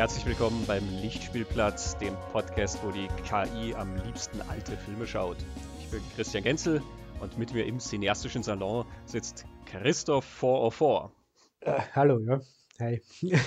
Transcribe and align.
Herzlich 0.00 0.24
willkommen 0.24 0.64
beim 0.66 0.82
Lichtspielplatz, 1.02 1.98
dem 1.98 2.14
Podcast, 2.32 2.82
wo 2.82 2.90
die 2.90 3.06
KI 3.28 3.74
am 3.74 3.94
liebsten 4.06 4.40
alte 4.40 4.74
Filme 4.74 5.06
schaut. 5.06 5.36
Ich 5.78 5.90
bin 5.90 6.00
Christian 6.16 6.42
Genzel 6.42 6.80
und 7.20 7.36
mit 7.36 7.52
mir 7.52 7.66
im 7.66 7.78
cineastischen 7.78 8.42
Salon 8.42 8.86
sitzt 9.04 9.44
Christoph 9.66 10.24
404. 10.24 11.12
Äh, 11.60 11.80
hallo, 11.92 12.18
ja. 12.20 12.40
Hi. 12.78 13.02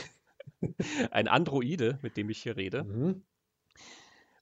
Ein 1.10 1.28
Androide, 1.28 1.98
mit 2.04 2.18
dem 2.18 2.30
ich 2.30 2.44
hier 2.44 2.56
rede. 2.56 2.84
Mhm. 2.84 3.24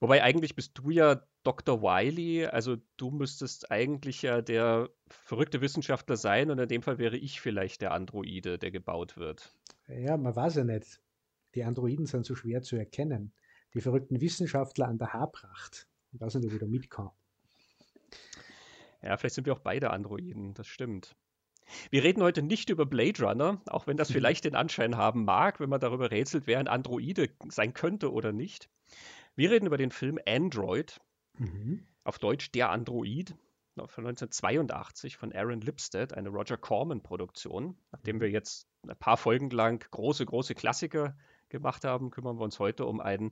Wobei 0.02 0.22
eigentlich 0.22 0.54
bist 0.54 0.78
du 0.80 0.90
ja 0.90 1.22
Dr. 1.44 1.82
Wiley, 1.82 2.46
also 2.46 2.76
du 2.98 3.12
müsstest 3.12 3.72
eigentlich 3.72 4.22
ja 4.22 4.42
der 4.42 4.90
verrückte 5.08 5.62
Wissenschaftler 5.62 6.18
sein 6.18 6.52
und 6.52 6.60
in 6.60 6.68
dem 6.68 6.82
Fall 6.82 6.98
wäre 6.98 7.16
ich 7.16 7.40
vielleicht 7.40 7.82
der 7.82 7.94
Androide, 7.94 8.60
der 8.60 8.72
gebaut 8.72 9.16
wird. 9.16 9.56
Ja, 9.88 10.18
man 10.18 10.36
weiß 10.36 10.56
ja 10.56 10.66
nicht. 10.66 11.00
Die 11.56 11.64
Androiden 11.64 12.06
sind 12.06 12.26
so 12.26 12.36
schwer 12.36 12.62
zu 12.62 12.76
erkennen. 12.76 13.34
Die 13.74 13.82
verrückten 13.82 14.22
Wissenschaftler 14.22 14.88
an 14.88 14.98
der 14.98 15.14
Haarpracht. 15.14 15.88
Ich 16.12 16.20
weiß 16.20 16.36
nicht, 16.36 16.48
ob 16.48 16.54
ich 16.54 16.60
da 16.60 16.68
mitkomme. 16.68 17.12
Ja, 19.02 19.18
vielleicht 19.18 19.36
sind 19.36 19.48
wir 19.48 19.54
auch 19.54 19.60
beide 19.60 19.90
Androiden, 19.92 20.54
das 20.54 20.68
stimmt. 20.68 21.16
Wir 21.90 22.04
reden 22.04 22.22
heute 22.22 22.42
nicht 22.42 22.70
über 22.70 22.86
Blade 22.86 23.24
Runner, 23.24 23.62
auch 23.68 23.88
wenn 23.88 23.98
das 23.98 24.10
mhm. 24.10 24.14
vielleicht 24.16 24.44
den 24.46 24.56
Anschein 24.56 24.98
haben 24.98 25.24
mag, 25.24 25.60
wenn 25.60 25.70
man 25.70 25.80
darüber 25.80 26.12
rätselt, 26.12 26.48
wer 26.48 26.60
ein 26.60 26.68
Androide 26.68 27.30
sein 27.50 27.74
könnte 27.74 28.12
oder 28.12 28.32
nicht. 28.32 28.70
Wir 29.36 29.52
reden 29.52 29.68
über 29.68 29.78
den 29.78 29.92
Film 29.92 30.20
Android, 30.28 31.00
mhm. 31.38 31.88
auf 32.04 32.20
Deutsch 32.20 32.52
Der 32.52 32.70
Android, 32.70 33.36
von 33.76 34.06
1982 34.06 35.18
von 35.18 35.34
Aaron 35.34 35.62
Lipstead, 35.62 36.14
eine 36.14 36.30
Roger 36.30 36.58
Corman-Produktion. 36.58 37.78
Nachdem 37.92 38.20
wir 38.20 38.30
jetzt 38.30 38.68
ein 38.84 38.96
paar 38.98 39.18
Folgen 39.18 39.50
lang 39.50 39.84
große, 39.92 40.26
große 40.26 40.56
Klassiker 40.56 41.16
gemacht 41.52 41.86
haben, 41.86 42.10
kümmern 42.10 42.38
wir 42.38 42.44
uns 42.44 42.60
heute 42.60 42.86
um 42.86 43.00
einen 43.00 43.32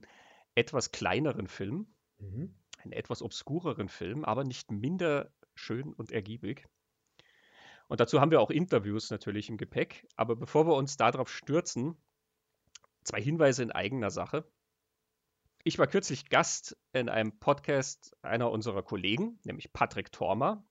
etwas 0.54 0.92
kleineren 0.92 1.48
Film, 1.48 1.92
mhm. 2.18 2.54
einen 2.78 2.92
etwas 2.92 3.22
obskureren 3.22 3.88
Film, 3.88 4.24
aber 4.24 4.44
nicht 4.44 4.70
minder 4.70 5.32
schön 5.54 5.92
und 5.92 6.12
ergiebig. 6.12 6.68
Und 7.88 7.98
dazu 7.98 8.20
haben 8.20 8.30
wir 8.30 8.40
auch 8.40 8.50
Interviews 8.50 9.10
natürlich 9.10 9.48
im 9.48 9.56
Gepäck. 9.56 10.06
Aber 10.14 10.36
bevor 10.36 10.66
wir 10.66 10.74
uns 10.74 10.96
darauf 10.96 11.28
stürzen, 11.28 11.96
zwei 13.02 13.20
Hinweise 13.20 13.64
in 13.64 13.72
eigener 13.72 14.10
Sache. 14.10 14.44
Ich 15.64 15.78
war 15.78 15.86
kürzlich 15.86 16.28
Gast 16.30 16.76
in 16.92 17.08
einem 17.08 17.38
Podcast 17.38 18.16
einer 18.22 18.50
unserer 18.50 18.82
Kollegen, 18.82 19.38
nämlich 19.44 19.72
Patrick 19.72 20.12
Tormer, 20.12 20.64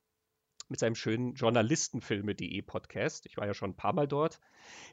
mit 0.69 0.79
seinem 0.79 0.95
schönen 0.95 1.33
Journalistenfilme.de 1.33 2.61
Podcast. 2.61 3.25
Ich 3.25 3.37
war 3.37 3.47
ja 3.47 3.53
schon 3.53 3.71
ein 3.71 3.75
paar 3.75 3.93
Mal 3.93 4.07
dort. 4.07 4.39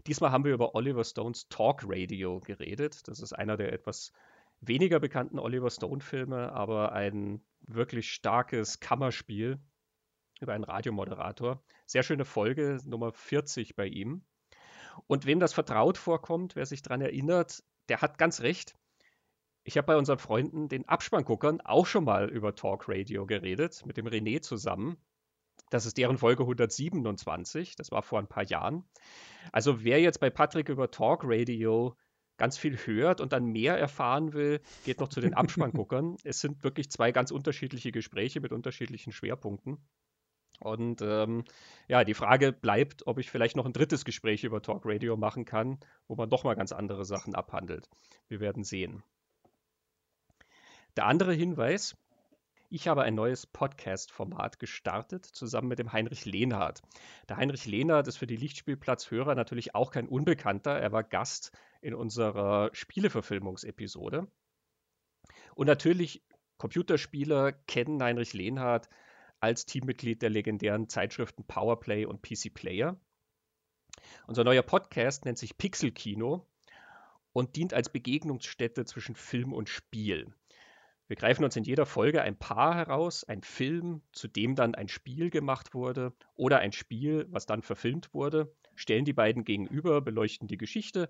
Diesmal 0.06 0.32
haben 0.32 0.44
wir 0.44 0.54
über 0.54 0.74
Oliver 0.74 1.04
Stones 1.04 1.48
Talk 1.48 1.82
Radio 1.86 2.40
geredet. 2.40 3.06
Das 3.08 3.20
ist 3.20 3.34
einer 3.34 3.56
der 3.56 3.72
etwas 3.72 4.12
weniger 4.60 4.98
bekannten 5.00 5.38
Oliver 5.38 5.70
Stone-Filme, 5.70 6.52
aber 6.52 6.92
ein 6.92 7.44
wirklich 7.60 8.10
starkes 8.10 8.80
Kammerspiel 8.80 9.60
über 10.40 10.54
einen 10.54 10.64
Radiomoderator. 10.64 11.62
Sehr 11.84 12.02
schöne 12.02 12.24
Folge, 12.24 12.78
Nummer 12.84 13.12
40 13.12 13.76
bei 13.76 13.86
ihm. 13.86 14.24
Und 15.06 15.26
wem 15.26 15.40
das 15.40 15.52
vertraut 15.52 15.98
vorkommt, 15.98 16.56
wer 16.56 16.64
sich 16.64 16.80
daran 16.80 17.02
erinnert, 17.02 17.62
der 17.88 18.00
hat 18.00 18.16
ganz 18.16 18.40
recht. 18.40 18.74
Ich 19.62 19.76
habe 19.76 19.86
bei 19.86 19.96
unseren 19.96 20.18
Freunden, 20.18 20.68
den 20.68 20.88
Abspannguckern, 20.88 21.60
auch 21.60 21.86
schon 21.86 22.04
mal 22.04 22.30
über 22.30 22.54
Talk 22.54 22.88
Radio 22.88 23.26
geredet, 23.26 23.84
mit 23.84 23.96
dem 23.96 24.06
René 24.06 24.40
zusammen. 24.40 24.96
Das 25.70 25.84
ist 25.86 25.98
deren 25.98 26.18
Folge 26.18 26.44
127, 26.44 27.74
das 27.76 27.90
war 27.90 28.02
vor 28.02 28.18
ein 28.18 28.28
paar 28.28 28.44
Jahren. 28.44 28.84
Also 29.52 29.82
wer 29.82 30.00
jetzt 30.00 30.20
bei 30.20 30.30
Patrick 30.30 30.68
über 30.68 30.90
Talk 30.90 31.22
Radio 31.24 31.96
ganz 32.36 32.58
viel 32.58 32.76
hört 32.76 33.20
und 33.20 33.32
dann 33.32 33.46
mehr 33.46 33.78
erfahren 33.78 34.32
will, 34.32 34.60
geht 34.84 35.00
noch 35.00 35.08
zu 35.08 35.20
den 35.20 35.34
Abspannguckern. 35.34 36.16
es 36.24 36.40
sind 36.40 36.62
wirklich 36.62 36.90
zwei 36.90 37.12
ganz 37.12 37.30
unterschiedliche 37.30 37.92
Gespräche 37.92 38.40
mit 38.40 38.52
unterschiedlichen 38.52 39.12
Schwerpunkten. 39.12 39.78
Und 40.60 41.02
ähm, 41.02 41.44
ja, 41.86 42.04
die 42.04 42.14
Frage 42.14 42.52
bleibt, 42.52 43.06
ob 43.06 43.18
ich 43.18 43.30
vielleicht 43.30 43.56
noch 43.56 43.66
ein 43.66 43.72
drittes 43.72 44.04
Gespräch 44.04 44.44
über 44.44 44.62
Talk 44.62 44.82
Radio 44.84 45.16
machen 45.16 45.44
kann, 45.44 45.78
wo 46.08 46.14
man 46.14 46.30
doch 46.30 46.44
mal 46.44 46.54
ganz 46.54 46.72
andere 46.72 47.04
Sachen 47.04 47.34
abhandelt. 47.34 47.90
Wir 48.28 48.40
werden 48.40 48.64
sehen. 48.64 49.02
Der 50.96 51.06
andere 51.06 51.34
Hinweis, 51.34 51.94
ich 52.68 52.88
habe 52.88 53.02
ein 53.02 53.14
neues 53.14 53.46
Podcast-Format 53.46 54.58
gestartet, 54.58 55.24
zusammen 55.24 55.68
mit 55.68 55.78
dem 55.78 55.92
Heinrich 55.92 56.24
Lehnhardt. 56.24 56.82
Der 57.28 57.36
Heinrich 57.36 57.66
Lehnhardt 57.66 58.08
ist 58.08 58.16
für 58.16 58.26
die 58.26 58.36
Lichtspielplatz-Hörer 58.36 59.34
natürlich 59.34 59.74
auch 59.74 59.90
kein 59.90 60.08
Unbekannter. 60.08 60.72
Er 60.72 60.92
war 60.92 61.04
Gast 61.04 61.56
in 61.80 61.94
unserer 61.94 62.70
Spieleverfilmungsepisode. 62.72 64.26
Und 65.54 65.66
natürlich, 65.66 66.24
Computerspieler 66.58 67.52
kennen 67.52 68.02
Heinrich 68.02 68.32
Lehnhardt 68.32 68.88
als 69.40 69.66
Teammitglied 69.66 70.22
der 70.22 70.30
legendären 70.30 70.88
Zeitschriften 70.88 71.44
Powerplay 71.44 72.06
und 72.06 72.22
PC 72.22 72.52
Player. 72.52 72.98
Unser 74.26 74.44
neuer 74.44 74.62
Podcast 74.62 75.24
nennt 75.24 75.38
sich 75.38 75.56
Pixel 75.56 75.92
Kino 75.92 76.46
und 77.32 77.56
dient 77.56 77.74
als 77.74 77.90
Begegnungsstätte 77.90 78.84
zwischen 78.84 79.14
Film 79.14 79.52
und 79.52 79.68
Spiel. 79.68 80.34
Wir 81.08 81.16
greifen 81.16 81.44
uns 81.44 81.54
in 81.56 81.64
jeder 81.64 81.86
Folge 81.86 82.22
ein 82.22 82.36
Paar 82.36 82.74
heraus, 82.74 83.22
ein 83.24 83.42
Film, 83.42 84.02
zu 84.12 84.26
dem 84.26 84.56
dann 84.56 84.74
ein 84.74 84.88
Spiel 84.88 85.30
gemacht 85.30 85.72
wurde 85.72 86.12
oder 86.34 86.58
ein 86.58 86.72
Spiel, 86.72 87.26
was 87.30 87.46
dann 87.46 87.62
verfilmt 87.62 88.12
wurde, 88.12 88.52
stellen 88.74 89.04
die 89.04 89.12
beiden 89.12 89.44
gegenüber, 89.44 90.00
beleuchten 90.00 90.48
die 90.48 90.58
Geschichte 90.58 91.08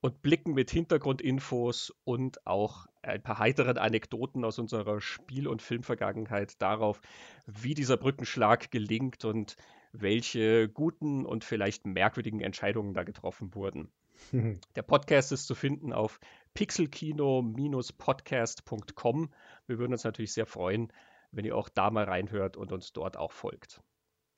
und 0.00 0.22
blicken 0.22 0.54
mit 0.54 0.70
Hintergrundinfos 0.70 1.94
und 2.04 2.46
auch 2.46 2.86
ein 3.02 3.22
paar 3.22 3.38
heiteren 3.38 3.78
Anekdoten 3.78 4.44
aus 4.44 4.58
unserer 4.58 5.00
Spiel- 5.00 5.48
und 5.48 5.62
Filmvergangenheit 5.62 6.60
darauf, 6.60 7.00
wie 7.46 7.74
dieser 7.74 7.96
Brückenschlag 7.96 8.70
gelingt 8.70 9.24
und 9.24 9.56
welche 9.92 10.68
guten 10.68 11.24
und 11.24 11.44
vielleicht 11.44 11.86
merkwürdigen 11.86 12.40
Entscheidungen 12.40 12.94
da 12.94 13.02
getroffen 13.02 13.54
wurden. 13.54 13.90
Der 14.76 14.82
Podcast 14.82 15.32
ist 15.32 15.46
zu 15.46 15.54
finden 15.54 15.92
auf 15.92 16.20
pixelkino-podcast.com. 16.54 19.34
Wir 19.66 19.78
würden 19.78 19.92
uns 19.92 20.04
natürlich 20.04 20.32
sehr 20.32 20.46
freuen, 20.46 20.92
wenn 21.32 21.44
ihr 21.44 21.56
auch 21.56 21.68
da 21.68 21.90
mal 21.90 22.04
reinhört 22.04 22.56
und 22.56 22.72
uns 22.72 22.92
dort 22.92 23.16
auch 23.16 23.32
folgt. 23.32 23.82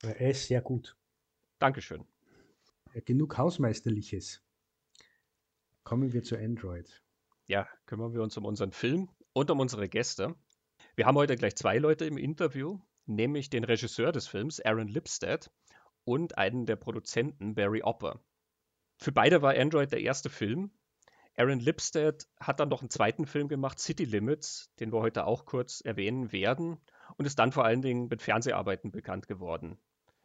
Er 0.01 0.31
ist 0.31 0.47
sehr 0.47 0.61
gut. 0.61 0.97
Dankeschön. 1.59 2.05
Genug 3.05 3.37
Hausmeisterliches. 3.37 4.43
Kommen 5.83 6.13
wir 6.13 6.23
zu 6.23 6.37
Android. 6.37 7.03
Ja, 7.47 7.67
kümmern 7.85 8.13
wir 8.13 8.21
uns 8.21 8.35
um 8.37 8.45
unseren 8.45 8.71
Film 8.71 9.09
und 9.33 9.51
um 9.51 9.59
unsere 9.59 9.87
Gäste. 9.87 10.35
Wir 10.95 11.05
haben 11.05 11.15
heute 11.15 11.35
gleich 11.35 11.55
zwei 11.55 11.77
Leute 11.77 12.05
im 12.05 12.17
Interview, 12.17 12.79
nämlich 13.05 13.49
den 13.49 13.63
Regisseur 13.63 14.11
des 14.11 14.27
Films, 14.27 14.59
Aaron 14.59 14.87
Lipstead, 14.87 15.51
und 16.03 16.37
einen 16.37 16.65
der 16.65 16.75
Produzenten, 16.75 17.55
Barry 17.55 17.83
Opper. 17.83 18.21
Für 18.97 19.11
beide 19.11 19.41
war 19.41 19.55
Android 19.55 19.91
der 19.91 20.01
erste 20.01 20.29
Film, 20.29 20.71
Aaron 21.39 21.59
Lipstead 21.59 22.27
hat 22.39 22.59
dann 22.59 22.69
noch 22.69 22.81
einen 22.81 22.89
zweiten 22.89 23.27
Film 23.27 23.47
gemacht, 23.47 23.79
City 23.79 24.05
Limits, 24.05 24.71
den 24.79 24.91
wir 24.91 25.01
heute 25.01 25.27
auch 25.27 25.45
kurz 25.45 25.81
erwähnen 25.81 26.31
werden, 26.31 26.79
und 27.15 27.25
ist 27.25 27.37
dann 27.37 27.51
vor 27.51 27.63
allen 27.63 27.83
Dingen 27.83 28.07
mit 28.07 28.23
Fernseharbeiten 28.23 28.91
bekannt 28.91 29.27
geworden. 29.27 29.77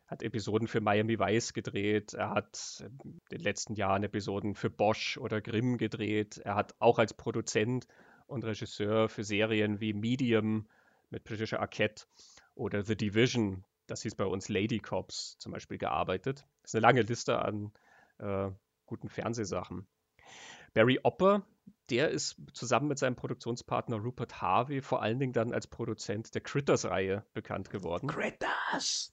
Hat 0.07 0.23
Episoden 0.23 0.69
für 0.69 0.81
Miami 0.81 1.19
Vice 1.19 1.53
gedreht, 1.53 2.15
er 2.15 2.31
hat 2.31 2.83
in 3.05 3.21
den 3.31 3.41
letzten 3.41 3.75
Jahren 3.75 4.03
Episoden 4.05 4.55
für 4.55 4.71
Bosch 4.71 5.19
oder 5.19 5.43
Grimm 5.43 5.77
gedreht, 5.77 6.39
er 6.39 6.55
hat 6.55 6.75
auch 6.79 6.99
als 6.99 7.13
Produzent 7.13 7.87
und 8.27 8.45
Regisseur 8.47 9.11
für 9.11 9.23
Serien 9.23 9.81
wie 9.81 9.93
Medium 9.93 10.67
mit 11.11 11.25
Patricia 11.25 11.59
Arquette 11.59 12.07
oder 12.55 12.85
The 12.85 12.97
Division, 12.97 13.65
das 13.87 14.01
hieß 14.01 14.15
bei 14.15 14.25
uns 14.25 14.49
Lady 14.49 14.79
Cops 14.79 15.37
zum 15.39 15.53
Beispiel, 15.53 15.77
gearbeitet. 15.77 16.47
Das 16.63 16.71
ist 16.71 16.75
eine 16.77 16.87
lange 16.87 17.03
Liste 17.03 17.39
an 17.39 17.71
äh, 18.19 18.51
guten 18.87 19.11
Fernsehsachen. 19.11 19.87
Barry 20.75 21.01
Opper, 21.03 21.45
der 21.91 22.11
ist 22.11 22.37
zusammen 22.55 22.89
mit 22.89 22.99
seinem 22.99 23.17
Produktionspartner 23.17 23.99
Rupert 23.99 24.41
Harvey 24.41 24.81
vor 24.81 25.03
allen 25.03 25.19
Dingen 25.19 25.33
dann 25.33 25.53
als 25.53 25.67
Produzent 25.67 26.35
der 26.35 26.41
Critters-Reihe 26.41 27.27
bekannt 27.35 27.71
geworden. 27.71 28.09
Critters! 28.09 29.13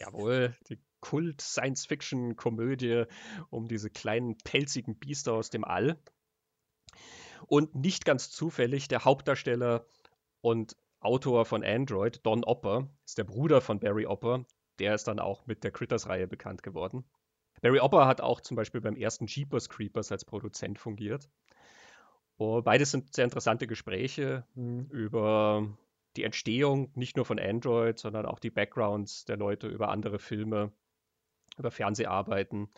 Jawohl, 0.00 0.56
die 0.68 0.80
Kult-Science-Fiction-Komödie 1.00 3.04
um 3.50 3.68
diese 3.68 3.90
kleinen 3.90 4.38
pelzigen 4.38 4.98
Biester 4.98 5.34
aus 5.34 5.50
dem 5.50 5.64
All. 5.64 5.98
Und 7.46 7.74
nicht 7.74 8.06
ganz 8.06 8.30
zufällig 8.30 8.88
der 8.88 9.04
Hauptdarsteller 9.04 9.84
und 10.40 10.76
Autor 11.00 11.44
von 11.44 11.62
Android, 11.62 12.24
Don 12.24 12.44
Opper, 12.44 12.88
ist 13.04 13.18
der 13.18 13.24
Bruder 13.24 13.60
von 13.60 13.80
Barry 13.80 14.06
Opper. 14.06 14.46
Der 14.78 14.94
ist 14.94 15.06
dann 15.06 15.18
auch 15.18 15.46
mit 15.46 15.62
der 15.62 15.70
Critters-Reihe 15.70 16.26
bekannt 16.26 16.62
geworden. 16.62 17.04
Barry 17.64 17.80
Opper 17.80 18.06
hat 18.06 18.20
auch 18.20 18.40
zum 18.42 18.58
Beispiel 18.58 18.82
beim 18.82 18.94
ersten 18.94 19.26
Jeepers 19.26 19.70
Creepers 19.70 20.12
als 20.12 20.26
Produzent 20.26 20.78
fungiert. 20.78 21.30
Oh, 22.36 22.60
beides 22.60 22.90
sind 22.90 23.14
sehr 23.14 23.24
interessante 23.24 23.66
Gespräche 23.66 24.44
mhm. 24.54 24.88
über 24.90 25.66
die 26.18 26.24
Entstehung 26.24 26.92
nicht 26.94 27.16
nur 27.16 27.24
von 27.24 27.38
Android, 27.38 27.98
sondern 27.98 28.26
auch 28.26 28.38
die 28.38 28.50
Backgrounds 28.50 29.24
der 29.24 29.38
Leute 29.38 29.68
über 29.68 29.88
andere 29.88 30.18
Filme, 30.18 30.72
über 31.56 31.70
Fernseharbeiten. 31.70 32.68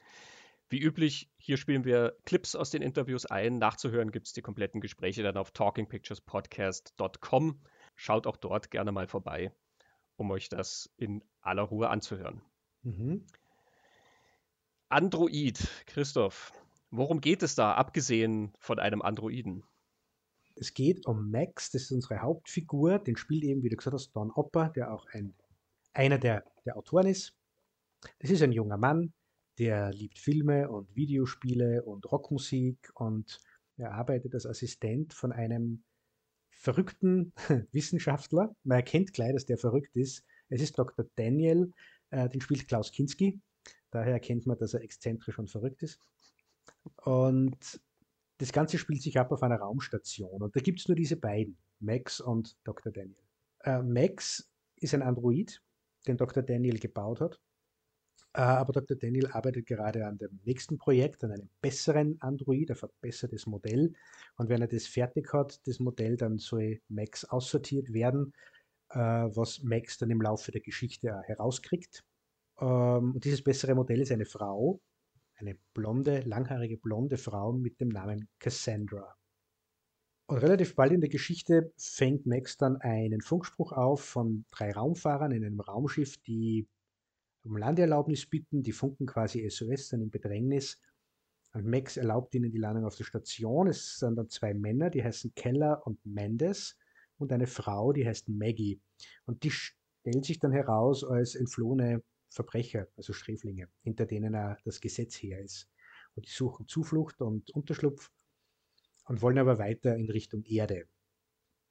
Wie 0.68 0.78
üblich, 0.78 1.32
hier 1.36 1.56
spielen 1.56 1.84
wir 1.84 2.16
Clips 2.24 2.54
aus 2.54 2.70
den 2.70 2.82
Interviews 2.82 3.26
ein. 3.26 3.58
Nachzuhören 3.58 4.12
gibt 4.12 4.28
es 4.28 4.34
die 4.34 4.42
kompletten 4.42 4.80
Gespräche 4.80 5.24
dann 5.24 5.36
auf 5.36 5.50
talkingpicturespodcast.com. 5.50 7.60
Schaut 7.96 8.28
auch 8.28 8.36
dort 8.36 8.70
gerne 8.70 8.92
mal 8.92 9.08
vorbei, 9.08 9.50
um 10.14 10.30
euch 10.30 10.48
das 10.48 10.94
in 10.96 11.24
aller 11.40 11.62
Ruhe 11.62 11.90
anzuhören. 11.90 12.40
Mhm. 12.82 13.26
Android, 14.88 15.58
Christoph, 15.86 16.52
worum 16.90 17.20
geht 17.20 17.42
es 17.42 17.56
da, 17.56 17.74
abgesehen 17.74 18.52
von 18.58 18.78
einem 18.78 19.02
Androiden? 19.02 19.64
Es 20.54 20.74
geht 20.74 21.06
um 21.06 21.30
Max, 21.30 21.72
das 21.72 21.82
ist 21.82 21.92
unsere 21.92 22.22
Hauptfigur. 22.22 23.00
Den 23.00 23.16
spielt 23.16 23.42
eben, 23.42 23.64
wie 23.64 23.68
du 23.68 23.76
gesagt 23.76 23.94
hast, 23.94 24.12
Don 24.12 24.30
Opper, 24.30 24.70
der 24.70 24.92
auch 24.92 25.06
ein, 25.12 25.34
einer 25.92 26.18
der, 26.18 26.44
der 26.64 26.76
Autoren 26.76 27.08
ist. 27.08 27.34
Das 28.20 28.30
ist 28.30 28.42
ein 28.42 28.52
junger 28.52 28.76
Mann, 28.76 29.12
der 29.58 29.92
liebt 29.92 30.18
Filme 30.18 30.70
und 30.70 30.94
Videospiele 30.94 31.82
und 31.82 32.10
Rockmusik 32.10 32.90
und 32.94 33.40
er 33.76 33.92
arbeitet 33.92 34.34
als 34.34 34.46
Assistent 34.46 35.12
von 35.12 35.32
einem 35.32 35.82
verrückten 36.50 37.32
Wissenschaftler. 37.72 38.54
Man 38.62 38.76
erkennt 38.76 39.12
gleich, 39.12 39.32
dass 39.32 39.46
der 39.46 39.58
verrückt 39.58 39.96
ist. 39.96 40.24
Es 40.48 40.62
ist 40.62 40.78
Dr. 40.78 41.06
Daniel, 41.16 41.72
äh, 42.10 42.28
den 42.28 42.40
spielt 42.40 42.68
Klaus 42.68 42.92
Kinski. 42.92 43.40
Daher 43.90 44.14
erkennt 44.14 44.46
man, 44.46 44.58
dass 44.58 44.74
er 44.74 44.82
exzentrisch 44.82 45.38
und 45.38 45.50
verrückt 45.50 45.82
ist. 45.82 46.00
Und 47.04 47.80
das 48.38 48.52
Ganze 48.52 48.78
spielt 48.78 49.02
sich 49.02 49.18
ab 49.18 49.32
auf 49.32 49.42
einer 49.42 49.56
Raumstation. 49.56 50.42
Und 50.42 50.54
da 50.54 50.60
gibt 50.60 50.80
es 50.80 50.88
nur 50.88 50.96
diese 50.96 51.16
beiden, 51.16 51.56
Max 51.80 52.20
und 52.20 52.56
Dr. 52.64 52.92
Daniel. 52.92 53.16
Äh, 53.60 53.82
Max 53.82 54.50
ist 54.76 54.94
ein 54.94 55.02
Android, 55.02 55.62
den 56.06 56.16
Dr. 56.16 56.42
Daniel 56.42 56.78
gebaut 56.78 57.20
hat. 57.20 57.40
Äh, 58.34 58.40
aber 58.40 58.72
Dr. 58.74 58.96
Daniel 58.96 59.28
arbeitet 59.28 59.66
gerade 59.66 60.06
an 60.06 60.18
dem 60.18 60.38
nächsten 60.44 60.76
Projekt, 60.76 61.24
an 61.24 61.32
einem 61.32 61.48
besseren 61.62 62.20
Android, 62.20 62.70
ein 62.70 62.76
verbessertes 62.76 63.46
Modell. 63.46 63.94
Und 64.36 64.50
wenn 64.50 64.60
er 64.60 64.68
das 64.68 64.86
fertig 64.86 65.32
hat, 65.32 65.66
das 65.66 65.80
Modell, 65.80 66.16
dann 66.16 66.38
soll 66.38 66.80
Max 66.88 67.24
aussortiert 67.24 67.92
werden, 67.94 68.34
äh, 68.90 68.98
was 68.98 69.62
Max 69.62 69.96
dann 69.96 70.10
im 70.10 70.20
Laufe 70.20 70.52
der 70.52 70.60
Geschichte 70.60 71.22
herauskriegt. 71.24 72.04
Ähm, 72.60 73.14
und 73.14 73.24
dieses 73.24 73.42
bessere 73.42 73.74
Modell 73.74 74.00
ist 74.00 74.12
eine 74.12 74.26
Frau, 74.26 74.80
eine 75.36 75.56
blonde, 75.74 76.20
langhaarige 76.20 76.78
blonde 76.78 77.18
Frau 77.18 77.52
mit 77.52 77.80
dem 77.80 77.88
Namen 77.88 78.28
Cassandra. 78.38 79.16
Und 80.28 80.38
relativ 80.38 80.74
bald 80.74 80.92
in 80.92 81.00
der 81.00 81.10
Geschichte 81.10 81.72
fängt 81.76 82.26
Max 82.26 82.56
dann 82.56 82.76
einen 82.78 83.20
Funkspruch 83.20 83.72
auf 83.72 84.00
von 84.00 84.44
drei 84.50 84.72
Raumfahrern 84.72 85.30
in 85.30 85.44
einem 85.44 85.60
Raumschiff, 85.60 86.16
die 86.18 86.66
um 87.44 87.56
Landeerlaubnis 87.56 88.26
bitten. 88.26 88.62
Die 88.62 88.72
funken 88.72 89.06
quasi 89.06 89.48
SOS 89.48 89.90
dann 89.90 90.02
im 90.02 90.10
Bedrängnis. 90.10 90.80
Und 91.52 91.66
Max 91.66 91.96
erlaubt 91.96 92.34
ihnen 92.34 92.50
die 92.50 92.58
Landung 92.58 92.84
auf 92.86 92.96
der 92.96 93.04
Station. 93.04 93.68
Es 93.68 93.98
sind 93.98 94.16
dann 94.16 94.28
zwei 94.28 94.52
Männer, 94.52 94.90
die 94.90 95.04
heißen 95.04 95.32
Keller 95.34 95.86
und 95.86 96.04
Mendes 96.04 96.76
und 97.18 97.32
eine 97.32 97.46
Frau, 97.46 97.92
die 97.92 98.06
heißt 98.06 98.28
Maggie. 98.28 98.80
Und 99.26 99.44
die 99.44 99.52
stellt 99.52 100.24
sich 100.24 100.40
dann 100.40 100.52
heraus 100.52 101.04
als 101.04 101.36
entflohene 101.36 102.02
Verbrecher, 102.28 102.88
also 102.96 103.12
Sträflinge, 103.12 103.68
hinter 103.82 104.06
denen 104.06 104.32
das 104.64 104.80
Gesetz 104.80 105.16
her 105.16 105.40
ist. 105.40 105.68
Und 106.14 106.26
die 106.26 106.32
suchen 106.32 106.66
Zuflucht 106.66 107.20
und 107.20 107.50
Unterschlupf 107.50 108.10
und 109.06 109.22
wollen 109.22 109.38
aber 109.38 109.58
weiter 109.58 109.96
in 109.96 110.10
Richtung 110.10 110.42
Erde. 110.44 110.86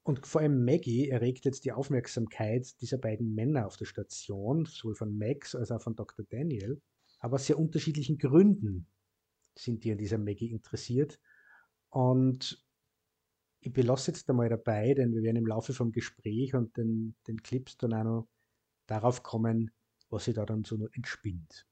Und 0.03 0.25
vor 0.27 0.41
allem 0.41 0.63
Maggie 0.63 1.09
erregt 1.09 1.45
jetzt 1.45 1.65
die 1.65 1.71
Aufmerksamkeit 1.71 2.79
dieser 2.79 2.99
beiden 2.99 3.33
Männer 3.33 3.65
auf 3.65 3.75
der 3.75 3.85
Station, 3.85 4.65
sowohl 4.65 4.93
von 4.93 5.17
Max 5.17 5.55
als 5.55 5.71
auch 5.71 5.81
von 5.81 5.95
Dr. 5.95 6.25
Daniel. 6.29 6.79
Aber 7.19 7.35
aus 7.35 7.47
sehr 7.47 7.57
unterschiedlichen 7.57 8.19
Gründen 8.19 8.87
sind 9.57 9.83
die 9.83 9.91
an 9.91 9.97
dieser 9.97 10.19
Maggie 10.19 10.51
interessiert. 10.51 11.19
Und 11.89 12.63
ich 13.61 13.73
belasse 13.73 14.11
jetzt 14.11 14.29
einmal 14.29 14.49
dabei, 14.49 14.93
denn 14.93 15.11
wir 15.11 15.23
werden 15.23 15.37
im 15.37 15.47
Laufe 15.47 15.73
vom 15.73 15.91
Gespräch 15.91 16.53
und 16.53 16.77
den, 16.77 17.15
den 17.27 17.41
Clips 17.41 17.77
dann 17.77 17.93
auch 17.93 18.03
noch 18.03 18.27
darauf 18.85 19.23
kommen, 19.23 19.71
was 20.09 20.25
sich 20.25 20.35
da 20.35 20.45
dann 20.45 20.63
so 20.63 20.75
entspinnt. 20.93 21.65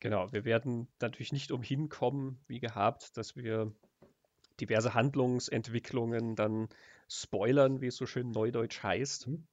Genau, 0.00 0.32
wir 0.32 0.44
werden 0.44 0.88
natürlich 1.00 1.32
nicht 1.32 1.50
umhin 1.50 1.88
kommen, 1.88 2.38
wie 2.46 2.60
gehabt, 2.60 3.16
dass 3.16 3.34
wir 3.34 3.72
diverse 4.60 4.94
Handlungsentwicklungen 4.94 6.36
dann 6.36 6.68
spoilern, 7.08 7.80
wie 7.80 7.88
es 7.88 7.96
so 7.96 8.06
schön 8.06 8.30
neudeutsch 8.30 8.82
heißt. 8.82 9.28
Mhm. 9.28 9.46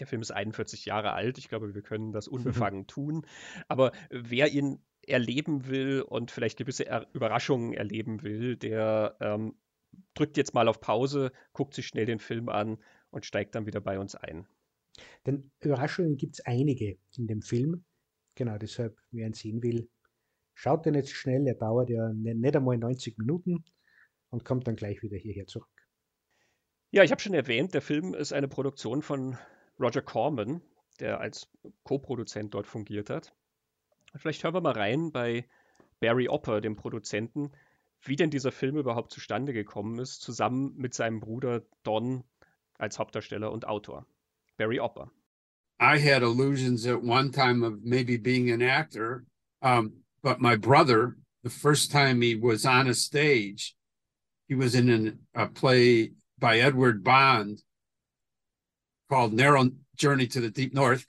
Der 0.00 0.06
Film 0.06 0.22
ist 0.22 0.32
41 0.32 0.86
Jahre 0.86 1.12
alt. 1.12 1.38
Ich 1.38 1.48
glaube, 1.48 1.74
wir 1.74 1.82
können 1.82 2.12
das 2.12 2.28
unbefangen 2.68 2.86
tun. 2.86 3.26
Aber 3.68 3.92
wer 4.10 4.50
ihn 4.52 4.82
erleben 5.06 5.66
will 5.66 6.00
und 6.00 6.30
vielleicht 6.30 6.56
gewisse 6.56 6.86
er 6.86 7.06
Überraschungen 7.12 7.74
erleben 7.74 8.22
will, 8.22 8.56
der 8.56 9.16
ähm, 9.20 9.54
drückt 10.14 10.38
jetzt 10.38 10.54
mal 10.54 10.68
auf 10.68 10.80
Pause, 10.80 11.30
guckt 11.52 11.74
sich 11.74 11.86
schnell 11.86 12.06
den 12.06 12.18
Film 12.18 12.48
an 12.48 12.78
und 13.10 13.26
steigt 13.26 13.54
dann 13.54 13.66
wieder 13.66 13.80
bei 13.80 13.98
uns 13.98 14.14
ein. 14.14 14.46
Denn 15.26 15.50
Überraschungen 15.60 16.16
gibt 16.16 16.34
es 16.34 16.46
einige 16.46 16.98
in 17.16 17.26
dem 17.26 17.42
Film. 17.42 17.84
Genau 18.34 18.58
deshalb, 18.58 18.98
wer 19.10 19.26
ihn 19.26 19.32
sehen 19.32 19.62
will, 19.62 19.88
schaut 20.54 20.86
den 20.86 20.94
jetzt 20.94 21.10
schnell. 21.10 21.46
Er 21.46 21.54
dauert 21.54 21.90
ja 21.90 22.12
nicht 22.12 22.56
einmal 22.56 22.78
90 22.78 23.18
Minuten 23.18 23.64
und 24.30 24.44
kommt 24.44 24.66
dann 24.66 24.76
gleich 24.76 25.02
wieder 25.02 25.16
hierher 25.16 25.46
zurück. 25.46 25.68
Ja, 26.90 27.02
ich 27.02 27.10
habe 27.10 27.20
schon 27.20 27.34
erwähnt, 27.34 27.74
der 27.74 27.82
Film 27.82 28.14
ist 28.14 28.32
eine 28.32 28.48
Produktion 28.48 29.02
von 29.02 29.36
Roger 29.80 30.02
Corman, 30.02 30.62
der 31.00 31.20
als 31.20 31.48
Co-Produzent 31.82 32.54
dort 32.54 32.66
fungiert 32.66 33.10
hat. 33.10 33.34
Vielleicht 34.14 34.44
hören 34.44 34.54
wir 34.54 34.60
mal 34.60 34.74
rein 34.74 35.10
bei 35.10 35.48
Barry 35.98 36.28
Opper, 36.28 36.60
dem 36.60 36.76
Produzenten, 36.76 37.50
wie 38.00 38.14
denn 38.14 38.30
dieser 38.30 38.52
Film 38.52 38.76
überhaupt 38.76 39.10
zustande 39.10 39.52
gekommen 39.52 39.98
ist, 39.98 40.20
zusammen 40.20 40.76
mit 40.76 40.94
seinem 40.94 41.18
Bruder 41.18 41.62
Don 41.82 42.22
als 42.78 42.98
Hauptdarsteller 42.98 43.50
und 43.50 43.66
Autor. 43.66 44.06
Barry 44.58 44.78
Opper. 44.78 45.06
I 45.80 45.98
had 45.98 46.22
illusions 46.22 46.86
at 46.86 47.02
one 47.02 47.32
time 47.32 47.62
of 47.62 47.84
maybe 47.84 48.16
being 48.16 48.50
an 48.50 48.62
actor, 48.62 49.24
um, 49.62 49.94
but 50.22 50.40
my 50.40 50.56
brother, 50.56 51.16
the 51.42 51.50
first 51.50 51.90
time 51.90 52.22
he 52.22 52.34
was 52.34 52.64
on 52.64 52.86
a 52.86 52.94
stage, 52.94 53.74
he 54.48 54.54
was 54.54 54.74
in 54.74 54.88
an, 54.88 55.18
a 55.34 55.46
play 55.46 56.12
by 56.38 56.58
Edward 56.58 57.02
Bond 57.02 57.60
called 59.10 59.32
Narrow 59.32 59.70
Journey 59.96 60.26
to 60.28 60.40
the 60.40 60.50
Deep 60.50 60.74
North. 60.74 61.06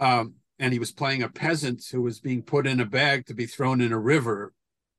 Um, 0.00 0.34
and 0.58 0.72
he 0.72 0.78
was 0.78 0.92
playing 0.92 1.22
a 1.22 1.28
peasant 1.28 1.84
who 1.90 2.02
was 2.02 2.20
being 2.20 2.42
put 2.42 2.66
in 2.66 2.80
a 2.80 2.84
bag 2.84 3.26
to 3.26 3.34
be 3.34 3.46
thrown 3.46 3.80
in 3.80 3.92
a 3.92 3.98
river 3.98 4.52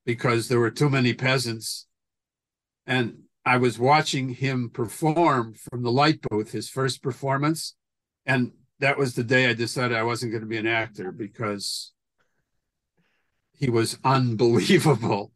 because 0.06 0.48
there 0.48 0.60
were 0.60 0.72
too 0.72 0.90
many 0.90 1.14
peasants. 1.14 1.88
And 2.88 3.24
I 3.46 3.58
was 3.58 3.78
watching 3.78 4.30
him 4.30 4.70
perform 4.70 5.54
from 5.54 5.84
the 5.84 5.92
light 5.92 6.22
booth, 6.22 6.52
his 6.52 6.70
first 6.70 7.02
performance. 7.02 7.76
And 8.30 8.52
that 8.80 8.96
was 8.96 9.16
the 9.16 9.24
day 9.24 9.48
I 9.48 9.54
decided 9.54 9.98
I 9.98 10.04
wasn't 10.04 10.32
going 10.32 10.44
to 10.44 10.48
be 10.48 10.58
an 10.58 10.68
actor 10.68 11.12
because 11.12 11.94
he 13.54 13.72
was 13.72 13.98
unbelievable. 14.04 15.32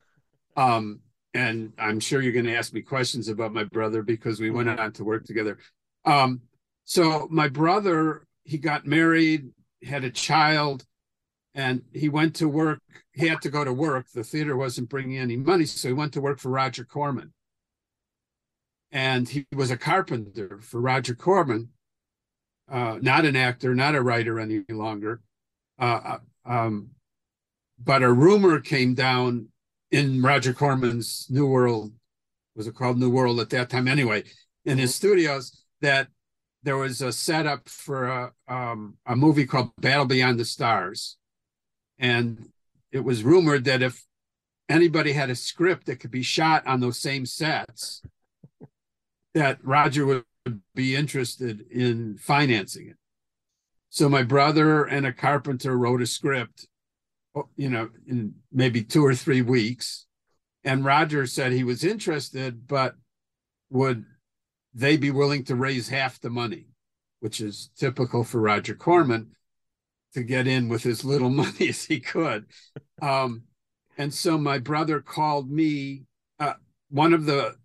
Um, 0.55 0.99
and 1.33 1.73
I'm 1.79 1.99
sure 1.99 2.21
you're 2.21 2.31
going 2.31 2.45
to 2.45 2.55
ask 2.55 2.71
me 2.71 2.83
questions 2.83 3.29
about 3.29 3.51
my 3.51 3.63
brother 3.63 4.03
because 4.03 4.39
we 4.39 4.51
went 4.51 4.69
on 4.69 4.91
to 4.91 5.03
work 5.03 5.25
together. 5.25 5.57
Um, 6.05 6.41
so 6.85 7.27
my 7.31 7.47
brother, 7.47 8.27
he 8.43 8.59
got 8.59 8.85
married, 8.85 9.49
had 9.83 10.03
a 10.03 10.11
child, 10.11 10.85
and 11.55 11.81
he 11.93 12.09
went 12.09 12.35
to 12.35 12.47
work. 12.47 12.79
He 13.13 13.27
had 13.27 13.41
to 13.41 13.49
go 13.49 13.63
to 13.63 13.73
work. 13.73 14.05
The 14.13 14.23
theater 14.23 14.55
wasn't 14.55 14.89
bringing 14.89 15.17
any 15.17 15.35
money, 15.35 15.65
so 15.65 15.87
he 15.87 15.95
went 15.95 16.13
to 16.13 16.21
work 16.21 16.37
for 16.37 16.49
Roger 16.49 16.85
Corman. 16.85 17.33
And 18.91 19.27
he 19.27 19.47
was 19.51 19.71
a 19.71 19.77
carpenter 19.77 20.59
for 20.61 20.79
Roger 20.79 21.15
Corman, 21.15 21.69
uh, 22.73 22.97
not 23.01 23.23
an 23.23 23.35
actor, 23.35 23.75
not 23.75 23.95
a 23.95 24.01
writer 24.01 24.39
any 24.39 24.63
longer. 24.67 25.21
Uh, 25.79 25.99
uh 26.03 26.17
um, 26.45 26.89
but 27.81 28.03
a 28.03 28.11
rumor 28.11 28.59
came 28.59 28.95
down 28.95 29.47
in 29.91 30.21
Roger 30.21 30.53
Corman's 30.53 31.27
New 31.29 31.47
World, 31.47 31.93
was 32.55 32.67
it 32.67 32.75
called 32.75 32.97
New 32.97 33.09
World 33.09 33.39
at 33.39 33.51
that 33.51 33.69
time 33.69 33.87
anyway, 33.87 34.23
in 34.65 34.77
his 34.77 34.95
studios 34.95 35.63
that 35.81 36.07
there 36.63 36.77
was 36.77 37.01
a 37.01 37.11
setup 37.11 37.69
for 37.69 38.07
a, 38.07 38.31
um, 38.47 38.97
a 39.05 39.15
movie 39.15 39.45
called 39.45 39.71
Battle 39.79 40.05
Beyond 40.05 40.39
the 40.39 40.45
Stars. 40.45 41.17
And 41.99 42.49
it 42.91 43.03
was 43.03 43.23
rumored 43.23 43.65
that 43.65 43.81
if 43.81 44.03
anybody 44.67 45.13
had 45.13 45.29
a 45.29 45.35
script 45.35 45.85
that 45.85 45.99
could 45.99 46.11
be 46.11 46.23
shot 46.23 46.65
on 46.65 46.79
those 46.79 46.99
same 46.99 47.25
sets, 47.25 48.01
that 49.33 49.59
Roger 49.63 50.05
would 50.05 50.23
be 50.75 50.95
interested 50.95 51.61
in 51.71 52.17
financing 52.17 52.89
it. 52.89 52.97
So 53.89 54.09
my 54.09 54.23
brother 54.23 54.83
and 54.83 55.05
a 55.05 55.13
carpenter 55.13 55.77
wrote 55.77 56.01
a 56.01 56.07
script 56.07 56.67
you 57.55 57.69
know, 57.69 57.89
in 58.07 58.35
maybe 58.51 58.83
two 58.83 59.05
or 59.05 59.15
three 59.15 59.41
weeks. 59.41 60.05
And 60.63 60.85
Roger 60.85 61.25
said 61.25 61.51
he 61.51 61.63
was 61.63 61.83
interested, 61.83 62.67
but 62.67 62.95
would 63.69 64.05
they 64.73 64.97
be 64.97 65.11
willing 65.11 65.43
to 65.45 65.55
raise 65.55 65.89
half 65.89 66.19
the 66.21 66.29
money, 66.29 66.67
which 67.19 67.41
is 67.41 67.69
typical 67.77 68.23
for 68.23 68.39
Roger 68.39 68.75
Corman 68.75 69.31
to 70.13 70.23
get 70.23 70.47
in 70.47 70.69
with 70.69 70.85
as 70.85 71.03
little 71.03 71.29
money 71.43 71.69
as 71.69 71.83
he 71.83 71.99
could. 71.99 72.45
Um, 73.01 73.43
and 73.97 74.13
so 74.13 74.37
my 74.37 74.59
brother 74.59 75.01
called 75.01 75.49
me. 75.49 76.03
Uh, 76.39 76.53
one 76.89 77.13
of 77.13 77.25
the 77.25 77.55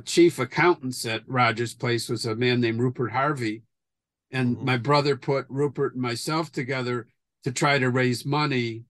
chief 0.00 0.38
accountants 0.38 1.04
at 1.06 1.28
Rogers 1.28 1.74
Place 1.74 2.08
was 2.08 2.26
a 2.26 2.34
man 2.34 2.60
named 2.60 2.80
Rupert 2.80 3.12
Harvey, 3.12 3.62
and 4.30 4.56
Mhm. 4.56 4.64
my 4.64 4.76
brother 4.76 5.16
put 5.16 5.46
Rupert 5.48 5.94
and 5.94 6.02
myself 6.02 6.50
together 6.50 7.08
to 7.44 7.52
try 7.52 7.78
to 7.78 7.90
raise 7.90 8.24
money 8.24 8.84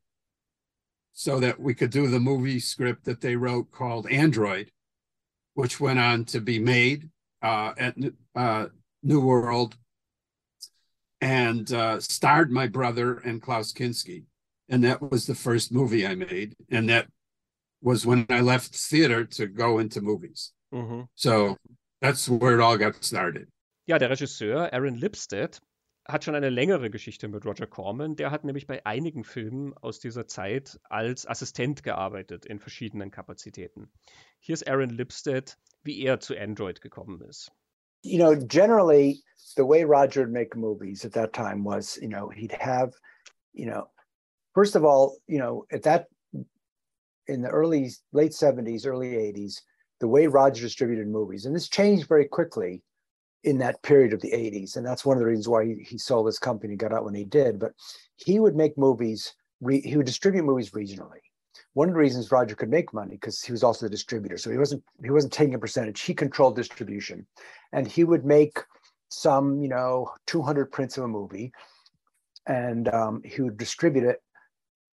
so 1.12 1.38
that 1.40 1.61
we 1.61 1.75
could 1.75 1.90
do 1.90 2.08
the 2.08 2.20
movie 2.20 2.58
script 2.58 3.04
that 3.04 3.20
they 3.20 3.37
wrote 3.37 3.70
called 3.70 4.08
Android, 4.08 4.73
which 5.54 5.78
went 5.78 5.99
on 5.99 6.25
to 6.26 6.40
be 6.40 6.58
made 6.58 7.11
uh, 7.42 7.75
at 7.76 7.96
uh, 8.34 8.66
New 9.02 9.20
World 9.20 9.76
and 11.20 11.70
uh, 11.73 12.00
starred 12.00 12.50
my 12.50 12.66
brother 12.66 13.18
and 13.18 13.40
Klaus 13.42 13.73
Kinski. 13.73 14.25
And 14.70 14.82
that 14.84 15.02
was 15.02 15.26
the 15.26 15.34
first 15.34 15.70
movie 15.70 16.06
I 16.06 16.14
made. 16.14 16.56
And 16.70 16.88
that 16.88 17.06
was 17.82 18.06
when 18.06 18.25
I 18.30 18.40
left 18.40 18.75
theater 18.75 19.25
to 19.25 19.46
go 19.46 19.78
into 19.78 20.00
movies. 20.00 20.53
Mhm. 20.75 21.09
So 21.14 21.57
that's 22.00 22.28
where 22.28 22.54
it 22.54 22.61
all 22.61 22.76
got 22.76 23.02
started. 23.04 23.49
Ja, 23.87 23.99
der 23.99 24.11
Regisseur 24.11 24.73
Aaron 24.73 24.95
Lipstead 24.95 25.61
hat 26.07 26.25
schon 26.25 26.35
eine 26.35 26.50
längere 26.50 26.90
Geschichte 26.90 27.28
mit 27.28 27.47
Roger 27.47 27.66
Corman. 27.66 28.16
Der 28.16 28.31
hat 28.31 28.45
nämlich 28.45 28.66
bei 28.66 28.85
einigen 28.85 29.25
Filmen 29.25 29.73
aus 29.75 30.00
dieser 30.00 30.26
Zeit 30.26 30.78
als 30.85 31.26
Assistent 31.26 31.83
gearbeitet 31.83 32.45
in 32.45 32.59
verschiedenen 32.59 33.11
Kapazitäten. 33.11 33.90
Hier 34.40 34.54
ist 34.54 34.69
Aaron 34.69 34.90
Lipstead, 34.90 35.57
wie 35.83 36.02
er 36.02 36.21
zu 36.21 36.37
Android 36.37 36.81
gekommen 36.81 37.21
ist. 37.23 37.50
you 38.04 38.19
know, 38.19 38.37
generally 38.37 39.23
the 39.57 39.64
way 39.64 39.83
Roger 39.83 40.21
would 40.21 40.33
make 40.33 40.54
movies 40.54 41.04
at 41.04 41.12
that 41.12 41.33
time 41.33 41.64
was, 41.64 41.99
you 42.00 42.09
know, 42.09 42.28
he'd 42.28 42.52
have, 42.52 42.93
you 43.52 43.66
know, 43.66 43.88
first 44.54 44.76
of 44.76 44.85
all, 44.85 45.16
you 45.26 45.38
know, 45.38 45.64
at 45.73 45.83
that 45.85 46.07
in 47.26 47.40
the 47.40 47.49
early 47.49 47.90
late 48.12 48.33
70s, 48.33 48.87
early 48.87 49.12
80s, 49.12 49.62
the 50.04 50.08
way 50.08 50.26
Roger 50.26 50.61
distributed 50.61 51.08
movies, 51.08 51.46
and 51.46 51.56
this 51.56 51.66
changed 51.66 52.08
very 52.08 52.26
quickly 52.26 52.82
in 53.42 53.56
that 53.56 53.82
period 53.82 54.12
of 54.12 54.20
the 54.20 54.32
80s. 54.32 54.76
And 54.76 54.84
that's 54.84 55.02
one 55.02 55.16
of 55.16 55.20
the 55.20 55.26
reasons 55.26 55.49
why 55.49 55.64
he, 55.64 55.76
he 55.82 55.96
sold 55.96 56.26
his 56.26 56.38
company, 56.38 56.75
and 56.75 56.78
got 56.78 56.92
out 56.92 57.06
when 57.06 57.14
he 57.14 57.25
did. 57.25 57.58
But 57.58 57.73
he 58.16 58.38
would 58.38 58.54
make 58.54 58.76
movies, 58.76 59.32
re, 59.62 59.80
he 59.80 59.96
would 59.96 60.04
distribute 60.04 60.44
movies 60.44 60.73
regionally. 60.73 61.23
One 61.73 61.88
of 61.88 61.94
the 61.94 62.00
reasons 62.00 62.30
Roger 62.30 62.54
could 62.54 62.68
make 62.68 62.92
money 62.92 63.12
because 63.12 63.40
he 63.42 63.50
was 63.50 63.62
also 63.62 63.87
the 63.87 63.90
distributor. 63.90 64.37
So 64.37 64.50
he 64.50 64.58
wasn't 64.58 64.84
he 65.02 65.08
wasn't 65.08 65.32
taking 65.32 65.54
a 65.54 65.58
percentage. 65.58 66.02
He 66.02 66.12
controlled 66.12 66.54
distribution. 66.54 67.26
And 67.73 67.87
he 67.88 68.04
would 68.04 68.26
make 68.26 68.58
some, 69.08 69.58
you 69.62 69.70
know, 69.70 70.11
200 70.26 70.66
prints 70.66 70.99
of 70.99 71.04
a 71.04 71.08
movie 71.08 71.50
and 72.46 72.92
um, 72.92 73.23
he 73.25 73.40
would 73.40 73.56
distribute 73.56 74.04
it 74.04 74.20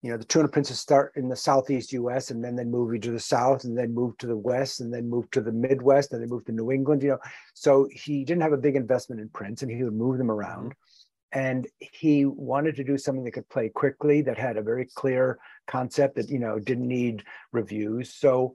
you 0.02 0.10
know, 0.10 0.16
the 0.16 0.24
200 0.24 0.48
prints 0.52 0.70
would 0.70 0.78
start 0.78 1.12
in 1.16 1.28
the 1.28 1.36
southeast 1.36 1.92
US 1.92 2.30
and 2.30 2.42
then 2.42 2.54
they 2.54 2.64
move 2.64 3.00
to 3.00 3.10
the 3.10 3.18
south 3.18 3.64
and 3.64 3.76
then 3.76 3.92
move 3.92 4.16
to 4.18 4.26
the 4.26 4.36
west 4.36 4.80
and 4.80 4.92
then 4.94 5.10
move 5.10 5.28
to 5.32 5.40
the 5.40 5.52
Midwest 5.52 6.12
and 6.12 6.22
they 6.22 6.26
move 6.26 6.44
to 6.44 6.52
New 6.52 6.70
England, 6.70 7.02
you 7.02 7.10
know. 7.10 7.18
So 7.54 7.88
he 7.90 8.24
didn't 8.24 8.42
have 8.42 8.52
a 8.52 8.58
big 8.58 8.76
investment 8.76 9.20
in 9.20 9.28
prints 9.30 9.62
and 9.62 9.70
he 9.70 9.82
would 9.82 9.94
move 9.94 10.18
them 10.18 10.30
around. 10.30 10.70
Mm-hmm. 10.70 11.38
And 11.40 11.66
he 11.78 12.24
wanted 12.24 12.76
to 12.76 12.84
do 12.84 12.96
something 12.96 13.24
that 13.24 13.32
could 13.32 13.48
play 13.48 13.68
quickly, 13.68 14.22
that 14.22 14.38
had 14.38 14.56
a 14.56 14.62
very 14.62 14.86
clear 14.94 15.38
concept 15.66 16.14
that, 16.16 16.30
you 16.30 16.38
know, 16.38 16.58
didn't 16.58 16.88
need 16.88 17.24
reviews. 17.52 18.14
So 18.14 18.54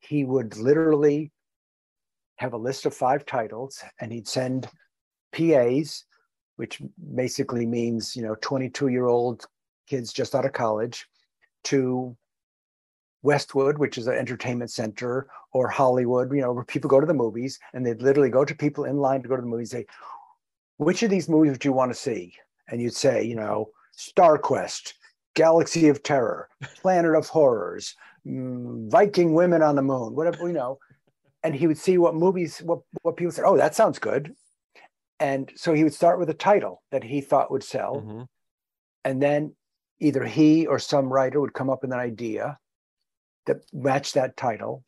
he 0.00 0.24
would 0.24 0.56
literally 0.56 1.32
have 2.36 2.52
a 2.52 2.58
list 2.58 2.84
of 2.84 2.94
five 2.94 3.24
titles 3.26 3.82
and 4.00 4.12
he'd 4.12 4.28
send 4.28 4.68
PAs, 5.32 6.04
which 6.56 6.80
basically 7.14 7.66
means, 7.66 8.14
you 8.14 8.22
know, 8.22 8.36
22 8.40 8.88
year 8.88 9.06
old 9.06 9.46
kids 9.86 10.12
just 10.12 10.34
out 10.34 10.44
of 10.44 10.52
college 10.52 11.06
to 11.64 12.16
Westwood, 13.22 13.78
which 13.78 13.96
is 13.96 14.06
an 14.06 14.14
entertainment 14.14 14.70
center, 14.70 15.28
or 15.52 15.68
Hollywood, 15.68 16.32
you 16.32 16.42
know, 16.42 16.52
where 16.52 16.64
people 16.64 16.90
go 16.90 17.00
to 17.00 17.06
the 17.06 17.14
movies 17.14 17.58
and 17.72 17.84
they'd 17.84 18.02
literally 18.02 18.28
go 18.28 18.44
to 18.44 18.54
people 18.54 18.84
in 18.84 18.98
line 18.98 19.22
to 19.22 19.28
go 19.28 19.36
to 19.36 19.42
the 19.42 19.48
movies, 19.48 19.70
say, 19.70 19.86
which 20.76 21.02
of 21.02 21.10
these 21.10 21.28
movies 21.28 21.52
would 21.52 21.64
you 21.64 21.72
want 21.72 21.90
to 21.90 21.98
see? 21.98 22.34
And 22.68 22.82
you'd 22.82 22.94
say, 22.94 23.24
you 23.24 23.34
know, 23.34 23.70
Star 23.92 24.36
Quest, 24.36 24.94
Galaxy 25.34 25.88
of 25.88 26.02
Terror, 26.02 26.48
Planet 26.82 27.14
of 27.14 27.28
Horrors, 27.28 27.94
mm, 28.26 28.90
Viking 28.90 29.32
Women 29.34 29.62
on 29.62 29.76
the 29.76 29.82
Moon, 29.82 30.14
whatever, 30.14 30.46
you 30.46 30.52
know. 30.52 30.78
And 31.42 31.54
he 31.54 31.66
would 31.66 31.78
see 31.78 31.98
what 31.98 32.14
movies, 32.14 32.58
what, 32.58 32.80
what 33.02 33.16
people 33.16 33.32
said, 33.32 33.44
oh, 33.44 33.56
that 33.56 33.74
sounds 33.74 33.98
good. 33.98 34.34
And 35.20 35.50
so 35.54 35.72
he 35.72 35.84
would 35.84 35.94
start 35.94 36.18
with 36.18 36.28
a 36.30 36.34
title 36.34 36.82
that 36.90 37.04
he 37.04 37.20
thought 37.20 37.50
would 37.50 37.62
sell. 37.62 37.96
Mhm. 37.96 38.26
And 39.04 39.22
then 39.22 39.54
either 40.04 40.24
he 40.24 40.66
or 40.66 40.78
some 40.78 41.12
writer 41.12 41.40
would 41.40 41.54
come 41.54 41.70
up 41.70 41.82
with 41.82 41.92
an 41.92 41.98
idea 41.98 42.58
that 43.46 43.64
matched 43.72 44.14
that 44.14 44.36
title 44.36 44.84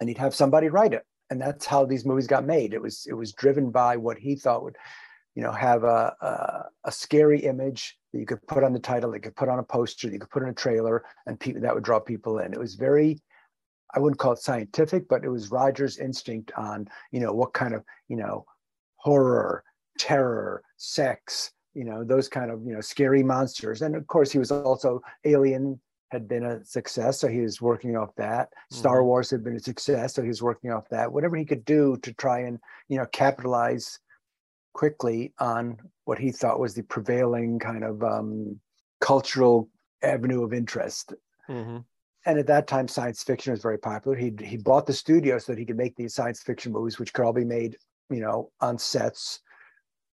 and 0.00 0.08
he'd 0.08 0.18
have 0.18 0.34
somebody 0.34 0.68
write 0.68 0.92
it. 0.92 1.04
And 1.30 1.40
that's 1.40 1.64
how 1.64 1.84
these 1.86 2.04
movies 2.04 2.26
got 2.26 2.44
made. 2.44 2.74
It 2.74 2.82
was 2.82 3.06
it 3.08 3.14
was 3.14 3.32
driven 3.32 3.70
by 3.70 3.96
what 3.96 4.18
he 4.18 4.34
thought 4.34 4.64
would 4.64 4.76
you 5.34 5.42
know 5.42 5.52
have 5.52 5.84
a 5.84 6.14
a, 6.20 6.64
a 6.84 6.92
scary 6.92 7.40
image 7.40 7.96
that 8.12 8.18
you 8.18 8.26
could 8.26 8.46
put 8.46 8.64
on 8.64 8.72
the 8.72 8.78
title 8.78 9.10
that 9.10 9.18
you 9.18 9.22
could 9.22 9.36
put 9.36 9.48
on 9.48 9.60
a 9.60 9.62
poster 9.62 10.08
that 10.08 10.12
you 10.12 10.20
could 10.20 10.30
put 10.30 10.42
in 10.42 10.50
a 10.50 10.54
trailer 10.54 11.04
and 11.26 11.38
that 11.62 11.74
would 11.74 11.84
draw 11.84 12.00
people 12.00 12.40
in. 12.40 12.52
It 12.52 12.58
was 12.58 12.74
very 12.74 13.22
i 13.94 13.98
wouldn't 13.98 14.18
call 14.18 14.32
it 14.32 14.38
scientific 14.38 15.06
but 15.08 15.22
it 15.24 15.28
was 15.28 15.50
roger's 15.50 15.98
instinct 15.98 16.50
on 16.56 16.88
you 17.10 17.20
know 17.20 17.32
what 17.32 17.52
kind 17.52 17.74
of 17.74 17.84
you 18.08 18.16
know 18.16 18.44
horror 18.96 19.62
terror 19.98 20.62
sex 20.76 21.52
you 21.74 21.84
know 21.84 22.04
those 22.04 22.28
kind 22.28 22.50
of 22.50 22.64
you 22.66 22.72
know 22.74 22.80
scary 22.80 23.22
monsters. 23.22 23.82
And 23.82 23.94
of 23.96 24.06
course 24.06 24.30
he 24.32 24.38
was 24.38 24.50
also 24.50 25.00
alien 25.24 25.80
had 26.10 26.28
been 26.28 26.44
a 26.44 26.62
success 26.64 27.18
so 27.20 27.26
he 27.28 27.40
was 27.40 27.62
working 27.62 27.96
off 27.96 28.14
that. 28.16 28.52
Star 28.70 28.98
Mhm. 29.00 29.04
wars 29.04 29.30
had 29.30 29.42
been 29.42 29.56
a 29.56 29.60
success 29.60 30.14
so 30.14 30.22
he 30.22 30.28
was 30.28 30.42
working 30.42 30.70
off 30.70 30.88
that. 30.90 31.10
Whatever 31.12 31.36
he 31.36 31.44
could 31.46 31.64
do 31.64 31.96
to 31.98 32.12
try 32.14 32.40
and 32.40 32.58
you 32.88 32.98
know 32.98 33.06
capitalize 33.12 33.98
quickly 34.74 35.32
on 35.38 35.78
what 36.04 36.18
he 36.18 36.30
thought 36.32 36.58
was 36.60 36.74
the 36.74 36.82
prevailing 36.82 37.58
kind 37.58 37.84
of 37.84 38.02
um, 38.02 38.58
cultural 39.00 39.68
avenue 40.02 40.42
of 40.44 40.52
interest. 40.52 41.14
Mhm. 41.48 41.84
and 42.24 42.38
at 42.38 42.46
that 42.46 42.68
time 42.68 42.86
science 42.86 43.22
fiction 43.24 43.50
was 43.50 43.60
very 43.62 43.78
popular. 43.78 44.16
He 44.16 44.32
he 44.44 44.56
bought 44.56 44.86
the 44.86 44.92
studio 44.92 45.38
so 45.38 45.52
that 45.52 45.58
he 45.58 45.64
could 45.66 45.76
make 45.76 45.96
these 45.96 46.14
science 46.14 46.40
fiction 46.42 46.70
movies 46.72 46.98
which 46.98 47.12
could 47.12 47.24
all 47.24 47.32
be 47.32 47.44
made 47.44 47.76
you 48.10 48.20
know 48.20 48.52
on 48.60 48.78
sets 48.78 49.40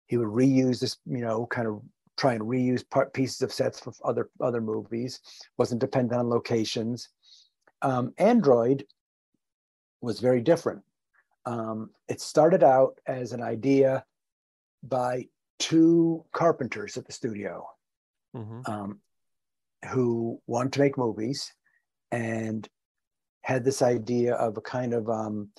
he 0.07 0.17
would 0.17 0.27
reuse 0.27 0.79
this 0.79 0.97
you 1.05 1.19
know 1.21 1.45
kind 1.47 1.67
of 1.67 1.81
try 2.17 2.33
and 2.33 2.43
reuse 2.43 2.89
part 2.89 3.13
pieces 3.13 3.41
of 3.41 3.51
sets 3.51 3.79
for 3.79 3.93
other 4.03 4.29
other 4.41 4.61
movies. 4.61 5.19
Wasn't 5.57 5.81
dependent 5.81 6.19
on 6.19 6.29
locations. 6.29 7.09
Um, 7.81 8.13
android 8.17 8.85
was 10.01 10.19
very 10.19 10.41
different. 10.41 10.81
Um, 11.45 11.91
it 12.07 12.21
started 12.21 12.63
out 12.63 12.99
as 13.05 13.33
an 13.33 13.41
idea 13.41 14.05
by 14.81 15.27
two 15.59 16.25
carpenters 16.31 16.97
at 16.97 17.05
the 17.05 17.11
studio 17.13 17.67
Mhm. 18.35 18.67
um, 18.67 19.01
who 19.91 20.41
wanted 20.47 20.73
to 20.73 20.79
make 20.79 20.97
movies 20.97 21.53
and 22.11 22.67
had 23.41 23.63
this 23.63 23.81
idea 23.81 24.35
of 24.35 24.57
a 24.57 24.61
kind 24.61 24.93
of 24.93 25.09
um, 25.09 25.49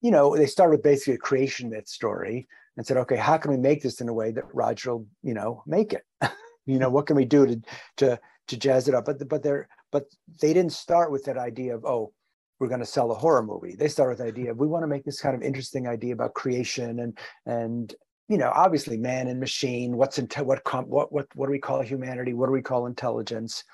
you 0.00 0.10
know 0.10 0.36
they 0.36 0.46
started 0.46 0.76
with 0.76 0.82
basically 0.82 1.14
a 1.14 1.18
creation 1.18 1.70
myth 1.70 1.88
story 1.88 2.48
and 2.76 2.86
said 2.86 2.96
okay 2.96 3.16
how 3.16 3.36
can 3.36 3.50
we 3.50 3.56
make 3.56 3.82
this 3.82 4.00
in 4.00 4.08
a 4.08 4.14
way 4.14 4.30
that 4.30 4.44
roger 4.54 4.96
will 4.96 5.06
you 5.22 5.34
know 5.34 5.62
make 5.66 5.92
it? 5.92 6.04
You 6.64 6.78
know 6.78 6.90
what 6.90 7.06
can 7.06 7.16
we 7.16 7.24
do 7.24 7.44
to 7.44 7.60
to 7.96 8.20
to 8.46 8.56
jazz 8.56 8.86
it 8.86 8.94
up? 8.94 9.06
But 9.06 9.28
but 9.28 9.42
they're 9.42 9.68
but 9.90 10.04
they 10.40 10.54
didn't 10.54 10.70
start 10.70 11.10
with 11.10 11.24
that 11.24 11.36
idea 11.36 11.74
of 11.74 11.84
oh 11.84 12.12
we're 12.60 12.68
going 12.68 12.78
to 12.78 12.86
sell 12.86 13.10
a 13.10 13.16
horror 13.16 13.42
movie. 13.42 13.74
They 13.74 13.88
start 13.88 14.10
with 14.10 14.18
the 14.18 14.26
idea 14.26 14.52
of 14.52 14.58
we 14.58 14.68
want 14.68 14.84
to 14.84 14.86
make 14.86 15.02
this 15.02 15.20
kind 15.20 15.34
of 15.34 15.42
interesting 15.42 15.88
idea 15.88 16.12
about 16.12 16.34
creation 16.34 17.00
and 17.00 17.18
and 17.46 17.92
you 18.28 18.38
know 18.38 18.52
obviously 18.54 18.96
man 18.96 19.26
and 19.26 19.40
machine 19.40 19.96
what's 19.96 20.20
in 20.20 20.28
what 20.44 20.62
com- 20.62 20.88
what 20.88 21.12
what 21.12 21.26
what 21.34 21.46
do 21.46 21.50
we 21.50 21.58
call 21.58 21.82
humanity? 21.82 22.32
What 22.32 22.46
do 22.46 22.52
we 22.52 22.62
call 22.62 22.86
intelligence? 22.86 23.64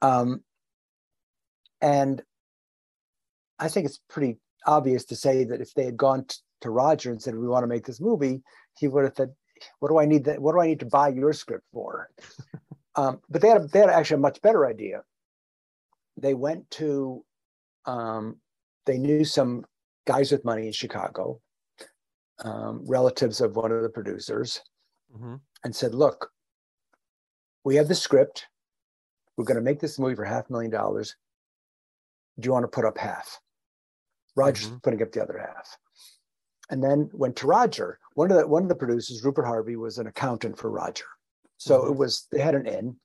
Um 0.00 0.42
and 1.84 2.22
i 3.58 3.68
think 3.68 3.86
it's 3.86 4.00
pretty 4.08 4.38
obvious 4.66 5.04
to 5.04 5.14
say 5.14 5.44
that 5.44 5.60
if 5.60 5.74
they 5.74 5.84
had 5.84 5.96
gone 5.96 6.24
to 6.64 6.70
roger 6.70 7.10
and 7.10 7.22
said 7.22 7.34
we 7.36 7.46
want 7.46 7.62
to 7.62 7.68
make 7.68 7.86
this 7.86 8.00
movie 8.00 8.42
he 8.76 8.88
would 8.88 9.04
have 9.04 9.14
said 9.16 9.30
what 9.78 9.88
do 9.88 9.98
i 9.98 10.04
need 10.04 10.24
that 10.24 10.40
what 10.40 10.52
do 10.52 10.60
i 10.60 10.66
need 10.66 10.80
to 10.80 10.86
buy 10.86 11.08
your 11.08 11.32
script 11.32 11.64
for 11.72 12.10
um, 12.96 13.20
but 13.30 13.40
they 13.40 13.48
had, 13.48 13.60
a, 13.62 13.66
they 13.68 13.78
had 13.80 13.90
actually 13.90 14.16
a 14.16 14.20
much 14.28 14.40
better 14.42 14.66
idea 14.66 15.02
they 16.16 16.34
went 16.34 16.68
to 16.70 17.24
um, 17.86 18.36
they 18.86 18.98
knew 18.98 19.24
some 19.24 19.64
guys 20.06 20.32
with 20.32 20.44
money 20.44 20.66
in 20.66 20.72
chicago 20.72 21.40
um, 22.40 22.82
relatives 22.86 23.40
of 23.40 23.56
one 23.56 23.70
of 23.72 23.82
the 23.82 23.88
producers 23.88 24.60
Mhm. 25.16 25.40
and 25.62 25.74
said, 25.76 25.94
Look, 25.94 26.32
we 27.62 27.76
have 27.76 27.86
the 27.86 27.94
script. 27.94 28.46
We're 29.36 29.44
going 29.44 29.56
to 29.56 29.62
make 29.62 29.78
this 29.78 29.98
movie 29.98 30.16
for 30.16 30.24
half 30.24 30.48
a 30.48 30.52
million 30.52 30.72
dollars. 30.72 31.14
Do 32.40 32.46
you 32.48 32.52
want 32.52 32.64
to 32.64 32.68
put 32.68 32.84
up 32.84 32.98
half? 32.98 33.40
Roger's 34.34 34.68
Mhm. 34.68 34.82
putting 34.82 35.02
up 35.02 35.12
the 35.12 35.22
other 35.22 35.38
half. 35.38 35.78
And 36.70 36.82
then 36.82 37.10
went 37.12 37.36
to 37.36 37.46
Roger. 37.46 37.98
One 38.14 38.30
of 38.30 38.38
the 38.38 38.46
one 38.46 38.62
of 38.62 38.68
the 38.68 38.74
producers, 38.74 39.22
Rupert 39.24 39.44
Harvey, 39.46 39.76
was 39.76 39.98
an 39.98 40.06
accountant 40.06 40.58
for 40.58 40.70
Roger. 40.70 41.04
So 41.58 41.86
it 41.86 41.90
Mhm. 41.92 41.96
was 41.96 42.26
they 42.30 42.40
had 42.40 42.54
an 42.54 42.66
in. 42.66 42.98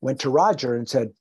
went 0.00 0.20
to 0.20 0.30
Roger 0.30 0.76
and 0.76 0.88
said, 0.88 1.12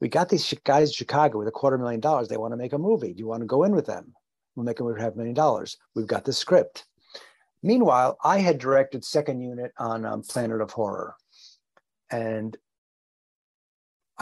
"We 0.00 0.08
got 0.08 0.28
these 0.28 0.52
guys 0.64 0.88
in 0.88 0.94
Chicago 0.94 1.38
with 1.38 1.46
a 1.46 1.52
quarter 1.52 1.78
million 1.78 2.00
dollars. 2.00 2.26
They 2.28 2.36
want 2.36 2.52
to 2.52 2.56
make 2.56 2.72
a 2.72 2.78
movie. 2.78 3.12
Do 3.12 3.20
you 3.20 3.28
want 3.28 3.42
to 3.42 3.46
go 3.46 3.62
in 3.62 3.74
with 3.74 3.86
them? 3.86 4.14
We'll 4.56 4.64
make 4.64 4.78
them 4.78 4.88
for 4.88 4.98
half 4.98 5.14
a 5.14 5.16
million 5.16 5.34
dollars. 5.34 5.78
We've 5.94 6.06
got 6.06 6.24
the 6.24 6.32
script." 6.32 6.84
Meanwhile, 7.62 8.18
I 8.24 8.38
had 8.38 8.58
directed 8.58 9.04
second 9.04 9.40
unit 9.40 9.72
on 9.78 10.04
um, 10.04 10.22
Planet 10.22 10.60
of 10.60 10.72
Horror, 10.72 11.14
and 12.10 12.56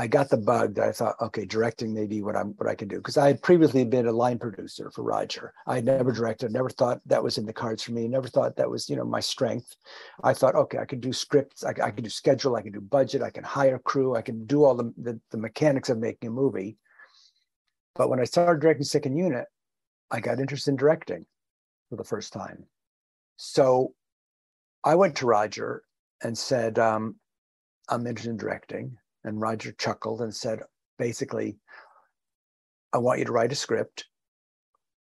I 0.01 0.07
got 0.07 0.31
the 0.31 0.39
bug 0.39 0.77
that 0.77 0.89
I 0.89 0.93
thought, 0.93 1.17
okay, 1.21 1.45
directing 1.45 1.93
may 1.93 2.07
be 2.07 2.23
what 2.23 2.35
I'm 2.35 2.55
what 2.57 2.67
I 2.67 2.75
can 2.75 2.89
do 2.89 2.97
because 2.97 3.19
I 3.19 3.27
had 3.27 3.43
previously 3.43 3.85
been 3.85 4.07
a 4.07 4.13
line 4.13 4.39
producer 4.39 4.91
for 4.91 5.03
Roger. 5.03 5.53
I 5.67 5.75
had 5.75 5.85
never 5.85 6.11
directed, 6.11 6.51
never 6.51 6.71
thought 6.71 7.03
that 7.05 7.23
was 7.23 7.37
in 7.37 7.45
the 7.45 7.53
cards 7.53 7.83
for 7.83 7.93
me. 7.93 8.09
Never 8.09 8.27
thought 8.27 8.57
that 8.57 8.71
was 8.71 8.89
you 8.89 8.97
know 8.97 9.05
my 9.05 9.21
strength. 9.21 9.77
I 10.25 10.33
thought, 10.33 10.55
okay, 10.55 10.79
I 10.79 10.87
could 10.87 11.03
do 11.03 11.13
scripts, 11.13 11.65
I, 11.65 11.75
I 11.83 11.91
could 11.91 12.05
do 12.05 12.09
schedule, 12.09 12.57
I 12.57 12.63
can 12.63 12.73
do 12.73 12.81
budget, 12.81 13.21
I 13.21 13.29
can 13.29 13.45
hire 13.45 13.79
crew, 13.79 14.17
I 14.17 14.23
can 14.23 14.47
do 14.47 14.65
all 14.65 14.75
the, 14.75 14.91
the 14.97 15.21
the 15.33 15.37
mechanics 15.37 15.91
of 15.91 15.99
making 15.99 16.31
a 16.31 16.33
movie. 16.33 16.79
But 17.95 18.09
when 18.09 18.21
I 18.21 18.25
started 18.25 18.63
directing 18.63 18.85
second 18.85 19.19
unit, 19.19 19.45
I 20.11 20.21
got 20.21 20.41
interested 20.41 20.71
in 20.71 20.77
directing 20.77 21.27
for 21.91 21.97
the 21.97 22.05
first 22.05 22.33
time. 22.33 22.65
So 23.37 23.93
I 24.83 24.95
went 24.95 25.17
to 25.17 25.27
Roger 25.27 25.83
and 26.23 26.39
said, 26.39 26.79
um, 26.79 27.17
I'm 27.91 28.07
interested 28.07 28.31
in 28.31 28.39
directing. 28.39 28.97
And 29.25 29.41
Roger 29.41 29.73
chuckled 29.73 30.21
and 30.23 30.35
said, 30.35 30.61
basically, 30.99 31.59
I 32.93 32.99
want 32.99 33.19
you 33.19 33.25
to 33.27 33.33
write 33.33 33.53
a 33.53 33.57
script. 33.57 34.07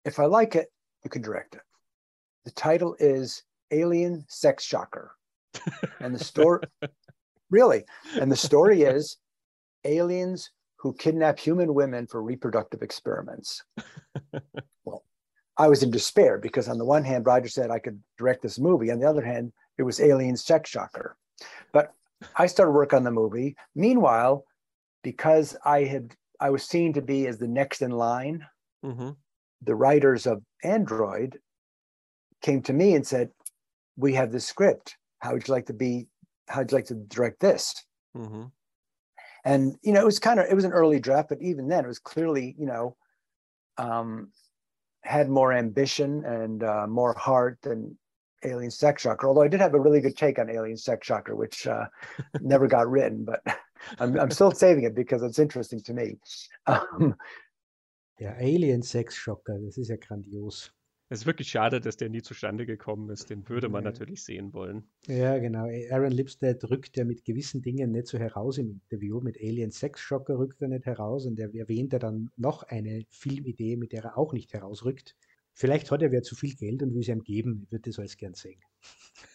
If 0.05 0.19
I 0.19 0.27
like 0.27 0.55
it, 0.55 0.69
you 1.05 1.11
can 1.11 1.23
direct 1.23 1.55
it. 1.55 1.63
The 2.45 2.51
title 2.53 2.97
is 2.99 3.43
Alien 3.71 4.25
Sex 4.29 4.65
Shocker. 4.65 5.13
And 6.01 6.15
the 6.15 6.23
story, 6.23 6.61
really, 7.51 7.85
and 8.21 8.31
the 8.31 8.37
story 8.37 8.83
is 8.83 9.17
aliens 9.85 10.51
who 10.77 10.95
kidnap 10.95 11.39
human 11.39 11.75
women 11.75 12.07
for 12.07 12.23
reproductive 12.23 12.83
experiments. 12.83 13.63
well, 14.85 15.05
I 15.57 15.69
was 15.69 15.83
in 15.83 15.91
despair 15.91 16.39
because 16.39 16.69
on 16.69 16.79
the 16.79 16.85
one 16.85 17.05
hand, 17.05 17.27
Roger 17.27 17.49
said 17.49 17.71
I 17.71 17.79
could 17.79 18.03
direct 18.19 18.43
this 18.43 18.59
movie. 18.59 18.91
On 18.91 18.99
the 18.99 19.09
other 19.09 19.25
hand, 19.25 19.53
it 19.79 19.85
was 19.85 20.01
Alien 20.01 20.37
Sex 20.37 20.71
Shocker. 20.71 21.17
But 21.73 21.93
I 22.37 22.47
started 22.47 22.73
work 22.73 22.93
on 22.93 23.05
the 23.05 23.11
movie. 23.11 23.57
Meanwhile, 23.75 24.45
because 25.03 25.57
I 25.65 25.85
had 25.85 26.15
I 26.41 26.51
was 26.51 26.65
seen 26.65 26.93
to 26.95 27.03
be 27.03 27.27
as 27.27 27.39
the 27.39 27.49
next 27.49 27.83
in 27.83 27.91
line, 27.91 28.47
Mm-hmm. 28.85 29.11
the 29.63 29.75
writers 29.77 30.27
of 30.27 30.43
Android 30.65 31.39
came 32.41 32.63
to 32.63 32.73
me 32.73 32.95
and 32.95 33.07
said, 33.07 33.31
"We 33.97 34.15
have 34.15 34.33
this 34.33 34.47
script. 34.47 34.97
How 35.21 35.33
would 35.33 35.47
you 35.47 35.55
like 35.55 35.67
to 35.67 35.73
be? 35.73 36.09
How 36.49 36.61
would 36.61 36.73
you 36.73 36.77
like 36.79 36.87
to 36.87 36.95
direct 36.95 37.41
this?" 37.41 37.85
Mm-hmm. 38.17 38.45
and 39.45 39.77
you 39.83 39.93
know 39.93 40.01
it 40.03 40.05
was 40.05 40.19
kind 40.19 40.39
of 40.39 40.47
it 40.51 40.55
was 40.55 40.65
an 40.65 40.73
early 40.73 41.01
draft 41.01 41.29
but 41.31 41.41
even 41.41 41.67
then 41.69 41.85
it 41.85 41.89
was 41.89 41.99
clearly 41.99 42.55
you 42.59 42.67
know 42.67 42.97
um 43.79 44.31
had 45.03 45.29
more 45.29 45.53
ambition 45.53 46.25
and 46.25 46.63
uh, 46.63 46.87
more 46.87 47.15
heart 47.15 47.59
than 47.63 47.99
alien 48.45 48.71
sex 48.71 49.03
shocker 49.03 49.27
although 49.29 49.43
i 49.45 49.49
did 49.49 49.61
have 49.61 49.75
a 49.75 49.81
really 49.81 50.01
good 50.01 50.17
take 50.17 50.39
on 50.41 50.49
alien 50.51 50.77
sex 50.77 51.07
shocker 51.07 51.35
which 51.37 51.67
uh, 51.67 51.87
never 52.41 52.67
got 52.69 52.89
written 52.91 53.25
but 53.25 53.41
I'm, 53.99 54.19
I'm 54.19 54.31
still 54.31 54.53
saving 54.53 54.85
it 54.85 54.95
because 54.95 55.23
it's 55.23 55.39
interesting 55.41 55.83
to 55.85 55.93
me 55.93 56.19
um, 56.67 57.17
Der 58.21 58.37
Alien-Sex-Schocker, 58.39 59.59
das 59.59 59.79
ist 59.79 59.89
ja 59.89 59.97
grandios. 59.97 60.73
Es 61.09 61.21
ist 61.23 61.27
wirklich 61.27 61.49
schade, 61.49 61.81
dass 61.81 61.97
der 61.97 62.09
nie 62.09 62.23
zustande 62.23 62.65
gekommen 62.67 63.11
ist. 63.11 63.29
Den 63.31 63.49
würde 63.49 63.69
man 63.69 63.85
Ja. 63.85 63.91
natürlich 63.91 64.23
sehen 64.23 64.53
wollen. 64.53 64.85
Ja, 65.07 65.39
genau. 65.39 65.67
Aaron 65.91 66.13
Lipstead 66.13 66.63
rückt 66.71 66.97
ja 66.97 67.05
mit 67.05 67.25
gewissen 67.25 67.63
Dingen 67.63 67.91
nicht 67.91 68.07
so 68.07 68.19
heraus 68.19 68.59
im 68.59 68.71
Interview. 68.71 69.21
Mit 69.21 69.37
Alien 69.39 69.73
Sex 69.73 70.01
Shocker 70.01 70.39
rückt 70.39 70.63
er 70.63 70.69
nicht 70.69 70.87
heraus 70.87 71.27
und 71.27 71.39
er 71.41 71.53
erwähnt 71.55 71.93
ja 71.93 71.99
dann 71.99 72.31
noch 72.37 72.63
eine 72.63 73.05
Filmidee, 73.11 73.77
mit 73.77 73.93
der 73.93 74.05
er 74.05 74.17
auch 74.19 74.33
nicht 74.33 74.53
herausrückt. 74.55 75.17
Vielleicht 75.55 75.91
hat 75.91 76.03
er 76.03 76.13
wer 76.13 76.23
zu 76.23 76.35
viel 76.35 76.55
Geld 76.55 76.83
und 76.83 76.95
will 76.95 77.01
es 77.01 77.09
ihm 77.09 77.23
geben. 77.23 77.63
Ich 77.65 77.73
würde 77.73 77.91
das 77.91 77.99
alles 77.99 78.17
gern 78.17 78.35
sehen. 78.35 78.61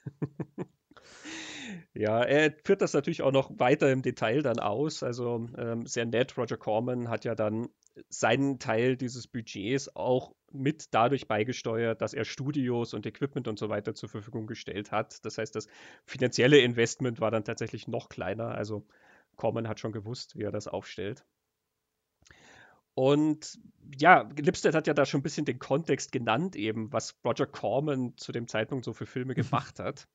Ja, 1.94 2.22
er 2.24 2.54
führt 2.64 2.82
das 2.82 2.94
natürlich 2.94 3.22
auch 3.22 3.32
noch 3.32 3.52
weiter 3.60 3.92
im 3.92 4.02
Detail 4.02 4.42
dann 4.42 4.60
aus. 4.60 5.04
Also 5.04 5.48
ähm, 5.58 5.86
sehr 5.86 6.06
nett. 6.06 6.38
Roger 6.38 6.58
Corman 6.58 7.10
hat 7.10 7.26
ja 7.26 7.36
dann 7.36 7.70
seinen 8.10 8.60
Teil 8.60 8.96
dieses 8.96 9.28
Budgets 9.28 9.96
auch 9.96 10.36
mit 10.52 10.94
dadurch 10.94 11.28
beigesteuert, 11.28 12.02
dass 12.02 12.14
er 12.14 12.26
Studios 12.26 12.94
und 12.94 13.06
Equipment 13.06 13.48
und 13.48 13.60
so 13.60 13.70
weiter 13.70 13.96
zur 13.96 14.10
Verfügung 14.10 14.48
gestellt 14.48 14.92
hat. 14.92 15.26
Das 15.26 15.38
heißt, 15.38 15.56
das 15.56 15.68
finanzielle 16.06 16.60
Investment 16.60 17.20
war 17.20 17.32
dann 17.32 17.44
tatsächlich 17.44 17.88
noch 17.88 18.10
kleiner. 18.10 18.50
Also 18.50 18.86
Corman 19.36 19.68
hat 19.68 19.80
schon 19.80 19.92
gewusst, 19.92 20.38
wie 20.38 20.44
er 20.44 20.52
das 20.52 20.68
aufstellt. 20.68 21.26
Und 22.98 23.60
ja, 23.96 24.28
Lipstead 24.40 24.74
hat 24.74 24.88
ja 24.88 24.96
da 24.96 25.06
schon 25.06 25.20
ein 25.20 25.24
bisschen 25.24 25.46
den 25.46 25.60
Kontext 25.60 26.12
genannt, 26.12 26.56
eben, 26.56 26.92
was 26.92 27.16
Roger 27.24 27.46
Corman 27.46 28.18
zu 28.18 28.32
dem 28.32 28.48
Zeitpunkt 28.48 28.86
so 28.86 28.92
für 28.92 29.06
Filme 29.06 29.36
gemacht 29.36 29.78
hat. 29.78 30.08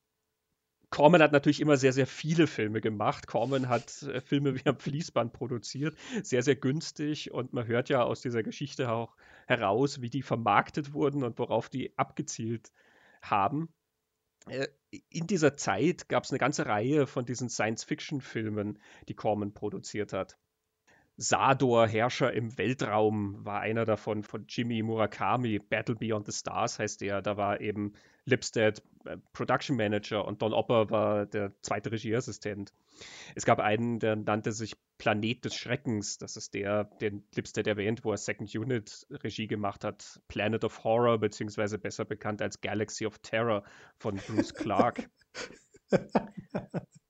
Corman 0.89 1.21
hat 1.21 1.31
natürlich 1.31 1.61
immer 1.61 1.77
sehr, 1.77 1.93
sehr 1.93 2.07
viele 2.07 2.45
Filme 2.45 2.81
gemacht. 2.81 3.25
Corman 3.25 3.69
hat 3.69 4.03
äh, 4.03 4.19
Filme 4.19 4.55
wie 4.55 4.67
am 4.67 4.77
Fließband 4.77 5.31
produziert, 5.31 5.95
sehr, 6.23 6.43
sehr 6.43 6.57
günstig. 6.57 7.31
Und 7.31 7.53
man 7.53 7.67
hört 7.67 7.87
ja 7.87 8.03
aus 8.03 8.19
dieser 8.19 8.43
Geschichte 8.43 8.91
auch 8.91 9.15
heraus, 9.47 10.01
wie 10.01 10.09
die 10.09 10.21
vermarktet 10.21 10.91
wurden 10.91 11.23
und 11.23 11.39
worauf 11.39 11.69
die 11.69 11.97
abgezielt 11.97 12.73
haben. 13.21 13.69
Äh, 14.49 14.67
in 15.07 15.25
dieser 15.25 15.55
Zeit 15.55 16.09
gab 16.09 16.25
es 16.25 16.31
eine 16.31 16.39
ganze 16.39 16.65
Reihe 16.65 17.07
von 17.07 17.23
diesen 17.23 17.47
Science-Fiction-Filmen, 17.47 18.77
die 19.07 19.15
Corman 19.15 19.53
produziert 19.53 20.11
hat. 20.11 20.37
Sador, 21.17 21.87
Herrscher 21.87 22.33
im 22.33 22.57
Weltraum, 22.57 23.45
war 23.45 23.61
einer 23.61 23.85
davon 23.85 24.23
von 24.23 24.45
Jimmy 24.47 24.81
Murakami. 24.81 25.59
Battle 25.59 25.95
Beyond 25.95 26.25
the 26.25 26.31
Stars 26.31 26.79
heißt 26.79 27.01
der. 27.01 27.21
Da 27.21 27.37
war 27.37 27.61
eben 27.61 27.93
Lipstead 28.25 28.81
äh, 29.05 29.17
Production 29.31 29.77
Manager 29.77 30.25
und 30.25 30.41
Don 30.41 30.53
Opper 30.53 30.89
war 30.89 31.25
der 31.27 31.51
zweite 31.61 31.91
Regieassistent. 31.91 32.73
Es 33.35 33.45
gab 33.45 33.59
einen, 33.59 33.99
der 33.99 34.15
nannte 34.15 34.51
sich 34.51 34.75
Planet 34.97 35.45
des 35.45 35.55
Schreckens. 35.55 36.17
Das 36.17 36.35
ist 36.35 36.53
der, 36.53 36.85
den 36.85 37.23
Lipstead 37.35 37.67
erwähnt, 37.67 38.03
wo 38.03 38.11
er 38.11 38.17
Second 38.17 38.53
Unit 38.55 39.05
Regie 39.11 39.47
gemacht 39.47 39.83
hat. 39.83 40.19
Planet 40.27 40.63
of 40.63 40.83
Horror, 40.83 41.19
beziehungsweise 41.19 41.77
besser 41.77 42.05
bekannt 42.05 42.41
als 42.41 42.61
Galaxy 42.61 43.05
of 43.05 43.19
Terror 43.19 43.63
von 43.97 44.15
Bruce 44.15 44.53
Clark. 44.53 45.09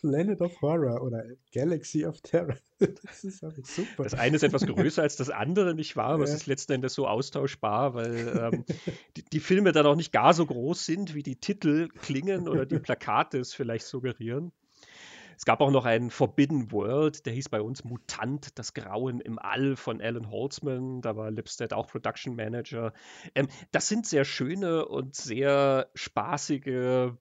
Planet 0.00 0.40
of 0.40 0.60
Horror 0.60 1.02
oder 1.02 1.24
Galaxy 1.52 2.04
of 2.04 2.20
Terror. 2.22 2.56
Das 3.04 3.22
ist 3.22 3.44
auch 3.44 3.52
super. 3.62 4.02
Das 4.02 4.14
eine 4.14 4.34
ist 4.34 4.42
etwas 4.42 4.66
größer 4.66 5.02
als 5.02 5.14
das 5.14 5.30
andere, 5.30 5.72
nicht 5.74 5.94
wahr? 5.96 6.14
Aber 6.14 6.24
es 6.24 6.30
Ja. 6.30 6.36
ist 6.36 6.46
letzten 6.46 6.72
Endes 6.72 6.94
so 6.94 7.06
austauschbar, 7.06 7.94
weil 7.94 8.28
ähm, 8.36 8.64
die, 9.16 9.24
die 9.24 9.38
Filme 9.40 9.70
dann 9.70 9.86
auch 9.86 9.94
nicht 9.94 10.10
gar 10.12 10.34
so 10.34 10.44
groß 10.46 10.84
sind, 10.84 11.14
wie 11.14 11.22
die 11.22 11.36
Titel 11.36 11.88
klingen 12.00 12.48
oder 12.48 12.66
die 12.66 12.80
Plakate 12.80 13.38
es 13.38 13.54
vielleicht 13.54 13.86
suggerieren. 13.86 14.50
Es 15.36 15.44
gab 15.44 15.60
auch 15.60 15.70
noch 15.70 15.86
einen 15.86 16.10
Forbidden 16.10 16.70
World, 16.72 17.26
der 17.26 17.32
hieß 17.32 17.48
bei 17.48 17.60
uns 17.60 17.84
Mutant, 17.84 18.58
das 18.58 18.74
Grauen 18.74 19.20
im 19.20 19.38
All 19.38 19.76
von 19.76 20.00
Alan 20.00 20.30
Holtzman. 20.30 21.00
Da 21.02 21.16
war 21.16 21.30
Lipstead 21.30 21.72
auch 21.72 21.86
Production 21.88 22.36
Manager. 22.36 22.92
Ähm, 23.34 23.48
das 23.70 23.88
sind 23.88 24.06
sehr 24.06 24.24
schöne 24.24 24.86
und 24.86 25.14
sehr 25.16 25.88
spaßige 25.94 27.12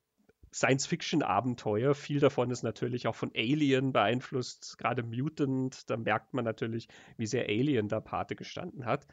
Science-Fiction-Abenteuer. 0.54 1.96
Viel 1.96 2.20
davon 2.20 2.52
ist 2.52 2.64
natürlich 2.64 3.08
auch 3.08 3.16
von 3.16 3.32
Alien 3.36 3.94
beeinflusst, 3.94 4.78
gerade 4.78 5.04
Mutant. 5.04 5.90
Da 5.90 5.98
merkt 5.98 6.34
man 6.34 6.46
natürlich, 6.46 6.88
wie 7.18 7.28
sehr 7.28 7.46
Alien 7.46 7.88
da 7.88 8.00
Pate 8.00 8.36
gestanden 8.36 8.86
hat. 8.86 9.08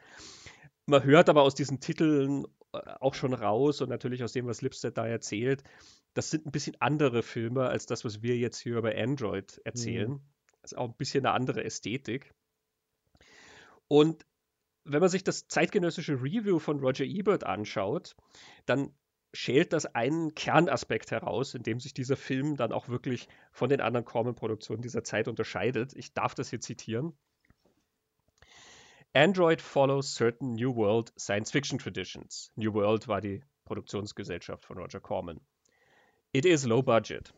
Man 0.87 1.05
hört 1.05 1.29
aber 1.29 1.43
aus 1.43 1.55
diesen 1.55 1.81
Titeln 1.81 2.45
äh, 2.73 2.79
auch 3.01 3.15
schon 3.15 3.35
raus 3.35 3.81
und 3.81 3.89
natürlich 3.89 4.25
aus 4.25 4.33
dem, 4.33 4.47
was 4.47 4.63
Lipstead 4.63 4.97
da 4.97 5.07
erzählt, 5.07 5.63
das 6.15 6.31
sind 6.31 6.47
ein 6.47 6.51
bisschen 6.51 6.77
andere 6.81 7.23
Filme 7.23 7.69
als 7.69 7.87
das, 7.87 8.05
was 8.05 8.23
wir 8.23 8.37
jetzt 8.37 8.59
hier 8.59 8.79
über 8.79 8.97
Android 8.97 9.61
erzählen. 9.65 10.21
Das 10.63 10.73
ist 10.73 10.79
auch 10.79 10.89
ein 10.89 10.97
bisschen 10.97 11.25
eine 11.25 11.35
andere 11.35 11.63
Ästhetik. 11.63 12.35
Und 13.87 14.27
wenn 14.85 15.01
man 15.01 15.11
sich 15.11 15.23
das 15.23 15.47
zeitgenössische 15.47 16.15
Review 16.15 16.59
von 16.59 16.81
Roger 16.81 17.05
Ebert 17.05 17.45
anschaut, 17.45 18.17
dann 18.67 18.93
schält 19.33 19.73
das 19.73 19.87
einen 19.87 20.35
Kernaspekt 20.35 21.11
heraus, 21.11 21.55
in 21.55 21.63
dem 21.63 21.81
sich 21.81 21.95
dieser 21.95 22.17
Film 22.17 22.57
dann 22.57 22.73
auch 22.73 22.89
wirklich 22.89 23.29
von 23.53 23.69
den 23.69 23.81
anderen 23.81 24.05
Corman-Produktionen 24.05 24.83
dieser 24.83 25.05
Zeit 25.05 25.29
unterscheidet. 25.29 25.95
Ich 25.95 26.15
darf 26.15 26.35
das 26.35 26.51
hier 26.51 26.61
zitieren. 26.61 27.13
Android 29.15 29.61
follows 29.61 30.15
certain 30.15 30.55
New 30.55 30.75
World 30.77 31.13
science 31.19 31.51
fiction 31.51 31.79
traditions. 31.79 32.53
New 32.57 32.73
World 32.75 33.09
war 33.09 33.21
die 33.21 33.43
Produktionsgesellschaft 33.65 34.65
von 34.65 34.79
Roger 34.79 35.01
Corman. 35.01 35.41
It 36.33 36.45
is 36.45 36.65
low 36.65 36.83
budget. 36.83 37.33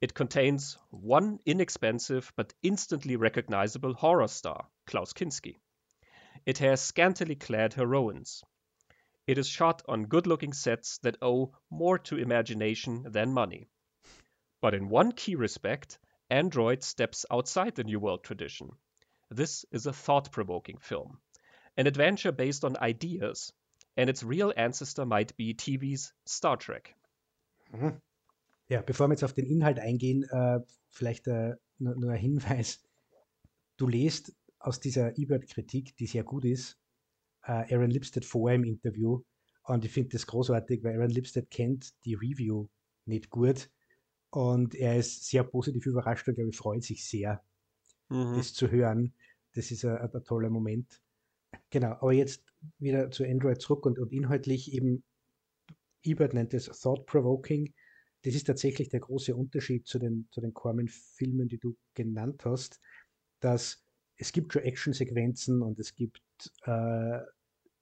It 0.00 0.14
contains 0.14 0.78
one 0.90 1.40
inexpensive 1.44 2.32
but 2.36 2.54
instantly 2.62 3.16
recognizable 3.16 3.94
horror 3.94 4.28
star, 4.28 4.70
Klaus 4.86 5.12
Kinski. 5.14 5.56
It 6.44 6.60
has 6.60 6.86
scantily 6.86 7.36
clad 7.36 7.74
heroines. 7.74 8.44
It 9.28 9.36
is 9.36 9.46
shot 9.46 9.82
on 9.86 10.06
good 10.06 10.26
looking 10.26 10.54
sets 10.54 10.96
that 11.02 11.18
owe 11.20 11.52
more 11.68 11.98
to 11.98 12.16
imagination 12.16 13.12
than 13.12 13.34
money. 13.34 13.68
But 14.62 14.72
in 14.72 14.88
one 14.88 15.12
key 15.12 15.34
respect, 15.34 15.98
Android 16.30 16.82
steps 16.82 17.26
outside 17.30 17.74
the 17.74 17.84
New 17.84 18.00
World 18.00 18.24
tradition. 18.24 18.70
This 19.28 19.66
is 19.70 19.84
a 19.84 19.92
thought 19.92 20.32
provoking 20.32 20.78
film, 20.78 21.18
an 21.76 21.86
adventure 21.86 22.32
based 22.32 22.64
on 22.64 22.78
ideas, 22.78 23.52
and 23.98 24.08
its 24.08 24.22
real 24.22 24.50
ancestor 24.56 25.04
might 25.04 25.36
be 25.36 25.52
TV's 25.52 26.14
Star 26.24 26.56
Trek. 26.56 26.94
Mhm. 27.70 28.00
Ja, 28.70 28.80
bevor 28.80 29.08
wir 29.08 29.12
jetzt 29.12 29.24
auf 29.24 29.34
den 29.34 29.44
Inhalt 29.44 29.78
eingehen, 29.78 30.24
äh, 30.24 30.60
vielleicht 30.88 31.26
äh, 31.26 31.54
nur, 31.78 31.96
nur, 31.96 32.12
ein 32.12 32.18
Hinweis. 32.18 32.82
Du 33.76 33.86
lest 33.86 34.34
aus 34.58 34.80
dieser 34.80 35.18
Ebert-Kritik, 35.18 35.96
die 35.98 36.06
sehr 36.06 36.24
gut 36.24 36.46
ist, 36.46 36.77
äh, 37.48 37.74
Aaron 37.74 37.90
Lipstead 37.90 38.24
vor 38.24 38.52
im 38.52 38.64
Interview. 38.64 39.22
Und 39.64 39.84
ich 39.84 39.90
finde 39.90 40.10
das 40.10 40.26
großartig, 40.26 40.84
weil 40.84 40.96
Aaron 40.96 41.10
Lipstead 41.10 41.50
kennt 41.50 41.92
die 42.04 42.14
Review 42.14 42.68
nicht 43.06 43.30
gut. 43.30 43.70
Und 44.30 44.74
er 44.74 44.96
ist 44.96 45.26
sehr 45.26 45.42
positiv 45.42 45.86
überrascht 45.86 46.28
und, 46.28 46.34
glaube 46.34 46.50
ich, 46.50 46.56
freut 46.56 46.84
sich 46.84 47.06
sehr, 47.06 47.42
mhm. 48.08 48.36
das 48.36 48.52
zu 48.52 48.70
hören. 48.70 49.14
Das 49.54 49.70
ist 49.70 49.84
ein, 49.84 49.96
ein, 49.96 50.24
toller 50.24 50.50
Moment. 50.50 51.00
Genau, 51.70 51.92
aber 51.92 52.12
jetzt 52.12 52.44
wieder 52.78 53.10
zu 53.10 53.24
Android 53.24 53.60
zurück 53.60 53.86
und, 53.86 53.98
und 53.98 54.12
inhaltlich 54.12 54.72
eben, 54.72 55.02
Ebert 56.02 56.34
nennt 56.34 56.54
es 56.54 56.66
Thought-Provoking. 56.66 57.72
Das 58.22 58.34
ist 58.34 58.44
tatsächlich 58.44 58.90
der 58.90 59.00
große 59.00 59.34
Unterschied 59.34 59.86
zu 59.86 59.98
den, 59.98 60.28
zu 60.30 60.40
den 60.40 60.52
Corman-Filmen, 60.52 61.48
die 61.48 61.58
du 61.58 61.76
genannt 61.94 62.44
hast, 62.44 62.80
dass 63.40 63.84
es 64.16 64.32
gibt 64.32 64.52
schon 64.52 64.62
Actionsequenzen 64.62 65.62
und 65.62 65.78
es 65.78 65.94
gibt 65.94 66.22
äh, 66.64 67.20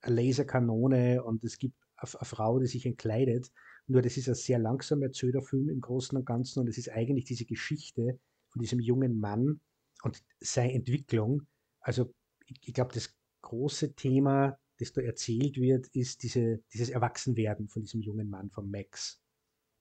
eine 0.06 0.22
Laserkanone 0.22 1.22
und 1.22 1.44
es 1.44 1.58
gibt 1.58 1.76
eine, 1.96 2.08
Frau, 2.08 2.58
die 2.58 2.66
sich 2.66 2.86
entkleidet. 2.86 3.50
Nur 3.86 4.02
das 4.02 4.16
ist 4.16 4.28
ein 4.28 4.34
sehr 4.34 4.58
langsam 4.58 5.02
erzählter 5.02 5.42
Film 5.42 5.68
im 5.68 5.80
Großen 5.80 6.16
und 6.16 6.24
Ganzen 6.24 6.60
und 6.60 6.68
es 6.68 6.78
ist 6.78 6.90
eigentlich 6.90 7.24
diese 7.24 7.44
Geschichte 7.44 8.18
von 8.48 8.60
diesem 8.60 8.80
jungen 8.80 9.18
Mann 9.18 9.60
und 10.02 10.22
seine 10.40 10.72
Entwicklung. 10.72 11.42
Also 11.80 12.12
ich, 12.46 12.60
ich 12.68 12.74
glaube, 12.74 12.94
das 12.94 13.14
große 13.42 13.94
Thema, 13.94 14.58
das 14.78 14.92
da 14.92 15.00
erzählt 15.00 15.56
wird, 15.56 15.86
ist 15.88 16.22
diese, 16.22 16.60
dieses 16.72 16.90
Erwachsenwerden 16.90 17.68
von 17.68 17.82
diesem 17.82 18.00
jungen 18.02 18.28
Mann, 18.28 18.50
von 18.50 18.70
Max. 18.70 19.22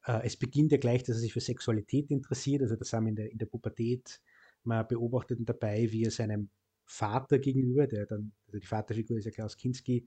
Äh, 0.06 0.26
es 0.26 0.38
beginnt 0.38 0.72
ja 0.72 0.78
gleich, 0.78 1.04
dass 1.04 1.18
er 1.18 1.22
sich 1.22 1.34
für 1.34 1.42
Sexualität 1.42 2.12
interessiert, 2.12 2.62
also 2.62 2.76
das 2.76 2.94
haben 2.94 3.06
wir 3.06 3.10
in 3.10 3.16
der, 3.16 3.32
in 3.32 3.38
der 3.38 3.48
Pubertät, 3.48 4.22
man 4.64 4.88
beobachtet 4.88 5.40
ihn 5.40 5.46
dabei, 5.46 5.92
wie 5.92 6.04
er 6.04 6.12
seinem 6.12 6.50
Vater 6.86 7.40
gegenüber, 7.40 7.88
der 7.88 8.06
dann, 8.06 8.32
also 8.48 8.60
die 8.60 8.68
Vaterfigur 8.68 9.18
ist 9.18 9.26
ja 9.26 9.32
Klaus 9.32 9.58
Kinski, 9.58 10.06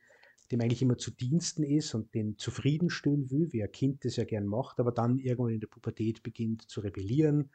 dem 0.51 0.61
eigentlich 0.61 0.83
immer 0.83 0.97
zu 0.97 1.11
Diensten 1.11 1.63
ist 1.63 1.95
und 1.95 2.15
den 2.15 2.39
zufriedenstellen 2.39 3.31
will, 3.31 3.53
wie 3.53 3.63
ein 3.63 3.73
Kind 3.73 4.05
das 4.05 4.17
ja 4.17 4.25
gern 4.25 4.47
macht, 4.47 4.81
aber 4.81 4.93
dann 4.93 5.19
irgendwann 5.19 5.53
in 5.53 5.61
der 5.61 5.67
Pubertät 5.67 6.23
beginnt 6.23 6.63
zu 6.71 6.81
rebellieren. 6.81 7.51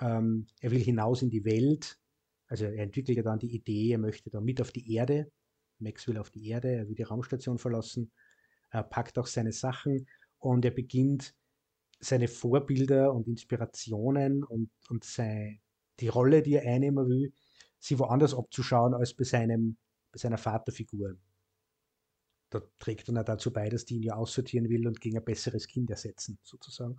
Ähm, 0.00 0.46
er 0.60 0.70
will 0.70 0.80
hinaus 0.80 1.22
in 1.22 1.30
die 1.30 1.44
Welt, 1.44 1.98
also 2.46 2.64
er 2.64 2.82
entwickelt 2.82 3.16
ja 3.16 3.22
dann 3.22 3.38
die 3.38 3.54
Idee, 3.54 3.92
er 3.92 3.98
möchte 3.98 4.30
da 4.30 4.40
mit 4.40 4.60
auf 4.60 4.72
die 4.72 4.94
Erde. 4.94 5.30
Max 5.78 6.06
will 6.08 6.16
auf 6.16 6.30
die 6.30 6.48
Erde, 6.48 6.70
er 6.70 6.88
will 6.88 6.94
die 6.94 7.02
Raumstation 7.02 7.58
verlassen, 7.58 8.12
er 8.70 8.82
packt 8.84 9.18
auch 9.18 9.26
seine 9.26 9.52
Sachen 9.52 10.06
und 10.38 10.64
er 10.64 10.70
beginnt 10.70 11.34
seine 12.00 12.28
Vorbilder 12.28 13.12
und 13.12 13.28
Inspirationen 13.28 14.42
und, 14.44 14.70
und 14.88 15.04
sein, 15.04 15.60
die 16.00 16.08
Rolle, 16.08 16.42
die 16.42 16.54
er 16.54 16.72
einnehmen 16.72 17.08
will, 17.08 17.32
sie 17.82 17.98
woanders 17.98 18.34
abzuschauen 18.34 18.94
als 18.94 19.14
bei, 19.14 19.24
seinem, 19.24 19.76
bei 20.12 20.18
seiner 20.18 20.38
Vaterfigur 20.38 21.16
da 22.52 22.62
trägt 22.78 23.08
dann 23.08 23.18
auch 23.18 23.24
dazu 23.24 23.52
bei, 23.52 23.68
dass 23.68 23.84
die 23.84 23.96
ihn 23.96 24.02
ja 24.02 24.14
aussortieren 24.14 24.68
will 24.68 24.86
und 24.86 25.00
gegen 25.00 25.16
ein 25.16 25.24
besseres 25.24 25.66
Kind 25.66 25.90
ersetzen, 25.90 26.38
sozusagen. 26.42 26.96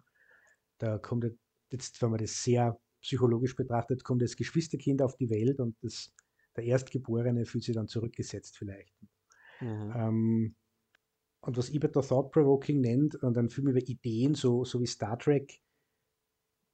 Da 0.80 0.98
kommt 0.98 1.26
jetzt, 1.70 2.02
wenn 2.02 2.10
man 2.10 2.20
das 2.20 2.44
sehr 2.44 2.80
psychologisch 3.02 3.56
betrachtet, 3.56 4.04
kommt 4.04 4.22
das 4.22 4.36
Geschwisterkind 4.36 5.02
auf 5.02 5.16
die 5.16 5.30
Welt 5.30 5.60
und 5.60 5.76
das, 5.82 6.12
der 6.56 6.64
Erstgeborene 6.64 7.46
fühlt 7.46 7.64
sich 7.64 7.76
dann 7.76 7.88
zurückgesetzt 7.88 8.58
vielleicht. 8.58 8.94
Mhm. 9.62 9.94
Ähm, 9.96 10.56
und 11.42 11.58
was 11.58 11.70
Ebert 11.70 11.96
da 11.96 12.02
Thought-Provoking 12.02 12.82
nennt, 12.82 13.16
und 13.16 13.36
dann 13.36 13.50
Film 13.50 13.68
über 13.68 13.80
Ideen, 13.80 14.34
so, 14.34 14.64
so 14.64 14.82
wie 14.82 14.88
Star 14.88 15.20
Trek, 15.20 15.62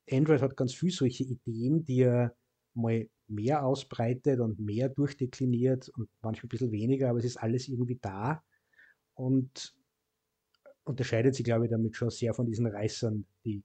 Android 0.10 0.42
hat 0.42 0.56
ganz 0.56 0.74
viele 0.74 0.92
solche 0.92 1.24
Ideen, 1.24 1.84
die 1.84 2.02
er 2.02 2.36
mal 2.74 3.10
mehr 3.30 3.66
ausbreitet 3.66 4.40
und 4.40 4.60
mehr 4.60 4.90
durchdekliniert 4.90 5.90
und 5.90 6.10
manchmal 6.22 6.48
ein 6.48 6.50
bisschen 6.50 6.72
weniger, 6.72 7.10
aber 7.10 7.20
es 7.20 7.26
ist 7.26 7.38
alles 7.38 7.68
irgendwie 7.68 8.00
da 8.02 8.44
und 9.14 9.76
unterscheidet 10.84 11.36
sich, 11.36 11.46
glaube 11.46 11.66
ich, 11.66 11.72
damit 11.72 11.96
schon 11.96 12.10
sehr 12.10 12.34
von 12.34 12.46
diesen 12.46 12.66
Reißern, 12.66 13.26
die 13.46 13.64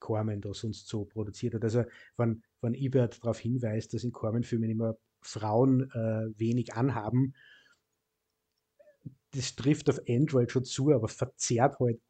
Corman 0.00 0.40
da 0.40 0.52
sonst 0.52 0.88
so 0.88 1.04
produziert 1.04 1.54
hat. 1.54 1.64
Also 1.64 1.84
wenn, 2.16 2.42
wenn 2.60 2.74
Ebert 2.74 3.22
darauf 3.22 3.38
hinweist, 3.38 3.94
dass 3.94 4.04
in 4.04 4.12
Corman-Filmen 4.12 4.70
immer 4.70 4.96
Frauen 5.22 5.90
äh, 5.92 6.38
wenig 6.38 6.74
anhaben, 6.74 7.34
das 9.30 9.56
trifft 9.56 9.88
auf 9.88 10.00
Android 10.08 10.50
schon 10.50 10.64
zu, 10.64 10.92
aber 10.92 11.08
verzerrt 11.08 11.78
halt 11.80 12.00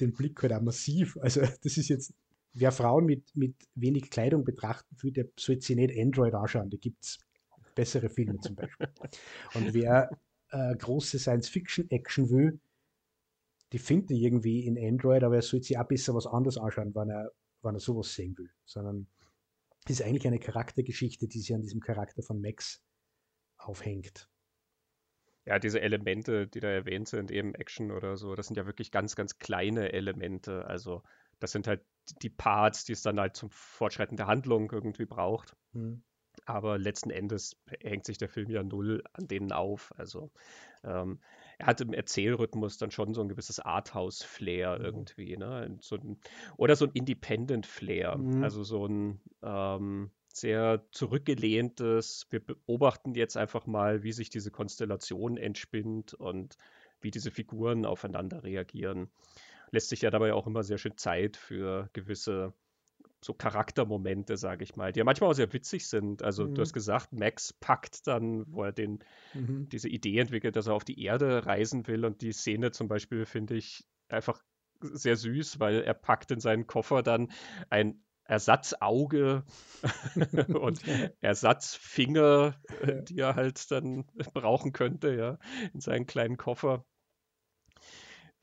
den 0.00 0.12
Blick 0.12 0.40
halt 0.42 0.52
auch 0.52 0.62
massiv. 0.62 1.16
Also 1.20 1.40
das 1.62 1.76
ist 1.76 1.88
jetzt, 1.88 2.14
wer 2.60 2.72
Frauen 2.72 3.06
mit, 3.06 3.34
mit 3.36 3.54
wenig 3.74 4.10
Kleidung 4.10 4.44
betrachten 4.44 4.96
will, 5.02 5.12
der 5.12 5.26
sollte 5.38 5.62
sich 5.62 5.76
nicht 5.76 5.96
Android 5.98 6.34
anschauen. 6.34 6.70
Da 6.70 6.76
gibt 6.76 7.04
es 7.04 7.18
bessere 7.74 8.10
Filme 8.10 8.38
zum 8.40 8.56
Beispiel. 8.56 8.88
Und 9.54 9.74
wer 9.74 10.10
äh, 10.50 10.74
große 10.76 11.18
Science-Fiction-Action 11.18 12.30
will, 12.30 12.60
die 13.72 13.78
findet 13.78 14.10
er 14.10 14.16
irgendwie 14.16 14.66
in 14.66 14.78
Android, 14.78 15.22
aber 15.22 15.36
er 15.36 15.42
sollte 15.42 15.66
sich 15.66 15.78
auch 15.78 15.86
besser 15.86 16.14
was 16.14 16.26
anderes 16.26 16.58
anschauen, 16.58 16.94
wenn 16.94 17.10
er, 17.10 17.30
wenn 17.62 17.74
er 17.74 17.80
sowas 17.80 18.14
sehen 18.14 18.36
will. 18.38 18.50
Sondern 18.64 19.06
es 19.84 20.00
ist 20.00 20.02
eigentlich 20.02 20.26
eine 20.26 20.40
Charaktergeschichte, 20.40 21.28
die 21.28 21.38
sich 21.38 21.54
an 21.54 21.62
diesem 21.62 21.80
Charakter 21.80 22.22
von 22.22 22.40
Max 22.40 22.82
aufhängt. 23.58 24.28
Ja, 25.44 25.58
diese 25.58 25.80
Elemente, 25.80 26.46
die 26.46 26.60
da 26.60 26.68
erwähnt 26.68 27.08
sind, 27.08 27.30
eben 27.30 27.54
Action 27.54 27.90
oder 27.90 28.16
so, 28.16 28.34
das 28.34 28.48
sind 28.48 28.56
ja 28.56 28.66
wirklich 28.66 28.90
ganz, 28.90 29.16
ganz 29.16 29.38
kleine 29.38 29.92
Elemente. 29.92 30.66
Also 30.66 31.02
das 31.40 31.52
sind 31.52 31.66
halt 31.66 31.82
die 32.22 32.30
Parts, 32.30 32.84
die 32.84 32.92
es 32.92 33.02
dann 33.02 33.20
halt 33.20 33.36
zum 33.36 33.50
Fortschreiten 33.50 34.16
der 34.16 34.26
Handlung 34.26 34.70
irgendwie 34.70 35.06
braucht. 35.06 35.56
Hm. 35.72 36.02
Aber 36.46 36.78
letzten 36.78 37.10
Endes 37.10 37.56
hängt 37.80 38.06
sich 38.06 38.16
der 38.16 38.28
Film 38.28 38.48
ja 38.50 38.62
null 38.62 39.02
an 39.12 39.26
denen 39.26 39.52
auf. 39.52 39.92
Also 39.96 40.30
ähm, 40.84 41.18
er 41.58 41.66
hat 41.66 41.80
im 41.80 41.92
Erzählrhythmus 41.92 42.78
dann 42.78 42.90
schon 42.90 43.12
so 43.12 43.20
ein 43.20 43.28
gewisses 43.28 43.58
Arthouse-Flair 43.60 44.78
mhm. 44.78 44.84
irgendwie, 44.84 45.36
ne? 45.36 45.76
So 45.80 45.96
ein, 45.96 46.18
oder 46.56 46.76
so 46.76 46.86
ein 46.86 46.92
Independent-Flair. 46.92 48.16
Mhm. 48.16 48.44
Also 48.44 48.62
so 48.62 48.86
ein 48.86 49.20
ähm, 49.42 50.10
sehr 50.32 50.84
zurückgelehntes, 50.92 52.26
wir 52.30 52.40
beobachten 52.40 53.14
jetzt 53.14 53.36
einfach 53.36 53.66
mal, 53.66 54.02
wie 54.02 54.12
sich 54.12 54.30
diese 54.30 54.50
Konstellation 54.50 55.36
entspinnt 55.36 56.14
und 56.14 56.56
wie 57.00 57.10
diese 57.10 57.30
Figuren 57.30 57.84
aufeinander 57.84 58.44
reagieren. 58.44 59.10
Lässt 59.70 59.88
sich 59.88 60.02
ja 60.02 60.10
dabei 60.10 60.32
auch 60.32 60.46
immer 60.46 60.62
sehr 60.62 60.78
schön 60.78 60.96
Zeit 60.96 61.36
für 61.36 61.90
gewisse 61.92 62.54
so 63.20 63.34
Charaktermomente, 63.34 64.36
sage 64.36 64.62
ich 64.62 64.76
mal, 64.76 64.92
die 64.92 64.98
ja 64.98 65.04
manchmal 65.04 65.30
auch 65.30 65.34
sehr 65.34 65.52
witzig 65.52 65.88
sind. 65.88 66.22
Also 66.22 66.46
mhm. 66.46 66.54
du 66.54 66.62
hast 66.62 66.72
gesagt, 66.72 67.12
Max 67.12 67.52
packt 67.52 68.06
dann, 68.06 68.44
wo 68.52 68.62
er 68.62 68.72
den, 68.72 69.00
mhm. 69.34 69.68
diese 69.68 69.88
Idee 69.88 70.18
entwickelt, 70.18 70.56
dass 70.56 70.68
er 70.68 70.74
auf 70.74 70.84
die 70.84 71.02
Erde 71.02 71.44
reisen 71.44 71.86
will 71.86 72.04
und 72.04 72.22
die 72.22 72.32
Szene 72.32 72.70
zum 72.70 72.88
Beispiel 72.88 73.26
finde 73.26 73.56
ich 73.56 73.84
einfach 74.08 74.42
sehr 74.80 75.16
süß, 75.16 75.58
weil 75.58 75.82
er 75.82 75.94
packt 75.94 76.30
in 76.30 76.40
seinen 76.40 76.66
Koffer 76.66 77.02
dann 77.02 77.32
ein 77.70 78.04
Ersatzauge 78.24 79.44
und 80.48 80.80
Ersatzfinger, 81.20 82.54
ja. 82.86 83.00
die 83.02 83.18
er 83.18 83.34
halt 83.34 83.70
dann 83.70 84.04
brauchen 84.32 84.72
könnte, 84.72 85.14
ja, 85.14 85.38
in 85.74 85.80
seinen 85.80 86.06
kleinen 86.06 86.36
Koffer. 86.36 86.84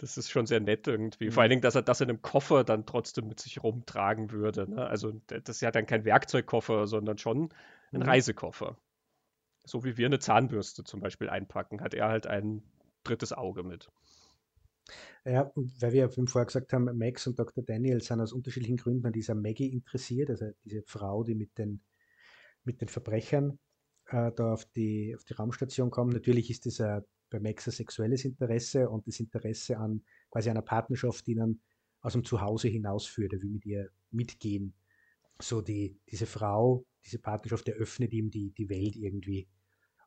Das 0.06 0.20
ist 0.20 0.30
schon 0.30 0.46
sehr 0.46 0.60
nett 0.60 0.86
irgendwie. 0.86 1.26
Mhm. 1.26 1.32
Vor 1.32 1.41
allen 1.41 1.50
Dingen, 1.50 1.63
dass 1.63 1.74
er 1.74 1.82
das 1.82 2.00
in 2.00 2.10
einem 2.10 2.22
Koffer 2.22 2.63
dann 2.63 2.86
trotzdem 2.86 3.28
mit 3.28 3.39
sich 3.39 3.63
rumtragen 3.63 4.30
würde. 4.30 4.70
Ne? 4.70 4.86
Also 4.86 5.20
das 5.26 5.41
ist 5.48 5.62
ja 5.62 5.72
dann 5.72 5.88
kein 5.88 6.06
Werkzeugkoffer, 6.06 6.86
sondern 6.86 7.18
schon 7.18 7.50
ein 7.91 8.02
mhm. 8.02 8.04
Reisekoffer. 8.04 8.78
So 9.63 9.84
wie 9.84 9.98
wir 9.98 10.06
eine 10.06 10.20
Zahnbürste 10.20 10.84
zum 10.84 11.00
Beispiel 11.00 11.28
einpacken, 11.28 11.82
hat 11.82 11.96
er 11.96 12.08
halt 12.08 12.28
ein 12.28 12.62
drittes 13.04 13.34
Auge 13.34 13.63
mit. 13.63 13.89
Ja, 15.26 15.52
weil 15.56 15.94
wir 15.94 16.12
vorher 16.12 16.46
gesagt 16.46 16.72
haben, 16.72 16.96
Max 16.96 17.26
und 17.26 17.39
Dr. 17.39 17.63
Daniel 17.63 18.00
sind 18.00 18.22
aus 18.22 18.32
unterschiedlichen 18.32 18.78
Gründen 18.78 19.08
an 19.08 19.13
dieser 19.13 19.34
Maggie 19.34 19.74
interessiert, 19.74 20.30
also 20.30 20.52
diese 20.65 20.84
Frau, 20.84 21.24
die 21.24 21.34
mit 21.34 21.58
den, 21.58 21.82
mit 22.63 22.80
den 22.80 22.89
Verbrechern 22.89 23.58
äh, 24.10 24.32
da 24.36 24.54
auf 24.54 24.65
die, 24.65 25.15
auf 25.15 25.24
die 25.24 25.34
Raumstation 25.34 25.89
kommt. 25.89 26.13
Natürlich 26.13 26.52
ist 26.52 26.68
das 26.68 26.80
ein 26.80 27.02
bei 27.30 27.40
Max 27.40 27.68
ein 27.68 27.72
sexuelles 27.72 28.26
Interesse 28.26 28.90
und 28.90 29.08
das 29.08 29.20
Interesse 29.20 29.78
an 29.78 30.04
quasi 30.32 30.50
einer 30.50 30.62
Partnerschaft, 30.62 31.26
die 31.28 31.36
dann 31.36 31.60
aus 32.02 32.14
dem 32.14 32.24
Zuhause 32.24 32.68
hinausführt. 32.68 33.34
Er 33.34 33.42
will 33.42 33.50
mit 33.50 33.66
ihr 33.66 33.90
mitgehen. 34.12 34.74
So 35.40 35.62
die, 35.62 36.00
diese 36.10 36.26
Frau, 36.26 36.86
diese 37.04 37.20
Partnerschaft 37.20 37.68
eröffnet 37.68 38.14
ihm 38.14 38.30
die, 38.30 38.52
die 38.52 38.70
Welt 38.70 38.96
irgendwie. 38.96 39.48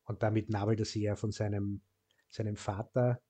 Und 0.05 0.23
damit 0.23 0.49
nabelt 0.49 0.81
er 0.81 0.87
sie 0.87 1.03
ja 1.03 1.17
von 1.17 1.33
seinem, 1.33 1.83
seinem 2.31 2.57
Vater, 2.57 3.21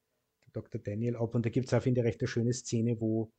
Dr. 0.53 0.81
Daniel, 0.81 1.17
ab. 1.17 1.35
Und 1.35 1.45
da 1.45 1.51
gibt 1.51 1.67
es 1.67 1.75
auch, 1.75 1.83
finde 1.83 2.01
ich, 2.01 2.07
recht 2.07 2.21
eine 2.21 2.29
schöne 2.29 2.53
Szene, 2.53 3.01
wo 3.01 3.33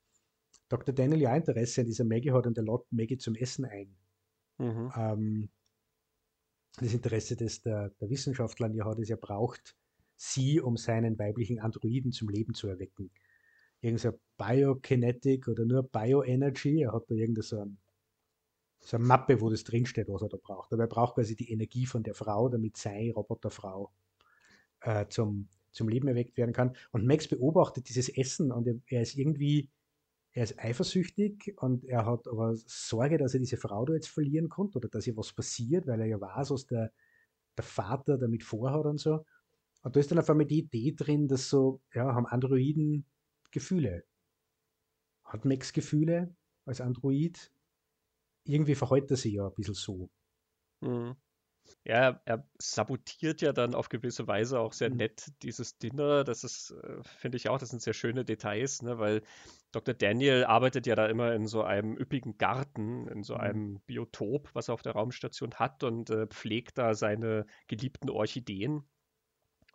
Dr. 0.68 0.94
Daniel 0.94 1.22
ja 1.22 1.36
Interesse 1.36 1.82
an 1.82 1.88
dieser 1.88 2.06
Maggie 2.06 2.32
hat 2.32 2.46
und 2.48 2.58
er 2.58 2.64
lädt 2.64 2.92
Maggie 2.92 3.18
zum 3.18 3.36
Essen 3.36 3.66
ein. 3.66 3.96
Mhm. 4.58 4.92
Ähm, 4.96 5.50
das 6.78 6.94
Interesse, 6.94 7.36
das 7.36 7.62
der, 7.62 7.90
der 8.02 8.10
Wissenschaftler 8.10 8.68
an 8.68 8.74
ihr 8.74 8.86
hat, 8.86 9.00
ist, 9.00 9.10
er 9.10 9.18
braucht 9.18 9.76
sie, 10.20 10.60
um 10.60 10.76
seinen 10.76 11.18
weiblichen 11.18 11.60
Androiden 11.60 12.12
zum 12.12 12.30
Leben 12.30 12.54
zu 12.54 12.68
erwecken. 12.68 13.10
Irgend 13.82 14.02
so 14.02 14.12
Biokinetic 14.38 15.48
oder 15.48 15.66
nur 15.66 15.84
Bioenergy. 15.84 16.82
Er 16.82 16.94
hat 16.94 17.10
da 17.10 17.16
irgendeine 17.16 17.44
so, 17.44 17.62
ein, 17.62 17.78
so 18.82 18.98
eine 18.98 19.06
Mappe, 19.06 19.40
wo 19.40 19.50
das 19.50 19.64
drinsteht, 19.64 20.10
was 20.10 20.22
er 20.22 20.30
da 20.30 20.38
braucht. 20.38 20.74
Aber 20.74 20.84
er 20.84 20.90
braucht 20.90 21.16
quasi 21.16 21.36
die 21.36 21.52
Energie 21.52 21.86
von 21.86 22.04
der 22.04 22.16
Frau, 22.16 22.50
damit 22.50 22.76
seine 22.76 23.14
Roboterfrau 23.14 23.94
äh, 24.82 25.06
zum, 25.08 25.48
zum 25.72 25.88
Leben 25.88 26.10
erweckt 26.10 26.36
werden 26.38 26.52
kann. 26.52 26.76
Und 26.92 27.06
Max 27.06 27.30
beobachtet 27.30 27.88
dieses 27.88 28.10
Essen 28.10 28.52
und 28.52 28.68
er, 28.68 28.76
er 28.88 29.02
ist 29.02 29.16
irgendwie 29.16 29.70
er 30.34 30.44
ist 30.44 30.60
eifersüchtig 30.60 31.56
und 31.58 31.86
er 31.86 32.06
hat 32.06 32.28
aber 32.28 32.56
Sorge, 32.56 33.18
dass 33.18 33.34
er 33.34 33.40
diese 33.40 33.58
Frau 33.58 33.86
da 33.86 33.94
jetzt 33.94 34.10
verlieren 34.10 34.48
konnte 34.48 34.78
oder 34.78 34.88
dass 34.88 35.08
ihr 35.08 35.18
was 35.18 35.34
passiert, 35.34 35.88
weil 35.88 36.02
er 36.02 36.06
ja 36.06 36.22
weiß, 36.22 36.52
was 36.52 36.68
der, 36.68 36.92
der 37.58 37.64
Vater 37.64 38.18
damit 38.18 38.44
vorhat 38.44 38.86
und 38.86 39.00
so. 39.00 39.26
Und 39.82 39.96
da 39.96 40.00
ist 40.00 40.12
dann 40.12 40.20
auf 40.20 40.30
einmal 40.30 40.46
die 40.46 40.60
Idee 40.60 40.94
drin, 40.96 41.28
dass 41.28 41.50
so, 41.50 41.82
ja, 41.94 42.14
haben 42.14 42.28
Androiden 42.28 43.06
Gefühle? 43.52 44.04
Hat 45.24 45.46
Max 45.46 45.74
Gefühle 45.74 46.36
als 46.66 46.82
Android? 46.82 47.52
Irgendwie 48.46 48.76
verhält 48.76 49.10
er 49.12 49.18
sich 49.18 49.34
ja 49.34 49.48
ein 49.48 49.54
bisschen 49.54 49.76
so. 49.76 50.10
Mhm. 50.82 51.16
Ja, 51.86 52.20
er 52.26 52.48
sabotiert 52.58 53.42
ja 53.42 53.54
dann 53.54 53.76
auf 53.76 53.90
gewisse 53.90 54.28
Weise 54.28 54.60
auch 54.60 54.74
sehr 54.74 54.90
mhm. 54.90 54.98
nett 54.98 55.32
dieses 55.44 55.78
Dinner. 55.78 56.24
Das 56.24 56.44
ist, 56.44 56.72
äh, 56.72 57.04
finde 57.04 57.38
ich 57.38 57.50
auch, 57.50 57.60
das 57.60 57.70
sind 57.70 57.82
sehr 57.82 57.94
schöne 57.94 58.26
Details, 58.26 58.82
ne? 58.82 58.98
weil 59.00 59.22
Dr. 59.72 59.94
Daniel 59.94 60.46
arbeitet 60.46 60.88
ja 60.88 60.96
da 60.96 61.06
immer 61.06 61.34
in 61.34 61.46
so 61.46 61.64
einem 61.64 61.96
üppigen 61.96 62.38
Garten, 62.38 63.08
in 63.08 63.24
so 63.24 63.36
mhm. 63.36 63.42
einem 63.42 63.80
Biotop, 63.82 64.50
was 64.54 64.70
er 64.70 64.74
auf 64.74 64.82
der 64.82 64.94
Raumstation 64.94 65.54
hat 65.56 65.84
und 65.84 66.10
äh, 66.10 66.28
pflegt 66.28 66.78
da 66.78 66.96
seine 66.96 67.46
geliebten 67.68 68.10
Orchideen. 68.10 68.84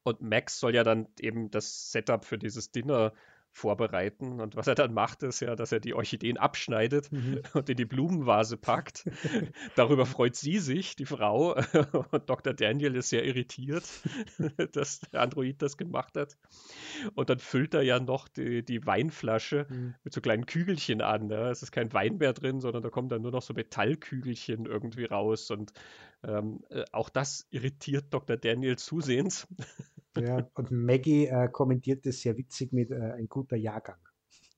Und 0.04 0.20
Max 0.20 0.60
soll 0.60 0.74
ja 0.74 0.84
dann 0.84 1.08
eben 1.18 1.50
das 1.50 1.90
Setup 1.90 2.24
für 2.24 2.38
dieses 2.38 2.70
Dinner 2.70 3.12
vorbereiten. 3.54 4.40
Und 4.40 4.56
was 4.56 4.66
er 4.66 4.74
dann 4.74 4.92
macht, 4.92 5.22
ist 5.22 5.40
ja, 5.40 5.54
dass 5.54 5.70
er 5.70 5.78
die 5.78 5.94
Orchideen 5.94 6.36
abschneidet 6.36 7.10
mhm. 7.12 7.40
und 7.54 7.70
in 7.70 7.76
die 7.76 7.84
Blumenvase 7.84 8.56
packt. 8.56 9.04
Darüber 9.76 10.06
freut 10.06 10.34
sie 10.34 10.58
sich, 10.58 10.96
die 10.96 11.06
Frau. 11.06 11.54
Und 12.10 12.28
Dr. 12.28 12.52
Daniel 12.52 12.96
ist 12.96 13.10
sehr 13.10 13.24
irritiert, 13.24 13.84
dass 14.72 15.00
der 15.00 15.20
Android 15.20 15.62
das 15.62 15.76
gemacht 15.76 16.16
hat. 16.16 16.36
Und 17.14 17.30
dann 17.30 17.38
füllt 17.38 17.74
er 17.74 17.82
ja 17.82 18.00
noch 18.00 18.28
die, 18.28 18.64
die 18.64 18.84
Weinflasche 18.86 19.66
mhm. 19.68 19.94
mit 20.02 20.12
so 20.12 20.20
kleinen 20.20 20.46
Kügelchen 20.46 21.00
an. 21.00 21.28
Ne? 21.28 21.48
Es 21.50 21.62
ist 21.62 21.70
kein 21.70 21.92
Wein 21.92 22.18
mehr 22.18 22.32
drin, 22.32 22.60
sondern 22.60 22.82
da 22.82 22.90
kommen 22.90 23.08
dann 23.08 23.22
nur 23.22 23.30
noch 23.30 23.42
so 23.42 23.54
Metallkügelchen 23.54 24.66
irgendwie 24.66 25.04
raus. 25.04 25.50
Und 25.50 25.72
ähm, 26.24 26.64
äh, 26.70 26.84
auch 26.90 27.08
das 27.08 27.46
irritiert 27.50 28.06
Dr. 28.10 28.36
Daniel 28.36 28.76
zusehends. 28.76 29.46
Ja, 30.16 30.48
und 30.54 30.70
Maggie 30.70 31.26
äh, 31.26 31.48
kommentiert 31.48 32.06
das 32.06 32.20
sehr 32.20 32.36
witzig 32.36 32.72
mit 32.72 32.90
äh, 32.90 32.94
ein 32.94 33.28
guter 33.28 33.56
Jahrgang. 33.56 33.98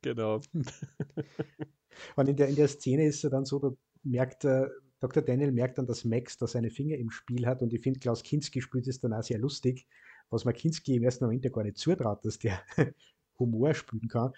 Genau. 0.03 0.41
und 2.17 2.29
in 2.29 2.37
der, 2.37 2.49
in 2.49 2.57
der 2.57 2.69
Szene 2.69 3.07
ist 3.07 3.25
er 3.25 3.31
dann 3.31 3.45
so, 3.45 3.59
da 3.59 3.71
merkt 4.03 4.45
äh, 4.45 4.67
Dr. 5.01 5.23
Daniel 5.23 5.53
merkt 5.53 5.79
dann, 5.79 5.87
dass 5.87 6.05
Max 6.05 6.39
da 6.39 6.47
seine 6.47 6.71
Finger 6.71 6.97
im 6.97 7.11
Spiel 7.11 7.47
hat 7.47 7.63
und 7.63 7.73
ich 7.73 7.83
finde, 7.83 8.01
Klaus 8.01 8.23
Kinski 8.23 8.63
spielt 8.63 8.87
es 8.87 9.01
dann 9.01 9.13
auch 9.13 9.23
sehr 9.23 9.39
lustig, 9.39 9.87
was 10.31 10.45
man 10.45 10.55
Kinski 10.55 10.97
im 10.97 11.05
ersten 11.05 11.25
Moment 11.25 11.45
ja 11.45 11.51
gar 11.51 11.65
nicht 11.65 11.77
zutraut, 11.77 12.25
dass 12.25 12.39
der 12.39 12.61
Humor 13.39 13.75
spielen 13.75 14.09
kann. 14.09 14.33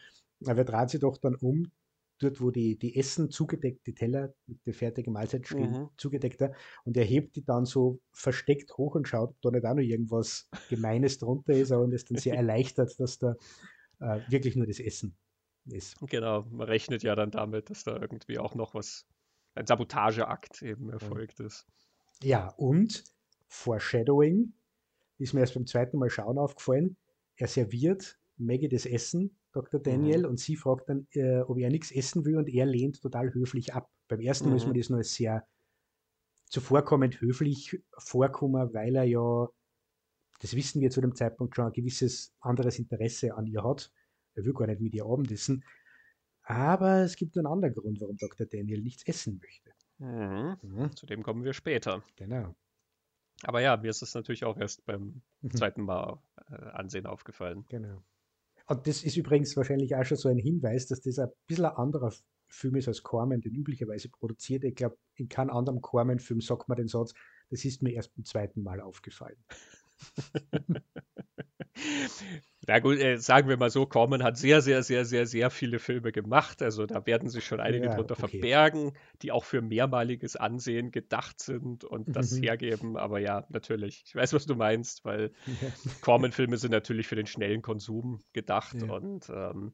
Aber 0.46 0.58
er 0.58 0.64
dreht 0.64 0.90
sich 0.90 1.00
doch 1.00 1.16
dann 1.18 1.36
um, 1.36 1.70
dort, 2.18 2.40
wo 2.40 2.50
die, 2.50 2.76
die 2.78 2.96
Essen 2.96 3.30
zugedeckt, 3.30 3.86
die 3.86 3.94
Teller 3.94 4.34
mit 4.46 4.64
der 4.66 4.74
fertigen 4.74 5.12
Mahlzeit 5.12 5.46
stehen, 5.46 5.72
mhm. 5.72 5.88
zugedeckter. 5.96 6.52
Und 6.84 6.96
er 6.96 7.04
hebt 7.04 7.36
die 7.36 7.44
dann 7.44 7.64
so 7.64 8.00
versteckt 8.12 8.76
hoch 8.76 8.94
und 8.94 9.08
schaut, 9.08 9.30
ob 9.30 9.40
da 9.40 9.50
nicht 9.50 9.64
auch 9.64 9.74
noch 9.74 9.82
irgendwas 9.82 10.48
Gemeines 10.68 11.18
drunter 11.18 11.54
ist, 11.54 11.70
und 11.70 11.92
ist 11.92 12.10
dann 12.10 12.18
sehr 12.18 12.34
erleichtert, 12.36 12.98
dass 12.98 13.18
da 13.18 13.34
äh, 14.00 14.20
wirklich 14.28 14.56
nur 14.56 14.66
das 14.66 14.80
Essen 14.80 15.16
ist. 15.66 15.96
Genau, 16.08 16.44
man 16.50 16.66
rechnet 16.66 17.02
ja 17.02 17.14
dann 17.14 17.30
damit, 17.30 17.70
dass 17.70 17.84
da 17.84 17.96
irgendwie 17.96 18.38
auch 18.38 18.54
noch 18.54 18.74
was, 18.74 19.06
ein 19.54 19.66
Sabotageakt 19.66 20.62
eben 20.62 20.90
erfolgt 20.90 21.40
ist. 21.40 21.66
Ja, 22.22 22.48
und 22.56 23.04
Foreshadowing 23.48 24.52
ist 25.18 25.34
mir 25.34 25.40
erst 25.40 25.54
beim 25.54 25.66
zweiten 25.66 25.98
Mal 25.98 26.10
schauen 26.10 26.38
aufgefallen. 26.38 26.96
Er 27.36 27.48
serviert 27.48 28.18
Maggie 28.36 28.68
das 28.68 28.86
Essen 28.86 29.36
Dr. 29.58 29.80
Daniel, 29.80 30.20
mhm. 30.20 30.30
und 30.30 30.40
sie 30.40 30.56
fragt 30.56 30.88
dann, 30.88 31.06
äh, 31.12 31.40
ob 31.40 31.58
er 31.58 31.70
nichts 31.70 31.90
essen 31.90 32.24
will 32.24 32.36
und 32.36 32.48
er 32.48 32.66
lehnt 32.66 33.00
total 33.00 33.32
höflich 33.34 33.74
ab. 33.74 33.90
Beim 34.06 34.20
ersten 34.20 34.50
mhm. 34.50 34.56
Ist 34.56 34.66
mir 34.66 34.74
das 34.74 34.90
nur 34.90 35.02
sehr 35.02 35.46
zuvorkommend 36.46 37.20
höflich 37.20 37.80
vorkommen, 37.98 38.72
weil 38.72 38.96
er 38.96 39.04
ja, 39.04 39.48
das 40.40 40.54
wissen 40.54 40.80
wir 40.80 40.90
zu 40.90 41.00
dem 41.00 41.14
Zeitpunkt 41.14 41.56
schon, 41.56 41.66
ein 41.66 41.72
gewisses 41.72 42.34
anderes 42.40 42.78
Interesse 42.78 43.34
an 43.34 43.46
ihr 43.46 43.64
hat. 43.64 43.92
Er 44.34 44.44
will 44.44 44.54
gar 44.54 44.66
nicht 44.68 44.80
mit 44.80 44.94
ihr 44.94 45.04
Abendessen. 45.04 45.64
Aber 46.42 47.02
es 47.02 47.16
gibt 47.16 47.36
einen 47.36 47.46
anderen 47.46 47.74
Grund, 47.74 48.00
warum 48.00 48.16
Dr. 48.16 48.46
Daniel 48.46 48.80
nichts 48.80 49.06
essen 49.06 49.40
möchte. 49.42 49.72
Mhm. 49.98 50.56
Mhm. 50.62 50.96
Zu 50.96 51.06
dem 51.06 51.22
kommen 51.22 51.44
wir 51.44 51.52
später. 51.52 52.02
Genau. 52.16 52.54
Aber 53.42 53.60
ja, 53.60 53.76
mir 53.76 53.90
ist 53.90 54.02
es 54.02 54.14
natürlich 54.14 54.44
auch 54.44 54.56
erst 54.56 54.84
beim 54.86 55.22
mhm. 55.42 55.50
zweiten 55.50 55.82
Mal 55.82 56.20
äh, 56.50 56.54
Ansehen 56.54 57.06
aufgefallen. 57.06 57.64
Genau. 57.68 58.02
Und 58.68 58.86
das 58.86 59.02
ist 59.02 59.16
übrigens 59.16 59.56
wahrscheinlich 59.56 59.96
auch 59.96 60.04
schon 60.04 60.18
so 60.18 60.28
ein 60.28 60.36
Hinweis, 60.36 60.86
dass 60.86 61.00
das 61.00 61.18
ein 61.18 61.30
bisschen 61.46 61.64
ein 61.64 61.76
anderer 61.76 62.12
Film 62.48 62.76
ist 62.76 62.86
als 62.86 63.02
Corman, 63.02 63.40
den 63.40 63.54
üblicherweise 63.54 64.10
produziert. 64.10 64.62
Ich 64.64 64.74
glaube, 64.74 64.98
in 65.14 65.28
keinem 65.28 65.50
anderen 65.50 65.80
Corman-Film 65.80 66.42
sagt 66.42 66.68
man 66.68 66.76
den 66.76 66.88
Satz, 66.88 67.14
das 67.50 67.64
ist 67.64 67.82
mir 67.82 67.92
erst 67.92 68.14
beim 68.14 68.24
zweiten 68.24 68.62
Mal 68.62 68.80
aufgefallen. 68.80 69.42
Na 72.66 72.80
gut, 72.80 72.98
äh, 72.98 73.16
sagen 73.16 73.48
wir 73.48 73.56
mal 73.56 73.70
so, 73.70 73.86
Corman 73.86 74.22
hat 74.22 74.36
sehr, 74.36 74.60
sehr, 74.60 74.82
sehr, 74.82 75.06
sehr, 75.06 75.26
sehr 75.26 75.50
viele 75.50 75.78
Filme 75.78 76.12
gemacht. 76.12 76.60
Also 76.60 76.84
da 76.84 77.06
werden 77.06 77.30
sich 77.30 77.46
schon 77.46 77.60
einige 77.60 77.86
ja, 77.86 77.94
drunter 77.94 78.14
okay. 78.18 78.28
verbergen, 78.28 78.92
die 79.22 79.32
auch 79.32 79.44
für 79.44 79.62
mehrmaliges 79.62 80.36
Ansehen 80.36 80.90
gedacht 80.90 81.40
sind 81.40 81.84
und 81.84 82.14
das 82.14 82.32
mhm. 82.32 82.42
hergeben. 82.42 82.96
Aber 82.98 83.20
ja, 83.20 83.46
natürlich. 83.48 84.02
Ich 84.06 84.14
weiß, 84.14 84.34
was 84.34 84.44
du 84.44 84.54
meinst, 84.54 85.04
weil 85.04 85.32
ja. 85.46 85.68
Corman-Filme 86.02 86.58
sind 86.58 86.72
natürlich 86.72 87.06
für 87.06 87.16
den 87.16 87.26
schnellen 87.26 87.62
Konsum 87.62 88.20
gedacht 88.34 88.76
ja. 88.82 88.92
und 88.92 89.30
ähm, 89.30 89.72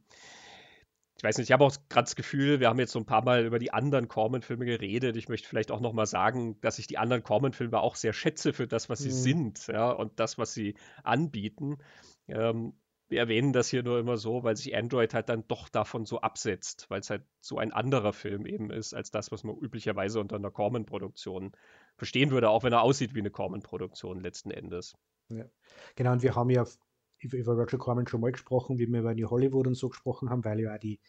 ich 1.17 1.23
weiß 1.23 1.39
nicht, 1.39 1.49
ich 1.49 1.53
habe 1.53 1.65
auch 1.65 1.75
gerade 1.89 2.05
das 2.05 2.17
Gefühl, 2.17 2.61
wir 2.61 2.69
haben 2.69 2.81
jetzt 2.81 2.93
so 2.93 2.99
ein 2.99 3.07
paar 3.07 3.25
Mal 3.25 3.45
über 3.45 3.59
die 3.59 3.73
anderen 3.73 4.09
Corman-Filme 4.09 4.65
geredet. 4.65 5.17
Ich 5.17 5.29
möchte 5.29 5.49
vielleicht 5.49 5.71
auch 5.71 5.81
noch 5.81 5.93
mal 5.93 6.07
sagen, 6.07 6.61
dass 6.61 6.79
ich 6.79 6.87
die 6.87 6.99
anderen 6.99 7.23
Corman-Filme 7.23 7.79
auch 7.81 7.95
sehr 7.95 8.13
schätze 8.13 8.53
für 8.53 8.67
das, 8.67 8.89
was 8.89 8.99
sie 8.99 9.11
mhm. 9.11 9.13
sind, 9.13 9.67
ja, 9.69 9.91
und 9.91 10.19
das, 10.19 10.39
was 10.39 10.55
sie 10.55 10.75
anbieten. 11.05 11.79
Ähm, 12.27 12.75
wir 13.09 13.21
erwähnen 13.21 13.53
das 13.53 13.69
hier 13.69 13.83
nur 13.83 13.99
immer 13.99 14.17
so, 14.17 14.43
weil 14.43 14.57
sich 14.57 14.75
Android 14.75 15.15
halt 15.15 15.29
dann 15.29 15.47
doch 15.47 15.69
davon 15.69 16.05
so 16.05 16.21
absetzt, 16.21 16.87
weil 16.89 17.01
es 17.01 17.11
halt 17.11 17.23
so 17.41 17.59
ein 17.59 17.73
anderer 17.73 18.13
Film 18.13 18.45
eben 18.47 18.71
ist, 18.71 18.95
als 18.95 19.11
das, 19.11 19.31
was 19.31 19.45
man 19.45 19.57
üblicherweise 19.57 20.21
unter 20.21 20.37
einer 20.37 20.51
Corman-Produktion 20.51 21.53
verstehen 21.97 22.31
würde, 22.31 22.49
auch 22.49 22.65
wenn 22.65 22.73
er 22.73 22.83
aussieht 22.83 23.15
wie 23.15 23.21
eine 23.21 23.31
Corman-Produktion 23.31 24.21
letzten 24.21 24.51
Endes. 24.51 24.97
Ja. 25.29 25.45
Genau, 25.95 26.13
und 26.13 26.23
wir 26.23 26.35
haben 26.35 26.51
ja 26.51 26.65
über 27.19 27.53
Roger 27.53 27.79
Corman 27.79 28.07
schon 28.07 28.21
mal 28.21 28.33
gesprochen, 28.33 28.79
wie 28.79 28.87
wir 28.87 29.01
über 29.01 29.15
New 29.15 29.29
Hollywood 29.31 29.67
und 29.67 29.75
so 29.75 29.89
gesprochen 29.89 30.31
haben, 30.31 30.45
weil 30.45 30.61
ja 30.61 30.75
auch 30.75 30.79
die, 30.79 31.01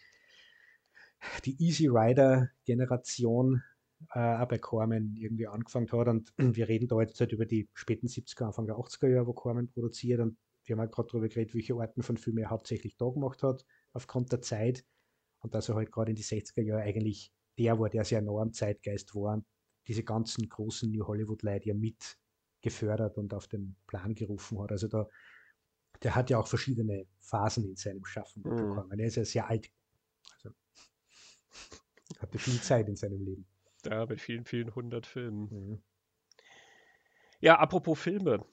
die 1.43 1.61
Easy 1.61 1.87
Rider-Generation 1.87 3.63
äh, 4.13 4.37
auch 4.37 4.47
bei 4.47 4.57
Corman 4.57 5.15
irgendwie 5.15 5.47
angefangen 5.47 5.91
hat. 5.91 6.07
Und 6.07 6.33
wir 6.37 6.67
reden 6.67 6.87
da 6.87 7.01
jetzt 7.01 7.19
halt 7.19 7.31
über 7.31 7.45
die 7.45 7.69
späten 7.73 8.07
70er, 8.07 8.45
Anfang 8.45 8.67
der 8.67 8.75
80er 8.75 9.07
Jahre, 9.07 9.27
wo 9.27 9.33
Corman 9.33 9.69
produziert. 9.69 10.19
Und 10.19 10.37
wir 10.65 10.75
haben 10.75 10.83
ja 10.83 10.87
gerade 10.87 11.09
darüber 11.11 11.27
geredet, 11.27 11.53
welche 11.53 11.75
Arten 11.75 12.01
von 12.01 12.17
Filmen 12.17 12.43
er 12.43 12.49
hauptsächlich 12.49 12.97
da 12.97 13.09
gemacht 13.09 13.43
hat, 13.43 13.65
aufgrund 13.93 14.31
der 14.31 14.41
Zeit. 14.41 14.85
Und 15.39 15.53
dass 15.53 15.69
er 15.69 15.75
halt 15.75 15.91
gerade 15.91 16.11
in 16.11 16.15
die 16.15 16.23
60er 16.23 16.61
Jahre 16.61 16.81
eigentlich 16.81 17.31
der 17.57 17.79
war, 17.79 17.89
der 17.89 18.03
sehr 18.03 18.19
am 18.19 18.51
Zeitgeist 18.51 19.15
war 19.15 19.41
diese 19.87 20.03
ganzen 20.03 20.47
großen 20.49 20.91
New 20.91 21.05
Hollywood-Leute 21.05 21.69
ja 21.69 21.73
mit 21.73 22.17
gefördert 22.61 23.17
und 23.17 23.33
auf 23.33 23.47
den 23.47 23.75
Plan 23.87 24.15
gerufen 24.15 24.59
hat. 24.61 24.71
Also 24.71 24.87
da 24.87 25.07
der 26.03 26.15
hat 26.15 26.29
ja 26.29 26.37
auch 26.37 26.47
verschiedene 26.47 27.05
Phasen 27.19 27.65
in 27.65 27.75
seinem 27.75 28.05
Schaffen 28.05 28.43
mhm. 28.43 28.55
bekommen. 28.55 28.99
Er 28.99 29.07
ist 29.07 29.15
ja 29.15 29.25
sehr 29.25 29.47
alt. 29.49 29.69
Also 30.35 30.51
hatte 32.19 32.39
viel 32.39 32.61
Zeit 32.61 32.87
in 32.87 32.95
seinem 32.95 33.23
Leben. 33.23 33.45
Ja, 33.85 34.05
mit 34.05 34.21
vielen, 34.21 34.45
vielen 34.45 34.73
hundert 34.73 35.05
Filmen. 35.05 35.49
Mhm. 35.51 35.83
Ja, 37.39 37.59
apropos 37.59 37.99
Filme. 37.99 38.45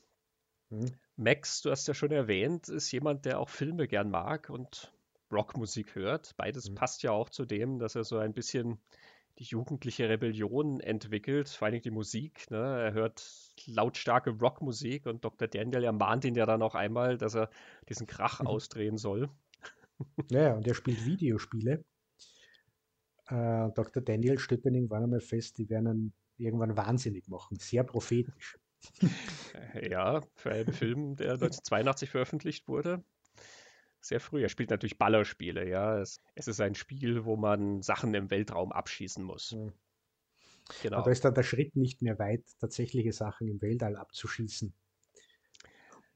Mhm. 0.71 0.93
Max, 1.17 1.63
du 1.63 1.71
hast 1.71 1.87
ja 1.89 1.95
schon 1.95 2.11
erwähnt, 2.11 2.69
ist 2.69 2.91
jemand, 2.93 3.25
der 3.25 3.39
auch 3.39 3.49
Filme 3.49 3.87
gern 3.87 4.11
mag 4.11 4.51
und 4.51 4.93
Rockmusik 5.31 5.95
hört. 5.95 6.37
Beides 6.37 6.71
mhm. 6.71 6.75
passt 6.75 7.03
ja 7.03 7.13
auch 7.13 7.31
zu 7.31 7.45
dem, 7.45 7.79
dass 7.79 7.95
er 7.95 8.05
so 8.05 8.19
ein 8.19 8.35
bisschen 8.35 8.79
die 9.39 9.45
jugendliche 9.45 10.09
Rebellion 10.09 10.81
entwickelt, 10.81 11.49
vor 11.49 11.67
allem 11.67 11.81
die 11.81 11.91
Musik. 11.91 12.51
Ne? 12.51 12.59
Er 12.59 12.93
hört 12.93 13.55
lautstarke 13.67 14.31
Rockmusik 14.31 15.07
und 15.07 15.25
Dr. 15.25 15.49
Daniel 15.49 15.85
ermahnt 15.85 16.25
ihn 16.25 16.35
ja 16.35 16.47
dann 16.47 16.63
auch 16.63 16.75
einmal, 16.75 17.17
dass 17.19 17.35
er 17.35 17.51
diesen 17.89 18.07
Krach 18.07 18.41
mhm. 18.41 18.47
ausdrehen 18.47 18.99
soll. 18.99 19.31
Ja, 20.31 20.55
und 20.55 20.67
er 20.67 20.75
spielt 20.75 21.05
Videospiele. 21.05 21.85
Äh, 23.29 23.71
Dr. 23.75 24.03
Daniel 24.03 24.39
stellt 24.39 24.67
dann 24.67 24.75
irgendwann 24.75 25.05
einmal 25.05 25.21
fest, 25.21 25.59
die 25.59 25.69
werden 25.71 26.13
irgendwann 26.37 26.77
wahnsinnig 26.77 27.29
machen. 27.29 27.57
Sehr 27.59 27.85
prophetisch. 27.85 28.59
Ja, 29.91 30.23
für 30.35 30.51
einen 30.51 30.73
Film, 30.73 31.17
der 31.17 31.33
1982 31.35 32.11
veröffentlicht 32.11 32.69
wurde. 32.69 33.05
Sehr 34.03 34.21
früh. 34.21 34.43
Er 34.43 34.49
spielt 34.49 34.71
natürlich 34.71 34.99
Ballerspiele, 34.99 35.69
ja. 35.69 35.99
Es, 35.99 36.21
es 36.35 36.49
ist 36.49 36.61
ein 36.61 36.75
Spiel, 36.75 37.25
wo 37.25 37.37
man 37.37 37.83
Sachen 37.83 38.13
im 38.15 38.31
Weltraum 38.31 38.73
abschießen 38.73 39.23
muss. 39.23 39.53
Mhm. 39.53 39.73
Genau. 40.83 40.99
Aber 40.99 41.07
da 41.07 41.11
ist 41.13 41.25
dann 41.25 41.35
der 41.35 41.45
Schritt 41.45 41.77
nicht 41.77 42.03
mehr 42.03 42.19
weit, 42.19 42.45
tatsächliche 42.61 43.13
Sachen 43.13 43.49
im 43.49 43.63
Weltall 43.63 43.97
abzuschießen. 43.97 44.75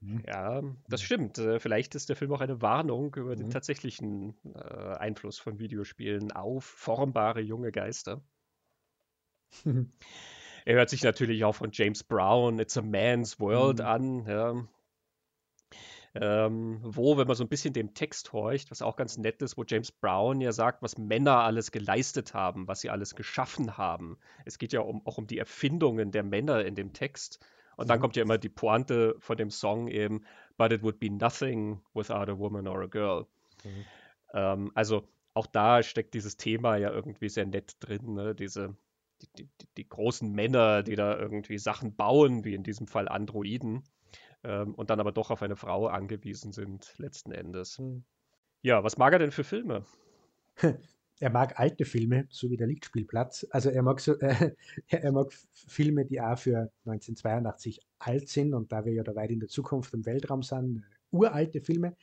Mhm. 0.01 0.23
Ja, 0.27 0.63
das 0.89 1.03
stimmt. 1.03 1.39
Äh, 1.39 1.61
vielleicht 1.61 1.95
ist 1.95 2.09
der 2.09 2.17
Film 2.17 2.33
auch 2.33 2.41
eine 2.41 2.61
Warnung 2.61 3.15
über 3.15 3.33
mhm. 3.33 3.37
den 3.37 3.51
tatsächlichen 3.51 4.37
äh, 4.55 4.97
Einfluss 4.97 5.39
von 5.39 5.61
Videospielen 5.61 6.33
auf 6.33 6.65
formbare 6.65 7.41
junge 7.41 7.71
Geister. 7.71 8.21
er 10.65 10.75
hört 10.75 10.91
sich 10.91 11.05
natürlich 11.05 11.45
auch 11.45 11.55
von 11.55 11.71
James 11.73 12.03
Brown 12.03 12.59
It's 12.59 12.77
a 12.77 12.83
Man's 12.83 13.39
World 13.39 13.79
mhm. 13.79 13.85
an. 13.85 14.27
Ja. 14.27 14.69
Ähm, 16.21 16.79
wo, 16.83 17.17
wenn 17.17 17.27
man 17.27 17.37
so 17.37 17.45
ein 17.45 17.49
bisschen 17.49 17.73
dem 17.73 17.95
Text 17.95 18.33
horcht, 18.33 18.71
was 18.71 18.83
auch 18.83 18.97
ganz 18.97 19.19
nett 19.19 19.43
ist, 19.43 19.57
wo 19.57 19.65
James 19.67 19.93
Brown 19.93 20.41
ja 20.41 20.53
sagt, 20.53 20.83
was 20.83 20.99
Männer 20.99 21.41
alles 21.41 21.73
geleistet 21.73 22.35
haben, 22.35 22.69
was 22.69 22.81
sie 22.81 22.91
alles 22.91 23.15
geschaffen 23.15 23.77
haben. 23.77 24.19
Es 24.45 24.59
geht 24.59 24.73
ja 24.73 24.81
um, 24.81 25.07
auch 25.07 25.19
um 25.19 25.27
die 25.27 25.39
Erfindungen 25.39 26.13
der 26.13 26.23
Männer 26.23 26.65
in 26.65 26.75
dem 26.75 26.93
Text. 26.93 27.41
Und 27.77 27.89
dann 27.89 27.99
mhm. 27.99 28.03
kommt 28.03 28.17
ja 28.17 28.23
immer 28.23 28.39
die 28.39 28.49
Pointe 28.49 29.17
von 29.19 29.37
dem 29.37 29.51
Song 29.51 29.89
eben, 29.89 30.25
but 30.57 30.73
it 30.73 30.83
would 30.83 30.99
be 30.99 31.11
nothing 31.11 31.81
without 31.93 32.31
a 32.31 32.39
woman 32.39 32.67
or 32.67 32.83
a 32.83 32.87
girl. 32.87 33.27
Mhm. 33.65 33.85
Ähm, 34.33 34.73
also 34.75 35.09
auch 35.35 35.47
da 35.47 35.83
steckt 35.83 36.15
dieses 36.15 36.37
Thema 36.37 36.77
ja 36.77 36.91
irgendwie 36.91 37.29
sehr 37.29 37.47
nett 37.47 37.77
drin, 37.81 38.15
ne? 38.15 38.35
diese 38.35 38.75
die, 39.23 39.29
die, 39.45 39.69
die, 39.77 39.89
großen 39.89 40.31
Männer, 40.31 40.83
die 40.83 40.95
da 40.95 41.17
irgendwie 41.17 41.59
Sachen 41.59 41.97
bauen, 41.97 42.45
wie 42.45 42.55
in 42.55 42.63
diesem 42.63 42.87
Fall 42.87 43.09
Androiden, 43.09 43.83
ähm, 44.45 44.75
und 44.75 44.91
dann 44.91 45.01
aber 45.01 45.13
doch 45.13 45.31
auf 45.31 45.43
eine 45.43 45.57
Frau 45.57 45.87
angewiesen 45.87 46.53
sind, 46.53 46.95
letzten 46.99 47.33
Endes. 47.33 47.79
Mhm. 47.79 48.05
Ja, 48.63 48.83
was 48.83 48.99
mag 48.99 49.13
er 49.13 49.19
denn 49.19 49.31
für 49.31 49.45
Filme? 49.45 49.85
er 51.21 51.31
mag 51.31 51.59
alte 51.59 51.85
Filme, 51.85 52.27
so 52.31 52.51
wie 52.51 52.57
der 52.57 52.67
Lichtspielplatz. 52.67 53.47
Also 53.51 53.71
er 53.71 53.83
mag, 53.83 54.01
so, 54.01 54.19
äh, 54.19 54.55
er 54.89 55.13
mag 55.13 55.33
Filme, 55.53 56.05
die 56.05 56.21
auch 56.21 56.39
für 56.39 56.71
1982 56.85 57.81
alt 57.99 58.29
sind 58.29 58.55
und 58.55 58.73
da 58.73 58.85
wir 58.85 58.93
ja 58.93 59.03
da 59.03 59.15
weit 59.15 59.31
in 59.31 59.41
der 59.41 59.49
Zukunft 59.49 59.95
im 59.95 60.05
Weltraum 60.05 60.43
sind, 60.43 60.85
uralte 61.11 61.61
Filme. 61.61 61.97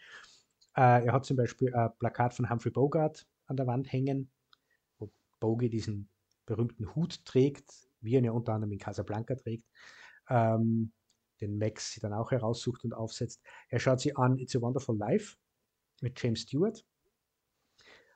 Äh, 0.76 1.06
er 1.06 1.14
hat 1.14 1.26
zum 1.26 1.38
Beispiel 1.38 1.74
ein 1.74 1.92
Plakat 2.00 2.34
von 2.34 2.50
Humphrey 2.50 2.72
Bogart 2.72 3.28
an 3.46 3.58
der 3.58 3.68
Wand 3.68 3.92
hängen, 3.92 4.32
wo 4.98 5.12
Bogey 5.40 5.70
diesen 5.70 6.10
berühmten 6.46 6.96
Hut 6.96 7.24
trägt, 7.26 7.72
wie 8.02 8.16
er 8.16 8.20
ihn 8.20 8.26
ja 8.26 8.32
unter 8.32 8.54
anderem 8.54 8.74
in 8.74 8.80
Casablanca 8.80 9.36
trägt, 9.36 9.66
ähm, 10.30 10.92
den 11.44 11.58
Max 11.58 11.92
sie 11.92 12.00
dann 12.00 12.14
auch 12.14 12.32
heraussucht 12.32 12.84
und 12.84 12.94
aufsetzt. 12.94 13.42
Er 13.70 13.80
schaut 13.80 14.00
sie 14.00 14.16
an 14.16 14.38
It's 14.38 14.56
a 14.56 14.62
Wonderful 14.62 14.98
Life 14.98 15.38
mit 16.02 16.22
James 16.22 16.42
Stewart 16.42 16.84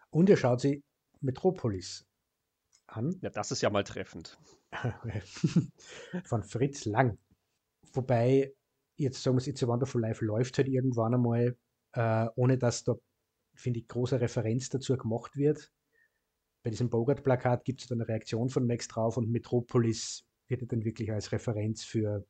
und 0.10 0.30
er 0.30 0.38
schaut 0.38 0.62
sie 0.62 0.84
Metropolis 1.22 2.06
an. 2.88 3.18
Ja, 3.22 3.30
das 3.30 3.52
ist 3.52 3.62
ja 3.62 3.70
mal 3.70 3.84
treffend. 3.84 4.38
Von 6.24 6.44
Fritz 6.44 6.86
Lang. 6.86 7.18
Wobei, 7.94 8.54
jetzt 8.96 9.22
sagen 9.22 9.38
wir 9.38 9.42
es, 9.42 9.48
It's 9.48 9.64
a 9.64 9.68
Wonderful 9.68 10.02
Life 10.02 10.24
läuft 10.24 10.58
halt 10.58 10.68
irgendwann 10.68 11.14
einmal, 11.14 11.58
äh, 11.94 12.28
ohne 12.36 12.58
dass 12.58 12.84
da, 12.84 12.96
finde 13.56 13.80
ich, 13.80 13.88
große 13.88 14.22
Referenz 14.22 14.70
dazu 14.70 14.96
gemacht 14.98 15.36
wird. 15.36 15.72
Bei 16.64 16.70
diesem 16.70 16.90
Bogart-Plakat 16.90 17.66
gibt 17.66 17.82
es 17.82 17.88
dann 17.88 18.00
eine 18.00 18.08
Reaktion 18.08 18.50
von 18.50 18.68
Max 18.68 18.88
drauf 18.88 19.18
und 19.18 19.30
Metropolis 19.30 20.26
wird 20.48 20.72
dann 20.72 20.84
wirklich 20.84 21.12
als 21.12 21.32
Referenz 21.32 21.84
für 21.84 22.26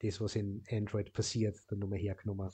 das, 0.00 0.20
was 0.20 0.36
in 0.36 0.62
Android 0.70 1.12
passiert, 1.12 1.56
dann 1.68 1.78
nochmal 1.78 1.98
hergenommen. 1.98 2.50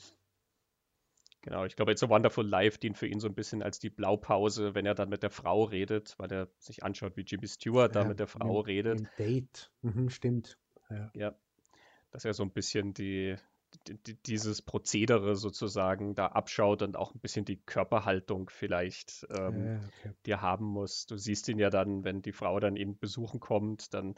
Genau, 1.42 1.64
ich 1.64 1.74
glaube, 1.74 1.90
It's 1.90 2.02
a 2.04 2.08
Wonderful 2.08 2.46
Life 2.46 2.78
dient 2.78 2.96
für 2.96 3.08
ihn 3.08 3.18
so 3.18 3.26
ein 3.26 3.34
bisschen 3.34 3.62
als 3.62 3.80
die 3.80 3.90
Blaupause, 3.90 4.76
wenn 4.76 4.86
er 4.86 4.94
dann 4.94 5.08
mit 5.08 5.24
der 5.24 5.30
Frau 5.30 5.64
redet, 5.64 6.14
weil 6.18 6.30
er 6.32 6.48
sich 6.58 6.84
anschaut, 6.84 7.16
wie 7.16 7.22
Jimmy 7.22 7.48
Stewart 7.48 7.94
ja, 7.96 8.02
da 8.02 8.08
mit 8.08 8.20
der 8.20 8.28
Frau 8.28 8.60
im, 8.60 8.66
redet. 8.66 9.00
Im 9.00 9.08
Date, 9.18 9.72
mhm, 9.82 10.08
stimmt. 10.08 10.56
Ja. 10.88 11.10
ja, 11.14 11.34
dass 12.12 12.24
er 12.24 12.32
so 12.32 12.44
ein 12.44 12.52
bisschen 12.52 12.94
die, 12.94 13.34
die, 13.88 14.14
dieses 14.22 14.62
Prozedere 14.62 15.34
sozusagen 15.34 16.14
da 16.14 16.26
abschaut 16.26 16.80
und 16.82 16.96
auch 16.96 17.12
ein 17.12 17.20
bisschen 17.20 17.44
die 17.44 17.56
Körperhaltung 17.56 18.48
vielleicht, 18.48 19.26
ähm, 19.36 19.66
ja, 19.66 19.76
okay. 19.76 20.14
die 20.26 20.30
er 20.30 20.42
haben 20.42 20.66
muss. 20.66 21.06
Du 21.06 21.16
siehst 21.16 21.48
ihn 21.48 21.58
ja 21.58 21.70
dann, 21.70 22.04
wenn 22.04 22.22
die 22.22 22.32
Frau 22.32 22.60
dann 22.60 22.76
ihn 22.76 22.98
besuchen 22.98 23.40
kommt, 23.40 23.94
dann 23.94 24.14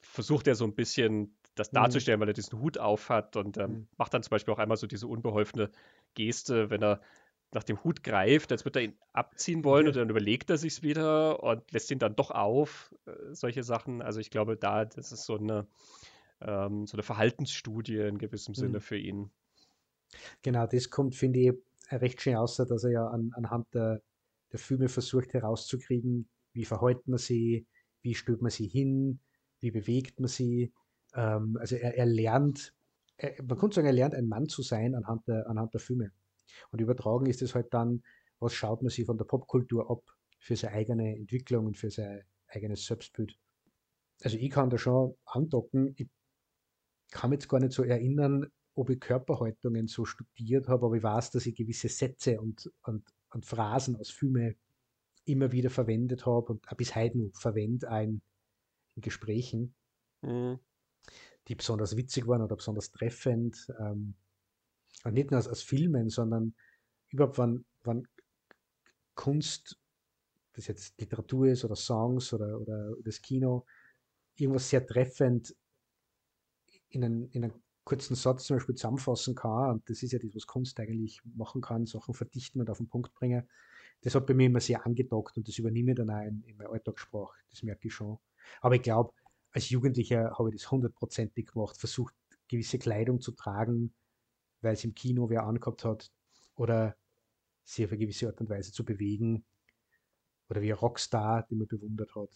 versucht 0.00 0.46
er 0.46 0.54
so 0.54 0.64
ein 0.64 0.74
bisschen 0.74 1.34
das 1.54 1.72
mhm. 1.72 1.76
darzustellen, 1.76 2.18
mhm. 2.18 2.22
weil 2.22 2.30
er 2.30 2.34
diesen 2.34 2.60
Hut 2.60 2.78
auf 2.78 3.08
hat 3.08 3.36
und 3.36 3.58
ähm, 3.58 3.70
mhm. 3.70 3.88
macht 3.96 4.14
dann 4.14 4.22
zum 4.22 4.30
Beispiel 4.30 4.54
auch 4.54 4.58
einmal 4.58 4.76
so 4.76 4.86
diese 4.86 5.06
unbeholfene 5.06 5.70
Geste, 6.14 6.70
wenn 6.70 6.82
er 6.82 7.00
nach 7.54 7.64
dem 7.64 7.82
Hut 7.84 8.02
greift, 8.02 8.50
als 8.50 8.64
würde 8.64 8.80
er 8.80 8.84
ihn 8.86 8.98
abziehen 9.12 9.62
wollen 9.62 9.86
und 9.86 9.96
dann 9.96 10.08
überlegt 10.08 10.48
er 10.48 10.56
sich 10.56 10.82
wieder 10.82 11.42
und 11.42 11.70
lässt 11.70 11.90
ihn 11.90 11.98
dann 11.98 12.16
doch 12.16 12.30
auf, 12.30 12.94
äh, 13.06 13.12
solche 13.34 13.62
Sachen. 13.62 14.00
Also 14.00 14.20
ich 14.20 14.30
glaube, 14.30 14.56
da, 14.56 14.86
das 14.86 15.12
ist 15.12 15.24
so 15.24 15.36
eine, 15.36 15.66
ähm, 16.40 16.86
so 16.86 16.96
eine 16.96 17.02
Verhaltensstudie 17.02 17.98
in 17.98 18.18
gewissem 18.18 18.54
Sinne 18.54 18.78
mhm. 18.78 18.82
für 18.82 18.96
ihn. 18.96 19.30
Genau, 20.42 20.66
das 20.66 20.90
kommt, 20.90 21.14
finde 21.14 21.40
ich, 21.40 21.52
recht 21.90 22.22
schön 22.22 22.36
aus, 22.36 22.56
dass 22.56 22.84
er 22.84 22.90
ja 22.90 23.06
an, 23.06 23.32
anhand 23.34 23.66
der, 23.74 24.00
der 24.50 24.58
Filme 24.58 24.88
versucht 24.88 25.34
herauszukriegen, 25.34 26.28
wie 26.52 26.64
verhält 26.64 27.06
man 27.06 27.18
sie, 27.18 27.66
wie 28.02 28.14
stellt 28.14 28.42
man 28.42 28.50
sie 28.50 28.66
hin, 28.66 29.20
wie 29.60 29.70
bewegt 29.70 30.20
man 30.20 30.28
sie. 30.28 30.72
Ähm, 31.14 31.56
also 31.60 31.76
er, 31.76 31.96
er 31.96 32.06
lernt 32.06 32.74
äh, 33.22 33.40
man 33.42 33.58
könnte 33.58 33.76
sagen, 33.76 33.86
er 33.86 33.92
lernt 33.92 34.14
ein 34.14 34.28
Mann 34.28 34.48
zu 34.48 34.62
sein 34.62 34.94
anhand 34.94 35.26
der, 35.28 35.48
anhand 35.48 35.72
der 35.74 35.80
Filme. 35.80 36.12
Und 36.70 36.80
übertragen 36.80 37.26
ist 37.26 37.42
es 37.42 37.54
halt 37.54 37.72
dann, 37.72 38.02
was 38.38 38.54
schaut 38.54 38.82
man 38.82 38.90
sich 38.90 39.06
von 39.06 39.16
der 39.16 39.24
Popkultur 39.24 39.90
ab 39.90 40.02
für 40.38 40.56
seine 40.56 40.74
eigene 40.74 41.16
Entwicklung 41.16 41.66
und 41.66 41.78
für 41.78 41.90
sein 41.90 42.24
eigenes 42.48 42.84
Selbstbild. 42.84 43.38
Also 44.22 44.36
ich 44.36 44.50
kann 44.50 44.70
da 44.70 44.78
schon 44.78 45.14
andocken, 45.24 45.94
ich 45.96 46.08
kann 47.10 47.30
mich 47.30 47.38
jetzt 47.38 47.48
gar 47.48 47.60
nicht 47.60 47.72
so 47.72 47.84
erinnern, 47.84 48.50
ob 48.74 48.90
ich 48.90 49.00
Körperhaltungen 49.00 49.86
so 49.86 50.04
studiert 50.04 50.68
habe, 50.68 50.86
aber 50.86 50.96
ich 50.96 51.02
weiß, 51.02 51.30
dass 51.30 51.46
ich 51.46 51.54
gewisse 51.54 51.88
Sätze 51.88 52.40
und, 52.40 52.70
und, 52.84 53.04
und 53.30 53.46
Phrasen 53.46 53.96
aus 53.96 54.10
Filmen 54.10 54.56
immer 55.24 55.52
wieder 55.52 55.70
verwendet 55.70 56.26
habe 56.26 56.52
und 56.52 56.66
bis 56.76 56.96
heute 56.96 57.18
noch 57.18 57.34
verwende 57.34 57.86
in, 58.02 58.22
in 58.96 59.02
Gesprächen. 59.02 59.74
Mhm 60.22 60.58
die 61.48 61.54
besonders 61.54 61.96
witzig 61.96 62.26
waren 62.26 62.42
oder 62.42 62.56
besonders 62.56 62.90
treffend. 62.90 63.72
Ähm, 63.78 64.14
und 65.04 65.14
nicht 65.14 65.30
nur 65.30 65.38
aus, 65.38 65.48
aus 65.48 65.62
Filmen, 65.62 66.10
sondern 66.10 66.54
überhaupt, 67.10 67.38
wann, 67.38 67.64
wann 67.82 68.06
Kunst, 69.14 69.78
das 70.54 70.66
jetzt 70.66 71.00
Literatur 71.00 71.48
ist 71.48 71.64
oder 71.64 71.76
Songs 71.76 72.32
oder, 72.32 72.60
oder 72.60 72.94
das 73.02 73.20
Kino, 73.20 73.66
irgendwas 74.36 74.68
sehr 74.68 74.86
treffend 74.86 75.54
in 76.88 77.04
einen, 77.04 77.30
in 77.30 77.44
einen 77.44 77.62
kurzen 77.84 78.14
Satz 78.14 78.44
zum 78.44 78.56
Beispiel 78.56 78.74
zusammenfassen 78.74 79.34
kann. 79.34 79.70
Und 79.70 79.90
das 79.90 80.02
ist 80.02 80.12
ja 80.12 80.18
das, 80.18 80.34
was 80.34 80.46
Kunst 80.46 80.78
eigentlich 80.78 81.20
machen 81.34 81.60
kann, 81.60 81.86
Sachen 81.86 82.14
verdichten 82.14 82.60
und 82.60 82.70
auf 82.70 82.78
den 82.78 82.88
Punkt 82.88 83.12
bringen. 83.14 83.48
Das 84.02 84.14
hat 84.14 84.26
bei 84.26 84.34
mir 84.34 84.46
immer 84.46 84.60
sehr 84.60 84.84
angedockt 84.84 85.36
und 85.36 85.48
das 85.48 85.58
übernehme 85.58 85.92
ich 85.92 85.96
dann 85.96 86.10
auch 86.10 86.22
in, 86.22 86.42
in 86.44 86.56
meine 86.56 86.70
Alltagssprache. 86.70 87.36
Das 87.50 87.62
merke 87.62 87.88
ich 87.88 87.94
schon. 87.94 88.18
Aber 88.60 88.74
ich 88.74 88.82
glaube, 88.82 89.12
als 89.52 89.68
Jugendlicher 89.70 90.36
habe 90.38 90.50
ich 90.50 90.56
das 90.56 90.70
hundertprozentig 90.70 91.46
gemacht, 91.52 91.78
versucht, 91.78 92.14
gewisse 92.48 92.78
Kleidung 92.78 93.20
zu 93.20 93.32
tragen, 93.32 93.94
weil 94.60 94.74
es 94.74 94.84
im 94.84 94.94
Kino 94.94 95.28
wer 95.30 95.44
angehabt 95.44 95.84
hat, 95.84 96.10
oder 96.54 96.96
sich 97.64 97.84
auf 97.84 97.92
eine 97.92 97.98
gewisse 97.98 98.26
Art 98.26 98.40
und 98.40 98.50
Weise 98.50 98.72
zu 98.72 98.84
bewegen, 98.84 99.44
oder 100.48 100.60
wie 100.60 100.72
ein 100.72 100.78
Rockstar, 100.78 101.44
den 101.44 101.58
man 101.58 101.68
bewundert 101.68 102.14
hat. 102.14 102.30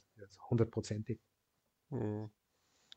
Hundertprozentig. 0.49 1.21
Hm. 1.91 2.31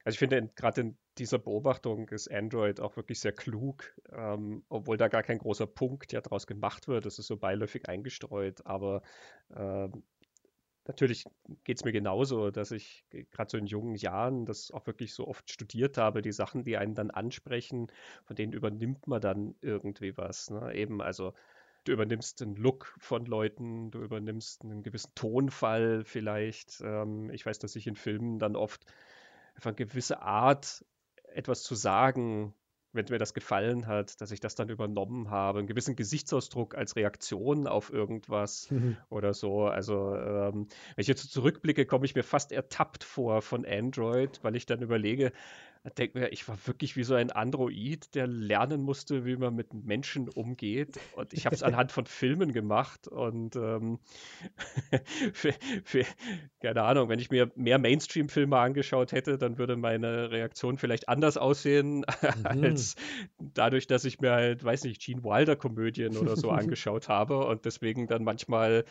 Also 0.06 0.16
ich 0.16 0.20
finde, 0.20 0.50
gerade 0.56 0.82
in 0.82 0.98
dieser 1.18 1.40
Beobachtung 1.40 2.08
ist 2.10 2.32
Android 2.32 2.80
auch 2.80 2.96
wirklich 2.96 3.20
sehr 3.20 3.34
klug, 3.34 3.94
ähm, 4.12 4.64
obwohl 4.70 4.96
da 4.96 5.10
gar 5.10 5.24
kein 5.24 5.40
großer 5.40 5.68
Punkt 5.68 6.14
ja 6.14 6.22
daraus 6.22 6.48
gemacht 6.48 6.88
wird. 6.88 7.06
Das 7.06 7.20
ist 7.20 7.28
so 7.28 7.36
beiläufig 7.36 7.90
eingestreut, 7.90 8.66
aber 8.66 9.02
ähm, 9.54 10.04
natürlich 10.90 11.26
geht 11.66 11.78
es 11.78 11.86
mir 11.86 11.92
genauso, 11.92 12.50
dass 12.50 12.72
ich 12.72 13.06
gerade 13.30 13.52
so 13.52 13.58
in 13.58 13.68
jungen 13.68 13.94
Jahren 13.94 14.48
das 14.48 14.72
auch 14.72 14.88
wirklich 14.88 15.14
so 15.14 15.28
oft 15.28 15.50
studiert 15.52 16.00
habe, 16.00 16.24
die 16.24 16.32
Sachen, 16.32 16.64
die 16.64 16.78
einen 16.78 16.96
dann 16.96 17.12
ansprechen, 17.12 17.92
von 18.26 18.36
denen 18.36 18.54
übernimmt 18.54 19.06
man 19.06 19.22
dann 19.22 19.56
irgendwie 19.62 20.18
was. 20.18 20.50
Ne? 20.50 20.74
Eben, 20.74 21.00
also 21.00 21.34
du 21.84 21.92
übernimmst 21.92 22.42
den 22.42 22.56
Look 22.56 22.96
von 22.98 23.26
Leuten, 23.26 23.92
du 23.92 24.02
übernimmst 24.02 24.64
einen 24.64 24.82
gewissen 24.82 25.14
Tonfall 25.14 26.04
vielleicht. 26.06 26.82
Ähm, 26.84 27.30
ich 27.30 27.46
weiß, 27.46 27.60
dass 27.60 27.76
ich 27.76 27.86
in 27.86 27.96
Filmen 27.96 28.40
dann 28.40 28.56
oft 28.56 28.84
einfach 29.54 29.70
eine 29.70 29.76
gewisse 29.76 30.24
Art, 30.24 30.84
etwas 31.24 31.62
zu 31.62 31.76
sagen, 31.76 32.56
wenn 32.94 33.06
mir 33.10 33.20
das 33.20 33.34
gefallen 33.34 33.88
hat, 33.88 34.20
dass 34.22 34.32
ich 34.32 34.40
das 34.40 34.56
dann 34.56 34.70
übernommen 34.70 35.30
habe, 35.30 35.60
einen 35.60 35.68
gewissen 35.68 35.96
Gesichtsausdruck 35.96 36.76
als 36.76 36.96
Reaktion 36.96 37.68
auf 37.68 37.92
irgendwas 37.94 38.72
mhm. 38.72 38.98
oder 39.10 39.34
so. 39.34 39.68
Also 39.68 40.16
ähm, 40.16 40.68
wenn 40.96 41.02
ich 41.02 41.08
jetzt 41.08 41.32
zurückblicke, 41.32 41.86
komme 41.86 42.06
ich 42.06 42.16
mir 42.16 42.24
fast 42.24 42.52
ertappt 42.52 43.04
vor 43.04 43.42
von 43.42 43.66
Android, 43.66 44.40
weil 44.44 44.56
ich 44.56 44.66
dann 44.66 44.82
überlege, 44.82 45.32
denke 45.90 46.20
mir, 46.20 46.30
ich 46.30 46.48
war 46.48 46.58
wirklich 46.66 46.96
wie 46.96 47.04
so 47.04 47.16
ein 47.16 47.32
Android, 47.32 48.14
der 48.16 48.28
lernen 48.28 48.82
musste, 48.82 49.26
wie 49.26 49.36
man 49.36 49.56
mit 49.56 49.74
Menschen 49.74 50.30
umgeht. 50.30 51.00
Und 51.16 51.34
ich 51.34 51.46
habe 51.46 51.56
es 51.56 51.64
anhand 51.64 51.92
von 51.92 52.06
Filmen 52.06 52.54
gemacht. 52.54 53.08
Und 53.08 53.56
ähm, 53.56 54.00
für, 55.34 55.54
für, 55.84 56.06
keine 56.62 56.84
Ahnung, 56.84 57.10
wenn 57.10 57.20
ich 57.20 57.32
mir 57.32 57.52
mehr 57.56 57.80
Mainstream-Filme 57.80 58.58
angeschaut 58.58 59.12
hätte, 59.12 59.38
dann 59.38 59.58
würde 59.58 59.76
meine 59.76 60.32
Reaktion 60.32 60.78
vielleicht 60.78 61.10
anders 61.10 61.38
aussehen, 61.38 62.00
mhm. 62.00 62.06
als 62.46 62.96
dadurch, 63.40 63.88
dass 63.88 64.06
ich 64.06 64.20
mir 64.20 64.32
halt, 64.32 64.64
weiß 64.64 64.84
nicht, 64.84 65.02
Gene 65.02 65.24
Wilder-Komödien 65.24 66.18
oder 66.18 66.36
so 66.36 66.50
angeschaut 66.50 67.10
habe 67.10 67.46
und 67.46 67.66
deswegen 67.66 68.08
dann 68.08 68.24
manchmal 68.24 68.86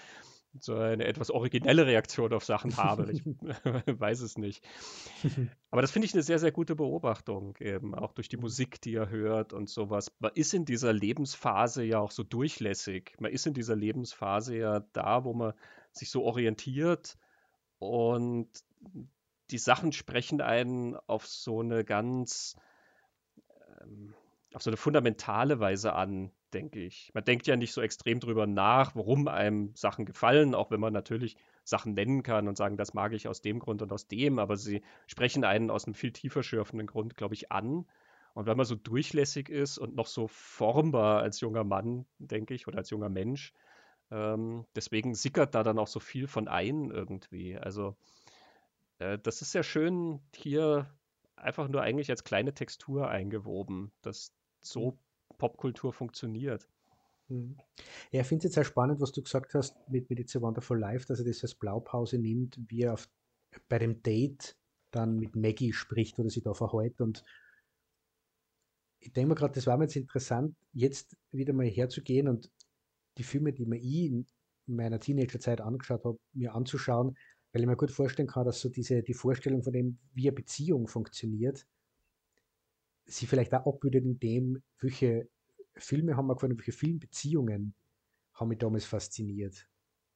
so 0.60 0.74
eine 0.76 1.04
etwas 1.04 1.30
originelle 1.30 1.86
Reaktion 1.86 2.32
auf 2.32 2.44
Sachen 2.44 2.76
habe. 2.76 3.12
Ich 3.12 3.22
weiß 4.00 4.20
es 4.20 4.38
nicht. 4.38 4.64
Aber 5.70 5.82
das 5.82 5.90
finde 5.90 6.06
ich 6.06 6.14
eine 6.14 6.22
sehr, 6.22 6.38
sehr 6.38 6.52
gute 6.52 6.74
Beobachtung, 6.74 7.56
eben 7.60 7.94
auch 7.94 8.12
durch 8.12 8.28
die 8.28 8.36
Musik, 8.36 8.80
die 8.80 8.94
er 8.94 9.10
hört 9.10 9.52
und 9.52 9.68
sowas. 9.68 10.10
Man 10.18 10.32
ist 10.34 10.54
in 10.54 10.64
dieser 10.64 10.92
Lebensphase 10.92 11.84
ja 11.84 11.98
auch 11.98 12.10
so 12.10 12.22
durchlässig. 12.22 13.14
Man 13.20 13.32
ist 13.32 13.46
in 13.46 13.54
dieser 13.54 13.76
Lebensphase 13.76 14.56
ja 14.56 14.80
da, 14.92 15.24
wo 15.24 15.34
man 15.34 15.52
sich 15.92 16.10
so 16.10 16.24
orientiert 16.24 17.16
und 17.78 18.48
die 19.50 19.58
Sachen 19.58 19.92
sprechen 19.92 20.40
einen 20.40 20.96
auf 21.06 21.26
so 21.26 21.60
eine 21.60 21.84
ganz, 21.84 22.56
ähm, 23.80 24.14
auf 24.52 24.62
so 24.62 24.70
eine 24.70 24.76
fundamentale 24.76 25.60
Weise 25.60 25.94
an, 25.94 26.32
denke 26.54 26.80
ich. 26.80 27.10
Man 27.14 27.24
denkt 27.24 27.46
ja 27.46 27.56
nicht 27.56 27.72
so 27.72 27.80
extrem 27.80 28.20
drüber 28.20 28.46
nach, 28.46 28.94
warum 28.94 29.28
einem 29.28 29.74
Sachen 29.74 30.04
gefallen, 30.04 30.54
auch 30.54 30.70
wenn 30.70 30.80
man 30.80 30.92
natürlich 30.92 31.36
Sachen 31.64 31.94
nennen 31.94 32.22
kann 32.22 32.48
und 32.48 32.56
sagen, 32.56 32.76
das 32.76 32.94
mag 32.94 33.12
ich 33.12 33.28
aus 33.28 33.40
dem 33.40 33.58
Grund 33.58 33.82
und 33.82 33.92
aus 33.92 34.08
dem, 34.08 34.38
aber 34.38 34.56
sie 34.56 34.82
sprechen 35.06 35.44
einen 35.44 35.70
aus 35.70 35.84
einem 35.84 35.94
viel 35.94 36.12
tiefer 36.12 36.42
schürfenden 36.42 36.86
Grund, 36.86 37.16
glaube 37.16 37.34
ich, 37.34 37.52
an. 37.52 37.86
Und 38.34 38.46
wenn 38.46 38.56
man 38.56 38.66
so 38.66 38.74
durchlässig 38.74 39.48
ist 39.48 39.78
und 39.78 39.96
noch 39.96 40.06
so 40.06 40.28
formbar 40.28 41.22
als 41.22 41.40
junger 41.40 41.64
Mann, 41.64 42.06
denke 42.18 42.54
ich, 42.54 42.68
oder 42.68 42.78
als 42.78 42.90
junger 42.90 43.08
Mensch, 43.08 43.52
ähm, 44.10 44.64
deswegen 44.74 45.14
sickert 45.14 45.54
da 45.54 45.62
dann 45.62 45.78
auch 45.78 45.88
so 45.88 46.00
viel 46.00 46.26
von 46.26 46.48
ein 46.48 46.90
irgendwie. 46.90 47.58
Also 47.58 47.96
äh, 48.98 49.18
das 49.18 49.42
ist 49.42 49.52
sehr 49.52 49.62
schön 49.62 50.20
hier 50.34 50.88
einfach 51.36 51.68
nur 51.68 51.82
eigentlich 51.82 52.10
als 52.10 52.24
kleine 52.24 52.54
Textur 52.54 53.08
eingewoben, 53.08 53.92
dass 54.02 54.32
so 54.60 54.92
mhm. 54.92 54.98
Popkultur 55.38 55.92
funktioniert. 55.92 56.68
Mhm. 57.28 57.56
Ja, 58.10 58.22
ich 58.22 58.26
finde 58.26 58.40
es 58.40 58.44
jetzt 58.44 58.54
sehr 58.54 58.64
spannend, 58.64 59.00
was 59.00 59.12
du 59.12 59.22
gesagt 59.22 59.54
hast 59.54 59.76
mit, 59.88 60.10
mit 60.10 60.18
It's 60.18 60.36
a 60.36 60.40
Wonderful 60.40 60.78
Life, 60.78 61.06
dass 61.06 61.20
er 61.20 61.24
das 61.24 61.42
als 61.42 61.54
Blaupause 61.54 62.18
nimmt, 62.18 62.58
wie 62.68 62.82
er 62.82 62.94
auf, 62.94 63.08
bei 63.68 63.78
dem 63.78 64.02
Date 64.02 64.56
dann 64.90 65.18
mit 65.18 65.36
Maggie 65.36 65.72
spricht 65.72 66.18
oder 66.18 66.30
sie 66.30 66.42
da 66.42 66.54
verhält. 66.54 67.00
Und 67.00 67.22
ich 69.00 69.12
denke 69.12 69.28
mir 69.28 69.34
gerade, 69.34 69.54
das 69.54 69.66
war 69.66 69.76
mir 69.76 69.84
jetzt 69.84 69.96
interessant, 69.96 70.56
jetzt 70.72 71.16
wieder 71.30 71.52
mal 71.52 71.66
herzugehen 71.66 72.28
und 72.28 72.50
die 73.16 73.22
Filme, 73.22 73.52
die 73.52 73.66
mir 73.66 73.78
ich 73.78 74.06
in 74.06 74.26
meiner 74.66 75.00
Teenagerzeit 75.00 75.60
angeschaut 75.60 76.04
habe, 76.04 76.18
mir 76.32 76.54
anzuschauen, 76.54 77.16
weil 77.52 77.62
ich 77.62 77.66
mir 77.66 77.76
gut 77.76 77.90
vorstellen 77.90 78.28
kann, 78.28 78.44
dass 78.44 78.60
so 78.60 78.68
diese, 78.68 79.02
die 79.02 79.14
Vorstellung 79.14 79.62
von 79.62 79.72
dem, 79.72 79.98
wie 80.14 80.28
eine 80.28 80.34
Beziehung 80.34 80.88
funktioniert, 80.88 81.66
sie 83.08 83.26
vielleicht 83.26 83.54
auch 83.54 83.66
abbildet 83.66 84.04
in 84.04 84.18
dem, 84.20 84.62
welche 84.80 85.28
Filme 85.76 86.16
haben 86.16 86.26
wir 86.26 86.34
gefallen, 86.34 86.58
welche 86.58 86.72
Filmbeziehungen 86.72 87.74
haben 88.34 88.48
mich 88.48 88.58
damals 88.58 88.84
fasziniert. 88.84 89.66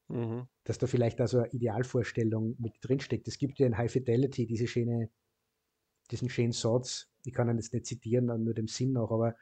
Mhm. 0.08 0.46
Dass 0.64 0.78
da 0.78 0.86
vielleicht 0.86 1.20
also 1.20 1.38
eine 1.38 1.52
Idealvorstellung 1.52 2.54
mit 2.58 2.74
drinsteckt. 2.82 3.26
Es 3.26 3.38
gibt 3.38 3.58
ja 3.58 3.66
in 3.66 3.78
High 3.78 3.90
Fidelity 3.90 4.46
diese 4.46 4.66
schöne, 4.66 5.10
diesen 6.10 6.28
schönen 6.28 6.52
Satz, 6.52 7.08
ich 7.24 7.32
kann 7.32 7.48
ihn 7.48 7.56
jetzt 7.56 7.72
nicht 7.72 7.86
zitieren, 7.86 8.26
nur 8.26 8.54
dem 8.54 8.68
Sinn 8.68 8.92
nach, 8.92 9.10
aber 9.10 9.34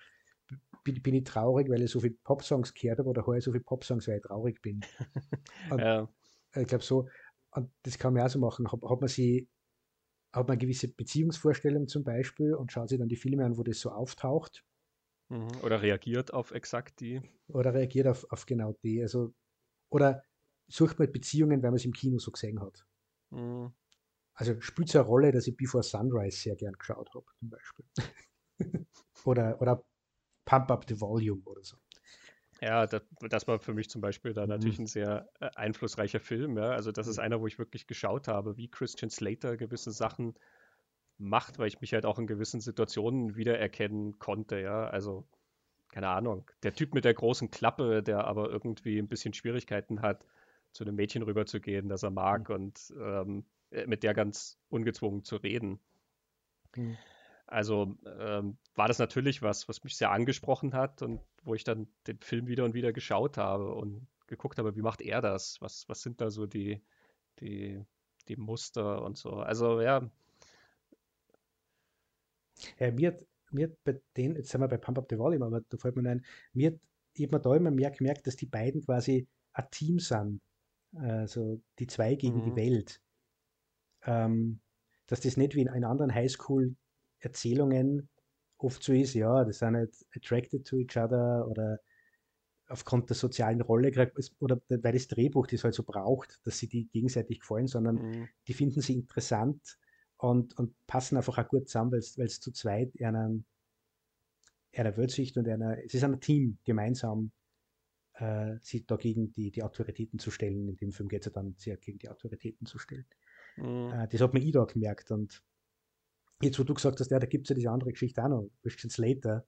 bin, 0.84 1.02
bin 1.02 1.14
ich 1.14 1.24
traurig, 1.24 1.68
weil 1.68 1.82
ich 1.82 1.90
so 1.90 2.00
viele 2.00 2.14
Popsongs 2.22 2.74
gehört 2.74 2.98
habe 2.98 3.08
oder 3.08 3.26
höre 3.26 3.36
ich 3.36 3.44
so 3.44 3.52
viele 3.52 3.64
Popsongs, 3.64 4.06
weil 4.06 4.18
ich 4.18 4.22
traurig 4.22 4.60
bin. 4.62 4.80
ja. 5.76 6.08
Ich 6.54 6.66
glaube 6.66 6.84
so, 6.84 7.08
und 7.52 7.70
das 7.82 7.98
kann 7.98 8.14
man 8.14 8.22
auch 8.24 8.28
so 8.28 8.38
machen, 8.38 8.70
hat, 8.70 8.82
hat 8.82 9.00
man 9.00 9.08
sie 9.08 9.48
hat 10.32 10.48
man 10.48 10.58
gewisse 10.58 10.88
Beziehungsvorstellung 10.88 11.88
zum 11.88 12.04
Beispiel 12.04 12.54
und 12.54 12.72
schaut 12.72 12.88
sich 12.88 12.98
dann 12.98 13.08
die 13.08 13.16
Filme 13.16 13.44
an, 13.44 13.56
wo 13.56 13.62
das 13.62 13.80
so 13.80 13.90
auftaucht. 13.90 14.64
Mhm. 15.28 15.48
Oder 15.62 15.82
reagiert 15.82 16.32
auf 16.32 16.50
exakt 16.52 17.00
die. 17.00 17.20
Oder 17.48 17.74
reagiert 17.74 18.06
auf, 18.06 18.26
auf 18.30 18.46
genau 18.46 18.72
die. 18.82 19.02
Also, 19.02 19.34
oder 19.90 20.22
sucht 20.68 20.98
man 20.98 21.10
Beziehungen, 21.10 21.62
weil 21.62 21.70
man 21.70 21.76
es 21.76 21.84
im 21.84 21.92
Kino 21.92 22.18
so 22.18 22.30
gesehen 22.30 22.60
hat. 22.60 22.86
Mhm. 23.30 23.72
Also 24.34 24.60
spielt 24.60 24.88
es 24.88 24.96
eine 24.96 25.04
Rolle, 25.04 25.32
dass 25.32 25.46
ich 25.46 25.56
Before 25.56 25.82
Sunrise 25.82 26.38
sehr 26.38 26.56
gern 26.56 26.74
geschaut 26.74 27.10
habe, 27.14 27.26
zum 27.38 27.50
Beispiel. 27.50 27.84
oder, 29.24 29.60
oder 29.60 29.84
Pump 30.46 30.70
Up 30.70 30.84
the 30.88 31.00
Volume 31.00 31.42
oder 31.44 31.62
so. 31.62 31.76
Ja, 32.60 32.86
das, 32.86 33.02
das, 33.20 33.48
war 33.48 33.58
für 33.58 33.72
mich 33.72 33.88
zum 33.88 34.02
Beispiel 34.02 34.34
da 34.34 34.46
natürlich 34.46 34.78
mhm. 34.78 34.84
ein 34.84 34.88
sehr 34.88 35.28
äh, 35.40 35.48
einflussreicher 35.54 36.20
Film. 36.20 36.58
Ja. 36.58 36.70
Also 36.70 36.92
das 36.92 37.06
ist 37.06 37.16
mhm. 37.16 37.24
einer, 37.24 37.40
wo 37.40 37.46
ich 37.46 37.58
wirklich 37.58 37.86
geschaut 37.86 38.28
habe, 38.28 38.56
wie 38.56 38.68
Christian 38.68 39.10
Slater 39.10 39.56
gewisse 39.56 39.92
Sachen 39.92 40.34
macht, 41.16 41.58
weil 41.58 41.68
ich 41.68 41.80
mich 41.80 41.94
halt 41.94 42.04
auch 42.04 42.18
in 42.18 42.26
gewissen 42.26 42.60
Situationen 42.60 43.36
wiedererkennen 43.36 44.18
konnte. 44.18 44.60
Ja, 44.60 44.88
also 44.88 45.26
keine 45.88 46.08
Ahnung, 46.08 46.50
der 46.62 46.74
Typ 46.74 46.94
mit 46.94 47.04
der 47.04 47.14
großen 47.14 47.50
Klappe, 47.50 48.02
der 48.02 48.24
aber 48.24 48.50
irgendwie 48.50 48.98
ein 48.98 49.08
bisschen 49.08 49.34
Schwierigkeiten 49.34 50.02
hat, 50.02 50.24
zu 50.72 50.84
einem 50.84 50.94
Mädchen 50.94 51.22
rüberzugehen, 51.22 51.88
das 51.88 52.02
er 52.02 52.10
mag 52.10 52.48
mhm. 52.48 52.54
und 52.54 52.94
ähm, 53.00 53.44
äh, 53.70 53.86
mit 53.86 54.02
der 54.02 54.14
ganz 54.14 54.58
ungezwungen 54.68 55.24
zu 55.24 55.36
reden. 55.36 55.80
Mhm. 56.76 56.96
Also 57.50 57.96
ähm, 58.06 58.56
war 58.76 58.86
das 58.86 59.00
natürlich 59.00 59.42
was, 59.42 59.68
was 59.68 59.82
mich 59.82 59.96
sehr 59.96 60.12
angesprochen 60.12 60.72
hat 60.72 61.02
und 61.02 61.20
wo 61.42 61.54
ich 61.54 61.64
dann 61.64 61.88
den 62.06 62.20
Film 62.20 62.46
wieder 62.46 62.64
und 62.64 62.74
wieder 62.74 62.92
geschaut 62.92 63.38
habe 63.38 63.74
und 63.74 64.06
geguckt 64.28 64.58
habe, 64.58 64.76
wie 64.76 64.82
macht 64.82 65.00
er 65.00 65.20
das? 65.20 65.60
Was, 65.60 65.88
was 65.88 66.00
sind 66.00 66.20
da 66.20 66.30
so 66.30 66.46
die, 66.46 66.80
die, 67.40 67.84
die 68.28 68.36
Muster 68.36 69.02
und 69.02 69.18
so? 69.18 69.32
Also 69.32 69.80
ja. 69.80 70.08
ja 72.78 72.92
mir, 72.92 73.08
hat, 73.08 73.26
mir 73.50 73.66
hat 73.66 73.82
bei 73.82 74.00
den, 74.16 74.36
jetzt 74.36 74.50
sind 74.50 74.60
wir 74.60 74.68
bei 74.68 74.78
Pump 74.78 74.98
Up 74.98 75.06
the 75.10 75.18
Volume, 75.18 75.44
aber 75.44 75.60
da 75.60 75.76
fällt 75.76 75.96
mir 75.96 76.08
ein, 76.08 76.24
mir 76.52 76.70
hat 76.70 76.78
eben 77.16 77.42
da 77.42 77.56
immer 77.56 77.72
mehr 77.72 77.90
gemerkt, 77.90 78.28
dass 78.28 78.36
die 78.36 78.46
beiden 78.46 78.84
quasi 78.84 79.26
ein 79.54 79.66
Team 79.72 79.98
sind. 79.98 80.40
Also 80.94 81.60
die 81.80 81.88
zwei 81.88 82.14
gegen 82.14 82.38
mhm. 82.38 82.44
die 82.44 82.56
Welt. 82.56 83.00
Ähm, 84.02 84.60
dass 85.08 85.20
das 85.20 85.36
nicht 85.36 85.56
wie 85.56 85.62
in 85.62 85.68
einer 85.68 85.88
anderen 85.88 86.14
Highschool 86.14 86.76
Erzählungen 87.20 88.08
oft 88.58 88.82
so 88.82 88.92
ist, 88.92 89.14
ja, 89.14 89.44
die 89.44 89.52
sind 89.52 89.76
halt 89.76 89.94
attracted 90.14 90.66
to 90.66 90.78
each 90.78 90.96
other 90.96 91.46
oder 91.48 91.80
aufgrund 92.68 93.08
der 93.08 93.16
sozialen 93.16 93.60
Rolle 93.60 93.90
oder 94.38 94.60
weil 94.68 94.92
das 94.92 95.08
Drehbuch 95.08 95.46
das 95.46 95.64
halt 95.64 95.74
so 95.74 95.82
braucht, 95.82 96.40
dass 96.44 96.58
sie 96.58 96.68
die 96.68 96.88
gegenseitig 96.88 97.40
gefallen, 97.40 97.66
sondern 97.66 97.96
mhm. 97.96 98.28
die 98.46 98.54
finden 98.54 98.80
sie 98.80 98.94
interessant 98.94 99.78
und, 100.18 100.56
und 100.58 100.74
passen 100.86 101.16
einfach 101.16 101.38
auch 101.38 101.48
gut 101.48 101.68
zusammen, 101.68 101.92
weil 101.92 102.26
es 102.26 102.40
zu 102.40 102.52
zweit 102.52 102.92
einer, 103.02 103.34
einer 104.74 104.96
Weltsicht 104.96 105.36
und 105.36 105.48
einer, 105.48 105.82
es 105.84 105.94
ist 105.94 106.04
ein 106.04 106.20
Team 106.20 106.58
gemeinsam, 106.64 107.32
äh, 108.14 108.56
sich 108.60 108.86
dagegen 108.86 109.32
die, 109.32 109.50
die 109.50 109.62
Autoritäten 109.62 110.18
zu 110.18 110.30
stellen. 110.30 110.68
In 110.68 110.76
dem 110.76 110.92
Film 110.92 111.08
geht 111.08 111.22
es 111.22 111.26
ja 111.26 111.32
dann 111.32 111.54
sehr 111.56 111.76
gegen 111.76 111.98
die 111.98 112.08
Autoritäten 112.08 112.66
zu 112.66 112.78
stellen. 112.78 113.06
Mhm. 113.56 113.90
Äh, 113.92 114.08
das 114.08 114.20
hat 114.20 114.32
man 114.32 114.42
ich 114.42 114.52
da 114.52 114.64
gemerkt 114.64 115.10
und 115.10 115.42
Jetzt, 116.42 116.58
wo 116.58 116.64
du 116.64 116.74
gesagt 116.74 117.00
hast, 117.00 117.10
ja, 117.10 117.18
da 117.18 117.26
gibt 117.26 117.44
es 117.44 117.50
ja 117.50 117.54
diese 117.54 117.70
andere 117.70 117.90
Geschichte 117.90 118.22
auch 118.24 118.28
noch, 118.28 118.50
Christian 118.62 118.90
Slater. 118.90 119.46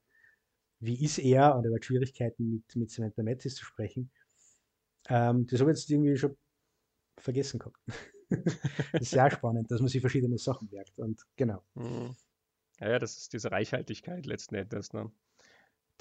Wie 0.81 1.03
ist 1.03 1.19
er? 1.19 1.57
Und 1.57 1.65
er 1.65 1.75
hat 1.75 1.85
Schwierigkeiten 1.85 2.51
mit, 2.51 2.77
mit 2.77 2.91
Samantha 2.91 3.23
Mathis 3.23 3.55
zu 3.55 3.65
sprechen. 3.65 4.11
Ähm, 5.09 5.47
das 5.47 5.61
habe 5.61 5.71
ich 5.71 5.79
jetzt 5.79 5.91
irgendwie 5.91 6.17
schon 6.17 6.37
vergessen 7.19 7.59
gehabt. 7.59 7.79
das 8.93 9.03
ist 9.03 9.11
sehr 9.11 9.31
spannend, 9.31 9.71
dass 9.71 9.81
man 9.81 9.89
sich 9.89 10.01
verschiedene 10.01 10.39
Sachen 10.39 10.69
merkt. 10.71 10.99
Und 10.99 11.23
genau. 11.37 11.65
Mhm. 11.75 12.15
Ja, 12.81 12.99
das 12.99 13.17
ist 13.17 13.33
diese 13.33 13.51
Reichhaltigkeit 13.51 14.27
letzten 14.27 14.57
Endes. 14.57 14.93
Ne? 14.93 15.11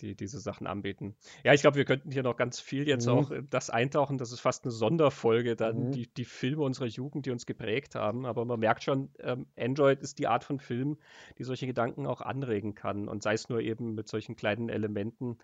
Die 0.02 0.16
diese 0.16 0.39
Sachen 0.39 0.68
anbieten. 0.68 1.16
Ja, 1.43 1.54
ich 1.54 1.62
glaube, 1.62 1.78
wir 1.78 1.86
könnten 1.86 2.12
hier 2.12 2.24
noch 2.24 2.36
ganz 2.36 2.60
viel 2.60 2.88
jetzt 2.88 3.06
mhm. 3.06 3.14
auch 3.14 3.32
das 3.49 3.70
eintauchen. 3.70 4.18
Das 4.18 4.32
ist 4.32 4.39
fast 4.39 4.64
eine 4.64 4.72
Sonderfolge, 4.72 5.56
dann 5.56 5.88
mhm. 5.88 5.91
die, 5.91 6.08
die 6.08 6.26
Filme 6.26 6.64
unserer 6.64 6.88
Jugend, 6.88 7.26
die 7.26 7.32
uns 7.32 7.45
geprägt 7.45 7.95
haben. 7.95 8.26
Aber 8.26 8.45
man 8.45 8.60
merkt 8.60 8.84
schon, 8.84 9.10
ähm, 9.20 9.47
Android 9.58 10.02
ist 10.02 10.20
die 10.20 10.28
Art 10.28 10.43
von 10.43 10.60
Film, 10.60 10.97
die 11.38 11.43
solche 11.43 11.68
Gedanken 11.68 12.08
auch 12.08 12.22
anregen 12.22 12.76
kann. 12.76 13.08
Und 13.08 13.24
sei 13.24 13.34
es 13.34 13.49
nur 13.49 13.62
eben 13.62 13.93
mit 13.93 14.08
solchen 14.08 14.36
kleinen 14.36 14.70
Elementen, 14.70 15.38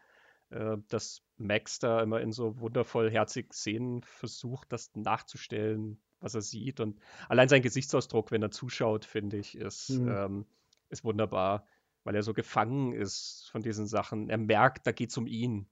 äh, 0.49 0.78
dass 0.89 1.22
Max 1.38 1.80
da 1.80 2.01
immer 2.01 2.22
in 2.22 2.32
so 2.32 2.60
wundervoll 2.60 3.12
herzig 3.12 3.53
Szenen 3.53 4.01
versucht, 4.03 4.72
das 4.72 4.91
nachzustellen, 4.95 5.99
was 6.20 6.36
er 6.36 6.41
sieht. 6.41 6.80
Und 6.80 6.99
allein 7.30 7.49
sein 7.49 7.62
Gesichtsausdruck, 7.62 8.32
wenn 8.32 8.41
er 8.41 8.51
zuschaut, 8.51 9.05
finde 9.05 9.38
ich, 9.38 9.58
ist, 9.58 9.89
mhm. 9.89 10.08
ähm, 10.10 10.45
ist 10.89 11.03
wunderbar 11.03 11.66
weil 12.08 12.16
er 12.16 12.24
so 12.24 12.34
gefangen 12.34 12.93
ist 12.93 13.49
von 13.51 13.62
diesen 13.62 13.86
Sachen. 13.86 14.30
Er 14.30 14.38
merkt, 14.38 14.88
da 14.88 14.93
geht 14.93 15.10
es 15.10 15.18
um 15.18 15.28
ihn. 15.28 15.68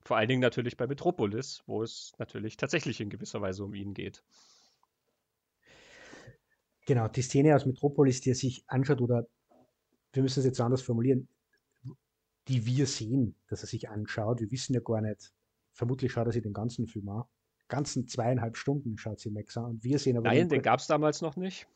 Vor 0.00 0.16
allen 0.16 0.26
Dingen 0.26 0.40
natürlich 0.40 0.76
bei 0.76 0.88
Metropolis, 0.88 1.62
wo 1.66 1.80
es 1.80 2.12
natürlich 2.18 2.56
tatsächlich 2.56 3.00
in 3.00 3.08
gewisser 3.08 3.40
Weise 3.40 3.64
um 3.64 3.72
ihn 3.72 3.94
geht. 3.94 4.24
Genau, 6.86 7.06
die 7.06 7.22
Szene 7.22 7.54
aus 7.54 7.66
Metropolis, 7.66 8.20
die 8.20 8.30
er 8.30 8.34
sich 8.34 8.64
anschaut, 8.66 9.00
oder 9.00 9.28
wir 10.12 10.24
müssen 10.24 10.40
es 10.40 10.46
jetzt 10.46 10.60
anders 10.60 10.82
formulieren, 10.82 11.28
die 12.48 12.66
wir 12.66 12.88
sehen, 12.88 13.36
dass 13.46 13.62
er 13.62 13.68
sich 13.68 13.88
anschaut. 13.88 14.40
Wir 14.40 14.50
wissen 14.50 14.74
ja 14.74 14.80
gar 14.80 15.02
nicht, 15.02 15.32
vermutlich 15.70 16.10
schaut 16.10 16.26
er 16.26 16.32
sich 16.32 16.42
den 16.42 16.52
ganzen 16.52 16.88
Film 16.88 17.10
an. 17.10 17.22
Ganzen 17.68 18.08
zweieinhalb 18.08 18.56
Stunden 18.56 18.98
schaut 18.98 19.20
sie 19.20 19.30
Max 19.30 19.56
an. 19.56 19.66
Und 19.66 19.84
wir 19.84 20.00
sehen 20.00 20.16
aber. 20.16 20.30
Nein, 20.30 20.48
den 20.48 20.62
gab 20.62 20.80
es 20.80 20.88
damals 20.88 21.20
noch 21.20 21.36
nicht. 21.36 21.68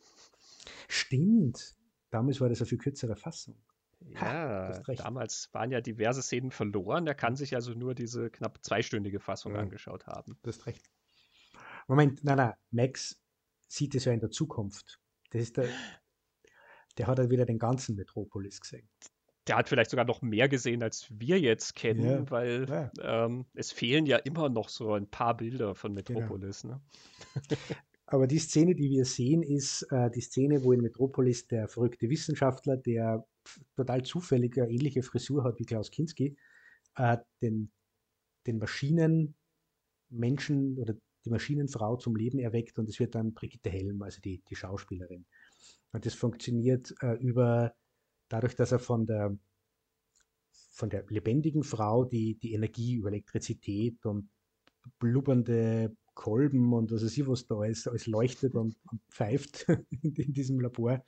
Stimmt. 0.88 1.76
Damals 2.12 2.42
war 2.42 2.50
das 2.50 2.60
eine 2.60 2.66
viel 2.66 2.78
kürzere 2.78 3.16
Fassung. 3.16 3.56
Ja, 4.00 4.20
ha, 4.20 4.94
damals 4.96 5.48
waren 5.52 5.70
ja 5.70 5.80
diverse 5.80 6.22
Szenen 6.22 6.50
verloren. 6.50 7.06
Er 7.06 7.14
kann 7.14 7.36
sich 7.36 7.54
also 7.54 7.72
nur 7.72 7.94
diese 7.94 8.28
knapp 8.28 8.58
zweistündige 8.62 9.18
Fassung 9.18 9.54
ja. 9.54 9.60
angeschaut 9.60 10.06
haben. 10.06 10.36
Du 10.42 10.48
hast 10.48 10.66
recht. 10.66 10.90
Moment, 11.88 12.22
nein, 12.22 12.36
nein, 12.36 12.52
Max 12.70 13.18
sieht 13.66 13.94
es 13.94 14.04
ja 14.04 14.12
in 14.12 14.20
der 14.20 14.30
Zukunft. 14.30 15.00
Das 15.30 15.40
ist 15.40 15.56
der, 15.56 15.68
der 16.98 17.06
hat 17.06 17.18
halt 17.18 17.30
wieder 17.30 17.46
den 17.46 17.58
ganzen 17.58 17.96
Metropolis 17.96 18.60
gesehen. 18.60 18.86
Der 19.46 19.56
hat 19.56 19.70
vielleicht 19.70 19.90
sogar 19.90 20.04
noch 20.04 20.20
mehr 20.20 20.50
gesehen, 20.50 20.82
als 20.82 21.08
wir 21.10 21.40
jetzt 21.40 21.74
kennen, 21.74 22.04
ja, 22.26 22.30
weil 22.30 22.68
ja. 22.68 22.90
Ähm, 23.00 23.46
es 23.54 23.72
fehlen 23.72 24.04
ja 24.04 24.18
immer 24.18 24.50
noch 24.50 24.68
so 24.68 24.92
ein 24.92 25.08
paar 25.08 25.34
Bilder 25.34 25.74
von 25.74 25.94
genau. 25.94 26.20
Metropolis. 26.20 26.62
Genau. 26.62 26.74
Ne? 26.74 27.56
Aber 28.12 28.26
die 28.26 28.38
Szene, 28.38 28.74
die 28.74 28.90
wir 28.90 29.06
sehen, 29.06 29.42
ist 29.42 29.86
äh, 29.90 30.10
die 30.10 30.20
Szene, 30.20 30.62
wo 30.62 30.72
in 30.72 30.82
Metropolis 30.82 31.46
der 31.46 31.66
verrückte 31.66 32.10
Wissenschaftler, 32.10 32.76
der 32.76 33.26
total 33.74 34.02
zufällig 34.02 34.58
eine 34.58 34.70
ähnliche 34.70 35.02
Frisur 35.02 35.44
hat 35.44 35.58
wie 35.58 35.64
Klaus 35.64 35.90
Kinski, 35.90 36.36
äh, 36.96 37.16
den, 37.40 37.72
den 38.46 38.58
Maschinenmenschen 38.58 39.34
oder 40.76 40.94
die 41.24 41.30
Maschinenfrau 41.30 41.96
zum 41.96 42.14
Leben 42.14 42.38
erweckt 42.38 42.78
und 42.78 42.86
es 42.90 43.00
wird 43.00 43.14
dann 43.14 43.32
Brigitte 43.32 43.70
Helm, 43.70 44.02
also 44.02 44.20
die, 44.20 44.42
die 44.46 44.56
Schauspielerin. 44.56 45.24
Und 45.92 46.04
das 46.04 46.12
funktioniert 46.12 46.94
äh, 47.00 47.14
über, 47.14 47.74
dadurch, 48.28 48.54
dass 48.54 48.72
er 48.72 48.78
von 48.78 49.06
der, 49.06 49.34
von 50.50 50.90
der 50.90 51.06
lebendigen 51.08 51.62
Frau 51.62 52.04
die, 52.04 52.34
die 52.34 52.52
Energie 52.52 52.96
über 52.96 53.08
Elektrizität 53.08 54.04
und 54.04 54.28
blubbernde 54.98 55.96
Kolben 56.14 56.72
und 56.72 56.90
was 56.90 57.04
weiß 57.04 57.16
ich, 57.16 57.26
was 57.26 57.46
da 57.46 57.56
alles, 57.56 57.86
alles 57.86 58.06
leuchtet 58.06 58.54
und, 58.54 58.76
und 58.90 59.00
pfeift 59.10 59.66
in, 60.02 60.14
in, 60.14 60.32
diesem 60.32 60.60
Labor, 60.60 61.04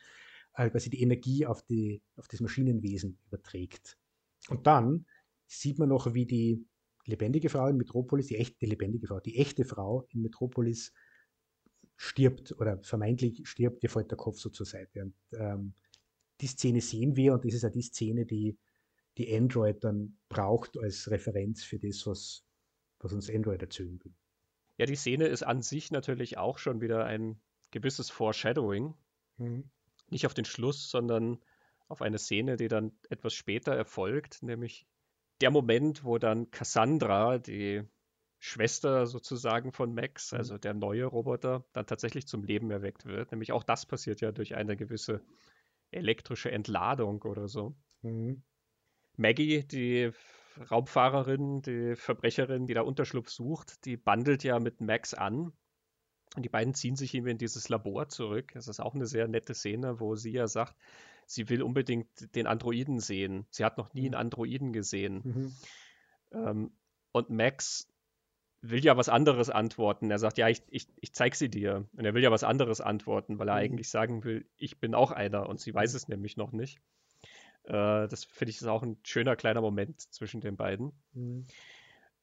äh, 0.55 0.71
quasi 0.71 0.91
die 0.91 1.03
Energie 1.03 1.47
auf, 1.47 1.63
die, 1.63 2.03
auf 2.17 2.29
das 2.29 2.41
Maschinenwesen 2.41 3.19
überträgt. 3.27 3.99
Und 4.49 4.67
dann 4.67 5.07
sieht 5.47 5.79
man 5.79 5.89
noch, 5.89 6.15
wie 6.15 6.27
die 6.27 6.65
lebendige 7.07 7.49
Frau 7.49 7.69
in 7.69 7.77
Metropolis, 7.77 8.29
die 8.29 8.37
echte 8.37 8.67
lebendige 8.67 9.07
Frau, 9.07 9.21
die 9.21 9.37
echte 9.37 9.65
Frau 9.65 10.07
in 10.11 10.23
Metropolis 10.23 10.93
stirbt 11.97 12.53
oder 12.59 12.83
vermeintlich 12.83 13.47
stirbt, 13.47 13.83
ihr 13.83 13.91
fällt 13.91 14.11
der 14.11 14.19
Kopf 14.19 14.39
so 14.39 14.51
zur 14.51 14.67
Seite. 14.67 15.03
Und 15.03 15.15
ähm, 15.33 15.75
die 16.41 16.47
Szene 16.47 16.81
sehen 16.81 17.17
wir 17.17 17.35
und 17.35 17.45
das 17.45 17.55
ist 17.55 17.63
ja 17.63 17.71
die 17.71 17.83
Szene, 17.83 18.27
die, 18.27 18.59
die 19.17 19.35
Android 19.35 19.83
dann 19.85 20.19
braucht 20.29 20.77
als 20.79 21.11
Referenz 21.11 21.63
für 21.63 21.79
das, 21.79 22.07
was, 22.07 22.45
was 23.01 23.13
uns 23.13 23.31
Android 23.31 23.63
erzählen 23.63 23.99
will. 24.03 24.15
Ja, 24.77 24.87
die 24.87 24.97
Szene 24.97 25.27
ist 25.27 25.43
an 25.43 25.63
sich 25.63 25.91
natürlich 25.91 26.39
auch 26.39 26.59
schon 26.59 26.81
wieder 26.81 27.05
ein 27.05 27.41
gewisses 27.71 28.11
Foreshadowing. 28.11 28.95
Mhm. 29.37 29.71
Nicht 30.11 30.27
auf 30.27 30.35
den 30.35 30.45
Schluss, 30.45 30.91
sondern 30.91 31.39
auf 31.89 32.03
eine 32.03 32.19
Szene, 32.19 32.57
die 32.57 32.69
dann 32.69 32.93
etwas 33.11 33.35
später 33.35 33.75
erfolgt, 33.75 34.43
nämlich 34.43 34.87
der 35.41 35.51
Moment, 35.51 36.05
wo 36.05 36.19
dann 36.19 36.51
Cassandra, 36.51 37.39
die 37.39 37.83
Schwester 38.39 39.07
sozusagen 39.07 39.73
von 39.73 39.95
Max, 39.95 40.33
mhm. 40.33 40.39
also 40.39 40.59
der 40.59 40.75
neue 40.75 41.07
Roboter, 41.07 41.65
dann 41.73 41.87
tatsächlich 41.87 42.27
zum 42.27 42.45
Leben 42.45 42.71
erweckt 42.71 43.07
wird. 43.07 43.33
Nämlich 43.33 43.53
auch 43.53 43.65
das 43.65 43.87
passiert 43.87 44.21
ja 44.21 44.33
durch 44.33 44.55
eine 44.55 44.77
gewisse 44.77 45.23
elektrische 45.91 46.51
Entladung 46.51 47.23
oder 47.23 47.49
so. 47.49 47.75
Mhm. 48.03 48.43
Maggie, 49.17 49.63
die 49.65 50.11
Raubfahrerin, 50.71 51.63
die 51.63 51.97
Verbrecherin, 51.97 52.67
die 52.67 52.75
da 52.75 52.83
Unterschlupf 52.83 53.31
sucht, 53.31 53.85
die 53.85 53.97
bandelt 53.97 54.45
ja 54.45 54.59
mit 54.61 54.81
Max 54.81 55.15
an. 55.15 55.53
Und 56.37 56.45
die 56.45 56.49
beiden 56.49 56.75
ziehen 56.75 56.97
sich 56.97 57.15
eben 57.15 57.29
in 57.29 57.39
dieses 57.39 57.69
Labor 57.69 58.09
zurück. 58.09 58.53
Das 58.55 58.69
ist 58.69 58.81
auch 58.81 58.95
eine 58.95 59.07
sehr 59.07 59.29
nette 59.29 59.55
Szene, 59.55 60.01
wo 60.01 60.17
sie 60.17 60.33
ja 60.33 60.49
sagt, 60.49 60.75
sie 61.27 61.49
will 61.49 61.63
unbedingt 61.63 62.35
den 62.35 62.47
Androiden 62.47 62.99
sehen. 62.99 63.47
Sie 63.51 63.65
hat 63.65 63.79
noch 63.79 63.95
nie 63.95 64.03
einen 64.03 64.11
mhm. 64.11 64.21
Androiden 64.21 64.73
gesehen. 64.73 65.23
Mhm. 65.25 65.53
Ähm, 66.33 66.77
und 67.13 67.31
Max 67.31 67.89
will 68.61 68.85
ja 68.85 68.97
was 68.97 69.09
anderes 69.09 69.51
antworten. 69.51 70.11
Er 70.11 70.19
sagt, 70.19 70.39
ja, 70.39 70.49
ich, 70.49 70.63
ich, 70.69 70.89
ich 71.01 71.13
zeig 71.13 71.35
sie 71.35 71.49
dir. 71.49 71.89
Und 71.93 72.05
er 72.05 72.15
will 72.15 72.23
ja 72.23 72.31
was 72.31 72.45
anderes 72.45 72.81
antworten, 72.81 73.39
weil 73.39 73.49
er 73.49 73.55
mhm. 73.55 73.61
eigentlich 73.61 73.91
sagen 73.91 74.25
will, 74.25 74.49
ich 74.57 74.81
bin 74.81 74.95
auch 74.95 75.13
einer. 75.13 75.49
Und 75.49 75.61
sie 75.61 75.75
weiß 75.75 75.93
mhm. 75.93 75.97
es 75.97 76.09
nämlich 76.09 76.37
noch 76.37 76.53
nicht. 76.53 76.81
Äh, 77.65 78.09
das 78.09 78.25
finde 78.25 78.51
ich 78.51 78.57
ist 78.57 78.67
auch 78.67 78.83
ein 78.83 78.99
schöner 79.03 79.37
kleiner 79.37 79.61
Moment 79.61 80.01
zwischen 80.13 80.41
den 80.41 80.57
beiden. 80.57 80.93
Mhm. 81.13 81.47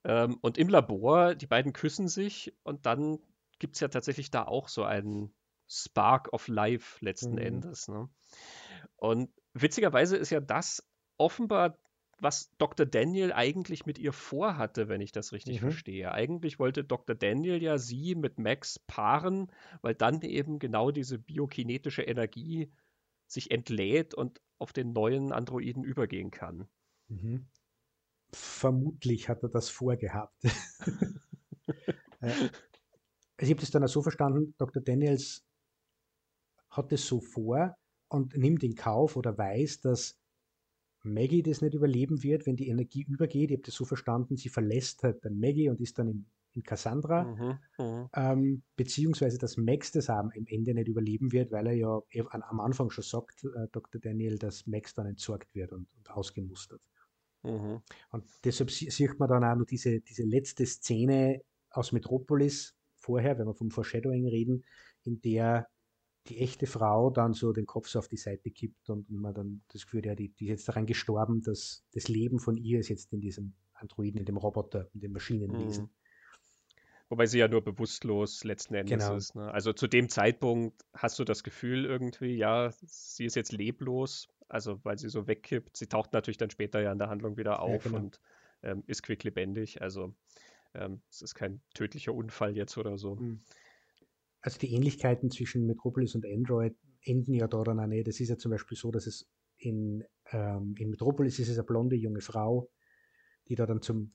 Ähm, 0.04 0.38
und 0.42 0.58
im 0.58 0.70
Labor, 0.70 1.36
die 1.36 1.48
beiden 1.48 1.74
küssen 1.74 2.08
sich 2.08 2.54
und 2.64 2.86
dann 2.86 3.20
gibt 3.60 3.76
es 3.76 3.82
ja 3.82 3.88
tatsächlich 3.88 4.32
da 4.32 4.46
auch 4.46 4.68
so 4.68 4.84
einen 4.84 5.34
Spark 5.68 6.34
of 6.34 6.48
Life 6.48 7.04
letzten 7.04 7.34
mhm. 7.34 7.38
Endes. 7.38 7.88
Ne? 7.88 8.10
Und 8.98 9.30
witzigerweise 9.54 10.18
ist 10.18 10.32
ja 10.32 10.40
das 10.40 10.88
offenbar, 11.18 11.78
was 12.20 12.52
Dr. 12.58 12.86
Daniel 12.86 13.32
eigentlich 13.34 13.86
mit 13.86 13.98
ihr 13.98 14.14
vorhatte, 14.14 14.90
wenn 14.90 15.02
ich 15.02 15.12
das 15.12 15.32
richtig 15.34 15.62
mhm. 15.62 15.66
verstehe. 15.66 16.12
Eigentlich 16.12 16.60
wollte 16.60 16.84
Dr. 16.84 17.16
Daniel 17.16 17.62
ja 17.62 17.78
sie 17.78 18.16
mit 18.16 18.38
Max 18.38 18.80
paaren, 18.80 19.52
weil 19.82 19.96
dann 19.96 20.22
eben 20.22 20.60
genau 20.60 20.92
diese 20.92 21.18
biokinetische 21.18 22.04
Energie 22.04 22.72
sich 23.32 23.52
entlädt 23.52 24.14
und 24.14 24.42
auf 24.58 24.74
den 24.74 24.94
neuen 24.94 25.32
Androiden 25.32 25.84
übergehen 25.84 26.32
kann. 26.32 26.68
Mhm. 27.08 27.48
Vermutlich 28.32 29.30
hat 29.30 29.44
er 29.44 29.50
das 29.50 29.70
vorgehabt. 29.70 30.44
Äh, 32.20 32.28
also 32.28 32.52
ich 33.40 33.50
habe 33.50 33.62
das 33.62 33.72
dann 33.72 33.84
auch 33.84 33.88
so 33.90 34.04
verstanden, 34.04 34.54
Dr. 34.60 34.84
Daniels 34.84 35.44
hat 36.70 36.92
es 36.92 37.08
so 37.08 37.20
vor, 37.22 37.76
und 38.12 38.38
nimmt 38.38 38.64
in 38.64 38.76
Kauf 38.76 39.16
oder 39.16 39.38
weiß, 39.38 39.82
dass 39.82 40.20
Maggie 41.04 41.42
das 41.42 41.62
nicht 41.62 41.74
überleben 41.74 42.24
wird, 42.24 42.46
wenn 42.46 42.58
die 42.58 42.68
Energie 42.68 43.04
übergeht. 43.04 43.50
Ich 43.50 43.58
habe 43.58 43.66
das 43.66 43.74
so 43.74 43.86
verstanden, 43.86 44.36
sie 44.36 44.50
verlässt 44.50 45.04
halt 45.04 45.24
dann 45.24 45.40
Maggie 45.40 45.70
und 45.70 45.80
ist 45.80 45.98
dann 45.98 46.10
in, 46.10 46.26
in 46.54 46.64
Cassandra. 46.64 47.24
Mhm, 47.24 47.60
mhm, 47.78 48.10
ähm, 48.14 48.64
beziehungsweise, 48.76 49.38
dass 49.38 49.58
Max 49.58 49.92
das 49.92 50.10
am 50.10 50.32
Ende 50.32 50.74
nicht 50.74 50.88
überleben 50.88 51.32
wird, 51.32 51.52
weil 51.52 51.68
er 51.68 51.74
ja 51.74 52.02
am 52.32 52.60
Anfang 52.60 52.90
schon 52.90 53.04
sagt, 53.04 53.44
äh, 53.44 53.68
Dr. 53.72 54.02
Daniel, 54.02 54.38
dass 54.38 54.68
Max 54.68 54.94
dann 54.94 55.08
entsorgt 55.08 55.54
wird 55.56 55.72
und, 55.72 55.88
und 55.98 56.12
ausgemustert. 56.12 56.82
Mhm. 57.44 57.82
Und 58.12 58.26
deshalb 58.44 58.72
sieht 58.72 59.20
man 59.20 59.30
dann 59.30 59.44
auch 59.44 59.56
noch 59.56 59.66
diese, 59.66 60.00
diese 60.02 60.24
letzte 60.24 60.66
Szene 60.66 61.42
aus 61.72 61.92
Metropolis 61.92 62.76
vorher, 62.98 63.38
wenn 63.38 63.48
wir 63.48 63.56
vom 63.56 63.72
Foreshadowing 63.72 64.28
reden, 64.28 64.64
in 65.04 65.22
der 65.22 65.68
die 66.28 66.40
echte 66.40 66.68
Frau 66.68 67.10
dann 67.10 67.34
so 67.34 67.52
den 67.52 67.66
Kopf 67.66 67.88
so 67.88 68.00
auf 68.00 68.08
die 68.08 68.18
Seite 68.18 68.52
kippt 68.52 68.90
und 68.90 69.10
man 69.10 69.34
dann 69.34 69.64
das 69.70 69.86
Gefühl 69.86 70.02
hat, 70.02 70.06
ja, 70.06 70.16
die, 70.16 70.30
die 70.30 70.46
ist 70.46 70.50
jetzt 70.52 70.68
daran 70.68 70.86
gestorben, 70.86 71.42
dass 71.42 71.84
das 71.94 72.08
Leben 72.10 72.40
von 72.40 72.58
ihr 72.58 72.80
ist 72.80 72.90
jetzt 72.90 73.12
in 73.12 73.22
diesem 73.22 73.54
Androiden, 73.74 74.20
in 74.20 74.26
dem 74.26 74.38
Roboter, 74.38 74.88
in 74.94 75.00
dem 75.00 75.14
Maschinenwesen. 75.14 75.86
Mhm. 75.86 75.90
Wobei 77.12 77.26
sie 77.26 77.40
ja 77.40 77.48
nur 77.48 77.62
bewusstlos 77.62 78.44
letzten 78.44 78.74
Endes 78.74 79.04
genau. 79.04 79.16
ist. 79.16 79.36
Ne? 79.36 79.52
Also 79.52 79.74
zu 79.74 79.88
dem 79.88 80.10
Zeitpunkt 80.10 80.82
hast 80.94 81.20
du 81.20 81.24
das 81.24 81.44
Gefühl 81.44 81.86
irgendwie, 81.86 82.36
ja, 82.36 82.72
sie 82.86 83.26
ist 83.26 83.36
jetzt 83.36 83.52
leblos, 83.52 84.30
also 84.48 84.80
weil 84.84 84.98
sie 84.98 85.10
so 85.10 85.28
wegkippt. 85.28 85.78
Sie 85.78 85.88
taucht 85.88 86.14
natürlich 86.14 86.38
dann 86.38 86.50
später 86.50 86.82
ja 86.82 86.92
in 86.92 86.98
der 86.98 87.10
Handlung 87.10 87.38
wieder 87.38 87.62
auf 87.62 87.86
ja, 87.86 87.92
genau. 87.92 87.98
und 87.98 88.22
ähm, 88.64 88.84
ist 88.88 89.04
quicklebendig. 89.04 89.82
Also 89.82 90.16
ähm, 90.74 91.02
es 91.10 91.22
ist 91.22 91.36
kein 91.36 91.62
tödlicher 91.74 92.14
Unfall 92.14 92.56
jetzt 92.56 92.78
oder 92.78 92.98
so. 92.98 93.16
Mhm 93.16 93.42
also 94.42 94.58
die 94.60 94.74
Ähnlichkeiten 94.74 95.30
zwischen 95.30 95.66
Metropolis 95.66 96.16
und 96.16 96.26
Android 96.26 96.76
enden 97.04 97.34
ja 97.34 97.48
daran 97.48 97.90
nicht. 97.90 98.08
Es 98.08 98.20
ist 98.20 98.30
ja 98.30 98.38
zum 98.38 98.52
Beispiel 98.52 98.78
so, 98.78 98.92
dass 98.92 99.08
es 99.08 99.30
in, 99.58 100.04
ähm, 100.32 100.76
in 100.78 100.90
Metropolis 100.90 101.40
ist 101.40 101.50
es 101.50 101.58
eine 101.58 101.66
blonde 101.66 101.96
junge 101.96 102.22
Frau, 102.22 102.70
die 103.48 103.56
da 103.56 103.66
dann 103.66 103.82
zum, 103.82 104.14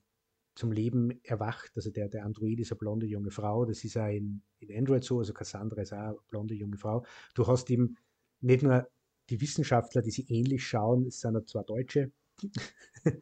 zum 0.57 0.71
Leben 0.71 1.23
erwacht. 1.23 1.71
Also 1.75 1.91
der, 1.91 2.09
der 2.09 2.25
Android 2.25 2.59
ist 2.59 2.71
eine 2.71 2.79
blonde 2.79 3.05
junge 3.05 3.31
Frau. 3.31 3.65
Das 3.65 3.83
ist 3.83 3.97
auch 3.97 4.07
in, 4.07 4.41
in 4.59 4.77
Android 4.77 5.03
so. 5.03 5.19
Also 5.19 5.33
Cassandra 5.33 5.81
ist 5.81 5.93
auch 5.93 5.97
eine 5.97 6.17
blonde 6.27 6.55
junge 6.55 6.77
Frau. 6.77 7.05
Du 7.35 7.47
hast 7.47 7.69
eben 7.69 7.97
nicht 8.41 8.63
nur 8.63 8.87
die 9.29 9.41
Wissenschaftler, 9.41 10.01
die 10.01 10.11
sich 10.11 10.29
ähnlich 10.29 10.65
schauen, 10.65 11.05
es 11.05 11.19
sind 11.19 11.33
ja 11.33 11.45
zwei 11.45 11.63
Deutsche, 11.63 12.11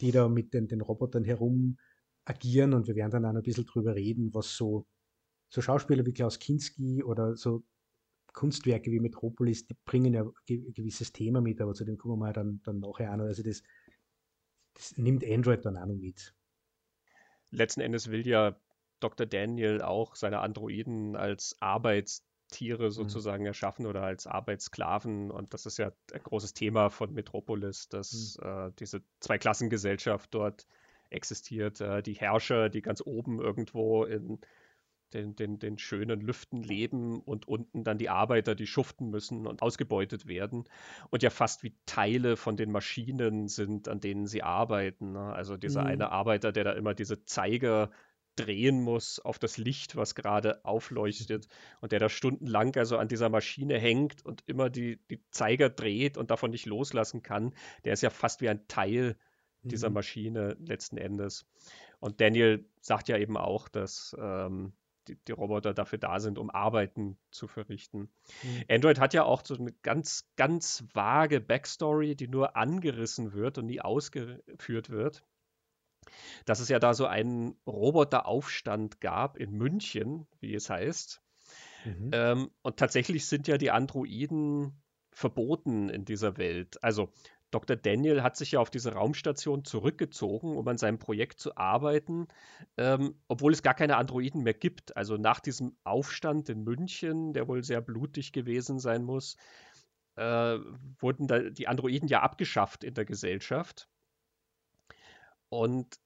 die 0.00 0.10
da 0.10 0.28
mit 0.28 0.54
den, 0.54 0.68
den 0.68 0.80
Robotern 0.80 1.24
herum 1.24 1.76
agieren 2.24 2.72
und 2.72 2.86
wir 2.86 2.94
werden 2.94 3.10
dann 3.10 3.26
auch 3.26 3.34
ein 3.34 3.42
bisschen 3.42 3.66
drüber 3.66 3.94
reden, 3.94 4.32
was 4.32 4.56
so 4.56 4.86
so 5.50 5.62
Schauspieler 5.62 6.04
wie 6.04 6.12
Klaus 6.12 6.38
Kinski 6.38 7.02
oder 7.02 7.36
so 7.36 7.62
Kunstwerke 8.32 8.90
wie 8.90 9.00
Metropolis, 9.00 9.66
die 9.66 9.76
bringen 9.84 10.14
ja 10.14 10.22
ein 10.22 10.72
gewisses 10.74 11.12
Thema 11.12 11.40
mit, 11.40 11.60
aber 11.60 11.74
zu 11.74 11.84
dem 11.84 11.96
kommen 11.96 12.20
wir 12.20 12.32
dann, 12.32 12.60
dann 12.64 12.78
nachher 12.78 13.10
an. 13.10 13.20
Also 13.20 13.42
das, 13.42 13.62
das 14.74 14.96
nimmt 14.96 15.24
Android 15.24 15.64
dann 15.64 15.76
auch 15.76 15.86
noch 15.86 15.96
mit. 15.96 16.34
Letzten 17.50 17.80
Endes 17.80 18.10
will 18.10 18.26
ja 18.26 18.56
Dr. 19.00 19.26
Daniel 19.26 19.82
auch 19.82 20.16
seine 20.16 20.40
Androiden 20.40 21.16
als 21.16 21.56
Arbeitstiere 21.60 22.86
mhm. 22.86 22.90
sozusagen 22.90 23.42
mhm. 23.42 23.48
erschaffen 23.48 23.86
oder 23.86 24.02
als 24.02 24.26
Arbeitssklaven. 24.26 25.30
Und 25.30 25.54
das 25.54 25.66
ist 25.66 25.78
ja 25.78 25.92
ein 26.12 26.22
großes 26.22 26.54
Thema 26.54 26.90
von 26.90 27.12
Metropolis, 27.12 27.88
dass 27.88 28.38
mhm. 28.42 28.48
äh, 28.48 28.72
diese 28.78 29.02
Zweiklassengesellschaft 29.20 30.34
dort 30.34 30.66
existiert. 31.10 31.80
Äh, 31.80 32.02
die 32.02 32.14
Herrscher, 32.14 32.68
die 32.68 32.82
ganz 32.82 33.02
oben 33.04 33.40
irgendwo 33.40 34.04
in 34.04 34.40
den, 35.14 35.36
den, 35.36 35.58
den 35.58 35.78
schönen 35.78 36.20
Lüften 36.20 36.62
leben 36.62 37.20
und 37.20 37.46
unten 37.48 37.84
dann 37.84 37.98
die 37.98 38.10
Arbeiter, 38.10 38.54
die 38.54 38.66
schuften 38.66 39.10
müssen 39.10 39.46
und 39.46 39.62
ausgebeutet 39.62 40.26
werden 40.26 40.64
und 41.10 41.22
ja 41.22 41.30
fast 41.30 41.62
wie 41.62 41.74
Teile 41.86 42.36
von 42.36 42.56
den 42.56 42.70
Maschinen 42.70 43.48
sind, 43.48 43.88
an 43.88 44.00
denen 44.00 44.26
sie 44.26 44.42
arbeiten. 44.42 45.12
Ne? 45.12 45.32
Also 45.32 45.56
dieser 45.56 45.82
mhm. 45.82 45.88
eine 45.88 46.12
Arbeiter, 46.12 46.52
der 46.52 46.64
da 46.64 46.72
immer 46.72 46.94
diese 46.94 47.24
Zeiger 47.24 47.90
drehen 48.36 48.80
muss 48.80 49.18
auf 49.18 49.38
das 49.38 49.58
Licht, 49.58 49.96
was 49.96 50.14
gerade 50.14 50.64
aufleuchtet 50.64 51.48
und 51.80 51.92
der 51.92 51.98
da 51.98 52.08
stundenlang 52.08 52.76
also 52.76 52.96
an 52.96 53.08
dieser 53.08 53.28
Maschine 53.28 53.78
hängt 53.78 54.24
und 54.24 54.42
immer 54.46 54.70
die, 54.70 55.00
die 55.10 55.20
Zeiger 55.30 55.70
dreht 55.70 56.16
und 56.16 56.30
davon 56.30 56.50
nicht 56.50 56.66
loslassen 56.66 57.22
kann, 57.22 57.54
der 57.84 57.94
ist 57.94 58.02
ja 58.02 58.10
fast 58.10 58.40
wie 58.40 58.48
ein 58.48 58.66
Teil 58.68 59.16
dieser 59.62 59.88
mhm. 59.88 59.94
Maschine 59.94 60.56
letzten 60.60 60.98
Endes. 60.98 61.46
Und 62.00 62.20
Daniel 62.20 62.64
sagt 62.80 63.08
ja 63.08 63.18
eben 63.18 63.36
auch, 63.36 63.68
dass 63.68 64.16
ähm, 64.20 64.72
die, 65.08 65.16
die, 65.26 65.32
Roboter 65.32 65.74
dafür 65.74 65.98
da 65.98 66.20
sind, 66.20 66.38
um 66.38 66.50
Arbeiten 66.50 67.18
zu 67.30 67.46
verrichten. 67.46 68.10
Mhm. 68.42 68.64
Android 68.70 69.00
hat 69.00 69.14
ja 69.14 69.24
auch 69.24 69.44
so 69.44 69.56
eine 69.56 69.72
ganz, 69.82 70.28
ganz 70.36 70.84
vage 70.92 71.40
Backstory, 71.40 72.14
die 72.14 72.28
nur 72.28 72.56
angerissen 72.56 73.32
wird 73.32 73.58
und 73.58 73.66
nie 73.66 73.80
ausgeführt 73.80 74.90
wird. 74.90 75.24
Dass 76.46 76.60
es 76.60 76.68
ja 76.68 76.78
da 76.78 76.94
so 76.94 77.06
einen 77.06 77.56
Roboteraufstand 77.66 79.00
gab 79.00 79.36
in 79.36 79.52
München, 79.52 80.26
wie 80.40 80.54
es 80.54 80.70
heißt. 80.70 81.20
Mhm. 81.84 82.10
Ähm, 82.12 82.50
und 82.62 82.76
tatsächlich 82.76 83.26
sind 83.26 83.48
ja 83.48 83.58
die 83.58 83.70
Androiden 83.70 84.80
verboten 85.12 85.88
in 85.88 86.04
dieser 86.04 86.36
Welt. 86.36 86.82
Also 86.82 87.12
Dr. 87.50 87.76
Daniel 87.76 88.22
hat 88.22 88.36
sich 88.36 88.52
ja 88.52 88.60
auf 88.60 88.70
diese 88.70 88.92
Raumstation 88.92 89.64
zurückgezogen, 89.64 90.56
um 90.56 90.68
an 90.68 90.76
seinem 90.76 90.98
Projekt 90.98 91.40
zu 91.40 91.56
arbeiten, 91.56 92.28
ähm, 92.76 93.14
obwohl 93.26 93.52
es 93.52 93.62
gar 93.62 93.74
keine 93.74 93.96
Androiden 93.96 94.42
mehr 94.42 94.54
gibt. 94.54 94.96
Also 94.96 95.16
nach 95.16 95.40
diesem 95.40 95.76
Aufstand 95.84 96.48
in 96.50 96.64
München, 96.64 97.32
der 97.32 97.48
wohl 97.48 97.64
sehr 97.64 97.80
blutig 97.80 98.32
gewesen 98.32 98.78
sein 98.78 99.02
muss, 99.02 99.36
äh, 100.16 100.58
wurden 100.98 101.54
die 101.54 101.68
Androiden 101.68 102.08
ja 102.08 102.20
abgeschafft 102.20 102.84
in 102.84 102.94
der 102.94 103.04
Gesellschaft. 103.04 103.88
Und 105.48 105.98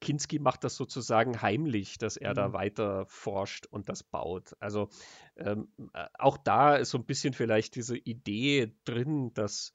Kinski 0.00 0.38
macht 0.38 0.64
das 0.64 0.76
sozusagen 0.76 1.42
heimlich, 1.42 1.98
dass 1.98 2.16
er 2.16 2.30
mhm. 2.30 2.36
da 2.36 2.52
weiter 2.52 3.06
forscht 3.06 3.66
und 3.66 3.88
das 3.88 4.02
baut. 4.02 4.56
Also 4.60 4.88
ähm, 5.36 5.68
äh, 5.92 6.06
auch 6.14 6.38
da 6.38 6.76
ist 6.76 6.90
so 6.90 6.98
ein 6.98 7.04
bisschen 7.04 7.34
vielleicht 7.34 7.74
diese 7.74 7.96
Idee 7.96 8.74
drin, 8.84 9.34
dass 9.34 9.74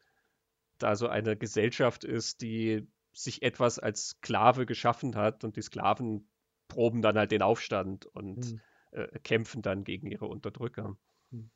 da 0.84 0.96
so 0.96 1.08
eine 1.08 1.38
Gesellschaft 1.38 2.04
ist, 2.04 2.42
die 2.42 2.88
sich 3.14 3.42
etwas 3.42 3.80
als 3.80 4.10
Sklave 4.10 4.66
geschaffen 4.66 5.16
hat 5.16 5.44
und 5.44 5.56
die 5.56 5.62
Sklaven 5.62 6.30
proben 6.68 7.02
dann 7.02 7.18
halt 7.18 7.32
den 7.32 7.42
Aufstand 7.42 8.06
und 8.06 8.54
mhm. 8.54 8.62
äh, 8.92 9.20
kämpfen 9.20 9.62
dann 9.62 9.84
gegen 9.84 10.08
ihre 10.08 10.28
Unterdrücker. 10.28 10.98
Hm. 11.32 11.50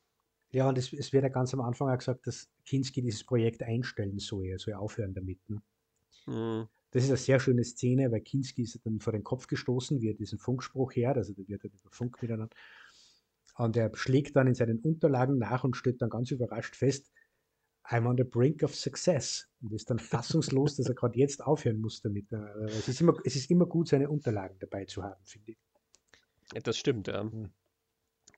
Ja, 0.50 0.68
und 0.68 0.76
es, 0.76 0.92
es, 0.92 1.12
wird 1.12 1.22
ja 1.22 1.30
ganz 1.30 1.54
am 1.54 1.60
Anfang 1.60 1.88
auch 1.88 1.98
gesagt, 1.98 2.26
dass 2.26 2.50
Kinski 2.66 3.02
dieses 3.02 3.24
Projekt 3.24 3.62
einstellen 3.62 4.18
soll, 4.18 4.46
er 4.46 4.58
soll 4.58 4.74
aufhören 4.74 5.14
damit. 5.14 5.38
Ne? 5.48 5.62
Mhm. 6.26 6.68
Das 6.90 7.02
ist 7.02 7.10
eine 7.10 7.16
sehr 7.16 7.40
schöne 7.40 7.64
Szene, 7.64 8.10
weil 8.12 8.20
Kinski 8.20 8.62
ist 8.62 8.78
dann 8.84 9.00
vor 9.00 9.12
den 9.12 9.24
Kopf 9.24 9.48
gestoßen, 9.48 10.00
wie 10.00 10.10
er 10.10 10.14
diesen 10.14 10.38
Funkspruch 10.38 10.94
hört, 10.94 11.16
also 11.16 11.32
da 11.32 11.42
wird 11.48 11.64
er 11.64 11.70
über 11.70 11.90
Funk 11.90 12.20
miteinander. 12.22 12.54
Und 13.56 13.76
er 13.76 13.90
schlägt 13.96 14.36
dann 14.36 14.46
in 14.46 14.54
seinen 14.54 14.80
Unterlagen 14.80 15.38
nach 15.38 15.64
und 15.64 15.76
stellt 15.76 16.02
dann 16.02 16.10
ganz 16.10 16.30
überrascht 16.30 16.76
fest, 16.76 17.10
I'm 17.88 18.06
on 18.06 18.16
the 18.16 18.24
brink 18.24 18.62
of 18.62 18.74
success. 18.74 19.48
Und 19.62 19.72
ist 19.72 19.90
dann 19.90 19.98
fassungslos, 19.98 20.76
dass 20.76 20.86
er 20.86 20.94
gerade 20.94 21.18
jetzt 21.18 21.42
aufhören 21.42 21.80
muss 21.80 22.00
damit. 22.00 22.32
Äh, 22.32 22.64
es 22.66 22.88
ist, 22.88 23.00
immer, 23.00 23.14
es 23.24 23.36
ist 23.36 23.50
immer 23.50 23.66
gut, 23.66 23.88
seine 23.88 24.08
Unterlagen 24.08 24.58
dabei 24.58 24.84
zu 24.84 25.02
haben, 25.02 25.24
finde 25.24 25.52
ich. 25.52 25.58
Das 26.62 26.76
stimmt, 26.76 27.08
ja. 27.08 27.22
Hm. 27.22 27.50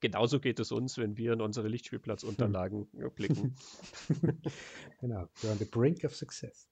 Genauso 0.00 0.38
geht 0.38 0.60
es 0.60 0.70
uns, 0.70 0.96
wenn 0.96 1.16
wir 1.16 1.32
in 1.32 1.40
unsere 1.40 1.68
Lichtspielplatzunterlagen 1.68 2.88
hm. 2.92 3.10
blicken. 3.14 3.56
genau, 5.00 5.28
we're 5.42 5.50
on 5.50 5.58
the 5.58 5.64
brink 5.64 6.04
of 6.04 6.14
success. 6.14 6.68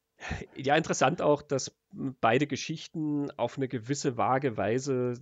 Ja, 0.57 0.77
interessant 0.77 1.21
auch, 1.21 1.43
dass 1.43 1.77
beide 1.93 2.47
Geschichten 2.47 3.31
auf 3.33 3.59
eine 3.59 3.69
gewisse 3.69 4.17
vage 4.17 4.57
Weise 4.57 5.15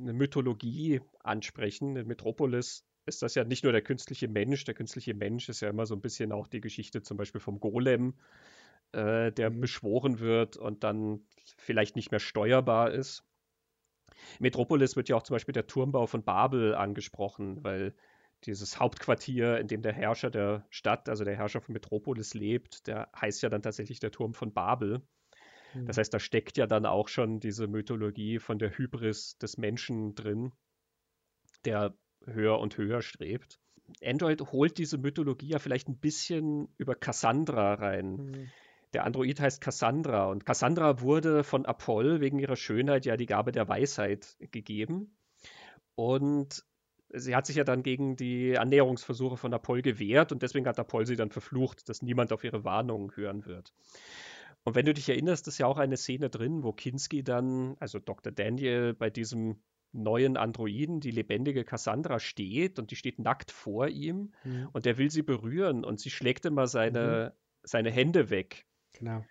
eine 0.00 0.12
Mythologie 0.12 1.00
ansprechen. 1.22 1.92
Metropolis 1.92 2.84
ist 3.06 3.22
das 3.22 3.34
ja 3.34 3.44
nicht 3.44 3.64
nur 3.64 3.72
der 3.72 3.82
künstliche 3.82 4.28
Mensch. 4.28 4.64
Der 4.64 4.74
künstliche 4.74 5.14
Mensch 5.14 5.48
ist 5.48 5.60
ja 5.60 5.70
immer 5.70 5.86
so 5.86 5.94
ein 5.94 6.00
bisschen 6.00 6.32
auch 6.32 6.48
die 6.48 6.60
Geschichte 6.60 7.02
zum 7.02 7.16
Beispiel 7.16 7.40
vom 7.40 7.60
Golem, 7.60 8.14
äh, 8.92 9.32
der 9.32 9.50
mhm. 9.50 9.60
beschworen 9.60 10.18
wird 10.18 10.56
und 10.56 10.84
dann 10.84 11.24
vielleicht 11.56 11.96
nicht 11.96 12.10
mehr 12.10 12.20
steuerbar 12.20 12.90
ist. 12.90 13.24
Metropolis 14.38 14.96
wird 14.96 15.08
ja 15.08 15.16
auch 15.16 15.22
zum 15.22 15.34
Beispiel 15.34 15.52
der 15.52 15.66
Turmbau 15.66 16.06
von 16.06 16.24
Babel 16.24 16.74
angesprochen, 16.74 17.62
weil 17.62 17.94
dieses 18.44 18.78
Hauptquartier, 18.78 19.58
in 19.58 19.68
dem 19.68 19.82
der 19.82 19.92
Herrscher 19.92 20.30
der 20.30 20.66
Stadt, 20.70 21.08
also 21.08 21.24
der 21.24 21.36
Herrscher 21.36 21.60
von 21.60 21.72
Metropolis 21.72 22.34
lebt, 22.34 22.86
der 22.86 23.10
heißt 23.20 23.42
ja 23.42 23.48
dann 23.48 23.62
tatsächlich 23.62 24.00
der 24.00 24.10
Turm 24.10 24.34
von 24.34 24.52
Babel. 24.52 25.02
Das 25.74 25.96
mhm. 25.96 26.00
heißt, 26.00 26.14
da 26.14 26.18
steckt 26.18 26.56
ja 26.56 26.66
dann 26.66 26.86
auch 26.86 27.08
schon 27.08 27.40
diese 27.40 27.66
Mythologie 27.66 28.38
von 28.38 28.58
der 28.58 28.76
Hybris 28.76 29.38
des 29.38 29.58
Menschen 29.58 30.14
drin, 30.14 30.52
der 31.64 31.94
höher 32.26 32.58
und 32.58 32.76
höher 32.76 33.02
strebt. 33.02 33.60
Android 34.04 34.40
holt 34.52 34.78
diese 34.78 34.98
Mythologie 34.98 35.48
ja 35.48 35.58
vielleicht 35.58 35.88
ein 35.88 35.98
bisschen 35.98 36.68
über 36.76 36.94
Cassandra 36.94 37.74
rein. 37.74 38.16
Mhm. 38.16 38.50
Der 38.92 39.04
Android 39.04 39.40
heißt 39.40 39.60
Cassandra 39.60 40.26
und 40.26 40.46
Cassandra 40.46 41.00
wurde 41.00 41.44
von 41.44 41.66
Apoll 41.66 42.20
wegen 42.20 42.38
ihrer 42.38 42.56
Schönheit 42.56 43.04
ja 43.04 43.16
die 43.16 43.26
Gabe 43.26 43.52
der 43.52 43.68
Weisheit 43.68 44.36
gegeben. 44.38 45.16
Und 45.94 46.64
sie 47.10 47.34
hat 47.34 47.46
sich 47.46 47.56
ja 47.56 47.64
dann 47.64 47.82
gegen 47.82 48.16
die 48.16 48.58
Annäherungsversuche 48.58 49.36
von 49.36 49.52
Apoll 49.54 49.82
gewehrt 49.82 50.32
und 50.32 50.42
deswegen 50.42 50.66
hat 50.66 50.78
Apoll 50.78 51.06
sie 51.06 51.16
dann 51.16 51.30
verflucht, 51.30 51.88
dass 51.88 52.02
niemand 52.02 52.32
auf 52.32 52.44
ihre 52.44 52.64
Warnungen 52.64 53.14
hören 53.14 53.46
wird. 53.46 53.72
Und 54.64 54.74
wenn 54.74 54.86
du 54.86 54.94
dich 54.94 55.08
erinnerst, 55.08 55.46
ist 55.46 55.58
ja 55.58 55.66
auch 55.66 55.78
eine 55.78 55.96
Szene 55.96 56.28
drin, 56.28 56.64
wo 56.64 56.72
Kinski 56.72 57.22
dann, 57.22 57.76
also 57.78 57.98
Dr. 57.98 58.32
Daniel, 58.32 58.94
bei 58.94 59.10
diesem 59.10 59.60
neuen 59.96 60.36
Androiden, 60.36 61.00
die 61.00 61.10
lebendige 61.10 61.64
Cassandra 61.64 62.18
steht 62.20 62.78
und 62.78 62.90
die 62.90 62.96
steht 62.96 63.18
nackt 63.18 63.50
vor 63.50 63.88
ihm 63.88 64.32
mhm. 64.44 64.68
und 64.72 64.84
der 64.84 64.98
will 64.98 65.10
sie 65.10 65.22
berühren 65.22 65.84
und 65.84 66.00
sie 66.00 66.10
schlägt 66.10 66.44
immer 66.44 66.66
seine, 66.66 67.32
mhm. 67.34 67.38
seine 67.62 67.90
Hände 67.90 68.30
weg. 68.30 68.66
Genau. 68.92 69.24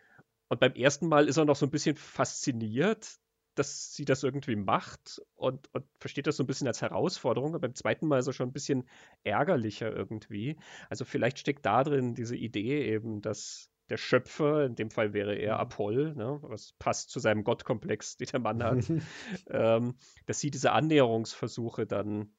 Und 0.48 0.60
beim 0.60 0.74
ersten 0.74 1.08
Mal 1.08 1.28
ist 1.28 1.38
er 1.38 1.46
noch 1.46 1.56
so 1.56 1.66
ein 1.66 1.72
bisschen 1.72 1.96
fasziniert, 1.96 3.18
dass 3.56 3.96
sie 3.96 4.06
das 4.06 4.24
irgendwie 4.24 4.56
macht 4.56 5.22
und, 5.36 5.74
und 5.74 5.86
versteht 6.00 6.28
das 6.28 6.38
so 6.38 6.44
ein 6.44 6.48
bisschen 6.48 6.68
als 6.68 6.82
Herausforderung. 6.82 7.54
Und 7.54 7.62
beim 7.62 7.74
zweiten 7.74 8.08
Mal 8.08 8.20
ist 8.20 8.28
er 8.28 8.34
schon 8.34 8.50
ein 8.50 8.54
bisschen 8.54 8.84
ärgerlicher 9.24 9.92
irgendwie. 9.92 10.58
Also 10.90 11.06
vielleicht 11.06 11.40
steckt 11.40 11.66
da 11.66 11.84
drin 11.84 12.16
diese 12.16 12.36
Idee 12.36 12.86
eben, 12.86 13.22
dass 13.22 13.72
der 13.90 13.98
Schöpfer, 13.98 14.66
in 14.66 14.76
dem 14.76 14.90
Fall 14.90 15.14
wäre 15.14 15.36
er 15.36 15.56
mhm. 15.56 15.60
Apoll, 15.62 16.16
ne, 16.16 16.40
was 16.42 16.74
passt 16.74 17.10
zu 17.10 17.20
seinem 17.20 17.44
Gottkomplex, 17.44 18.18
den 18.18 18.28
der 18.28 18.40
Mann 18.40 18.64
hat, 18.64 18.90
ähm, 19.50 19.96
dass 20.26 20.40
sie 20.40 20.52
diese 20.52 20.72
Annäherungsversuche 20.72 21.86
dann 21.86 22.34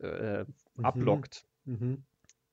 äh, 0.00 0.44
mhm. 0.44 0.84
ablockt. 0.84 1.46
Mhm. 1.64 2.04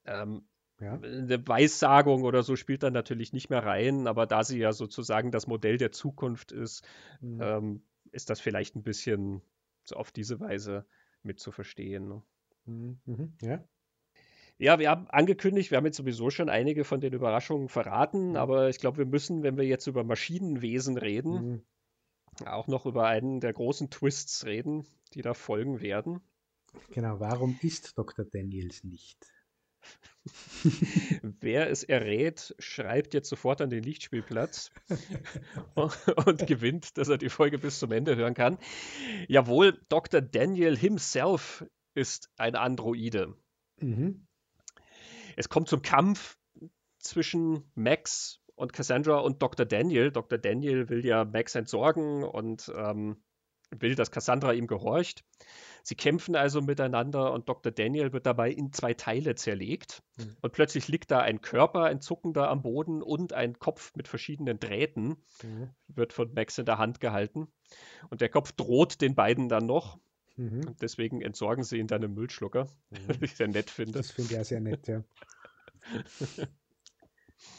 Ähm, 0.06 0.48
ja. 0.82 0.94
Eine 0.96 1.48
Weissagung 1.48 2.24
oder 2.24 2.44
so 2.44 2.58
spielt 2.58 2.84
dann 2.84 2.94
natürlich 2.94 3.32
nicht 3.32 3.50
mehr 3.50 3.64
rein, 3.64 4.08
aber 4.08 4.26
da 4.26 4.44
sie 4.44 4.60
ja 4.60 4.74
sozusagen 4.74 5.32
das 5.32 5.48
Modell 5.48 5.78
der 5.78 5.94
Zukunft 5.94 6.52
ist, 6.52 6.86
mhm. 7.22 7.42
ähm, 7.42 7.84
ist 8.12 8.30
das 8.30 8.42
vielleicht 8.42 8.76
ein 8.76 8.84
bisschen 8.84 9.42
so 9.86 9.96
auf 9.96 10.12
diese 10.12 10.40
Weise 10.40 10.86
mit 11.24 11.40
zu 11.40 11.52
verstehen. 11.52 12.10
Ne? 12.10 12.24
Mhm. 12.66 13.00
mhm. 13.06 13.34
Ja. 13.42 13.64
Ja, 14.58 14.80
wir 14.80 14.90
haben 14.90 15.08
angekündigt, 15.10 15.72
wir 15.72 15.78
haben 15.78 15.86
jetzt 15.86 15.98
sowieso 15.98 16.30
schon 16.30 16.50
einige 16.50 16.86
von 16.86 17.02
den 17.02 17.14
Überraschungen 17.14 17.68
verraten, 17.68 18.30
mhm. 18.30 18.36
aber 18.38 18.70
ich 18.70 18.80
glaube, 18.80 19.00
wir 19.00 19.06
müssen, 19.06 19.44
wenn 19.44 19.58
wir 19.58 19.66
jetzt 19.66 19.88
über 19.88 20.04
Maschinenwesen 20.04 20.98
reden, 20.98 21.64
mhm. 22.40 22.48
auch 22.48 22.68
noch 22.68 22.86
über 22.86 23.08
einen 23.08 23.42
der 23.42 23.54
großen 23.54 23.90
Twists 23.90 24.46
reden, 24.46 24.86
die 25.14 25.22
da 25.22 25.34
folgen 25.34 25.82
werden. 25.82 26.22
Genau, 26.92 27.20
warum 27.20 27.58
ist 27.62 27.98
Dr. 27.98 28.26
Daniels 28.26 28.84
nicht? 28.84 29.18
Wer 31.42 31.70
es 31.70 31.84
errät, 31.84 32.56
schreibt 32.58 33.14
jetzt 33.14 33.30
sofort 33.30 33.62
an 33.62 33.70
den 33.70 33.84
Lichtspielplatz 33.84 34.72
und 35.76 36.48
gewinnt, 36.48 36.98
dass 36.98 37.10
er 37.10 37.18
die 37.18 37.30
Folge 37.30 37.60
bis 37.60 37.80
zum 37.80 37.92
Ende 37.92 38.16
hören 38.16 38.34
kann. 38.34 38.58
Jawohl, 39.28 39.80
Dr. 39.90 40.22
Daniel 40.22 40.76
himself 40.76 41.66
ist 41.94 42.32
ein 42.38 42.56
Androide. 42.56 43.36
Mhm. 43.80 44.26
Es 45.36 45.50
kommt 45.50 45.70
zum 45.70 45.82
Kampf 45.82 46.38
zwischen 47.00 47.72
Max 47.76 48.42
und 48.56 48.74
Cassandra 48.74 49.18
und 49.18 49.42
Dr. 49.42 49.66
Daniel. 49.66 50.12
Dr. 50.12 50.38
Daniel 50.38 50.90
will 50.90 51.06
ja 51.06 51.26
Max 51.26 51.56
entsorgen 51.56 52.24
und 52.24 52.72
ähm, 52.76 53.18
will, 53.72 53.96
dass 53.96 54.12
Cassandra 54.12 54.54
ihm 54.54 54.68
gehorcht. 54.68 55.24
Sie 55.84 55.96
kämpfen 55.96 56.36
also 56.36 56.62
miteinander 56.62 57.32
und 57.34 57.50
Dr. 57.50 57.72
Daniel 57.72 58.14
wird 58.14 58.26
dabei 58.26 58.50
in 58.52 58.72
zwei 58.74 58.94
Teile 58.94 59.36
zerlegt. 59.36 60.02
Mhm. 60.18 60.38
Und 60.42 60.54
plötzlich 60.54 60.88
liegt 60.88 61.12
da 61.12 61.20
ein 61.20 61.42
Körper, 61.42 61.84
ein 61.84 62.02
zuckender 62.02 62.50
am 62.50 62.62
Boden 62.62 63.02
und 63.02 63.34
ein 63.34 63.60
Kopf 63.60 63.94
mit 63.96 64.08
verschiedenen 64.08 64.60
Drähten, 64.60 65.18
mhm. 65.44 65.70
wird 65.88 66.14
von 66.14 66.34
Max 66.34 66.58
in 66.58 66.66
der 66.66 66.78
Hand 66.78 67.00
gehalten. 67.00 67.48
Und 68.10 68.22
der 68.22 68.30
Kopf 68.30 68.52
droht 68.54 69.02
den 69.02 69.16
beiden 69.16 69.50
dann 69.50 69.66
noch. 69.66 70.00
Mhm. 70.38 70.76
Deswegen 70.82 71.22
entsorgen 71.22 71.64
sie 71.64 71.78
ihn 71.78 71.88
dann 71.88 72.04
im 72.04 72.14
Müllschlucker, 72.14 72.66
mhm. 72.90 72.98
was 73.08 73.22
ich 73.22 73.36
sehr 73.36 73.48
nett 73.48 73.70
finde. 73.70 73.94
Das 73.94 74.12
finde 74.12 74.34
ich 74.34 74.40
auch 74.40 74.46
sehr 74.46 74.62
nett, 74.62 74.88
ja. 74.88 75.04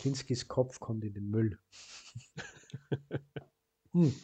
Kinskis 0.01 0.49
Kopf 0.49 0.81
kommt 0.81 1.05
in 1.05 1.15
den 1.15 1.31
Müll. 1.31 1.59
hm. 3.93 4.15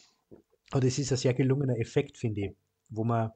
Und 0.73 0.83
es 0.83 0.99
ist 0.99 1.11
ein 1.11 1.17
sehr 1.17 1.33
gelungener 1.33 1.77
Effekt, 1.77 2.17
finde 2.17 2.41
ich, 2.41 2.55
wo 2.89 3.03
man 3.03 3.31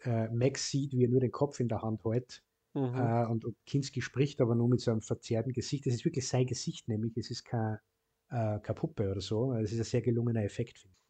äh, 0.00 0.28
Max 0.28 0.68
sieht, 0.70 0.92
wie 0.92 1.04
er 1.04 1.08
nur 1.08 1.20
den 1.20 1.32
Kopf 1.32 1.60
in 1.60 1.68
der 1.68 1.82
Hand 1.82 2.04
hält. 2.04 2.42
Mhm. 2.74 2.94
Äh, 2.94 3.26
und, 3.26 3.44
und 3.44 3.56
Kinski 3.66 4.02
spricht 4.02 4.40
aber 4.40 4.54
nur 4.54 4.68
mit 4.68 4.80
so 4.80 4.90
einem 4.90 5.00
verzerrten 5.00 5.52
Gesicht. 5.52 5.86
Das 5.86 5.94
ist 5.94 6.04
wirklich 6.04 6.26
sein 6.26 6.46
Gesicht, 6.46 6.88
nämlich. 6.88 7.16
Es 7.16 7.30
ist 7.30 7.44
kein, 7.44 7.78
äh, 8.30 8.58
keine 8.60 8.74
Puppe 8.74 9.10
oder 9.10 9.20
so. 9.20 9.54
Es 9.54 9.72
ist 9.72 9.78
ein 9.78 9.84
sehr 9.84 10.02
gelungener 10.02 10.42
Effekt, 10.42 10.78
finde 10.78 10.96
ich. 10.96 11.03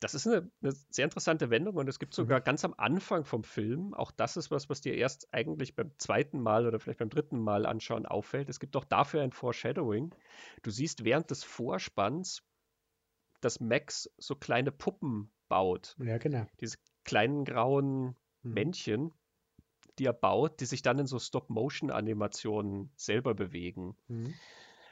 Das 0.00 0.14
ist 0.14 0.26
eine, 0.26 0.50
eine, 0.62 0.72
sehr 0.90 1.04
interessante 1.04 1.48
Wendung 1.48 1.76
und 1.76 1.88
es 1.88 1.98
gibt 1.98 2.12
sogar 2.12 2.40
mhm. 2.40 2.44
ganz 2.44 2.64
am 2.64 2.74
Anfang 2.76 3.24
vom 3.24 3.44
Film, 3.44 3.94
auch 3.94 4.10
das 4.10 4.36
ist 4.36 4.50
was, 4.50 4.68
was 4.68 4.82
dir 4.82 4.94
erst 4.94 5.32
eigentlich 5.32 5.74
beim 5.74 5.90
zweiten 5.98 6.40
Mal 6.40 6.66
oder 6.66 6.78
vielleicht 6.78 6.98
beim 6.98 7.08
dritten 7.08 7.38
Mal 7.38 7.64
anschauen 7.64 8.04
auffällt. 8.04 8.48
Es 8.50 8.60
gibt 8.60 8.76
auch 8.76 8.84
dafür 8.84 9.22
ein 9.22 9.32
Foreshadowing. 9.32 10.14
Du 10.62 10.70
siehst 10.70 11.04
während 11.04 11.30
des 11.30 11.44
Vorspanns, 11.44 12.42
dass 13.40 13.60
Max 13.60 14.10
so 14.18 14.34
kleine 14.34 14.70
Puppen 14.70 15.32
baut. 15.48 15.96
Ja, 15.98 16.18
genau. 16.18 16.46
Diese 16.60 16.78
kleinen 17.04 17.44
grauen 17.44 18.16
mhm. 18.42 18.52
Männchen, 18.52 19.14
die 19.98 20.06
er 20.06 20.12
baut, 20.12 20.60
die 20.60 20.66
sich 20.66 20.82
dann 20.82 20.98
in 20.98 21.06
so 21.06 21.18
Stop-Motion-Animationen 21.18 22.90
selber 22.96 23.34
bewegen. 23.34 23.96
Mhm. 24.08 24.34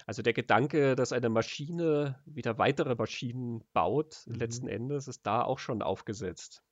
Also 0.06 0.22
der 0.22 0.32
Gedanke, 0.32 0.96
dass 0.96 1.12
eine 1.12 1.30
Maschine 1.30 2.20
wieder 2.26 2.58
weitere 2.58 2.94
Maschinen 2.94 3.64
baut, 3.72 4.24
mhm. 4.26 4.34
letzten 4.34 4.68
Endes, 4.68 5.08
ist 5.08 5.26
da 5.26 5.42
auch 5.42 5.58
schon 5.58 5.82
aufgesetzt. 5.82 6.62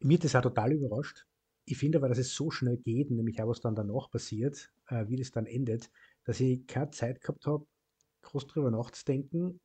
Mir 0.00 0.18
hat 0.18 0.24
das 0.24 0.36
auch 0.36 0.42
total 0.42 0.72
überrascht. 0.72 1.26
Ich 1.64 1.78
finde 1.78 1.98
aber, 1.98 2.08
dass 2.08 2.18
es 2.18 2.34
so 2.34 2.50
schnell 2.50 2.76
geht, 2.76 3.10
nämlich 3.10 3.40
auch 3.40 3.48
was 3.48 3.60
dann 3.60 3.74
danach 3.74 4.10
passiert, 4.10 4.72
äh, 4.88 5.06
wie 5.08 5.16
das 5.16 5.30
dann 5.30 5.46
endet, 5.46 5.90
dass 6.24 6.40
ich 6.40 6.66
keine 6.66 6.90
Zeit 6.90 7.20
gehabt 7.20 7.46
habe, 7.46 7.66
groß 8.22 8.46
drüber 8.46 8.70
nachzudenken, 8.70 9.60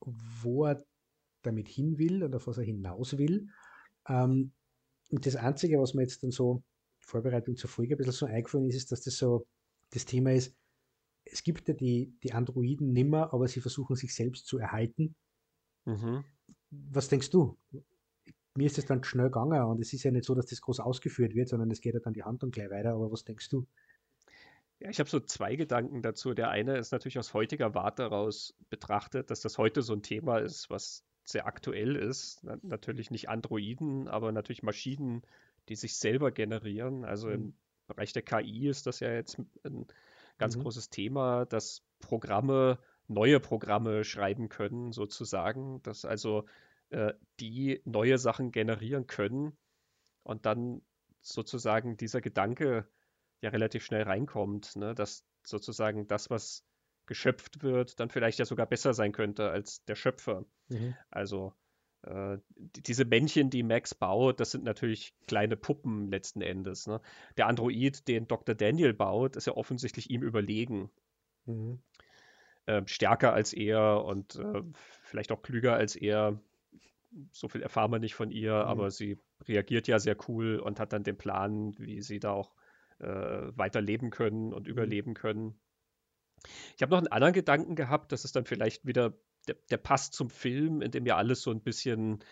wo 0.00 0.66
er 0.66 0.82
damit 1.42 1.68
hin 1.68 1.98
will 1.98 2.22
oder 2.22 2.36
auf 2.36 2.46
was 2.46 2.58
er 2.58 2.64
hinaus 2.64 3.18
will. 3.18 3.48
Ähm, 4.08 4.52
und 5.10 5.26
das 5.26 5.36
Einzige, 5.36 5.78
was 5.80 5.94
mir 5.94 6.02
jetzt 6.02 6.22
dann 6.22 6.30
so 6.30 6.62
Vorbereitung 6.98 7.56
zur 7.56 7.68
Folge 7.68 7.94
ein 7.94 7.98
bisschen 7.98 8.12
so 8.12 8.26
eingefallen 8.26 8.68
ist, 8.68 8.76
ist, 8.76 8.92
dass 8.92 9.02
das 9.02 9.16
so 9.16 9.46
das 9.90 10.04
Thema 10.06 10.32
ist, 10.32 10.54
es 11.32 11.42
gibt 11.42 11.66
ja 11.68 11.74
die, 11.74 12.14
die 12.22 12.32
Androiden 12.32 12.92
nimmer, 12.92 13.32
aber 13.32 13.48
sie 13.48 13.60
versuchen 13.60 13.96
sich 13.96 14.14
selbst 14.14 14.46
zu 14.46 14.58
erhalten. 14.58 15.14
Mhm. 15.86 16.24
Was 16.70 17.08
denkst 17.08 17.30
du? 17.30 17.58
Mir 18.54 18.66
ist 18.66 18.76
das 18.76 18.84
dann 18.84 19.02
schnell 19.02 19.26
gegangen 19.26 19.62
und 19.62 19.80
es 19.80 19.92
ist 19.94 20.02
ja 20.02 20.10
nicht 20.10 20.26
so, 20.26 20.34
dass 20.34 20.46
das 20.46 20.60
groß 20.60 20.80
ausgeführt 20.80 21.34
wird, 21.34 21.48
sondern 21.48 21.70
es 21.70 21.80
geht 21.80 21.94
ja 21.94 22.00
dann 22.00 22.12
die 22.12 22.22
Handlung 22.22 22.50
gleich 22.50 22.70
weiter. 22.70 22.92
Aber 22.92 23.10
was 23.10 23.24
denkst 23.24 23.48
du? 23.48 23.66
Ja, 24.78 24.90
ich 24.90 24.98
habe 25.00 25.08
so 25.08 25.20
zwei 25.20 25.56
Gedanken 25.56 26.02
dazu. 26.02 26.34
Der 26.34 26.50
eine 26.50 26.76
ist 26.76 26.92
natürlich 26.92 27.18
aus 27.18 27.32
heutiger 27.32 27.74
Warte 27.74 28.02
heraus 28.02 28.54
betrachtet, 28.68 29.30
dass 29.30 29.40
das 29.40 29.56
heute 29.56 29.80
so 29.80 29.94
ein 29.94 30.02
Thema 30.02 30.38
ist, 30.38 30.68
was 30.68 31.04
sehr 31.24 31.46
aktuell 31.46 31.96
ist. 31.96 32.44
Natürlich 32.62 33.10
nicht 33.10 33.30
Androiden, 33.30 34.08
aber 34.08 34.32
natürlich 34.32 34.62
Maschinen, 34.62 35.22
die 35.68 35.76
sich 35.76 35.96
selber 35.96 36.30
generieren. 36.30 37.04
Also 37.04 37.28
mhm. 37.28 37.34
im 37.34 37.54
Bereich 37.86 38.12
der 38.12 38.22
KI 38.22 38.68
ist 38.68 38.86
das 38.86 39.00
ja 39.00 39.12
jetzt 39.12 39.38
ein 39.64 39.86
ganz 40.38 40.56
mhm. 40.56 40.62
großes 40.62 40.90
Thema, 40.90 41.46
dass 41.46 41.82
Programme 42.00 42.78
neue 43.08 43.40
Programme 43.40 44.04
schreiben 44.04 44.48
können, 44.48 44.92
sozusagen, 44.92 45.82
dass 45.82 46.04
also 46.04 46.46
äh, 46.90 47.12
die 47.40 47.80
neue 47.84 48.18
Sachen 48.18 48.52
generieren 48.52 49.06
können 49.06 49.56
und 50.22 50.46
dann 50.46 50.82
sozusagen 51.20 51.96
dieser 51.96 52.20
Gedanke 52.20 52.88
ja 53.40 53.50
relativ 53.50 53.84
schnell 53.84 54.02
reinkommt, 54.02 54.76
ne? 54.76 54.94
dass 54.94 55.24
sozusagen 55.44 56.06
das, 56.06 56.30
was 56.30 56.64
geschöpft 57.06 57.62
wird, 57.62 57.98
dann 57.98 58.10
vielleicht 58.10 58.38
ja 58.38 58.44
sogar 58.44 58.66
besser 58.66 58.94
sein 58.94 59.12
könnte 59.12 59.50
als 59.50 59.84
der 59.84 59.96
Schöpfer. 59.96 60.44
Mhm. 60.68 60.94
Also 61.10 61.52
diese 62.04 63.04
Männchen, 63.04 63.50
die 63.50 63.62
Max 63.62 63.94
baut, 63.94 64.40
das 64.40 64.50
sind 64.50 64.64
natürlich 64.64 65.14
kleine 65.28 65.56
Puppen 65.56 66.08
letzten 66.08 66.42
Endes. 66.42 66.86
Ne? 66.86 67.00
Der 67.36 67.46
Android, 67.46 68.08
den 68.08 68.26
Dr. 68.26 68.54
Daniel 68.54 68.92
baut, 68.92 69.36
ist 69.36 69.46
ja 69.46 69.54
offensichtlich 69.54 70.10
ihm 70.10 70.22
überlegen. 70.22 70.90
Mhm. 71.46 71.80
Äh, 72.66 72.82
stärker 72.86 73.32
als 73.32 73.52
er 73.52 74.04
und 74.04 74.36
äh, 74.36 74.62
vielleicht 75.02 75.32
auch 75.32 75.42
klüger 75.42 75.74
als 75.74 75.96
er. 75.96 76.40
So 77.30 77.48
viel 77.48 77.62
erfahren 77.62 77.90
wir 77.92 77.98
nicht 77.98 78.14
von 78.14 78.30
ihr, 78.30 78.54
mhm. 78.54 78.68
aber 78.68 78.90
sie 78.90 79.18
reagiert 79.46 79.86
ja 79.86 79.98
sehr 79.98 80.16
cool 80.28 80.58
und 80.58 80.80
hat 80.80 80.92
dann 80.92 81.04
den 81.04 81.18
Plan, 81.18 81.74
wie 81.78 82.02
sie 82.02 82.20
da 82.20 82.32
auch 82.32 82.54
äh, 83.00 83.06
weiter 83.56 83.80
leben 83.80 84.10
können 84.10 84.52
und 84.52 84.64
mhm. 84.66 84.72
überleben 84.72 85.14
können. 85.14 85.58
Ich 86.76 86.82
habe 86.82 86.90
noch 86.90 86.98
einen 86.98 87.08
anderen 87.08 87.34
Gedanken 87.34 87.76
gehabt, 87.76 88.12
das 88.12 88.24
ist 88.24 88.34
dann 88.34 88.44
vielleicht 88.44 88.86
wieder, 88.86 89.12
der, 89.48 89.56
der 89.70 89.76
passt 89.76 90.14
zum 90.14 90.30
Film, 90.30 90.82
in 90.82 90.90
dem 90.90 91.06
ja 91.06 91.16
alles 91.16 91.42
so 91.42 91.50
ein 91.50 91.62
bisschen, 91.62 92.24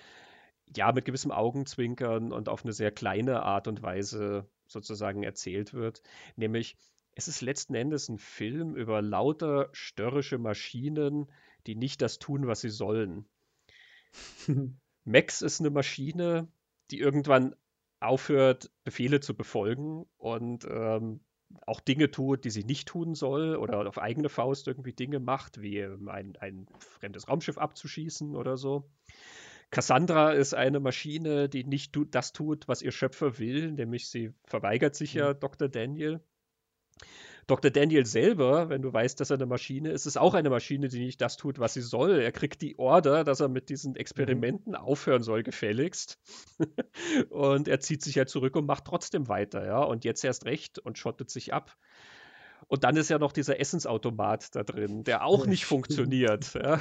ja, 0.76 0.92
mit 0.92 1.04
gewissem 1.04 1.32
Augenzwinkern 1.32 2.32
und 2.32 2.48
auf 2.48 2.64
eine 2.64 2.72
sehr 2.72 2.92
kleine 2.92 3.42
Art 3.42 3.68
und 3.68 3.82
Weise 3.82 4.48
sozusagen 4.66 5.22
erzählt 5.22 5.74
wird. 5.74 6.02
Nämlich, 6.36 6.76
es 7.12 7.28
ist 7.28 7.40
letzten 7.40 7.74
Endes 7.74 8.08
ein 8.08 8.18
Film 8.18 8.76
über 8.76 9.02
lauter 9.02 9.68
störrische 9.72 10.38
Maschinen, 10.38 11.30
die 11.66 11.74
nicht 11.74 12.00
das 12.02 12.18
tun, 12.18 12.46
was 12.46 12.60
sie 12.60 12.70
sollen. 12.70 13.28
Max 15.04 15.42
ist 15.42 15.60
eine 15.60 15.70
Maschine, 15.70 16.48
die 16.90 16.98
irgendwann 16.98 17.54
aufhört, 18.00 18.70
Befehle 18.84 19.20
zu 19.20 19.36
befolgen 19.36 20.06
und 20.16 20.66
ähm, 20.70 21.20
auch 21.66 21.80
Dinge 21.80 22.10
tut, 22.10 22.44
die 22.44 22.50
sie 22.50 22.64
nicht 22.64 22.88
tun 22.88 23.14
soll 23.14 23.56
oder 23.56 23.86
auf 23.88 23.98
eigene 23.98 24.28
Faust 24.28 24.68
irgendwie 24.68 24.92
Dinge 24.92 25.20
macht, 25.20 25.60
wie 25.60 25.78
ähm, 25.78 26.08
ein, 26.08 26.36
ein 26.40 26.66
fremdes 26.78 27.28
Raumschiff 27.28 27.58
abzuschießen 27.58 28.36
oder 28.36 28.56
so. 28.56 28.90
Cassandra 29.70 30.32
ist 30.32 30.52
eine 30.52 30.80
Maschine, 30.80 31.48
die 31.48 31.64
nicht 31.64 31.96
das 32.10 32.32
tut, 32.32 32.66
was 32.66 32.82
ihr 32.82 32.90
Schöpfer 32.90 33.38
will, 33.38 33.70
nämlich 33.70 34.08
sie 34.08 34.32
verweigert 34.44 34.96
sich 34.96 35.14
ja 35.14 35.32
mhm. 35.32 35.40
Dr. 35.40 35.68
Daniel. 35.68 36.20
Dr. 37.46 37.72
Daniel 37.72 38.06
selber, 38.06 38.68
wenn 38.68 38.80
du 38.80 38.92
weißt, 38.92 39.18
dass 39.18 39.30
er 39.30 39.36
eine 39.36 39.46
Maschine 39.46 39.90
ist, 39.90 40.06
ist 40.06 40.16
auch 40.16 40.34
eine 40.34 40.50
Maschine, 40.50 40.86
die 40.86 41.00
nicht 41.04 41.20
das 41.20 41.36
tut, 41.36 41.58
was 41.58 41.74
sie 41.74 41.82
soll. 41.82 42.20
Er 42.20 42.30
kriegt 42.30 42.62
die 42.62 42.78
Order, 42.78 43.24
dass 43.24 43.40
er 43.40 43.48
mit 43.48 43.70
diesen 43.70 43.96
Experimenten 43.96 44.76
aufhören 44.76 45.24
soll, 45.24 45.42
gefälligst. 45.42 46.20
und 47.30 47.66
er 47.66 47.80
zieht 47.80 48.02
sich 48.02 48.14
ja 48.14 48.26
zurück 48.26 48.54
und 48.54 48.66
macht 48.66 48.84
trotzdem 48.84 49.26
weiter, 49.26 49.66
ja. 49.66 49.82
Und 49.82 50.04
jetzt 50.04 50.24
erst 50.24 50.44
recht 50.44 50.78
und 50.78 50.96
schottet 50.96 51.30
sich 51.30 51.52
ab. 51.52 51.76
Und 52.70 52.84
dann 52.84 52.96
ist 52.96 53.10
ja 53.10 53.18
noch 53.18 53.32
dieser 53.32 53.58
Essensautomat 53.58 54.54
da 54.54 54.62
drin, 54.62 55.02
der 55.02 55.24
auch 55.24 55.44
nicht 55.44 55.64
funktioniert. 55.64 56.54
Ja. 56.54 56.80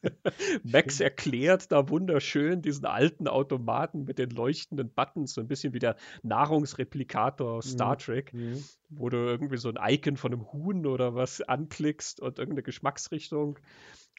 Max 0.62 1.00
erklärt 1.00 1.70
da 1.70 1.90
wunderschön 1.90 2.62
diesen 2.62 2.86
alten 2.86 3.28
Automaten 3.28 4.04
mit 4.04 4.18
den 4.18 4.30
leuchtenden 4.30 4.90
Buttons, 4.90 5.34
so 5.34 5.42
ein 5.42 5.46
bisschen 5.46 5.74
wie 5.74 5.80
der 5.80 5.96
Nahrungsreplikator 6.22 7.60
Star 7.62 7.92
mhm. 7.92 7.98
Trek, 7.98 8.32
mhm. 8.32 8.64
wo 8.88 9.10
du 9.10 9.18
irgendwie 9.18 9.58
so 9.58 9.68
ein 9.68 9.76
Icon 9.78 10.16
von 10.16 10.32
einem 10.32 10.50
Huhn 10.50 10.86
oder 10.86 11.14
was 11.14 11.42
anklickst 11.42 12.20
und 12.20 12.38
irgendeine 12.38 12.62
Geschmacksrichtung. 12.62 13.58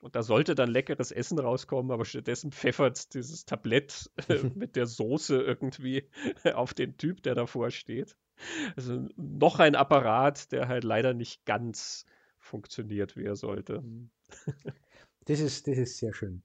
Und 0.04 0.16
da 0.16 0.22
sollte 0.22 0.54
dann 0.54 0.70
leckeres 0.70 1.12
Essen 1.12 1.40
rauskommen, 1.40 1.92
aber 1.92 2.06
stattdessen 2.06 2.52
pfeffert 2.52 3.16
dieses 3.16 3.46
Tablett 3.46 4.12
mit 4.54 4.76
der 4.76 4.86
Soße 4.86 5.42
irgendwie 5.42 6.08
auf 6.54 6.76
den 6.76 6.98
Typ, 6.98 7.24
der 7.24 7.34
davor 7.34 7.72
steht. 7.72 8.16
Also 8.76 9.08
noch 9.16 9.60
ein 9.60 9.76
Apparat, 9.76 10.52
der 10.52 10.68
halt 10.68 10.84
leider 10.84 11.14
nicht 11.14 11.46
ganz 11.46 12.06
funktioniert, 12.38 13.16
wie 13.18 13.26
er 13.26 13.36
sollte. 13.36 13.82
Mhm. 13.82 14.10
Das 15.26 15.40
ist, 15.40 15.68
das 15.68 15.78
ist 15.78 15.98
sehr 15.98 16.14
schön. 16.14 16.42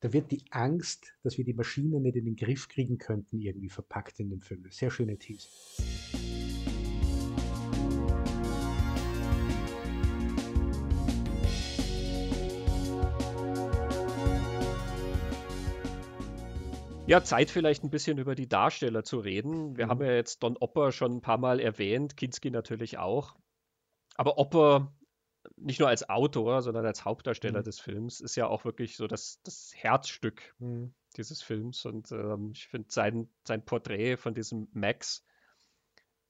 Da 0.00 0.12
wird 0.12 0.30
die 0.30 0.44
Angst, 0.50 1.14
dass 1.22 1.38
wir 1.38 1.44
die 1.44 1.54
Maschine 1.54 2.00
nicht 2.00 2.16
in 2.16 2.26
den 2.26 2.36
Griff 2.36 2.68
kriegen 2.68 2.98
könnten, 2.98 3.40
irgendwie 3.40 3.70
verpackt 3.70 4.20
in 4.20 4.28
dem 4.28 4.42
Film. 4.42 4.66
Sehr 4.70 4.90
schöne 4.90 5.16
These. 5.16 5.48
Ja, 17.08 17.22
Zeit 17.22 17.50
vielleicht 17.50 17.84
ein 17.84 17.90
bisschen 17.90 18.18
über 18.18 18.34
die 18.34 18.48
Darsteller 18.48 19.04
zu 19.04 19.18
reden. 19.18 19.76
Wir 19.76 19.86
Mhm. 19.86 19.90
haben 19.90 20.04
ja 20.04 20.12
jetzt 20.12 20.42
Don 20.42 20.56
Opper 20.56 20.90
schon 20.92 21.12
ein 21.12 21.20
paar 21.20 21.38
Mal 21.38 21.60
erwähnt, 21.60 22.16
Kinski 22.16 22.50
natürlich 22.50 22.98
auch. 22.98 23.36
Aber 24.16 24.38
Opper, 24.38 24.92
nicht 25.56 25.78
nur 25.78 25.88
als 25.88 26.08
Autor, 26.08 26.62
sondern 26.62 26.84
als 26.84 27.04
Hauptdarsteller 27.04 27.60
Mhm. 27.60 27.64
des 27.64 27.78
Films, 27.78 28.20
ist 28.20 28.34
ja 28.36 28.48
auch 28.48 28.64
wirklich 28.64 28.96
so 28.96 29.06
das, 29.06 29.40
das 29.44 29.72
Herzstück 29.74 30.54
Mhm. 30.58 30.94
dieses 31.16 31.42
Films. 31.42 31.84
Und 31.84 32.10
ähm, 32.10 32.50
ich 32.54 32.66
finde 32.66 32.88
sein, 32.90 33.28
sein 33.46 33.64
Porträt 33.64 34.16
von 34.16 34.34
diesem 34.34 34.68
Max, 34.72 35.24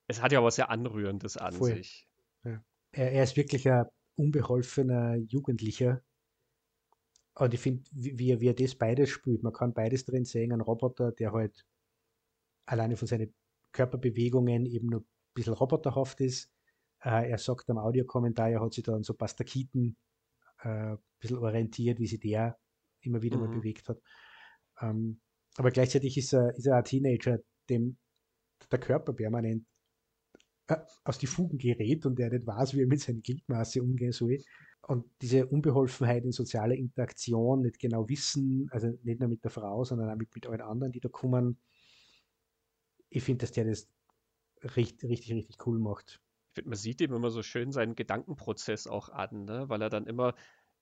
es 0.09 0.21
hat 0.23 0.33
ja 0.33 0.43
was 0.43 0.57
sehr 0.57 0.71
Anrührendes 0.71 1.37
an 1.37 1.53
Voll. 1.55 1.77
sich. 1.77 2.07
Er, 2.45 3.13
er 3.13 3.25
ist 3.25 3.37
wirklich 3.37 3.69
ein 3.71 3.87
unbeholfener 4.17 5.17
Jugendlicher. 5.17 6.03
Und 7.39 7.55
ich 7.55 7.61
finde, 7.61 7.85
wie, 7.93 8.41
wie 8.41 8.49
er- 8.49 8.55
das 8.55 8.75
beides 8.75 9.11
spielt, 9.11 9.43
man 9.43 9.53
kann 9.53 9.75
beides 9.75 10.05
drin 10.05 10.25
sehen, 10.25 10.53
ein 10.53 10.61
Roboter, 10.61 11.13
der 11.13 11.33
halt 11.33 11.67
alleine 12.67 12.97
von 12.97 13.07
seinen 13.09 13.35
Körperbewegungen 13.73 14.67
eben 14.67 14.89
nur 14.89 15.01
ein 15.01 15.07
bisschen 15.35 15.53
roboterhaft 15.55 16.21
ist. 16.21 16.51
Äh, 17.03 17.31
er 17.31 17.39
sagt 17.39 17.69
am 17.71 17.79
Audiokommentar, 17.79 18.51
er 18.51 18.61
hat 18.61 18.73
sich 18.73 18.85
da 18.85 18.95
an 18.95 19.03
so 19.03 19.15
Pastakiten 19.15 19.97
äh, 20.63 20.69
ein 20.69 20.99
bisschen 21.21 21.39
orientiert, 21.39 22.01
wie 22.01 22.07
sich 22.07 22.21
der 22.21 22.59
immer 23.03 23.23
wieder 23.23 23.39
mal 23.39 23.49
Mhm. 23.49 23.61
bewegt 23.61 23.89
hat. 23.89 24.01
Ähm, 24.81 25.21
aber 25.57 25.71
gleichzeitig 25.71 26.17
ist 26.19 26.33
er, 26.33 26.55
ist 26.57 26.67
er 26.67 26.77
ein 26.77 26.85
Teenager, 26.85 27.39
dem 27.69 27.99
der 28.71 28.81
Körper 28.81 29.13
permanent 29.13 29.67
äh, 30.69 30.77
aus 31.05 31.19
die 31.19 31.27
Fugen 31.27 31.59
gerät 31.59 32.07
und 32.07 32.19
der 32.19 32.31
nicht 32.31 32.47
weiß, 32.47 32.75
wie 32.75 32.83
er 32.83 32.87
mit 32.87 33.01
seiner 33.01 33.21
Gliedmaße 33.21 33.83
umgehen 33.83 34.13
soll. 34.13 34.39
Und 34.89 35.05
diese 35.21 35.47
Unbeholfenheit 35.49 36.25
in 36.25 36.31
sozialer 36.31 36.77
Interaktion, 36.77 37.63
nicht 37.63 37.81
genau 37.81 38.09
wissen, 38.09 38.69
also 38.71 38.97
nicht 39.03 39.19
nur 39.19 39.29
mit 39.29 39.43
der 39.43 39.51
Frau, 39.51 39.83
sondern 39.83 40.09
auch 40.11 40.17
mit, 40.17 40.33
mit 40.33 40.47
allen 40.47 40.61
anderen, 40.61 40.93
die 40.93 41.01
da 41.01 41.09
kommen. 41.09 41.59
Ich 43.09 43.25
finde, 43.25 43.43
dass 43.43 43.51
der 43.51 43.65
das 43.65 43.89
richtig, 44.77 45.11
richtig, 45.11 45.33
richtig 45.33 45.67
cool 45.67 45.81
macht. 45.81 46.21
Ich 46.51 46.55
finde, 46.55 46.71
man 46.71 46.79
sieht 46.79 47.01
ihm 47.01 47.13
immer 47.15 47.31
so 47.31 47.43
schön 47.43 47.73
seinen 47.73 47.97
Gedankenprozess 47.97 48.87
auch 48.87 49.09
an, 49.09 49.45
ne? 49.45 49.69
weil 49.69 49.83
er 49.83 49.91
dann 49.91 50.07
immer, 50.07 50.37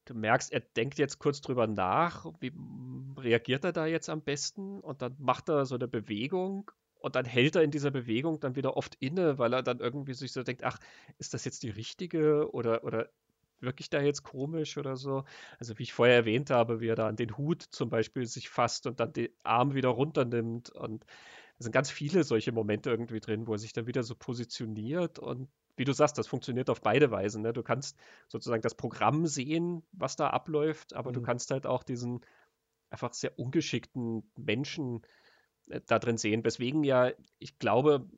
du 0.04 0.12
merkst, 0.12 0.52
er 0.52 0.60
denkt 0.60 0.98
jetzt 0.98 1.18
kurz 1.18 1.40
drüber 1.40 1.66
nach, 1.66 2.26
wie 2.40 2.52
reagiert 3.16 3.64
er 3.64 3.72
da 3.72 3.86
jetzt 3.86 4.10
am 4.10 4.22
besten 4.22 4.80
und 4.80 5.00
dann 5.00 5.16
macht 5.18 5.48
er 5.48 5.64
so 5.64 5.76
eine 5.76 5.88
Bewegung 5.88 6.70
und 7.00 7.16
dann 7.16 7.24
hält 7.24 7.56
er 7.56 7.62
in 7.62 7.70
dieser 7.70 7.90
Bewegung 7.90 8.38
dann 8.38 8.54
wieder 8.54 8.76
oft 8.76 8.96
inne, 8.96 9.38
weil 9.38 9.54
er 9.54 9.62
dann 9.62 9.80
irgendwie 9.80 10.12
sich 10.12 10.32
so 10.32 10.42
denkt, 10.42 10.62
ach, 10.62 10.78
ist 11.16 11.32
das 11.32 11.46
jetzt 11.46 11.62
die 11.62 11.70
richtige 11.70 12.52
oder, 12.52 12.84
oder 12.84 13.08
wirklich 13.64 13.90
da 13.90 14.00
jetzt 14.00 14.22
komisch 14.22 14.76
oder 14.78 14.96
so? 14.96 15.24
Also 15.58 15.78
wie 15.78 15.82
ich 15.84 15.92
vorher 15.92 16.16
erwähnt 16.16 16.50
habe, 16.50 16.80
wie 16.80 16.88
er 16.88 16.96
da 16.96 17.08
an 17.08 17.16
den 17.16 17.36
Hut 17.36 17.62
zum 17.62 17.88
Beispiel 17.90 18.26
sich 18.26 18.48
fasst 18.48 18.86
und 18.86 19.00
dann 19.00 19.12
den 19.12 19.28
Arm 19.42 19.74
wieder 19.74 19.90
runternimmt 19.90 20.70
und 20.70 21.04
es 21.58 21.64
sind 21.64 21.72
ganz 21.72 21.90
viele 21.90 22.24
solche 22.24 22.52
Momente 22.52 22.90
irgendwie 22.90 23.20
drin, 23.20 23.46
wo 23.46 23.52
er 23.52 23.58
sich 23.58 23.72
dann 23.72 23.86
wieder 23.86 24.02
so 24.02 24.14
positioniert 24.14 25.18
und 25.18 25.48
wie 25.76 25.84
du 25.84 25.92
sagst, 25.92 26.18
das 26.18 26.28
funktioniert 26.28 26.70
auf 26.70 26.80
beide 26.82 27.10
Weisen. 27.10 27.42
Ne? 27.42 27.52
Du 27.52 27.62
kannst 27.62 27.98
sozusagen 28.28 28.62
das 28.62 28.76
Programm 28.76 29.26
sehen, 29.26 29.82
was 29.92 30.16
da 30.16 30.30
abläuft, 30.30 30.94
aber 30.94 31.12
du 31.12 31.20
Mhm. 31.20 31.24
kannst 31.24 31.50
halt 31.50 31.66
auch 31.66 31.82
diesen 31.82 32.20
einfach 32.90 33.12
sehr 33.12 33.38
ungeschickten 33.38 34.30
Menschen 34.36 35.02
äh, 35.68 35.80
da 35.86 35.98
drin 35.98 36.18
sehen. 36.18 36.44
Weswegen 36.44 36.84
ja, 36.84 37.12
ich 37.38 37.58
glaube, 37.58 38.08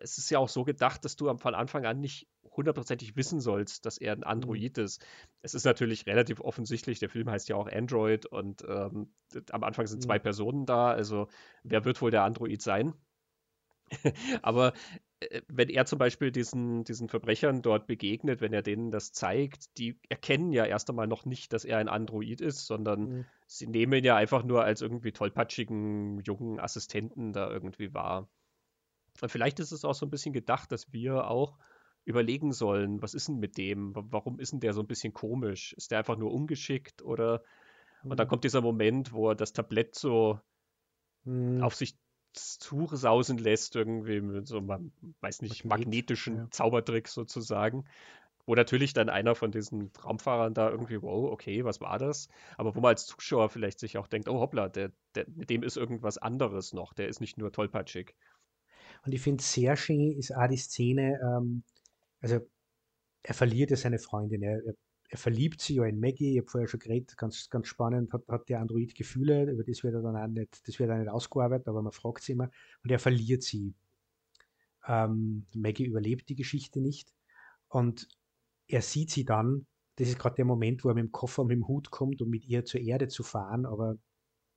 es 0.00 0.18
ist 0.18 0.30
ja 0.30 0.38
auch 0.38 0.48
so 0.48 0.64
gedacht, 0.64 1.04
dass 1.04 1.16
du 1.16 1.28
am- 1.28 1.38
von 1.38 1.54
Anfang 1.54 1.86
an 1.86 2.00
nicht 2.00 2.28
hundertprozentig 2.58 3.16
wissen 3.16 3.40
sollst, 3.40 3.86
dass 3.86 3.98
er 3.98 4.12
ein 4.12 4.24
Android 4.24 4.78
ist. 4.78 5.04
Es 5.42 5.54
ist 5.54 5.64
natürlich 5.64 6.06
relativ 6.06 6.40
offensichtlich, 6.40 6.98
der 7.00 7.10
Film 7.10 7.30
heißt 7.30 7.48
ja 7.48 7.56
auch 7.56 7.68
Android 7.68 8.26
und 8.26 8.64
ähm, 8.68 9.14
am 9.50 9.64
Anfang 9.64 9.86
sind 9.86 10.02
zwei 10.02 10.18
Mhm. 10.18 10.20
Personen 10.20 10.66
da, 10.66 10.90
also 10.90 11.28
wer 11.64 11.84
wird 11.86 12.02
wohl 12.02 12.10
der 12.10 12.24
Android 12.24 12.62
sein? 12.62 12.94
Aber 14.42 14.72
äh, 15.20 15.42
wenn 15.48 15.68
er 15.68 15.86
zum 15.86 15.98
Beispiel 15.98 16.30
diesen, 16.30 16.84
diesen 16.84 17.08
Verbrechern 17.08 17.62
dort 17.62 17.86
begegnet, 17.86 18.40
wenn 18.40 18.52
er 18.52 18.62
denen 18.62 18.90
das 18.90 19.12
zeigt, 19.12 19.76
die 19.78 20.00
erkennen 20.08 20.52
ja 20.52 20.64
erst 20.64 20.90
einmal 20.90 21.06
noch 21.06 21.24
nicht, 21.24 21.52
dass 21.52 21.64
er 21.64 21.78
ein 21.78 21.88
Android 21.88 22.40
ist, 22.40 22.66
sondern 22.66 23.10
Mhm. 23.10 23.28
sie 23.46 23.66
nehmen 23.66 23.94
ihn 23.94 24.04
ja 24.04 24.16
einfach 24.16 24.44
nur 24.44 24.64
als 24.64 24.82
irgendwie 24.82 25.12
tollpatschigen 25.12 26.20
jungen 26.20 26.60
Assistenten 26.60 27.32
da 27.32 27.50
irgendwie 27.50 27.94
wahr. 27.94 28.28
Und 29.20 29.30
vielleicht 29.30 29.60
ist 29.60 29.72
es 29.72 29.84
auch 29.84 29.94
so 29.94 30.06
ein 30.06 30.10
bisschen 30.10 30.32
gedacht, 30.32 30.72
dass 30.72 30.92
wir 30.92 31.28
auch 31.28 31.58
überlegen 32.08 32.52
sollen, 32.52 33.02
was 33.02 33.14
ist 33.14 33.28
denn 33.28 33.38
mit 33.38 33.56
dem? 33.58 33.94
Wa- 33.94 34.04
Warum 34.10 34.40
ist 34.40 34.52
denn 34.52 34.60
der 34.60 34.72
so 34.74 34.80
ein 34.82 34.86
bisschen 34.88 35.12
komisch? 35.14 35.74
Ist 35.74 35.90
der 35.92 35.98
einfach 35.98 36.16
nur 36.18 36.32
ungeschickt 36.32 37.02
oder? 37.02 37.42
Und 38.08 38.18
dann 38.20 38.26
Mhm. 38.26 38.30
kommt 38.30 38.44
dieser 38.44 38.62
Moment, 38.62 39.12
wo 39.12 39.30
er 39.30 39.34
das 39.36 39.52
Tablett 39.52 39.94
so 39.94 40.40
Mhm. 41.24 41.60
auf 41.62 41.74
sich 41.74 41.96
zusausen 42.34 43.38
lässt, 43.38 43.74
irgendwie 43.76 44.20
mit 44.20 44.46
so 44.46 44.58
einem, 44.58 44.92
weiß 45.20 45.42
nicht, 45.42 45.64
Magnet, 45.64 45.86
magnetischen 45.86 46.36
ja. 46.36 46.50
Zaubertrick 46.50 47.08
sozusagen. 47.08 47.84
Wo 48.46 48.54
natürlich 48.54 48.94
dann 48.94 49.10
einer 49.10 49.34
von 49.34 49.52
diesen 49.52 49.92
Raumfahrern 50.04 50.54
da 50.54 50.70
irgendwie, 50.70 51.02
wow, 51.02 51.30
okay, 51.32 51.64
was 51.64 51.80
war 51.80 51.98
das? 51.98 52.28
Aber 52.58 52.74
wo 52.76 52.80
man 52.80 52.90
als 52.90 53.06
Zuschauer 53.06 53.50
vielleicht 53.50 53.78
sich 53.80 53.98
auch 53.98 54.08
denkt, 54.08 54.28
oh 54.28 54.40
hoppla, 54.40 54.68
der, 54.68 54.92
der, 55.14 55.26
mit 55.28 55.50
dem 55.50 55.62
ist 55.62 55.76
irgendwas 55.76 56.18
anderes 56.18 56.72
noch, 56.72 56.94
der 56.94 57.08
ist 57.08 57.20
nicht 57.20 57.38
nur 57.38 57.52
tollpatschig. 57.52 58.14
Und 59.04 59.12
ich 59.12 59.20
finde, 59.20 59.42
sehr 59.42 59.76
schön 59.76 60.12
ist 60.12 60.34
auch 60.34 60.46
die 60.48 60.56
Szene, 60.56 61.18
ähm, 61.22 61.62
also 62.20 62.40
er 63.22 63.34
verliert 63.34 63.70
ja 63.70 63.76
seine 63.76 63.98
Freundin, 63.98 64.42
er, 64.42 64.64
er, 64.64 64.74
er 65.10 65.18
verliebt 65.18 65.60
sich 65.60 65.76
ja 65.76 65.84
in 65.84 66.00
Maggie, 66.00 66.32
ich 66.34 66.38
habe 66.40 66.50
vorher 66.50 66.68
schon 66.68 66.80
geredet, 66.80 67.16
ganz, 67.16 67.48
ganz 67.50 67.68
spannend, 67.68 68.12
hat, 68.12 68.26
hat 68.28 68.48
der 68.48 68.60
Android 68.60 68.94
Gefühle, 68.94 69.50
über 69.50 69.64
das 69.64 69.82
wird 69.82 69.94
er 69.94 70.02
dann 70.02 70.16
auch 70.16 70.26
nicht, 70.28 70.66
das 70.66 70.78
wird 70.78 70.90
auch 70.90 70.98
nicht 70.98 71.10
ausgearbeitet, 71.10 71.68
aber 71.68 71.82
man 71.82 71.92
fragt 71.92 72.22
sie 72.22 72.32
immer, 72.32 72.50
und 72.84 72.90
er 72.90 72.98
verliert 72.98 73.42
sie. 73.42 73.74
Ähm, 74.86 75.46
Maggie 75.54 75.84
überlebt 75.86 76.28
die 76.28 76.36
Geschichte 76.36 76.80
nicht 76.80 77.14
und 77.68 78.08
er 78.68 78.82
sieht 78.82 79.10
sie 79.10 79.24
dann, 79.24 79.66
das 79.96 80.08
ist 80.08 80.18
gerade 80.18 80.36
der 80.36 80.44
Moment, 80.44 80.84
wo 80.84 80.88
er 80.88 80.94
mit 80.94 81.04
dem 81.04 81.12
Koffer 81.12 81.42
und 81.42 81.48
mit 81.48 81.56
dem 81.56 81.68
Hut 81.68 81.90
kommt, 81.90 82.22
um 82.22 82.28
mit 82.30 82.44
ihr 82.46 82.64
zur 82.64 82.80
Erde 82.80 83.08
zu 83.08 83.22
fahren, 83.22 83.66
aber 83.66 83.96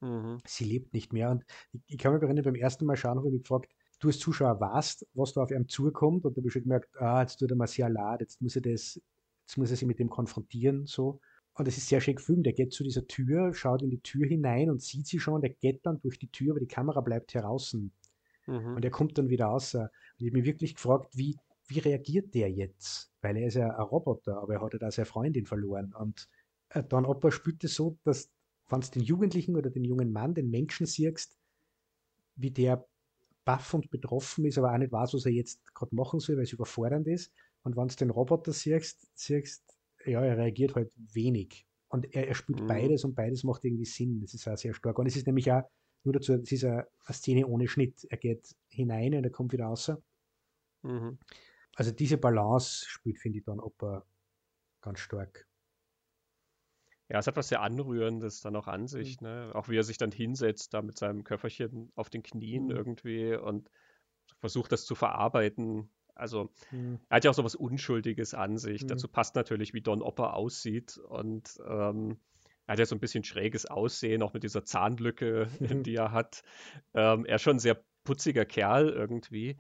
Mhm. 0.01 0.41
sie 0.45 0.65
lebt 0.65 0.93
nicht 0.93 1.13
mehr. 1.13 1.31
Und 1.31 1.45
ich, 1.71 1.81
ich 1.87 1.97
kann 1.97 2.13
mich 2.13 2.21
erinnern, 2.21 2.43
beim 2.43 2.55
ersten 2.55 2.85
Mal 2.85 2.97
schauen, 2.97 3.17
habe 3.17 3.27
ich 3.27 3.33
mich 3.33 3.43
gefragt, 3.43 3.73
du 4.01 4.09
als 4.09 4.19
Zuschauer 4.19 4.59
weißt, 4.59 5.07
was 5.13 5.33
da 5.33 5.43
auf 5.43 5.51
ihm 5.51 5.67
zukommt 5.69 6.25
und 6.25 6.35
da 6.37 6.39
habe 6.41 6.47
ich 6.47 6.53
schon 6.53 6.63
gemerkt, 6.63 6.89
ah, 6.99 7.21
jetzt 7.21 7.37
tut 7.37 7.51
er 7.51 7.57
mir 7.57 7.67
sehr 7.67 7.89
leid, 7.89 8.21
jetzt 8.21 8.41
muss 8.41 8.55
er 8.57 8.63
das, 8.63 9.01
jetzt 9.47 9.57
muss 9.57 9.71
er 9.71 9.77
sich 9.77 9.87
mit 9.87 9.99
dem 9.99 10.09
konfrontieren, 10.09 10.85
so. 10.85 11.21
Und 11.53 11.67
es 11.67 11.77
ist 11.77 11.89
sehr 11.89 12.01
schön 12.01 12.15
gefilmt, 12.15 12.45
der 12.45 12.53
geht 12.53 12.73
zu 12.73 12.83
dieser 12.83 13.07
Tür, 13.07 13.53
schaut 13.53 13.81
in 13.83 13.89
die 13.89 14.01
Tür 14.01 14.27
hinein 14.27 14.69
und 14.69 14.81
sieht 14.81 15.07
sie 15.07 15.19
schon, 15.19 15.41
der 15.41 15.51
geht 15.51 15.85
dann 15.85 16.01
durch 16.01 16.19
die 16.19 16.29
Tür, 16.31 16.51
aber 16.53 16.61
die 16.61 16.67
Kamera 16.67 17.01
bleibt 17.01 17.33
draußen 17.35 17.93
Mhm. 18.47 18.75
und 18.75 18.85
er 18.85 18.91
kommt 18.91 19.17
dann 19.17 19.29
wieder 19.29 19.45
raus. 19.45 19.75
Und 19.75 19.89
ich 20.17 20.27
habe 20.27 20.37
mich 20.37 20.45
wirklich 20.45 20.75
gefragt, 20.75 21.15
wie, 21.15 21.37
wie 21.67 21.79
reagiert 21.79 22.33
der 22.33 22.51
jetzt? 22.51 23.11
Weil 23.21 23.37
er 23.37 23.47
ist 23.47 23.55
ja 23.55 23.69
ein 23.69 23.81
Roboter, 23.83 24.37
aber 24.41 24.55
er 24.55 24.61
hat 24.61 24.73
ja 24.73 24.79
da 24.79 24.91
seine 24.91 25.05
Freundin 25.05 25.45
verloren. 25.45 25.93
Und 25.93 26.27
äh, 26.69 26.83
dann 26.83 27.05
aber 27.05 27.31
spielt 27.31 27.63
es 27.63 27.75
so, 27.75 27.97
dass, 28.03 28.31
wenn 28.69 28.81
du 28.81 28.87
den 28.89 29.03
Jugendlichen 29.03 29.55
oder 29.55 29.69
den 29.69 29.83
jungen 29.83 30.11
Mann, 30.11 30.33
den 30.33 30.49
Menschen 30.49 30.85
siehst, 30.85 31.37
wie 32.35 32.51
der 32.51 32.87
baff 33.45 33.73
und 33.73 33.89
betroffen 33.89 34.45
ist, 34.45 34.57
aber 34.57 34.73
auch 34.73 34.77
nicht 34.77 34.91
weiß, 34.91 35.13
was 35.13 35.25
er 35.25 35.31
jetzt 35.31 35.73
gerade 35.73 35.95
machen 35.95 36.19
soll, 36.19 36.37
weil 36.37 36.43
es 36.43 36.53
überfordernd 36.53 37.07
ist. 37.07 37.33
Und 37.63 37.75
wenn 37.77 37.87
du 37.87 37.95
den 37.95 38.09
Roboter 38.09 38.53
siehst, 38.53 39.09
siehst, 39.15 39.63
ja, 40.05 40.23
er 40.23 40.37
reagiert 40.37 40.75
halt 40.75 40.91
wenig. 40.95 41.67
Und 41.89 42.13
er, 42.15 42.27
er 42.27 42.35
spielt 42.35 42.61
Mhm. 42.61 42.67
beides 42.67 43.03
und 43.03 43.15
beides 43.15 43.43
macht 43.43 43.63
irgendwie 43.65 43.85
Sinn. 43.85 44.19
Das 44.21 44.33
ist 44.33 44.47
auch 44.47 44.57
sehr 44.57 44.73
stark. 44.73 44.97
Und 44.99 45.07
es 45.07 45.15
ist 45.15 45.27
nämlich 45.27 45.51
auch 45.51 45.63
nur 46.03 46.13
dazu, 46.13 46.33
es 46.33 46.51
ist 46.51 46.63
eine, 46.65 46.87
eine 47.05 47.13
Szene 47.15 47.47
ohne 47.47 47.67
Schnitt. 47.67 48.05
Er 48.09 48.17
geht 48.17 48.55
hinein 48.69 49.13
und 49.15 49.23
er 49.23 49.29
kommt 49.31 49.53
wieder 49.53 49.65
raus. 49.65 49.91
Mhm. 50.83 51.19
Also 51.75 51.91
diese 51.91 52.17
Balance 52.17 52.85
spielt, 52.87 53.19
finde 53.19 53.39
ich, 53.39 53.45
dann 53.45 53.59
Opa 53.59 54.05
ganz 54.81 54.99
stark. 54.99 55.47
Ja, 57.11 57.19
es 57.19 57.27
hat 57.27 57.35
was 57.35 57.49
sehr 57.49 57.61
Anrührendes 57.61 58.39
dann 58.39 58.55
auch 58.55 58.67
an 58.67 58.87
sich, 58.87 59.19
ne? 59.19 59.51
Auch 59.53 59.67
wie 59.67 59.77
er 59.77 59.83
sich 59.83 59.97
dann 59.97 60.11
hinsetzt, 60.11 60.73
da 60.73 60.81
mit 60.81 60.97
seinem 60.97 61.25
Köfferchen 61.25 61.91
auf 61.95 62.09
den 62.09 62.23
Knien 62.23 62.65
Mhm. 62.65 62.71
irgendwie 62.71 63.35
und 63.35 63.69
versucht 64.39 64.71
das 64.71 64.85
zu 64.85 64.95
verarbeiten. 64.95 65.89
Also, 66.15 66.51
Mhm. 66.71 66.99
er 67.09 67.17
hat 67.17 67.25
ja 67.25 67.31
auch 67.31 67.35
so 67.35 67.43
was 67.43 67.55
Unschuldiges 67.55 68.33
an 68.33 68.57
sich. 68.57 68.83
Mhm. 68.83 68.87
Dazu 68.87 69.09
passt 69.09 69.35
natürlich, 69.35 69.73
wie 69.73 69.81
Don 69.81 70.01
Opper 70.01 70.35
aussieht 70.35 70.97
und 70.97 71.59
ähm, 71.67 72.17
er 72.65 72.73
hat 72.73 72.79
ja 72.79 72.85
so 72.85 72.95
ein 72.95 73.01
bisschen 73.01 73.25
schräges 73.25 73.65
Aussehen, 73.65 74.21
auch 74.23 74.33
mit 74.33 74.43
dieser 74.43 74.63
Zahnlücke, 74.63 75.49
Mhm. 75.59 75.83
die 75.83 75.95
er 75.95 76.11
hat. 76.13 76.43
Ähm, 76.93 77.25
er 77.25 77.35
ist 77.35 77.41
schon 77.41 77.57
ein 77.57 77.59
sehr 77.59 77.83
putziger 78.05 78.45
Kerl 78.45 78.87
irgendwie. 78.89 79.57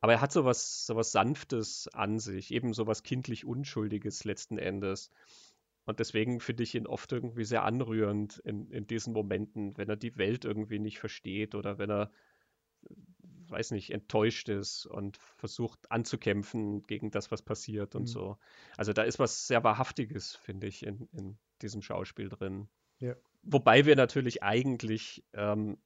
Aber 0.00 0.12
er 0.12 0.20
hat 0.20 0.32
so 0.32 0.44
was, 0.44 0.86
so 0.86 0.96
was 0.96 1.12
Sanftes 1.12 1.88
an 1.92 2.18
sich, 2.20 2.52
eben 2.52 2.74
so 2.74 2.86
was 2.86 3.02
kindlich 3.02 3.44
Unschuldiges 3.44 4.24
letzten 4.24 4.58
Endes. 4.58 5.10
Und 5.84 5.98
deswegen 6.00 6.40
finde 6.40 6.62
ich 6.62 6.74
ihn 6.74 6.86
oft 6.86 7.12
irgendwie 7.12 7.44
sehr 7.44 7.64
anrührend 7.64 8.38
in, 8.38 8.70
in 8.70 8.86
diesen 8.86 9.12
Momenten, 9.12 9.76
wenn 9.76 9.88
er 9.88 9.96
die 9.96 10.16
Welt 10.16 10.44
irgendwie 10.44 10.78
nicht 10.78 10.98
versteht 11.00 11.54
oder 11.54 11.78
wenn 11.78 11.90
er, 11.90 12.12
weiß 13.48 13.72
nicht, 13.72 13.90
enttäuscht 13.90 14.48
ist 14.48 14.86
und 14.86 15.16
versucht 15.16 15.90
anzukämpfen 15.90 16.82
gegen 16.84 17.10
das, 17.10 17.30
was 17.30 17.42
passiert 17.42 17.94
und 17.94 18.02
Mhm. 18.02 18.06
so. 18.06 18.38
Also 18.76 18.92
da 18.92 19.02
ist 19.02 19.18
was 19.18 19.46
sehr 19.46 19.64
Wahrhaftiges, 19.64 20.36
finde 20.36 20.66
ich, 20.68 20.84
in, 20.86 21.08
in 21.12 21.38
diesem 21.60 21.82
Schauspiel 21.82 22.28
drin. 22.28 22.68
Ja. 22.98 23.16
wobei 23.42 23.84
wir 23.86 23.96
natürlich 23.96 24.42
eigentlich 24.42 25.24
ähm, 25.32 25.78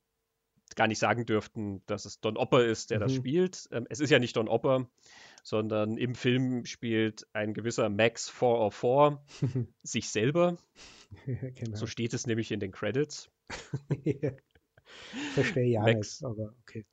gar 0.75 0.89
nicht 0.89 0.99
sagen 0.99 1.27
dürften, 1.27 1.83
dass 1.87 2.05
es 2.05 2.21
Don 2.21 2.37
Opper 2.37 2.65
ist, 2.65 2.91
der 2.91 2.99
mhm. 2.99 3.03
das 3.03 3.15
spielt. 3.15 3.69
Ähm, 3.71 3.87
es 3.89 4.01
ist 4.01 4.11
ja 4.11 4.19
nicht 4.19 4.37
Don 4.37 4.49
Opper, 4.49 4.89
sondern 5.45 5.97
im 5.97 6.15
Film 6.15 6.65
spielt 6.65 7.27
ein 7.33 7.55
gewisser 7.55 7.89
Max 7.89 8.29
404 8.29 9.23
sich 9.83 10.11
selber. 10.11 10.57
genau. 11.27 11.77
So 11.77 11.87
steht 11.87 12.15
es 12.15 12.27
nämlich 12.27 12.51
in 12.51 12.61
den 12.61 12.73
Credits. 12.73 13.31
Verstehe 15.35 15.67
ja 15.67 15.83
Max, 15.83 16.21
nicht, 16.21 16.25
aber 16.25 16.55
okay. 16.63 16.85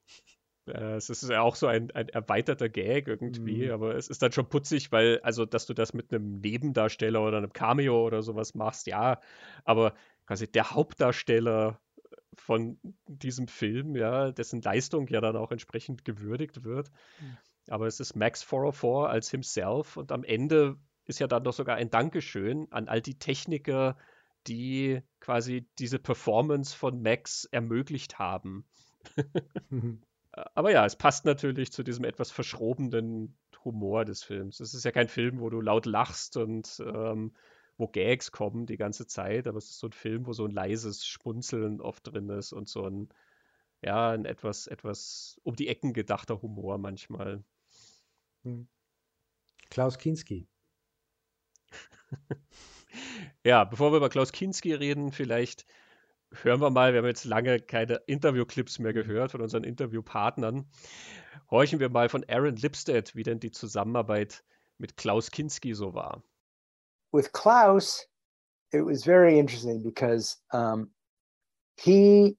Äh, 0.67 0.95
es 0.95 1.09
ist 1.09 1.27
ja 1.27 1.41
auch 1.41 1.55
so 1.55 1.67
ein, 1.67 1.91
ein 1.91 2.09
erweiterter 2.09 2.69
Gag 2.69 3.07
irgendwie, 3.07 3.65
mhm. 3.65 3.71
aber 3.71 3.95
es 3.95 4.07
ist 4.07 4.21
dann 4.21 4.31
schon 4.31 4.47
putzig, 4.47 4.91
weil, 4.91 5.19
also, 5.21 5.45
dass 5.45 5.65
du 5.65 5.73
das 5.73 5.93
mit 5.93 6.13
einem 6.13 6.39
Nebendarsteller 6.39 7.21
oder 7.21 7.37
einem 7.37 7.53
Cameo 7.53 8.05
oder 8.05 8.21
sowas 8.21 8.53
machst, 8.53 8.87
ja, 8.87 9.19
aber 9.65 9.93
quasi 10.25 10.49
der 10.49 10.71
Hauptdarsteller 10.71 11.79
von 12.37 12.77
diesem 13.07 13.47
Film, 13.47 13.95
ja, 13.95 14.31
dessen 14.31 14.61
Leistung 14.61 15.07
ja 15.07 15.21
dann 15.21 15.35
auch 15.35 15.51
entsprechend 15.51 16.05
gewürdigt 16.05 16.63
wird. 16.63 16.89
Mhm. 17.19 17.37
Aber 17.69 17.87
es 17.87 17.99
ist 17.99 18.15
Max 18.15 18.43
404 18.43 19.09
als 19.09 19.31
himself 19.31 19.97
und 19.97 20.11
am 20.11 20.23
Ende 20.23 20.77
ist 21.05 21.19
ja 21.19 21.27
dann 21.27 21.43
doch 21.43 21.53
sogar 21.53 21.75
ein 21.75 21.89
Dankeschön 21.89 22.67
an 22.71 22.87
all 22.87 23.01
die 23.01 23.17
Techniker, 23.19 23.97
die 24.47 25.01
quasi 25.19 25.67
diese 25.79 25.99
Performance 25.99 26.75
von 26.75 27.01
Max 27.01 27.45
ermöglicht 27.45 28.19
haben. 28.19 28.65
mhm. 29.69 30.01
Aber 30.55 30.71
ja, 30.71 30.83
es 30.83 30.95
passt 30.95 31.25
natürlich 31.25 31.71
zu 31.71 31.83
diesem 31.83 32.05
etwas 32.05 32.31
verschrobenen 32.31 33.37
Humor 33.63 34.03
des 34.03 34.23
Films. 34.23 34.59
Es 34.59 34.73
ist 34.73 34.83
ja 34.83 34.91
kein 34.91 35.07
Film, 35.07 35.39
wo 35.39 35.49
du 35.51 35.61
laut 35.61 35.85
lachst 35.85 36.37
und 36.37 36.81
ähm, 36.85 37.33
wo 37.77 37.87
Gags 37.87 38.31
kommen 38.31 38.65
die 38.65 38.77
ganze 38.77 39.07
Zeit, 39.07 39.47
aber 39.47 39.57
es 39.57 39.69
ist 39.69 39.79
so 39.79 39.87
ein 39.87 39.93
Film, 39.93 40.25
wo 40.27 40.33
so 40.33 40.45
ein 40.45 40.51
leises 40.51 41.05
Spunzeln 41.05 41.81
oft 41.81 42.07
drin 42.07 42.29
ist 42.29 42.53
und 42.53 42.69
so 42.69 42.85
ein, 42.85 43.09
ja, 43.81 44.11
ein 44.11 44.25
etwas, 44.25 44.67
etwas 44.67 45.39
um 45.43 45.55
die 45.55 45.67
Ecken 45.67 45.93
gedachter 45.93 46.41
Humor 46.41 46.77
manchmal. 46.77 47.43
Hm. 48.43 48.67
Klaus 49.69 49.97
Kinski. 49.97 50.47
ja, 53.43 53.63
bevor 53.63 53.91
wir 53.91 53.97
über 53.97 54.09
Klaus 54.09 54.31
Kinski 54.31 54.73
reden, 54.73 55.11
vielleicht 55.11 55.65
hören 56.41 56.61
wir 56.61 56.69
mal, 56.69 56.93
wir 56.93 56.99
haben 56.99 57.07
jetzt 57.07 57.25
lange 57.25 57.59
keine 57.59 57.95
Interviewclips 58.07 58.79
mehr 58.79 58.93
gehört 58.93 59.31
von 59.31 59.41
unseren 59.41 59.63
Interviewpartnern. 59.63 60.69
Horchen 61.49 61.79
wir 61.79 61.89
mal 61.89 62.09
von 62.09 62.23
Aaron 62.27 62.55
Lipstead, 62.55 63.15
wie 63.15 63.23
denn 63.23 63.39
die 63.39 63.51
Zusammenarbeit 63.51 64.43
mit 64.77 64.97
Klaus 64.97 65.31
Kinski 65.31 65.73
so 65.73 65.93
war. 65.93 66.23
With 67.13 67.31
Klaus, 67.31 68.05
it 68.73 68.81
was 68.81 69.05
very 69.05 69.39
interesting 69.39 69.81
because 69.81 70.35
um, 70.51 70.89
he, 71.77 72.35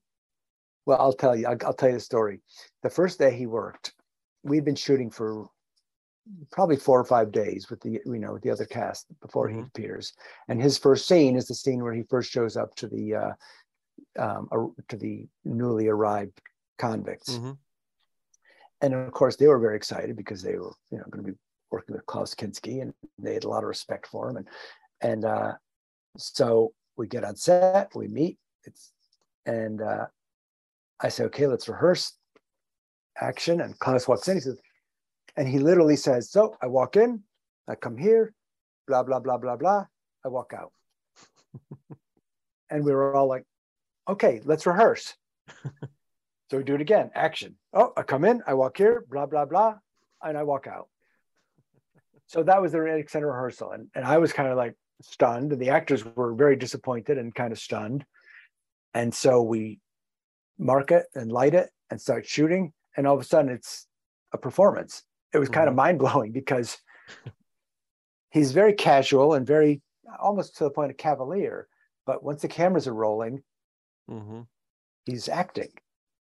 well, 0.84 1.00
I'll 1.00 1.12
tell 1.14 1.34
you, 1.34 1.46
I'll, 1.46 1.56
I'll 1.64 1.72
tell 1.72 1.88
you 1.88 1.94
the 1.94 2.00
story. 2.00 2.40
The 2.82 2.90
first 2.90 3.18
day 3.18 3.34
he 3.34 3.46
worked, 3.46 3.94
we'd 4.42 4.66
been 4.66 4.74
shooting 4.74 5.10
for 5.10 5.48
probably 6.50 6.76
four 6.76 7.00
or 7.00 7.04
five 7.04 7.32
days 7.32 7.68
with 7.68 7.80
the 7.80 8.00
you 8.04 8.18
know 8.18 8.32
with 8.32 8.42
the 8.42 8.50
other 8.50 8.64
cast 8.64 9.06
before 9.20 9.46
mm-hmm. 9.46 9.58
he 9.58 9.66
appears 9.66 10.14
and 10.48 10.58
his 10.58 10.78
first 10.78 11.06
scene 11.06 11.36
is 11.36 11.46
the 11.46 11.54
scene 11.54 11.82
where 11.82 11.92
he 11.92 12.02
first 12.04 12.30
shows 12.30 12.56
up 12.56 12.74
to 12.74 12.88
the 12.88 13.14
uh, 13.14 13.32
um, 14.18 14.74
to 14.88 14.96
the 14.96 15.26
newly 15.44 15.88
arrived 15.88 16.40
convicts. 16.78 17.34
Mm-hmm. 17.34 17.52
And 18.80 18.94
of 18.94 19.12
course, 19.12 19.36
they 19.36 19.46
were 19.46 19.58
very 19.58 19.76
excited 19.76 20.16
because 20.16 20.42
they 20.42 20.56
were, 20.56 20.72
you 20.90 20.98
know, 20.98 21.04
going 21.10 21.24
to 21.24 21.32
be 21.32 21.38
working 21.74 21.94
with 21.94 22.06
Klaus 22.06 22.34
Kinski, 22.34 22.80
and 22.80 22.94
they 23.18 23.34
had 23.34 23.44
a 23.44 23.48
lot 23.48 23.62
of 23.62 23.68
respect 23.68 24.06
for 24.06 24.30
him. 24.30 24.36
And 24.36 24.48
and 25.00 25.24
uh, 25.24 25.52
so 26.16 26.72
we 26.96 27.06
get 27.08 27.24
on 27.24 27.36
set, 27.36 27.90
we 27.94 28.08
meet, 28.08 28.38
it's, 28.62 28.92
and 29.44 29.82
uh, 29.82 30.06
I 31.00 31.08
say, 31.08 31.24
okay, 31.24 31.46
let's 31.46 31.68
rehearse 31.68 32.16
action. 33.20 33.60
And 33.60 33.78
Klaus 33.78 34.06
walks 34.06 34.28
in. 34.28 34.36
He 34.36 34.40
says, 34.40 34.58
and 35.36 35.48
he 35.48 35.58
literally 35.58 35.96
says, 35.96 36.30
so 36.30 36.56
I 36.62 36.68
walk 36.68 36.96
in, 36.96 37.22
I 37.68 37.74
come 37.74 37.96
here, 37.96 38.32
blah 38.86 39.02
blah 39.02 39.20
blah 39.20 39.38
blah 39.38 39.56
blah. 39.56 39.86
I 40.24 40.28
walk 40.28 40.52
out. 40.56 40.72
and 42.70 42.84
we 42.84 42.92
were 42.92 43.14
all 43.14 43.26
like, 43.26 43.44
okay, 44.08 44.40
let's 44.44 44.66
rehearse. 44.66 45.14
so 46.50 46.58
we 46.58 46.62
do 46.64 46.74
it 46.74 46.80
again. 46.80 47.10
Action. 47.14 47.56
Oh, 47.72 47.92
I 47.96 48.02
come 48.02 48.24
in, 48.24 48.42
I 48.46 48.54
walk 48.54 48.76
here, 48.78 49.04
blah, 49.10 49.26
blah, 49.26 49.44
blah, 49.44 49.74
and 50.22 50.38
I 50.38 50.42
walk 50.44 50.66
out. 50.66 50.88
So 52.26 52.42
that 52.42 52.60
was 52.60 52.72
the 52.72 52.82
extended 52.84 53.26
rehearsal. 53.26 53.72
And, 53.72 53.88
and 53.94 54.04
I 54.04 54.18
was 54.18 54.32
kind 54.32 54.48
of 54.48 54.56
like 54.56 54.74
stunned, 55.02 55.52
and 55.52 55.60
the 55.60 55.70
actors 55.70 56.04
were 56.04 56.34
very 56.34 56.56
disappointed 56.56 57.18
and 57.18 57.34
kind 57.34 57.52
of 57.52 57.58
stunned. 57.58 58.04
And 58.94 59.14
so 59.14 59.42
we 59.42 59.80
mark 60.58 60.90
it 60.90 61.06
and 61.14 61.30
light 61.30 61.54
it 61.54 61.70
and 61.90 62.00
start 62.00 62.26
shooting. 62.26 62.72
And 62.96 63.06
all 63.06 63.14
of 63.14 63.20
a 63.20 63.24
sudden, 63.24 63.50
it's 63.50 63.86
a 64.32 64.38
performance. 64.38 65.02
It 65.32 65.38
was 65.38 65.48
kind 65.48 65.68
of 65.68 65.72
mm-hmm. 65.72 65.76
mind 65.76 65.98
blowing 65.98 66.32
because 66.32 66.78
he's 68.30 68.52
very 68.52 68.72
casual 68.72 69.34
and 69.34 69.46
very 69.46 69.82
almost 70.20 70.56
to 70.56 70.64
the 70.64 70.70
point 70.70 70.90
of 70.90 70.96
cavalier. 70.96 71.66
But 72.06 72.22
once 72.22 72.42
the 72.42 72.48
cameras 72.48 72.86
are 72.86 72.94
rolling, 72.94 73.42
Mm-hmm. 74.10 74.40
He's 75.06 75.28
acting. 75.28 75.70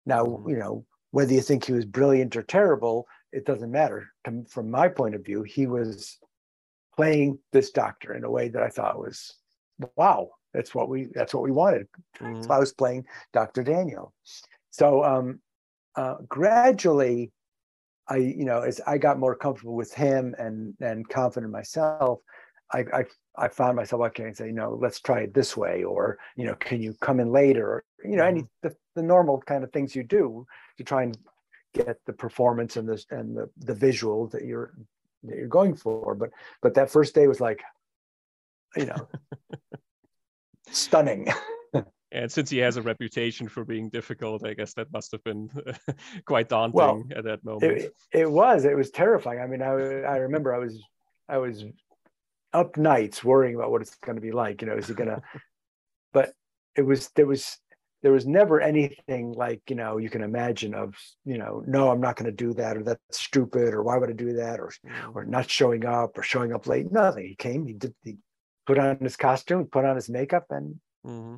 Now, 0.05 0.25
mm-hmm. 0.25 0.49
you 0.49 0.57
know, 0.57 0.85
whether 1.11 1.33
you 1.33 1.41
think 1.41 1.65
he 1.65 1.73
was 1.73 1.85
brilliant 1.85 2.35
or 2.35 2.43
terrible, 2.43 3.07
it 3.33 3.45
doesn't 3.45 3.71
matter. 3.71 4.07
From 4.47 4.69
my 4.69 4.87
point 4.87 5.15
of 5.15 5.25
view, 5.25 5.43
he 5.43 5.67
was 5.67 6.17
playing 6.95 7.39
this 7.51 7.71
doctor 7.71 8.13
in 8.13 8.23
a 8.23 8.31
way 8.31 8.49
that 8.49 8.61
I 8.61 8.69
thought 8.69 8.99
was, 8.99 9.35
wow, 9.95 10.29
that's 10.53 10.75
what 10.75 10.87
we 10.87 11.07
that's 11.13 11.33
what 11.33 11.43
we 11.43 11.51
wanted. 11.51 11.87
Mm-hmm. 12.19 12.43
So 12.43 12.51
I 12.51 12.59
was 12.59 12.73
playing 12.73 13.05
Dr. 13.33 13.63
Daniel. 13.63 14.13
So 14.69 15.03
um, 15.03 15.39
uh, 15.95 16.15
gradually, 16.27 17.31
I 18.07 18.17
you 18.17 18.45
know 18.45 18.61
as 18.61 18.79
I 18.85 18.97
got 18.97 19.19
more 19.19 19.35
comfortable 19.35 19.75
with 19.75 19.93
him 19.93 20.35
and 20.37 20.75
and 20.79 21.07
confident 21.09 21.47
in 21.47 21.51
myself, 21.51 22.19
I, 22.71 22.85
I 22.93 23.05
I 23.35 23.47
found 23.47 23.75
myself 23.75 24.01
okay 24.03 24.25
and 24.25 24.37
say, 24.37 24.47
you 24.47 24.53
know, 24.53 24.77
let's 24.79 24.99
try 24.99 25.21
it 25.21 25.33
this 25.33 25.57
way, 25.57 25.83
or 25.83 26.19
you 26.35 26.45
know, 26.45 26.55
can 26.55 26.81
you 26.81 26.93
come 27.01 27.19
in 27.19 27.31
later, 27.31 27.67
or 27.67 27.83
you 28.03 28.15
know, 28.15 28.25
any 28.25 28.41
mm-hmm. 28.41 28.67
the, 28.67 28.75
the 28.95 29.03
normal 29.03 29.39
kind 29.41 29.63
of 29.63 29.71
things 29.71 29.95
you 29.95 30.03
do 30.03 30.45
to 30.77 30.83
try 30.83 31.03
and 31.03 31.17
get 31.73 31.97
the 32.05 32.13
performance 32.13 32.77
and 32.77 32.87
the 32.87 33.03
and 33.09 33.35
the 33.35 33.49
the 33.57 33.73
visual 33.73 34.27
that 34.27 34.45
you're 34.45 34.73
that 35.23 35.37
you're 35.37 35.47
going 35.47 35.75
for. 35.75 36.15
But 36.15 36.31
but 36.61 36.73
that 36.75 36.89
first 36.89 37.15
day 37.15 37.27
was 37.27 37.41
like, 37.41 37.61
you 38.75 38.85
know, 38.85 39.07
stunning. 40.71 41.27
And 42.15 42.31
since 42.31 42.51
he 42.51 42.59
has 42.59 42.77
a 42.77 42.81
reputation 42.83 43.47
for 43.47 43.65
being 43.65 43.89
difficult, 43.89 44.45
I 44.45 44.53
guess 44.53 44.75
that 44.75 44.93
must 44.93 45.11
have 45.13 45.23
been 45.23 45.49
quite 46.25 46.47
daunting 46.47 46.77
well, 46.77 47.03
at 47.15 47.23
that 47.23 47.43
moment. 47.43 47.63
It, 47.63 47.95
it 48.11 48.31
was. 48.31 48.65
It 48.65 48.77
was 48.77 48.91
terrifying. 48.91 49.39
I 49.39 49.47
mean, 49.47 49.63
I 49.63 49.71
I 49.71 50.17
remember 50.17 50.53
I 50.53 50.59
was 50.59 50.79
I 51.27 51.39
was 51.39 51.65
up 52.53 52.77
nights 52.77 53.23
worrying 53.23 53.55
about 53.55 53.71
what 53.71 53.81
it's 53.81 53.95
going 53.95 54.15
to 54.15 54.21
be 54.21 54.31
like. 54.31 54.61
You 54.61 54.67
know, 54.67 54.75
is 54.75 54.91
it 54.91 54.95
going 54.95 55.09
to? 55.09 55.23
but 56.13 56.33
it 56.75 56.83
was 56.83 57.09
there 57.15 57.25
was 57.25 57.57
there 58.03 58.11
was 58.11 58.27
never 58.27 58.61
anything 58.61 59.31
like 59.31 59.61
you 59.69 59.75
know 59.75 59.97
you 59.97 60.09
can 60.09 60.21
imagine 60.21 60.75
of 60.75 60.95
you 61.25 61.37
know 61.37 61.63
no 61.65 61.89
i'm 61.89 62.01
not 62.01 62.15
going 62.15 62.25
to 62.29 62.31
do 62.31 62.53
that 62.53 62.77
or 62.77 62.83
that's 62.83 62.99
stupid 63.11 63.73
or 63.73 63.81
why 63.81 63.97
would 63.97 64.09
i 64.09 64.13
do 64.13 64.33
that 64.33 64.59
or 64.59 64.71
mm. 64.85 65.15
or 65.15 65.25
not 65.25 65.49
showing 65.49 65.85
up 65.85 66.15
or 66.17 66.21
showing 66.21 66.53
up 66.53 66.67
late 66.67 66.91
nothing 66.91 67.25
he 67.25 67.35
came 67.35 67.65
he 67.65 67.73
did 67.73 67.95
he 68.03 68.17
put 68.67 68.77
on 68.77 68.97
his 68.97 69.15
costume 69.15 69.61
he 69.61 69.65
put 69.65 69.85
on 69.85 69.95
his 69.95 70.09
makeup 70.09 70.45
and 70.51 70.79
mm-hmm. 71.05 71.35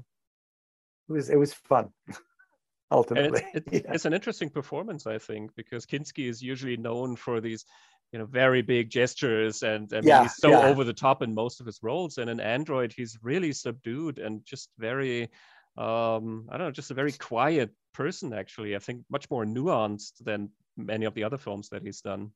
it 1.09 1.13
was 1.13 1.30
it 1.30 1.38
was 1.38 1.53
fun 1.53 1.89
ultimately 2.91 3.45
it's, 3.53 3.68
it's, 3.72 3.86
yeah. 3.86 3.93
it's, 3.93 4.05
an 4.05 4.13
interesting 4.13 4.49
performance 4.49 5.07
i 5.07 5.18
think 5.18 5.51
because 5.55 5.86
kinski 5.86 6.28
is 6.28 6.41
usually 6.41 6.78
known 6.78 7.16
for 7.16 7.39
these 7.39 7.63
you 8.11 8.20
know 8.20 8.26
very 8.26 8.61
big 8.61 8.89
gestures 8.89 9.63
and 9.63 9.91
I 9.91 9.97
mean, 9.97 10.07
yeah, 10.07 10.24
he's 10.24 10.38
so 10.38 10.49
yeah. 10.49 10.61
over 10.61 10.84
the 10.84 10.93
top 10.93 11.22
in 11.22 11.34
most 11.34 11.59
of 11.59 11.66
his 11.66 11.80
roles 11.82 12.18
and 12.18 12.30
in 12.30 12.39
android 12.39 12.93
he's 12.95 13.18
really 13.22 13.51
subdued 13.51 14.20
and 14.20 14.45
just 14.45 14.70
very 14.78 15.30
um 15.78 16.47
i 16.49 16.57
don't 16.57 16.67
know 16.67 16.71
just 16.71 16.91
a 16.91 16.95
very 16.95 17.11
quiet 17.11 17.69
person 17.93 18.34
actually 18.34 18.76
i 18.76 18.80
think 18.80 19.01
much 19.09 19.30
more 19.30 19.45
nuanced 19.45 20.23
than 20.23 20.49
many 20.78 21.05
of 21.05 21.13
the 21.13 21.23
other 21.23 21.38
films 21.38 21.69
that 21.69 21.84
he's 21.84 22.01
done 22.01 22.32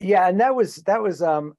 yeah 0.00 0.28
and 0.28 0.40
that 0.40 0.54
was 0.54 0.76
that 0.76 1.02
was 1.02 1.22
um 1.22 1.54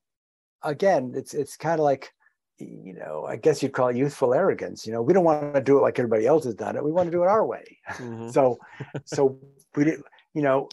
again 0.63 1.13
it's 1.15 1.33
it's 1.33 1.57
kind 1.57 1.79
of 1.79 1.83
like 1.83 2.11
you 2.57 2.93
know 2.93 3.25
i 3.27 3.35
guess 3.35 3.61
you'd 3.61 3.73
call 3.73 3.89
it 3.89 3.97
youthful 3.97 4.33
arrogance 4.33 4.87
you 4.87 4.93
know 4.93 5.01
we 5.01 5.13
don't 5.13 5.25
want 5.25 5.53
to 5.53 5.61
do 5.61 5.77
it 5.77 5.81
like 5.81 5.99
everybody 5.99 6.25
else 6.25 6.45
has 6.45 6.55
done 6.55 6.75
it 6.75 6.83
we 6.83 6.91
want 6.91 7.07
to 7.07 7.11
do 7.11 7.23
it 7.23 7.27
our 7.27 7.45
way 7.45 7.77
mm-hmm. 7.89 8.29
so 8.35 8.57
so 9.03 9.37
we 9.75 9.83
did 9.83 10.01
you 10.33 10.41
know 10.41 10.69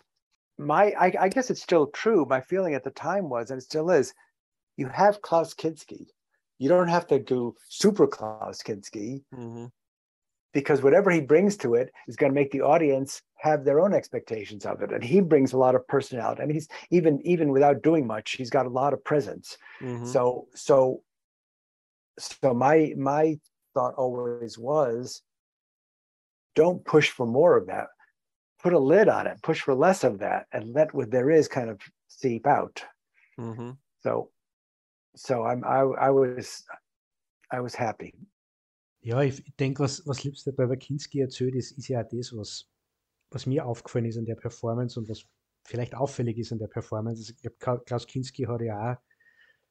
my 0.59 0.93
I, 0.99 1.13
I, 1.21 1.29
guess 1.29 1.51
it's 1.51 1.63
still 1.63 1.89
true. 1.89 2.27
My 2.29 2.41
feeling 2.41 2.75
at 2.75 2.85
the 2.85 2.91
time 2.91 3.29
was, 3.29 3.51
and 3.51 3.59
it 3.59 3.65
still 3.65 3.91
is, 3.91 4.13
you 4.77 4.89
have 4.89 5.23
Klaus 5.23 5.55
Kinski. 5.55 6.07
You 6.59 6.69
don't 6.69 6.89
have 6.89 7.07
to 7.09 7.19
do 7.19 7.55
super 7.69 8.07
Klaus 8.07 8.63
Kinski 8.63 9.25
mm-hmm. 9.35 9.67
Because 10.53 10.83
whatever 10.83 11.11
he 11.11 11.21
brings 11.21 11.57
to 11.59 11.75
it 11.75 11.91
is 12.07 12.17
going 12.17 12.31
to 12.31 12.35
make 12.35 12.51
the 12.51 12.61
audience 12.61 13.23
have 13.37 13.65
their 13.65 13.81
own 13.81 13.95
expectations 13.95 14.67
of 14.67 14.83
it. 14.83 14.93
And 14.93 15.03
he 15.03 15.21
brings 15.21 15.53
a 15.53 15.59
lot 15.59 15.75
of 15.75 15.87
personality. 15.89 16.43
And 16.43 16.53
he's 16.53 16.69
even 16.91 17.21
even 17.27 17.51
without 17.51 17.83
doing 17.83 18.07
much, 18.07 18.33
he's 18.33 18.51
got 18.51 18.67
a 18.67 18.71
lot 18.71 18.93
of 18.93 19.05
presence. 19.05 19.57
Mm-hmm. 19.81 20.07
So 20.07 20.49
so 20.55 21.03
so 22.19 22.55
my 22.55 22.95
my 22.97 23.39
thought 23.75 23.95
always 23.95 24.59
was 24.59 25.23
don't 26.55 26.85
push 26.85 27.11
for 27.11 27.27
more 27.27 27.57
of 27.57 27.67
that. 27.69 27.87
Put 28.63 28.75
a 28.75 28.79
lid 28.79 29.09
on 29.09 29.27
it, 29.27 29.43
push 29.43 29.61
for 29.63 29.75
less 29.75 30.05
of 30.05 30.19
that, 30.21 30.47
and 30.53 30.75
let 30.75 30.95
what 30.95 31.11
there 31.11 31.31
is 31.31 31.49
kind 31.49 31.71
of 31.71 31.81
seep 32.09 32.47
out. 32.47 32.85
Mhm. 33.39 33.79
So 34.03 34.31
so 35.17 35.45
I'm 35.45 35.65
I, 35.65 35.81
I 35.81 36.11
was 36.11 36.65
I 37.51 37.61
was 37.61 37.75
happy. 37.75 38.15
Ja, 39.03 39.21
ich, 39.23 39.47
ich 39.47 39.57
denke, 39.57 39.83
was, 39.83 40.07
was 40.07 40.23
Lipstadt 40.25 40.57
bei 40.57 40.77
Kinski 40.77 41.21
erzählt, 41.21 41.55
ist, 41.55 41.73
ist 41.73 41.89
ja 41.89 42.03
auch 42.03 42.09
das, 42.09 42.37
was, 42.37 42.69
was 43.31 43.47
mir 43.47 43.67
aufgefallen 43.67 44.05
ist 44.07 44.19
an 44.19 44.25
der 44.27 44.37
Performance 44.37 44.99
und 44.99 45.09
was 45.09 45.25
vielleicht 45.65 45.95
auffällig 45.95 46.39
ist 46.39 46.53
an 46.53 46.59
der 46.59 46.69
Performance. 46.69 47.21
Also, 47.23 47.35
ich 47.41 47.67
hab, 47.67 47.85
Klaus 47.87 48.07
Kinski 48.07 48.45
hat 48.45 48.63
ja 48.63 48.93
auch 48.95 48.97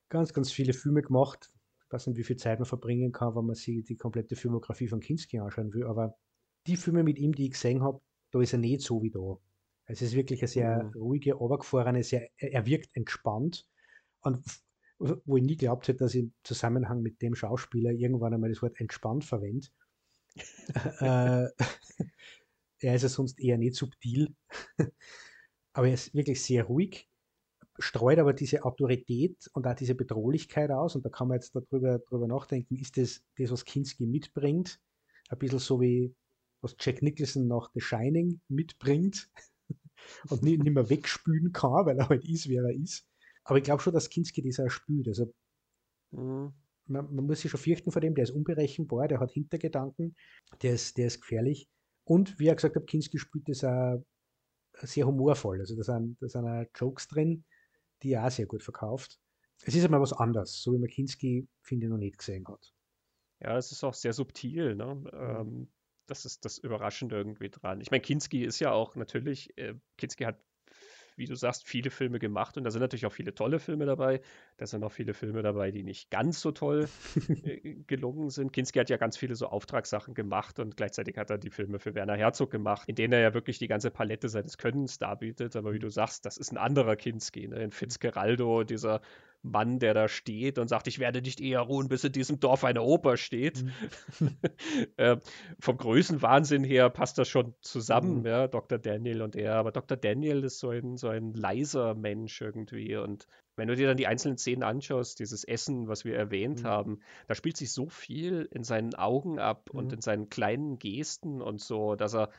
ganz, 0.09 0.33
ganz 0.33 0.51
viele 0.51 0.73
Filme 0.73 1.01
gemacht. 1.01 1.51
Ich 1.85 1.93
weiß 1.93 2.07
nicht, 2.07 2.17
wie 2.17 2.23
viel 2.23 2.37
Zeit 2.37 2.59
man 2.59 2.65
verbringen 2.65 3.11
kann, 3.11 3.35
wenn 3.35 3.45
man 3.45 3.55
sich 3.55 3.83
die 3.85 3.97
komplette 3.97 4.35
Filmografie 4.35 4.87
von 4.87 4.99
Kinski 4.99 5.39
anschauen 5.39 5.73
will, 5.73 5.85
aber 5.85 6.17
die 6.67 6.77
Filme 6.77 7.03
mit 7.03 7.17
ihm, 7.19 7.33
die 7.33 7.45
ich 7.45 7.51
gesehen 7.51 7.83
habe, 7.83 8.01
da 8.31 8.41
ist 8.41 8.53
er 8.53 8.59
nicht 8.59 8.81
so 8.81 9.01
wie 9.03 9.11
da. 9.11 9.19
Also 9.85 10.05
es 10.05 10.11
ist 10.11 10.15
wirklich 10.15 10.41
eine 10.41 10.47
sehr 10.47 10.89
Mhm. 10.93 10.99
ruhige, 10.99 11.33
runtergefahrene, 11.33 12.03
sehr, 12.03 12.29
er 12.37 12.65
wirkt 12.65 12.95
entspannt. 12.95 13.67
Und 14.21 14.43
wo 15.01 15.37
ich 15.37 15.43
nie 15.43 15.57
glaubt 15.57 15.87
hätte, 15.87 15.99
dass 15.99 16.13
ich 16.13 16.21
im 16.21 16.33
Zusammenhang 16.43 17.01
mit 17.01 17.21
dem 17.21 17.35
Schauspieler 17.35 17.91
irgendwann 17.91 18.33
einmal 18.33 18.49
das 18.49 18.61
Wort 18.61 18.79
entspannt 18.79 19.25
verwende. 19.25 19.67
äh, 20.99 21.47
er 22.79 22.95
ist 22.95 23.01
ja 23.01 23.09
sonst 23.09 23.39
eher 23.39 23.57
nicht 23.57 23.75
subtil, 23.75 24.33
aber 25.73 25.87
er 25.87 25.93
ist 25.95 26.13
wirklich 26.13 26.41
sehr 26.43 26.65
ruhig, 26.65 27.09
streut 27.79 28.19
aber 28.19 28.33
diese 28.33 28.63
Autorität 28.63 29.49
und 29.53 29.65
auch 29.65 29.75
diese 29.75 29.95
Bedrohlichkeit 29.95 30.71
aus. 30.71 30.95
Und 30.95 31.03
da 31.05 31.09
kann 31.09 31.27
man 31.27 31.35
jetzt 31.35 31.55
darüber, 31.55 31.99
darüber 31.99 32.27
nachdenken, 32.27 32.75
ist 32.75 32.97
das 32.97 33.23
das, 33.37 33.51
was 33.51 33.65
Kinski 33.65 34.05
mitbringt? 34.05 34.79
Ein 35.29 35.39
bisschen 35.39 35.59
so 35.59 35.81
wie 35.81 36.13
was 36.61 36.75
Jack 36.79 37.01
Nicholson 37.01 37.47
nach 37.47 37.71
The 37.73 37.81
Shining 37.81 38.39
mitbringt 38.47 39.29
und 40.29 40.43
nicht, 40.43 40.61
nicht 40.61 40.73
mehr 40.73 40.89
wegspülen 40.89 41.51
kann, 41.51 41.85
weil 41.85 41.97
er 41.97 42.09
halt 42.09 42.23
ist, 42.25 42.47
wer 42.49 42.63
er 42.63 42.75
ist. 42.75 43.07
Aber 43.43 43.57
ich 43.57 43.63
glaube 43.63 43.81
schon, 43.81 43.93
dass 43.93 44.09
Kinski 44.09 44.41
das 44.41 44.59
auch 44.59 44.69
spürt. 44.69 45.07
Also 45.07 45.33
Mhm. 46.11 46.53
man, 46.87 47.13
man 47.13 47.25
muss 47.25 47.41
sich 47.41 47.51
schon 47.51 47.59
fürchten 47.59 47.91
vor 47.91 48.01
dem, 48.01 48.15
der 48.15 48.23
ist 48.23 48.31
unberechenbar, 48.31 49.07
der 49.07 49.19
hat 49.19 49.31
Hintergedanken, 49.31 50.15
der 50.61 50.73
ist, 50.73 50.97
der 50.97 51.07
ist 51.07 51.21
gefährlich. 51.21 51.69
Und 52.03 52.39
wie 52.39 52.47
er 52.47 52.55
gesagt 52.55 52.75
hat, 52.75 52.87
Kinski 52.87 53.17
spielt 53.17 53.47
das 53.47 53.63
auch 53.63 54.03
sehr 54.81 55.05
humorvoll. 55.07 55.59
Also 55.59 55.75
da 55.75 55.83
sind, 55.83 56.21
da 56.21 56.27
sind 56.27 56.45
auch 56.47 56.65
Jokes 56.75 57.07
drin, 57.07 57.45
die 58.03 58.13
er 58.13 58.25
auch 58.25 58.31
sehr 58.31 58.47
gut 58.47 58.63
verkauft. 58.63 59.19
Es 59.63 59.75
ist 59.75 59.85
einmal 59.85 60.01
was 60.01 60.13
anderes, 60.13 60.61
so 60.61 60.73
wie 60.73 60.79
man 60.79 60.89
Kinski, 60.89 61.47
finde 61.61 61.85
ich, 61.85 61.89
noch 61.91 61.97
nicht 61.97 62.17
gesehen 62.17 62.47
hat. 62.47 62.73
Ja, 63.39 63.57
es 63.57 63.71
ist 63.71 63.83
auch 63.83 63.93
sehr 63.93 64.13
subtil, 64.13 64.75
ne? 64.75 65.03
Ähm, 65.13 65.71
das 66.07 66.25
ist 66.25 66.45
das 66.45 66.57
Überraschende 66.57 67.15
irgendwie 67.15 67.49
dran. 67.49 67.79
Ich 67.81 67.91
meine, 67.91 68.01
Kinski 68.01 68.43
ist 68.43 68.59
ja 68.59 68.71
auch 68.71 68.95
natürlich, 68.95 69.57
äh, 69.57 69.75
Kinski 69.97 70.23
hat, 70.25 70.43
wie 71.15 71.25
du 71.25 71.35
sagst, 71.35 71.67
viele 71.67 71.89
Filme 71.89 72.19
gemacht 72.19 72.57
und 72.57 72.63
da 72.63 72.71
sind 72.71 72.81
natürlich 72.81 73.05
auch 73.05 73.11
viele 73.13 73.33
tolle 73.33 73.59
Filme 73.59 73.85
dabei. 73.85 74.21
Da 74.57 74.65
sind 74.65 74.83
auch 74.83 74.91
viele 74.91 75.13
Filme 75.13 75.41
dabei, 75.41 75.71
die 75.71 75.83
nicht 75.83 76.09
ganz 76.09 76.41
so 76.41 76.51
toll 76.51 76.87
äh, 77.43 77.75
gelungen 77.87 78.29
sind. 78.29 78.53
Kinski 78.53 78.79
hat 78.79 78.89
ja 78.89 78.97
ganz 78.97 79.17
viele 79.17 79.35
so 79.35 79.47
Auftragssachen 79.47 80.13
gemacht 80.13 80.59
und 80.59 80.77
gleichzeitig 80.77 81.17
hat 81.17 81.29
er 81.29 81.37
die 81.37 81.49
Filme 81.49 81.79
für 81.79 81.95
Werner 81.95 82.15
Herzog 82.15 82.51
gemacht, 82.51 82.87
in 82.87 82.95
denen 82.95 83.13
er 83.13 83.19
ja 83.19 83.33
wirklich 83.33 83.59
die 83.59 83.67
ganze 83.67 83.91
Palette 83.91 84.29
seines 84.29 84.57
Könnens 84.57 84.97
darbietet. 84.97 85.55
Aber 85.55 85.73
wie 85.73 85.79
du 85.79 85.89
sagst, 85.89 86.25
das 86.25 86.37
ist 86.37 86.51
ein 86.51 86.57
anderer 86.57 86.95
Kinski, 86.95 87.47
ne? 87.47 87.63
In 87.63 87.71
Fitzgeraldo, 87.71 88.63
dieser 88.63 89.01
Mann, 89.43 89.79
der 89.79 89.93
da 89.93 90.07
steht 90.07 90.59
und 90.59 90.67
sagt, 90.67 90.87
ich 90.87 90.99
werde 90.99 91.21
nicht 91.21 91.41
eher 91.41 91.61
ruhen, 91.61 91.87
bis 91.89 92.03
in 92.03 92.11
diesem 92.11 92.39
Dorf 92.39 92.63
eine 92.63 92.81
Oper 92.83 93.17
steht. 93.17 93.65
äh, 94.97 95.17
vom 95.59 95.77
Größenwahnsinn 95.77 96.63
her 96.63 96.89
passt 96.89 97.17
das 97.17 97.27
schon 97.27 97.55
zusammen, 97.61 98.19
Mhm. 98.19 98.25
ja, 98.25 98.47
Dr. 98.47 98.77
Daniel 98.77 99.21
und 99.21 99.35
er. 99.35 99.55
Aber 99.55 99.71
Dr. 99.71 99.97
Daniel 99.97 100.43
ist 100.43 100.59
so 100.59 100.69
ein, 100.69 100.97
so 100.97 101.07
ein 101.09 101.33
leiser 101.33 101.95
Mensch 101.95 102.39
irgendwie. 102.41 102.95
Und 102.97 103.27
wenn 103.55 103.67
du 103.67 103.75
dir 103.75 103.87
dann 103.87 103.97
die 103.97 104.07
einzelnen 104.07 104.37
Szenen 104.37 104.63
anschaust, 104.63 105.19
dieses 105.19 105.43
Essen, 105.43 105.87
was 105.87 106.05
wir 106.05 106.15
erwähnt 106.15 106.63
Mhm. 106.63 106.67
haben, 106.67 106.99
da 107.27 107.35
spielt 107.35 107.57
sich 107.57 107.71
so 107.71 107.89
viel 107.89 108.47
in 108.51 108.63
seinen 108.63 108.95
Augen 108.95 109.39
ab 109.39 109.69
und 109.71 109.87
Mhm. 109.87 109.93
in 109.95 110.01
seinen 110.01 110.29
kleinen 110.29 110.79
Gesten 110.79 111.41
und 111.41 111.61
so, 111.61 111.95
dass 111.95 112.13
er 112.15 112.29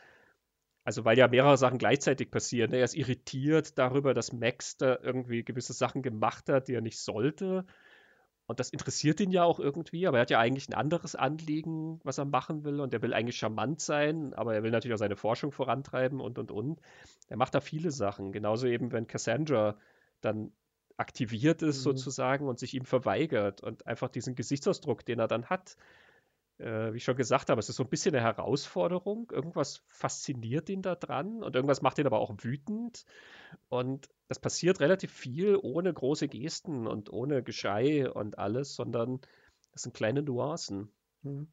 also 0.83 1.05
weil 1.05 1.17
ja 1.17 1.27
mehrere 1.27 1.57
Sachen 1.57 1.77
gleichzeitig 1.77 2.31
passieren. 2.31 2.71
ne? 2.71 2.77
Er 2.77 2.85
ist 2.85 2.95
irritiert 2.95 3.77
darüber, 3.77 4.13
dass 4.13 4.33
Max 4.33 4.77
da 4.77 4.97
irgendwie 5.01 5.43
gewisse 5.43 5.73
Sachen 5.73 6.01
gemacht 6.01 6.49
hat, 6.49 6.67
die 6.67 6.73
er 6.73 6.81
nicht 6.81 6.99
sollte. 6.99 7.65
Und 8.45 8.59
das 8.59 8.71
interessiert 8.71 9.21
ihn 9.21 9.31
ja 9.31 9.45
auch 9.45 9.59
irgendwie, 9.59 10.05
aber 10.05 10.17
er 10.17 10.21
hat 10.23 10.29
ja 10.29 10.39
eigentlich 10.39 10.67
ein 10.67 10.73
anderes 10.73 11.15
Anliegen, 11.15 12.01
was 12.03 12.17
er 12.17 12.25
machen 12.25 12.65
will. 12.65 12.81
Und 12.81 12.93
er 12.93 13.01
will 13.01 13.13
eigentlich 13.13 13.37
charmant 13.37 13.79
sein, 13.79 14.33
aber 14.33 14.53
er 14.53 14.63
will 14.63 14.71
natürlich 14.71 14.93
auch 14.95 14.99
seine 14.99 15.15
Forschung 15.15 15.53
vorantreiben 15.53 16.19
und 16.19 16.37
und 16.37 16.51
und. 16.51 16.81
Er 17.29 17.37
macht 17.37 17.55
da 17.55 17.61
viele 17.61 17.91
Sachen. 17.91 18.33
Genauso 18.33 18.67
eben, 18.67 18.91
wenn 18.91 19.07
Cassandra 19.07 19.77
dann 20.19 20.51
aktiviert 20.97 21.61
ist, 21.61 21.79
Mhm. 21.79 21.83
sozusagen, 21.83 22.47
und 22.47 22.59
sich 22.59 22.73
ihm 22.73 22.85
verweigert 22.85 23.61
und 23.63 23.87
einfach 23.87 24.09
diesen 24.09 24.35
Gesichtsausdruck, 24.35 25.05
den 25.05 25.19
er 25.19 25.27
dann 25.27 25.45
hat, 25.45 25.77
wie 26.63 26.97
ich 26.97 27.03
schon 27.03 27.15
gesagt 27.15 27.49
habe, 27.49 27.59
es 27.59 27.69
ist 27.69 27.75
so 27.75 27.83
ein 27.83 27.89
bisschen 27.89 28.15
eine 28.15 28.23
Herausforderung. 28.23 29.31
Irgendwas 29.31 29.83
fasziniert 29.87 30.69
ihn 30.69 30.81
da 30.81 30.95
dran 30.95 31.43
und 31.43 31.55
irgendwas 31.55 31.81
macht 31.81 31.97
ihn 31.99 32.07
aber 32.07 32.19
auch 32.19 32.33
wütend. 32.41 33.05
Und 33.69 34.09
das 34.27 34.39
passiert 34.39 34.79
relativ 34.79 35.11
viel 35.11 35.57
ohne 35.61 35.93
große 35.93 36.27
Gesten 36.27 36.87
und 36.87 37.11
ohne 37.11 37.43
Geschrei 37.43 38.09
und 38.09 38.37
alles, 38.39 38.75
sondern 38.75 39.21
das 39.71 39.83
sind 39.83 39.95
kleine 39.95 40.21
Nuancen. 40.21 40.89
Mhm. 41.23 41.47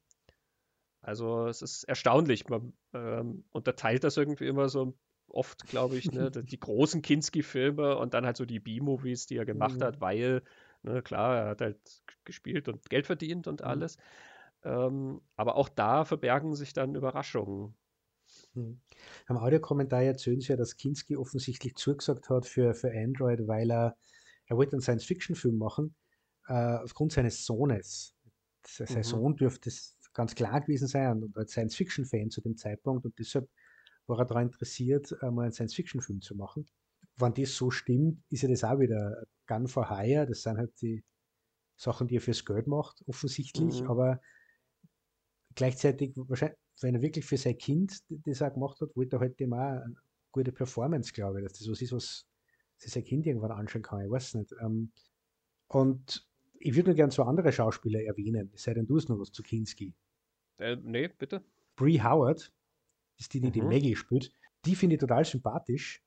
Also 1.03 1.47
es 1.47 1.63
ist 1.63 1.85
erstaunlich. 1.85 2.49
Man 2.49 2.73
ähm, 2.93 3.45
unterteilt 3.51 4.05
das 4.05 4.17
irgendwie 4.17 4.47
immer 4.47 4.69
so 4.69 4.95
oft, 5.29 5.67
glaube 5.69 5.97
ich, 5.97 6.13
ne? 6.13 6.31
die 6.31 6.61
großen 6.61 7.03
Kinski-Filme 7.03 7.97
und 7.97 8.15
dann 8.15 8.27
halt 8.27 8.37
so 8.37 8.45
die 8.45 8.61
B-Movies, 8.61 9.27
die 9.27 9.37
er 9.37 9.47
gemacht 9.47 9.81
Mhm. 9.81 9.85
hat, 9.85 10.01
weil, 10.01 10.43
ne, 10.83 11.03
klar, 11.03 11.37
er 11.37 11.49
hat 11.51 11.61
halt 11.61 12.03
gespielt 12.25 12.69
und 12.69 12.91
Geld 12.91 13.07
verdient 13.07 13.47
und 13.47 13.61
Mhm. 13.61 13.97
Ähm, 14.65 15.23
aber 15.37 15.57
auch 15.57 15.69
da 15.69 16.05
verbergen 16.05 16.55
sich 16.55 16.73
dann 16.73 16.95
Überraschungen. 16.95 17.75
Mhm. 18.55 18.81
Am 19.27 19.39
Audiokommentar 19.39 20.03
erzählen 20.03 20.41
sie 20.41 20.49
ja, 20.51 20.57
dass 20.57 20.77
Kinski 20.77 21.17
offensichtlich 21.17 21.75
zugesagt 21.77 22.31
hat 22.31 22.47
für, 22.47 22.75
für 22.75 22.91
Android, 22.93 23.47
weil 23.47 23.71
er, 23.71 23.97
er 24.47 24.57
wollte 24.57 24.73
einen 24.73 24.83
Science-Fiction-Film 24.83 25.59
machen, 25.59 25.95
äh, 26.49 26.77
aufgrund 26.77 27.13
seines 27.13 27.45
Sohnes. 27.45 28.15
Se- 28.67 28.87
Sein 28.87 29.03
Mhm. 29.03 29.05
Sohn 29.05 29.37
dürfte 29.37 29.69
es 29.71 29.97
ganz 30.13 30.35
klar 30.35 30.61
gewesen 30.61 30.89
sein 30.89 31.23
und 31.23 31.37
als 31.37 31.53
Science-Fiction-Fan 31.53 32.31
zu 32.31 32.41
dem 32.41 32.57
Zeitpunkt 32.57 33.05
und 33.05 33.19
deshalb 33.19 33.49
war 34.07 34.19
er 34.19 34.27
daran 34.27 34.45
interessiert, 34.47 35.17
äh, 35.23 35.31
mal 35.31 35.43
einen 35.45 35.53
Science-Fiction-Film 35.53 36.21
zu 36.21 36.35
machen. 36.37 36.67
Wenn 37.17 37.35
das 37.35 37.55
so 37.55 37.71
stimmt, 37.71 38.23
ist 38.31 38.43
ja 38.43 38.49
das 38.49 38.65
auch 38.65 38.79
wieder 38.81 39.25
Gun 39.47 39.69
for 39.69 39.89
Hire. 39.91 40.27
Das 40.27 40.43
sind 40.43 40.57
halt 40.59 40.73
die 40.83 41.05
Sachen, 41.77 42.09
die 42.09 42.17
er 42.17 42.21
fürs 42.21 42.45
Geld 42.45 42.67
macht, 42.67 43.03
offensichtlich. 43.07 43.83
Mhm. 43.83 43.87
Aber 43.89 44.21
gleichzeitig, 45.55 46.13
wahrscheinlich, 46.17 46.59
wenn 46.81 46.95
er 46.95 47.03
wirklich 47.03 47.25
für 47.25 47.37
sein 47.37 47.59
Kind 47.59 48.01
das 48.09 48.43
auch 48.43 48.53
gemacht 48.53 48.81
hat, 48.81 48.97
wollte 48.97 49.17
er 49.17 49.21
halt 49.21 49.41
dem 49.41 49.53
auch 49.53 49.59
eine 49.59 49.95
gute 50.33 50.53
Performance, 50.53 51.13
glaube 51.13 51.41
ich, 51.41 51.45
dass 51.49 51.59
das 51.59 51.69
was 51.71 51.83
ist, 51.83 51.93
was 51.93 52.27
sich 52.77 52.93
sein 52.93 53.05
Kind 53.05 53.27
irgendwann 53.27 53.53
anschauen 53.53 53.83
kann. 53.83 54.05
Ich 54.05 54.11
weiß 54.11 54.35
nicht. 54.35 54.53
Ähm, 54.63 54.93
und 55.69 56.29
ich 56.59 56.75
würde 56.77 56.91
nur 56.91 56.97
gerne 56.97 57.13
zwei 57.13 57.25
andere 57.25 57.53
Schauspieler 57.53 58.03
erwähnen, 58.03 58.51
es 58.55 58.65
sei 58.65 58.75
denn, 58.75 58.87
du 58.87 58.97
hast 58.97 59.09
noch 59.09 59.19
was 59.19 59.33
zu 59.33 59.43
Kinski. 59.43 59.95
Äh, 60.59 60.77
nee, 60.77 61.09
bitte? 61.09 61.45
Brie 61.77 62.01
Howard, 62.03 62.53
das 63.19 63.27
ist 63.27 63.35
die, 63.35 63.41
die 63.41 63.51
die 63.51 63.63
Mhm. 63.63 63.69
Maggie 63.69 63.97
spielt, 63.97 64.33
die 64.65 64.77
finde 64.77 64.97
ich 64.97 65.01
total 65.01 65.25
sympathisch. 65.25 66.03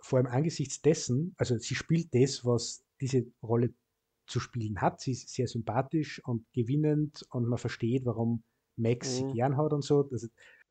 Vor 0.00 0.18
allem 0.18 0.28
angesichts 0.28 0.80
dessen, 0.82 1.34
also 1.38 1.58
sie 1.58 1.74
spielt 1.74 2.14
das, 2.14 2.44
was 2.44 2.84
diese 3.00 3.26
Rolle 3.42 3.74
zu 4.26 4.40
spielen 4.40 4.80
hat. 4.80 5.00
Sie 5.00 5.12
ist 5.12 5.30
sehr 5.30 5.48
sympathisch 5.48 6.22
und 6.24 6.46
gewinnend 6.52 7.24
und 7.30 7.46
man 7.48 7.58
versteht, 7.58 8.04
warum 8.06 8.44
Max 8.78 9.20
Mhm. 9.20 9.32
gern 9.32 9.56
hat 9.56 9.72
und 9.72 9.82
so. 9.82 10.02
Das, 10.02 10.28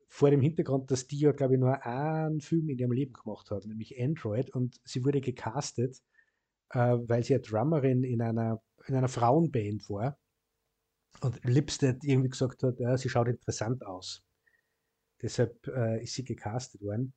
vor 0.08 0.30
dem 0.30 0.40
Hintergrund, 0.40 0.90
dass 0.90 1.06
die 1.06 1.20
ja, 1.20 1.32
glaube 1.32 1.54
ich, 1.54 1.60
nur 1.60 1.84
einen 1.84 2.40
Film 2.40 2.68
in 2.70 2.78
ihrem 2.78 2.92
Leben 2.92 3.12
gemacht 3.12 3.50
hat, 3.50 3.66
nämlich 3.66 4.00
Android. 4.00 4.50
Und 4.50 4.80
sie 4.84 5.04
wurde 5.04 5.20
gecastet, 5.20 6.02
äh, 6.70 6.78
weil 6.78 7.22
sie 7.22 7.34
ja 7.34 7.38
Drummerin 7.38 8.04
in 8.04 8.22
einer, 8.22 8.62
in 8.86 8.94
einer 8.94 9.08
Frauenband 9.08 9.88
war. 9.90 10.18
Und 11.20 11.44
Lipstead 11.44 12.04
irgendwie 12.04 12.30
gesagt 12.30 12.62
hat, 12.62 12.78
ja, 12.80 12.96
sie 12.96 13.08
schaut 13.08 13.28
interessant 13.28 13.84
aus. 13.84 14.22
Deshalb 15.20 15.66
äh, 15.66 16.02
ist 16.02 16.14
sie 16.14 16.24
gecastet 16.24 16.80
worden. 16.80 17.12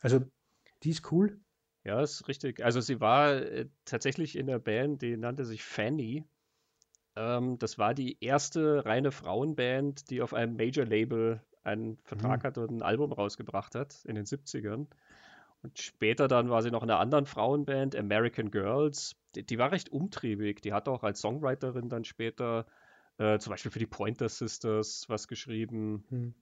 Also, 0.00 0.20
die 0.82 0.90
ist 0.90 1.10
cool. 1.12 1.40
Ja, 1.84 2.02
ist 2.02 2.26
richtig. 2.28 2.64
Also 2.64 2.80
sie 2.80 3.00
war 3.00 3.34
äh, 3.34 3.68
tatsächlich 3.84 4.36
in 4.36 4.46
der 4.46 4.58
Band, 4.58 5.02
die 5.02 5.16
nannte 5.16 5.44
sich 5.44 5.62
Fanny. 5.62 6.24
Ähm, 7.16 7.58
das 7.58 7.78
war 7.78 7.94
die 7.94 8.16
erste 8.22 8.84
reine 8.84 9.12
Frauenband, 9.12 10.10
die 10.10 10.22
auf 10.22 10.34
einem 10.34 10.56
Major-Label 10.56 11.40
einen 11.62 11.98
Vertrag 12.04 12.42
Mhm. 12.42 12.46
hatte 12.46 12.60
und 12.62 12.70
ein 12.70 12.82
Album 12.82 13.12
rausgebracht 13.12 13.74
hat 13.74 14.04
in 14.04 14.16
den 14.16 14.26
70ern. 14.26 14.86
Und 15.62 15.78
später 15.78 16.28
dann 16.28 16.50
war 16.50 16.62
sie 16.62 16.70
noch 16.70 16.82
in 16.82 16.90
einer 16.90 17.00
anderen 17.00 17.24
Frauenband, 17.26 17.96
American 17.96 18.50
Girls. 18.50 19.16
Die, 19.34 19.44
die 19.46 19.58
war 19.58 19.72
recht 19.72 19.90
umtriebig. 19.90 20.60
Die 20.60 20.72
hat 20.74 20.88
auch 20.88 21.02
als 21.02 21.20
Songwriterin 21.20 21.88
dann 21.88 22.04
später 22.04 22.66
äh, 23.18 23.38
zum 23.38 23.50
Beispiel 23.52 23.70
für 23.70 23.78
die 23.78 23.86
Pointer 23.86 24.28
Sisters 24.28 25.08
was 25.08 25.26
geschrieben. 25.28 26.04
Hm. 26.10 26.34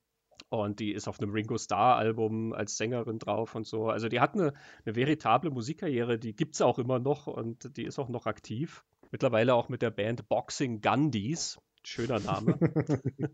Und 0.48 0.80
die 0.80 0.92
ist 0.92 1.06
auf 1.06 1.20
einem 1.20 1.32
Ringo 1.32 1.56
Starr-Album 1.56 2.52
als 2.52 2.76
Sängerin 2.76 3.18
drauf 3.18 3.54
und 3.54 3.66
so. 3.66 3.88
Also 3.88 4.08
die 4.08 4.20
hat 4.20 4.34
eine, 4.34 4.52
eine 4.84 4.96
veritable 4.96 5.50
Musikkarriere, 5.50 6.18
die 6.18 6.34
gibt 6.34 6.54
es 6.56 6.62
auch 6.62 6.78
immer 6.78 6.98
noch 6.98 7.26
und 7.26 7.76
die 7.76 7.84
ist 7.84 7.98
auch 7.98 8.08
noch 8.08 8.26
aktiv. 8.26 8.84
Mittlerweile 9.12 9.54
auch 9.54 9.68
mit 9.68 9.82
der 9.82 9.90
Band 9.90 10.28
Boxing 10.28 10.80
Gandhis. 10.80 11.60
Schöner 11.84 12.20
Name. 12.20 12.58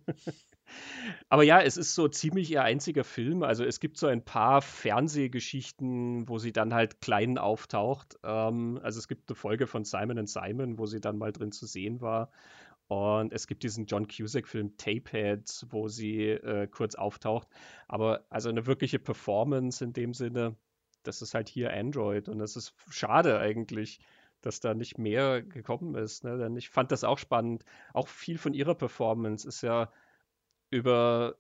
Aber 1.29 1.43
ja, 1.43 1.61
es 1.61 1.77
ist 1.77 1.95
so 1.95 2.09
ziemlich 2.09 2.51
ihr 2.51 2.63
einziger 2.63 3.05
Film. 3.05 3.43
Also 3.43 3.65
es 3.65 3.79
gibt 3.79 3.97
so 3.97 4.07
ein 4.07 4.25
paar 4.25 4.61
Fernsehgeschichten, 4.63 6.29
wo 6.29 6.39
sie 6.39 6.53
dann 6.53 6.75
halt 6.75 7.01
klein 7.01 7.39
auftaucht. 7.39 8.19
Ähm, 8.25 8.81
also 8.83 8.99
es 8.99 9.07
gibt 9.07 9.31
eine 9.31 9.37
Folge 9.37 9.67
von 9.67 9.85
Simon 9.85 10.27
Simon, 10.27 10.79
wo 10.79 10.87
sie 10.87 11.01
dann 11.01 11.19
mal 11.19 11.31
drin 11.31 11.53
zu 11.53 11.67
sehen 11.67 12.01
war. 12.01 12.31
Und 12.89 13.35
es 13.35 13.47
gibt 13.47 13.63
diesen 13.63 13.85
John 13.87 14.09
Cusack-Film 14.09 14.79
Tapehead, 14.79 15.67
wo 15.69 15.89
sie 15.89 16.31
äh, 16.31 16.67
kurz 16.67 16.95
auftaucht. 16.95 17.47
Aber 17.87 18.25
also 18.31 18.49
eine 18.49 18.67
wirkliche 18.67 18.99
Performance 18.99 19.85
in 19.85 19.93
dem 19.93 20.15
Sinne, 20.15 20.57
das 21.03 21.21
ist 21.21 21.35
halt 21.35 21.51
hier 21.51 21.73
Android. 21.73 22.31
Und 22.31 22.39
das 22.39 22.57
ist 22.57 22.75
schade 22.89 23.39
eigentlich, 23.39 24.01
dass 24.41 24.61
da 24.61 24.75
nicht 24.75 24.99
mehr 24.99 25.43
gekommen 25.43 25.95
ist. 25.95 26.25
Ne? 26.25 26.39
Denn 26.39 26.57
ich 26.57 26.71
fand 26.71 26.93
das 26.93 27.05
auch 27.05 27.19
spannend. 27.19 27.65
Auch 27.93 28.09
viel 28.09 28.39
von 28.39 28.55
ihrer 28.55 28.75
Performance 28.75 29.47
ist 29.47 29.63
ja 29.63 29.93
über 30.71 31.37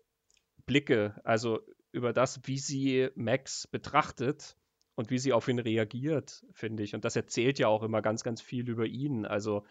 Blicke, 0.66 1.20
also 1.25 1.61
über 1.93 2.12
das, 2.12 2.41
wie 2.45 2.59
sie 2.59 3.09
Max 3.15 3.66
betrachtet 3.66 4.57
und 4.95 5.11
wie 5.11 5.19
sie 5.19 5.33
auf 5.33 5.49
ihn 5.49 5.59
reagiert, 5.59 6.45
finde 6.53 6.83
ich. 6.83 6.95
Und 6.95 7.05
das 7.05 7.16
erzählt 7.16 7.59
ja 7.59 7.69
auch 7.69 7.83
immer 7.83 8.03
ganz, 8.03 8.25
ganz 8.25 8.41
viel 8.41 8.69
über 8.69 8.87
ihn. 8.87 9.25
Also 9.25 9.65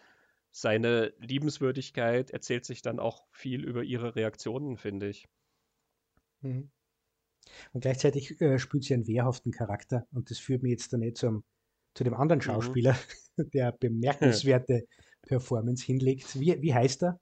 seine 0.50 1.12
Liebenswürdigkeit 1.18 2.30
erzählt 2.30 2.64
sich 2.64 2.82
dann 2.82 2.98
auch 2.98 3.26
viel 3.30 3.64
über 3.64 3.82
ihre 3.82 4.16
Reaktionen, 4.16 4.76
finde 4.76 5.08
ich. 5.08 5.28
Mhm. 6.40 6.70
Und 7.72 7.80
gleichzeitig 7.80 8.40
äh, 8.40 8.58
spielt 8.58 8.84
sie 8.84 8.94
einen 8.94 9.06
wehrhaften 9.06 9.52
Charakter. 9.52 10.06
Und 10.12 10.30
das 10.30 10.38
führt 10.38 10.62
mich 10.62 10.70
jetzt 10.70 10.92
dann 10.92 11.00
nicht 11.00 11.16
zum, 11.16 11.44
zu 11.98 12.04
dem 12.04 12.14
anderen 12.14 12.38
mhm. 12.38 12.42
Schauspieler, 12.42 12.96
mhm. 13.36 13.50
der 13.52 13.72
bemerkenswerte 13.72 14.86
Performance 15.22 15.84
hinlegt. 15.84 16.38
Wie, 16.38 16.62
wie 16.62 16.72
heißt 16.72 17.02
er? 17.02 17.20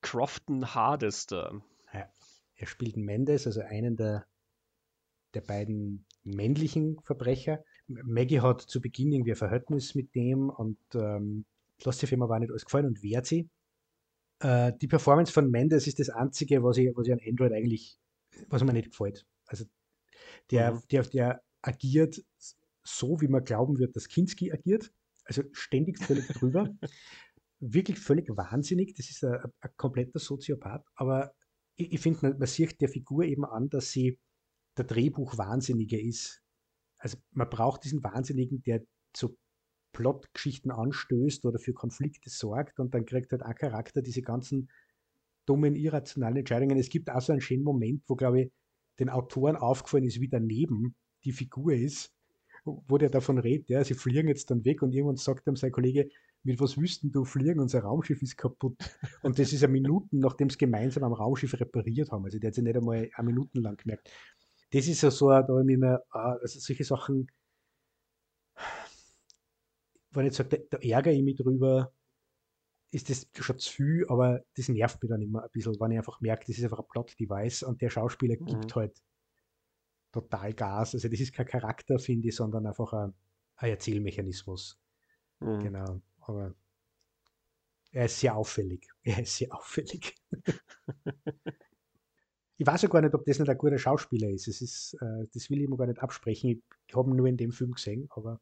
Crofton 0.00 0.76
Hardester. 0.76 1.60
Ja, 1.92 2.08
er 2.54 2.66
spielt 2.68 2.96
Mendes, 2.96 3.48
also 3.48 3.60
einen 3.62 3.96
der, 3.96 4.26
der 5.34 5.40
beiden 5.40 6.06
männlichen 6.22 7.00
Verbrecher. 7.02 7.64
Maggie 7.88 8.40
hat 8.40 8.60
zu 8.60 8.80
Beginn 8.80 9.10
irgendwie 9.10 9.32
ein 9.32 9.36
Verhältnis 9.36 9.96
mit 9.96 10.14
dem 10.14 10.50
und 10.50 10.78
ähm, 10.94 11.44
lässt 11.82 11.98
sich 11.98 12.08
Firma 12.08 12.28
war 12.28 12.38
nicht 12.38 12.50
alles 12.50 12.64
gefallen 12.64 12.86
und 12.86 13.02
wehrt 13.02 13.26
sie. 13.26 13.48
Äh, 14.38 14.72
die 14.80 14.86
Performance 14.86 15.32
von 15.32 15.50
Mendes 15.50 15.88
ist 15.88 15.98
das 15.98 16.10
Einzige, 16.10 16.62
was 16.62 16.76
ich, 16.76 16.94
was 16.94 17.08
ich 17.08 17.12
an 17.12 17.20
Android 17.26 17.52
eigentlich, 17.52 17.98
was 18.50 18.62
mir 18.62 18.72
nicht 18.72 18.92
gefällt. 18.92 19.26
Also 19.46 19.64
der, 20.52 20.74
mhm. 20.74 20.82
der, 20.92 21.02
der 21.02 21.42
agiert 21.60 22.22
so, 22.88 23.20
wie 23.20 23.28
man 23.28 23.44
glauben 23.44 23.78
wird, 23.78 23.96
dass 23.96 24.08
Kinski 24.08 24.52
agiert. 24.52 24.92
Also 25.24 25.42
ständig 25.52 25.98
völlig 25.98 26.26
drüber. 26.28 26.74
Wirklich 27.60 27.98
völlig 27.98 28.28
wahnsinnig. 28.28 28.94
Das 28.94 29.10
ist 29.10 29.24
ein, 29.24 29.38
ein 29.60 29.70
kompletter 29.76 30.18
Soziopath. 30.18 30.86
Aber 30.94 31.32
ich, 31.76 31.92
ich 31.92 32.00
finde, 32.00 32.18
man, 32.22 32.38
man 32.38 32.48
sieht 32.48 32.80
der 32.80 32.88
Figur 32.88 33.24
eben 33.24 33.44
an, 33.44 33.68
dass 33.68 33.90
sie 33.90 34.18
der 34.76 34.84
Drehbuch 34.84 35.36
Wahnsinnige 35.38 36.00
ist. 36.00 36.42
Also 36.98 37.18
man 37.32 37.50
braucht 37.50 37.84
diesen 37.84 38.02
Wahnsinnigen, 38.02 38.62
der 38.62 38.82
zu 39.12 39.36
Plotgeschichten 39.92 40.70
anstößt 40.70 41.44
oder 41.44 41.58
für 41.58 41.72
Konflikte 41.72 42.30
sorgt 42.30 42.78
und 42.78 42.94
dann 42.94 43.04
kriegt 43.06 43.32
halt 43.32 43.42
ein 43.42 43.54
Charakter 43.54 44.02
diese 44.02 44.22
ganzen 44.22 44.70
dummen, 45.46 45.76
irrationalen 45.76 46.36
Entscheidungen. 46.36 46.78
Es 46.78 46.90
gibt 46.90 47.10
auch 47.10 47.20
so 47.20 47.32
einen 47.32 47.40
schönen 47.40 47.64
Moment, 47.64 48.02
wo, 48.06 48.14
glaube 48.14 48.42
ich, 48.42 48.52
den 48.98 49.08
Autoren 49.08 49.56
aufgefallen 49.56 50.04
ist, 50.04 50.20
wie 50.20 50.28
daneben 50.28 50.94
die 51.24 51.32
Figur 51.32 51.72
ist, 51.72 52.12
wo 52.86 52.98
der 52.98 53.10
davon 53.10 53.38
redet, 53.38 53.68
ja, 53.68 53.84
sie 53.84 53.94
fliegen 53.94 54.28
jetzt 54.28 54.50
dann 54.50 54.64
weg 54.64 54.82
und 54.82 54.92
irgendwann 54.92 55.16
sagt 55.16 55.46
ihm 55.46 55.56
sein 55.56 55.72
Kollege, 55.72 56.08
mit 56.42 56.60
was 56.60 56.78
wüssten 56.78 57.10
du 57.10 57.24
fliegen, 57.24 57.60
unser 57.60 57.80
Raumschiff 57.80 58.22
ist 58.22 58.36
kaputt. 58.36 58.76
Und 59.22 59.38
das 59.38 59.52
ist 59.52 59.60
ja 59.60 59.68
Minuten, 59.68 60.20
nachdem 60.20 60.50
sie 60.50 60.58
gemeinsam 60.58 61.04
am 61.04 61.12
Raumschiff 61.12 61.58
repariert 61.60 62.10
haben. 62.10 62.24
Also 62.24 62.38
der 62.38 62.48
hat 62.48 62.54
sich 62.54 62.64
nicht 62.64 62.76
einmal 62.76 63.10
eine 63.12 63.26
Minuten 63.26 63.60
lang 63.60 63.76
gemerkt. 63.76 64.10
Das 64.70 64.86
ist 64.86 65.02
ja 65.02 65.10
so, 65.10 65.28
da 65.28 65.46
habe 65.46 65.60
ich 65.60 65.66
mir 65.66 65.74
immer, 65.74 66.00
ah, 66.10 66.36
also 66.40 66.60
solche 66.60 66.84
Sachen, 66.84 67.28
wenn 70.10 70.26
ich 70.26 70.34
sage, 70.34 70.48
da, 70.48 70.78
da 70.78 70.78
ärgere 70.78 71.12
ich 71.12 71.22
mich 71.22 71.36
drüber, 71.36 71.92
ist 72.90 73.10
das 73.10 73.28
schon 73.34 73.58
zu 73.58 73.72
viel, 73.72 74.06
aber 74.08 74.42
das 74.56 74.68
nervt 74.68 75.02
mich 75.02 75.10
dann 75.10 75.22
immer 75.22 75.42
ein 75.42 75.50
bisschen, 75.52 75.78
wenn 75.78 75.92
ich 75.92 75.98
einfach 75.98 76.20
merke, 76.20 76.44
das 76.46 76.58
ist 76.58 76.64
einfach 76.64 76.80
ein 76.80 76.88
Plot-Device 76.88 77.62
und 77.64 77.82
der 77.82 77.90
Schauspieler 77.90 78.36
mhm. 78.40 78.46
gibt 78.46 78.74
halt 78.74 79.02
total 80.12 80.52
Gas. 80.54 80.94
Also 80.94 81.08
das 81.08 81.20
ist 81.20 81.32
kein 81.32 81.46
Charakter, 81.46 81.98
finde 81.98 82.28
ich, 82.28 82.36
sondern 82.36 82.66
einfach 82.66 82.92
ein, 82.92 83.14
ein 83.56 83.70
Erzählmechanismus. 83.70 84.78
Mhm. 85.40 85.62
Genau. 85.62 86.00
Aber 86.20 86.54
er 87.92 88.04
ist 88.06 88.20
sehr 88.20 88.36
auffällig. 88.36 88.88
Er 89.02 89.22
ist 89.22 89.36
sehr 89.36 89.54
auffällig. 89.54 90.14
ich 92.58 92.66
weiß 92.66 92.82
ja 92.82 92.88
gar 92.88 93.00
nicht, 93.00 93.14
ob 93.14 93.24
das 93.24 93.38
nicht 93.38 93.48
ein 93.48 93.58
guter 93.58 93.78
Schauspieler 93.78 94.28
ist. 94.28 94.48
Es 94.48 94.60
ist 94.60 94.94
äh, 95.00 95.26
das 95.32 95.48
will 95.48 95.62
ich 95.62 95.68
mir 95.68 95.76
gar 95.76 95.86
nicht 95.86 96.00
absprechen. 96.00 96.62
Ich 96.86 96.94
habe 96.94 97.10
ihn 97.10 97.16
nur 97.16 97.26
in 97.26 97.36
dem 97.36 97.52
Film 97.52 97.72
gesehen, 97.72 98.06
aber 98.10 98.40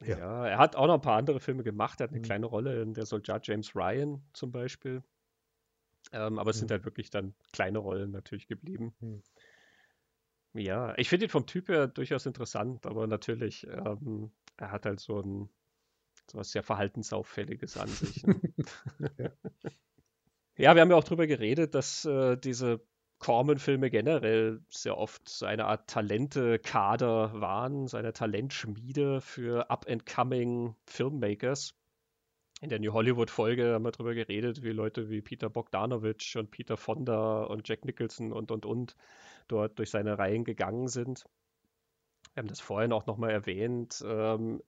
ja. 0.00 0.18
ja. 0.18 0.46
er 0.46 0.58
hat 0.58 0.76
auch 0.76 0.86
noch 0.86 0.94
ein 0.94 1.00
paar 1.00 1.16
andere 1.16 1.40
Filme 1.40 1.64
gemacht. 1.64 2.00
Er 2.00 2.04
hat 2.04 2.10
eine 2.10 2.20
mhm. 2.20 2.24
kleine 2.24 2.46
Rolle 2.46 2.82
in 2.82 2.94
der 2.94 3.06
Soldat 3.06 3.46
James 3.46 3.74
Ryan 3.74 4.22
zum 4.32 4.52
Beispiel. 4.52 5.02
Ähm, 6.12 6.38
aber 6.38 6.50
es 6.50 6.56
mhm. 6.56 6.60
sind 6.60 6.70
halt 6.70 6.84
wirklich 6.84 7.10
dann 7.10 7.34
kleine 7.52 7.78
Rollen 7.78 8.10
natürlich 8.10 8.46
geblieben. 8.46 8.94
Mhm. 9.00 9.22
Ja, 10.54 10.94
ich 10.96 11.08
finde 11.08 11.26
ihn 11.26 11.30
vom 11.30 11.46
Typ 11.46 11.68
her 11.68 11.86
durchaus 11.86 12.24
interessant, 12.24 12.86
aber 12.86 13.06
natürlich, 13.06 13.66
ähm, 13.66 14.30
er 14.56 14.70
hat 14.70 14.86
halt 14.86 15.00
so 15.00 15.20
ein 15.20 15.50
so 16.30 16.38
was 16.38 16.50
sehr 16.50 16.62
Verhaltensauffälliges 16.62 17.76
an 17.76 17.88
sich. 17.88 18.24
Ne? 18.26 18.40
ja. 19.18 19.30
ja. 20.56 20.74
wir 20.74 20.80
haben 20.80 20.90
ja 20.90 20.96
auch 20.96 21.04
drüber 21.04 21.26
geredet, 21.26 21.74
dass 21.74 22.04
äh, 22.04 22.36
diese 22.36 22.80
Corman-Filme 23.18 23.90
generell 23.90 24.60
sehr 24.68 24.98
oft 24.98 25.28
so 25.28 25.46
eine 25.46 25.66
Art 25.66 25.88
Talente-Kader 25.88 27.40
waren, 27.40 27.86
so 27.86 27.96
eine 27.96 28.12
Talentschmiede 28.12 29.20
für 29.20 29.70
up-and-coming 29.70 30.74
Filmmakers. 30.84 31.74
In 32.62 32.70
der 32.70 32.78
New 32.78 32.92
Hollywood-Folge 32.92 33.74
haben 33.74 33.84
wir 33.84 33.92
darüber 33.92 34.14
geredet, 34.14 34.62
wie 34.62 34.70
Leute 34.70 35.10
wie 35.10 35.20
Peter 35.20 35.50
Bogdanovich 35.50 36.36
und 36.38 36.50
Peter 36.50 36.76
Fonda 36.76 37.44
und 37.44 37.68
Jack 37.68 37.84
Nicholson 37.84 38.32
und 38.32 38.50
und 38.50 38.64
und 38.64 38.96
dort 39.46 39.78
durch 39.78 39.90
seine 39.90 40.18
Reihen 40.18 40.44
gegangen 40.44 40.88
sind. 40.88 41.24
Wir 42.32 42.42
haben 42.42 42.48
das 42.48 42.60
vorhin 42.60 42.92
auch 42.92 43.06
nochmal 43.06 43.30
erwähnt. 43.30 44.02
Ähm, 44.06 44.62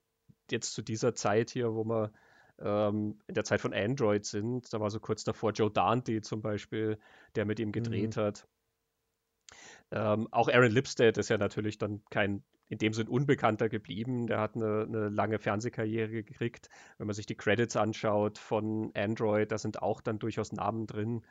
jetzt 0.51 0.73
zu 0.73 0.83
dieser 0.83 1.15
Zeit 1.15 1.49
hier, 1.49 1.73
wo 1.73 1.83
wir 1.83 2.11
ähm, 2.59 3.19
in 3.27 3.33
der 3.33 3.43
Zeit 3.43 3.61
von 3.61 3.73
Android 3.73 4.25
sind. 4.25 4.71
Da 4.71 4.79
war 4.79 4.91
so 4.91 4.99
kurz 4.99 5.23
davor 5.23 5.51
Joe 5.51 5.71
Dante 5.71 6.21
zum 6.21 6.41
Beispiel, 6.41 6.99
der 7.35 7.45
mit 7.45 7.59
ihm 7.59 7.71
gedreht 7.71 8.17
mhm. 8.17 8.21
hat. 8.21 8.47
Ähm, 9.91 10.27
auch 10.31 10.47
Aaron 10.47 10.71
Lipstead 10.71 11.17
ist 11.17 11.29
ja 11.29 11.37
natürlich 11.37 11.79
dann 11.79 12.03
kein 12.11 12.43
in 12.69 12.77
dem 12.77 12.93
Sinn 12.93 13.07
Unbekannter 13.07 13.67
geblieben. 13.67 14.27
Der 14.27 14.39
hat 14.39 14.55
eine, 14.55 14.85
eine, 14.87 15.09
lange 15.09 15.39
Fernsehkarriere 15.39 16.23
gekriegt. 16.23 16.69
Wenn 16.97 17.07
man 17.07 17.15
sich 17.15 17.25
die 17.25 17.35
Credits 17.35 17.75
anschaut 17.75 18.37
von 18.37 18.91
Android, 18.95 19.51
da 19.51 19.57
sind 19.57 19.81
auch 19.81 20.01
dann 20.01 20.19
durchaus 20.19 20.51
Namen 20.53 20.87
drin. 20.87 21.21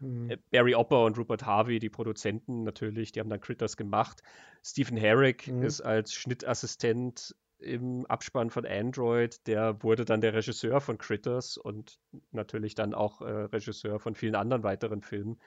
Mhm. 0.00 0.30
Äh, 0.30 0.38
Barry 0.50 0.74
Opper 0.74 1.04
und 1.04 1.18
Rupert 1.18 1.44
Harvey, 1.44 1.78
die 1.78 1.90
Produzenten 1.90 2.62
natürlich, 2.62 3.12
die 3.12 3.20
haben 3.20 3.30
dann 3.30 3.40
Critters 3.40 3.76
gemacht. 3.76 4.22
Stephen 4.62 4.96
Herrick 4.96 5.48
mhm. 5.48 5.62
ist 5.62 5.80
als 5.80 6.14
Schnittassistent 6.14 7.34
im 7.58 8.04
Abspann 8.06 8.50
von 8.50 8.66
Android, 8.66 9.46
der 9.46 9.82
wurde 9.82 10.04
dann 10.04 10.20
der 10.20 10.34
Regisseur 10.34 10.80
von 10.80 10.98
Critters 10.98 11.56
und 11.56 11.98
natürlich 12.30 12.74
dann 12.74 12.94
auch 12.94 13.22
äh, 13.22 13.30
Regisseur 13.30 13.98
von 13.98 14.14
vielen 14.14 14.34
anderen 14.34 14.62
weiteren 14.62 15.00
Filmen. 15.00 15.38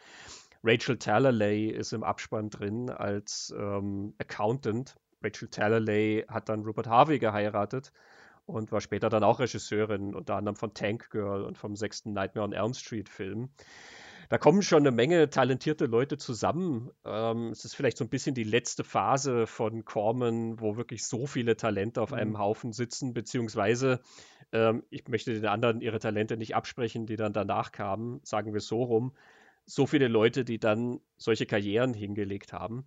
Rachel 0.63 0.97
Talalay 0.97 1.67
ist 1.67 1.93
im 1.93 2.03
Abspann 2.03 2.49
drin 2.49 2.89
als 2.89 3.53
ähm, 3.57 4.15
Accountant. 4.17 4.95
Rachel 5.22 5.49
Talalay 5.49 6.26
hat 6.27 6.49
dann 6.49 6.64
Rupert 6.64 6.88
Harvey 6.88 7.19
geheiratet 7.19 7.91
und 8.45 8.72
war 8.72 8.81
später 8.81 9.10
dann 9.10 9.23
auch 9.23 9.39
Regisseurin, 9.39 10.15
unter 10.15 10.35
anderem 10.35 10.56
von 10.56 10.73
Tank 10.73 11.10
Girl 11.10 11.44
und 11.44 11.57
vom 11.57 11.76
sechsten 11.76 12.14
Nightmare 12.14 12.45
on 12.45 12.53
Elm 12.53 12.73
Street 12.73 13.10
Film 13.10 13.49
da 14.30 14.38
kommen 14.38 14.61
schon 14.61 14.80
eine 14.80 14.91
Menge 14.91 15.30
talentierte 15.30 15.85
Leute 15.85 16.18
zusammen. 16.18 16.91
Ähm, 17.06 17.49
es 17.52 17.64
ist 17.64 17.76
vielleicht 17.76 17.98
so 17.98 18.03
ein 18.03 18.10
bisschen 18.10 18.35
die 18.35 18.44
letzte 18.44 18.84
Phase 18.84 19.48
von 19.48 19.85
Corman, 19.85 20.60
wo 20.60 20.76
wirklich 20.76 21.06
so 21.06 21.27
viele 21.27 21.56
Talente 21.56 22.02
auf 22.02 22.11
einem 22.11 22.31
mhm. 22.31 22.39
Haufen 22.39 22.73
sitzen, 22.73 23.14
beziehungsweise 23.14 24.02
ähm, 24.52 24.84
ich 24.89 25.07
möchte 25.07 25.34
den 25.34 25.45
anderen 25.45 25.80
ihre 25.81 25.99
Talente 25.99 26.35
nicht 26.35 26.56
absprechen, 26.56 27.06
die 27.06 27.15
dann 27.15 27.34
danach 27.34 27.72
kamen, 27.72 28.19
sagen 28.23 28.53
wir 28.53 28.60
so 28.60 28.84
rum. 28.84 29.14
So 29.65 29.85
viele 29.85 30.07
Leute, 30.07 30.44
die 30.44 30.60
dann 30.60 30.99
solche 31.18 31.45
Karrieren 31.45 31.94
hingelegt 31.94 32.53
haben. 32.53 32.85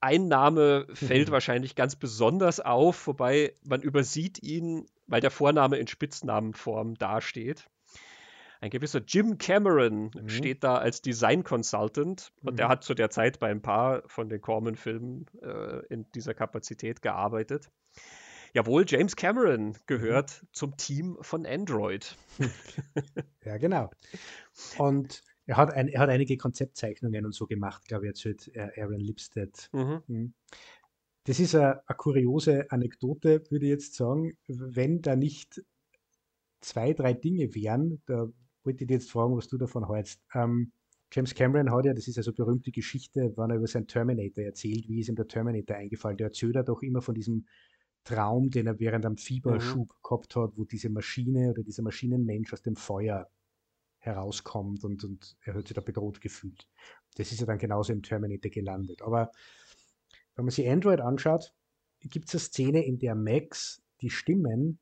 Ein 0.00 0.28
Name 0.28 0.86
fällt 0.92 1.28
mhm. 1.28 1.32
wahrscheinlich 1.32 1.74
ganz 1.74 1.96
besonders 1.96 2.60
auf, 2.60 3.06
wobei 3.06 3.54
man 3.64 3.82
übersieht 3.82 4.42
ihn, 4.42 4.86
weil 5.06 5.20
der 5.20 5.30
Vorname 5.30 5.76
in 5.76 5.86
Spitznamenform 5.86 6.94
dasteht. 6.94 7.68
Ein 8.60 8.70
gewisser 8.70 9.02
Jim 9.06 9.38
Cameron 9.38 10.10
mhm. 10.14 10.28
steht 10.28 10.64
da 10.64 10.76
als 10.76 11.02
Design 11.02 11.44
Consultant 11.44 12.32
und 12.42 12.54
mhm. 12.54 12.56
der 12.56 12.68
hat 12.68 12.84
zu 12.84 12.94
der 12.94 13.10
Zeit 13.10 13.38
bei 13.38 13.50
ein 13.50 13.62
paar 13.62 14.02
von 14.06 14.28
den 14.28 14.40
Corman-Filmen 14.40 15.26
äh, 15.42 15.84
in 15.86 16.10
dieser 16.12 16.34
Kapazität 16.34 17.02
gearbeitet. 17.02 17.70
Jawohl, 18.54 18.84
James 18.86 19.16
Cameron 19.16 19.76
gehört 19.86 20.42
mhm. 20.42 20.48
zum 20.52 20.76
Team 20.76 21.18
von 21.20 21.44
Android. 21.44 22.16
ja, 23.44 23.58
genau. 23.58 23.90
Und 24.78 25.22
er 25.46 25.56
hat, 25.56 25.72
ein, 25.72 25.88
er 25.88 26.00
hat 26.00 26.10
einige 26.10 26.36
Konzeptzeichnungen 26.36 27.24
und 27.24 27.34
so 27.34 27.46
gemacht, 27.46 27.86
glaube 27.86 28.04
ich, 28.04 28.08
erzählt 28.08 28.50
Aaron 28.76 29.00
Lipstead. 29.00 29.70
Mhm. 29.72 30.02
mhm. 30.06 30.34
Das 31.24 31.40
ist 31.40 31.56
eine, 31.56 31.82
eine 31.88 31.96
kuriose 31.96 32.70
Anekdote, 32.70 33.42
würde 33.50 33.66
ich 33.66 33.70
jetzt 33.70 33.94
sagen. 33.94 34.38
Wenn 34.46 35.02
da 35.02 35.16
nicht 35.16 35.60
zwei, 36.60 36.92
drei 36.92 37.14
Dinge 37.14 37.52
wären, 37.54 38.00
da 38.06 38.28
wollte 38.62 38.84
ich 38.84 38.88
dich 38.88 38.94
jetzt 38.94 39.10
fragen, 39.10 39.36
was 39.36 39.48
du 39.48 39.58
davon 39.58 39.88
hältst. 39.88 40.20
Ähm, 40.34 40.70
James 41.12 41.34
Cameron 41.34 41.72
hat 41.72 41.84
ja, 41.84 41.94
das 41.94 42.06
ist 42.06 42.16
ja 42.16 42.22
so 42.22 42.30
eine 42.30 42.36
berühmte 42.36 42.70
Geschichte, 42.70 43.32
wann 43.36 43.50
er 43.50 43.56
über 43.56 43.66
seinen 43.66 43.86
Terminator 43.86 44.44
erzählt, 44.44 44.88
wie 44.88 45.00
ist 45.00 45.08
ihm 45.08 45.16
der 45.16 45.26
Terminator 45.26 45.76
eingefallen. 45.76 46.16
Der 46.16 46.28
erzählt 46.28 46.56
er 46.56 46.64
doch 46.64 46.82
immer 46.82 47.02
von 47.02 47.14
diesem 47.14 47.46
Traum, 48.04 48.50
den 48.50 48.68
er 48.68 48.78
während 48.78 49.04
einem 49.04 49.16
Fieberschub 49.16 49.88
mhm. 49.88 50.02
gehabt 50.02 50.36
hat, 50.36 50.52
wo 50.56 50.64
diese 50.64 50.90
Maschine 50.90 51.50
oder 51.50 51.62
dieser 51.62 51.82
Maschinenmensch 51.82 52.52
aus 52.52 52.62
dem 52.62 52.76
Feuer 52.76 53.28
herauskommt 54.06 54.84
und, 54.84 55.04
und 55.04 55.36
er 55.42 55.54
hat 55.54 55.68
sich 55.68 55.74
da 55.74 55.80
bedroht 55.80 56.20
gefühlt. 56.20 56.68
Das 57.16 57.32
ist 57.32 57.40
ja 57.40 57.46
dann 57.46 57.58
genauso 57.58 57.92
im 57.92 58.02
Terminator 58.02 58.50
gelandet. 58.50 59.02
Aber 59.02 59.30
wenn 60.34 60.44
man 60.44 60.52
sich 60.52 60.68
Android 60.68 61.00
anschaut, 61.00 61.52
gibt 62.00 62.28
es 62.28 62.34
eine 62.34 62.40
Szene, 62.40 62.84
in 62.84 62.98
der 62.98 63.14
Max 63.14 63.82
die 64.00 64.10
Stimmen 64.10 64.78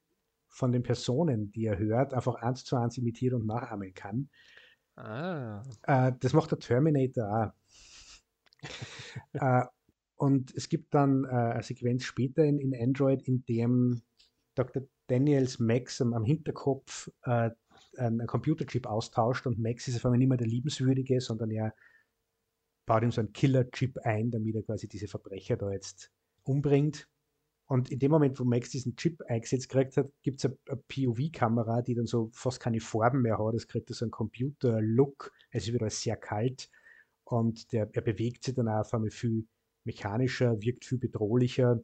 von 0.48 0.72
den 0.72 0.82
Personen, 0.82 1.50
die 1.52 1.66
er 1.66 1.78
hört, 1.78 2.14
einfach 2.14 2.36
eins 2.36 2.64
zu 2.64 2.76
eins 2.76 2.98
imitieren 2.98 3.40
und 3.40 3.46
nachahmen 3.46 3.92
kann. 3.94 4.28
Ah. 4.96 5.62
Äh, 5.82 6.12
das 6.20 6.32
macht 6.32 6.52
der 6.52 6.58
Terminator 6.58 7.52
auch. 7.52 8.62
äh, 9.32 9.66
und 10.16 10.54
es 10.54 10.68
gibt 10.68 10.94
dann 10.94 11.24
äh, 11.24 11.28
eine 11.28 11.62
Sequenz 11.62 12.04
später 12.04 12.44
in, 12.44 12.58
in 12.58 12.74
Android, 12.74 13.22
in 13.22 13.44
dem 13.46 14.02
Dr. 14.54 14.82
Daniels 15.08 15.58
Max 15.58 16.00
am, 16.00 16.14
am 16.14 16.24
Hinterkopf 16.24 17.10
äh, 17.24 17.50
einen 17.96 18.26
Computerchip 18.26 18.86
austauscht 18.86 19.46
und 19.46 19.58
Max 19.58 19.88
ist 19.88 19.96
auf 19.96 20.04
einmal 20.04 20.18
nicht 20.18 20.28
mehr 20.28 20.38
der 20.38 20.46
Liebenswürdige, 20.46 21.20
sondern 21.20 21.50
er 21.50 21.74
baut 22.86 23.02
ihm 23.02 23.10
so 23.10 23.20
einen 23.20 23.32
Killer-Chip 23.32 23.98
ein, 24.04 24.30
damit 24.30 24.54
er 24.54 24.62
quasi 24.62 24.88
diese 24.88 25.08
Verbrecher 25.08 25.56
da 25.56 25.70
jetzt 25.70 26.10
umbringt. 26.42 27.08
Und 27.66 27.90
in 27.90 27.98
dem 27.98 28.10
Moment, 28.10 28.38
wo 28.38 28.44
Max 28.44 28.70
diesen 28.70 28.94
Chip 28.96 29.22
eingesetzt 29.26 29.70
gekriegt 29.70 29.96
hat, 29.96 30.10
gibt 30.22 30.38
es 30.38 30.44
eine, 30.44 30.58
eine 30.68 30.82
POV-Kamera, 30.88 31.80
die 31.80 31.94
dann 31.94 32.06
so 32.06 32.30
fast 32.34 32.60
keine 32.60 32.80
Farben 32.80 33.22
mehr 33.22 33.38
hat. 33.38 33.54
Es 33.54 33.66
kriegt 33.66 33.88
so 33.88 34.04
einen 34.04 34.10
Computer-Look. 34.10 35.32
Es 35.50 35.66
ist 35.66 35.72
wieder 35.72 35.88
sehr 35.88 36.16
kalt 36.16 36.68
und 37.24 37.72
der, 37.72 37.88
er 37.92 38.02
bewegt 38.02 38.44
sich 38.44 38.54
dann 38.54 38.68
auch 38.68 38.80
auf 38.80 38.92
einmal 38.92 39.10
viel 39.10 39.46
mechanischer, 39.84 40.60
wirkt 40.60 40.84
viel 40.84 40.98
bedrohlicher 40.98 41.80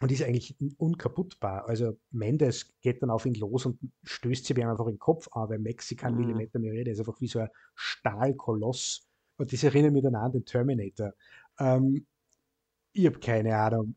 und 0.00 0.10
ist 0.10 0.22
eigentlich 0.22 0.56
unkaputtbar. 0.76 1.68
Also 1.68 1.96
Mendes 2.10 2.74
geht 2.80 3.02
dann 3.02 3.10
auf 3.10 3.26
ihn 3.26 3.34
los 3.34 3.66
und 3.66 3.78
stößt 4.02 4.44
sich 4.44 4.64
einfach 4.64 4.86
in 4.86 4.94
den 4.94 4.98
Kopf 4.98 5.28
an, 5.32 5.48
weil 5.48 5.58
Max 5.58 5.94
keinen 5.96 6.16
mhm. 6.16 6.26
Millimeter 6.26 6.58
mehr 6.58 6.72
redet. 6.72 6.88
Er 6.88 6.92
ist 6.94 6.98
einfach 7.00 7.20
wie 7.20 7.28
so 7.28 7.38
ein 7.38 7.48
Stahlkoloss. 7.74 9.06
Und 9.36 9.52
das 9.52 9.62
erinnert 9.62 9.92
mich 9.92 10.02
dann 10.02 10.14
an 10.14 10.32
den 10.32 10.44
Terminator. 10.44 11.12
Ähm, 11.58 12.06
ich 12.92 13.06
habe 13.06 13.18
keine 13.18 13.56
Ahnung. 13.56 13.94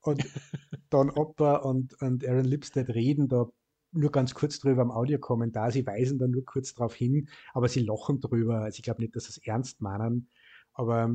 Und 0.00 0.24
Don 0.90 1.10
Opper 1.10 1.64
und, 1.64 2.00
und 2.02 2.26
Aaron 2.26 2.44
Lipstead 2.44 2.88
reden 2.88 3.28
da 3.28 3.48
nur 3.92 4.10
ganz 4.10 4.34
kurz 4.34 4.58
drüber 4.58 4.82
am 4.82 4.90
Audiokommentar. 4.90 5.70
Sie 5.70 5.86
weisen 5.86 6.18
dann 6.18 6.32
nur 6.32 6.44
kurz 6.44 6.74
darauf 6.74 6.94
hin, 6.94 7.28
aber 7.54 7.68
sie 7.68 7.80
lachen 7.80 8.20
drüber. 8.20 8.60
Also 8.60 8.76
ich 8.76 8.82
glaube 8.82 9.02
nicht, 9.02 9.16
dass 9.16 9.24
sie 9.24 9.30
es 9.30 9.38
ernst 9.46 9.80
meinen. 9.80 10.28
Aber 10.72 11.14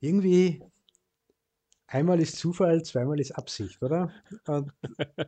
irgendwie 0.00 0.62
einmal 1.86 2.20
ist 2.20 2.36
Zufall, 2.36 2.82
zweimal 2.82 3.20
ist 3.20 3.32
Absicht, 3.32 3.82
oder? 3.82 4.12
Und, 4.46 4.72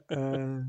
äh, 0.09 0.63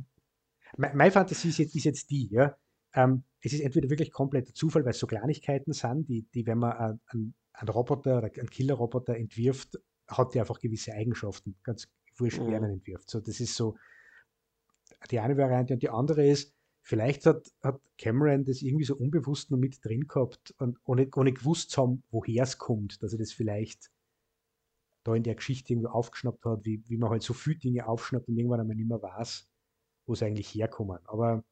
meine 0.77 1.11
Fantasie 1.11 1.49
ist 1.49 1.57
jetzt, 1.57 1.75
ist 1.75 1.85
jetzt 1.85 2.09
die, 2.09 2.29
ja. 2.31 2.55
Ähm, 2.93 3.23
es 3.41 3.53
ist 3.53 3.61
entweder 3.61 3.89
wirklich 3.89 4.11
kompletter 4.11 4.53
Zufall, 4.53 4.83
weil 4.83 4.91
es 4.91 4.99
so 4.99 5.07
Kleinigkeiten 5.07 5.73
sind, 5.73 6.07
die, 6.07 6.27
die 6.33 6.45
wenn 6.45 6.57
man 6.57 6.99
einen, 7.11 7.35
einen 7.53 7.69
Roboter 7.69 8.17
oder 8.17 8.31
einen 8.35 8.49
Killer-Roboter 8.49 9.15
entwirft, 9.15 9.79
hat 10.07 10.33
die 10.33 10.39
einfach 10.39 10.59
gewisse 10.59 10.93
Eigenschaften, 10.93 11.55
ganz 11.63 11.87
wurscht, 12.17 12.39
wer 12.41 12.59
mhm. 12.59 12.73
entwirft. 12.73 13.09
So, 13.09 13.19
das 13.19 13.39
ist 13.39 13.55
so 13.55 13.77
die 15.11 15.19
eine 15.19 15.37
Variante 15.37 15.73
und 15.73 15.83
die 15.83 15.89
andere 15.89 16.27
ist, 16.27 16.53
vielleicht 16.81 17.25
hat, 17.25 17.51
hat 17.61 17.79
Cameron 17.97 18.45
das 18.45 18.61
irgendwie 18.61 18.85
so 18.85 18.95
unbewusst 18.95 19.51
nur 19.51 19.59
mit 19.59 19.83
drin 19.83 20.07
gehabt 20.07 20.53
und 20.57 20.77
ohne, 20.83 21.07
ohne 21.15 21.33
gewusst 21.33 21.71
zu 21.71 21.81
haben, 21.81 22.03
woher 22.11 22.43
es 22.43 22.57
kommt, 22.57 23.01
dass 23.03 23.13
er 23.13 23.19
das 23.19 23.31
vielleicht 23.31 23.91
da 25.03 25.15
in 25.15 25.23
der 25.23 25.35
Geschichte 25.35 25.73
irgendwie 25.73 25.89
aufgeschnappt 25.89 26.45
hat, 26.45 26.65
wie, 26.65 26.83
wie 26.87 26.97
man 26.97 27.09
halt 27.09 27.23
so 27.23 27.33
viele 27.33 27.57
Dinge 27.57 27.87
aufschnappt 27.87 28.27
und 28.27 28.37
irgendwann 28.37 28.59
einmal 28.59 28.75
nicht 28.75 28.89
mehr 28.89 29.01
weiß, 29.01 29.49
wo 30.05 30.15
sie 30.15 30.25
eigentlich 30.25 30.53
herkommen. 30.53 30.99
Aber 31.05 31.43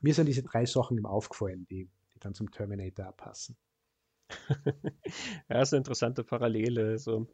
mir 0.00 0.14
sind 0.14 0.26
diese 0.26 0.42
drei 0.42 0.66
Sachen 0.66 0.96
eben 0.96 1.06
aufgefallen, 1.06 1.66
die, 1.70 1.88
die 2.14 2.18
dann 2.20 2.34
zum 2.34 2.50
Terminator 2.50 3.12
passen. 3.12 3.56
ja, 5.48 5.62
ist 5.62 5.72
eine 5.72 5.78
interessante 5.78 6.24
Parallele. 6.24 6.98
So. 6.98 7.26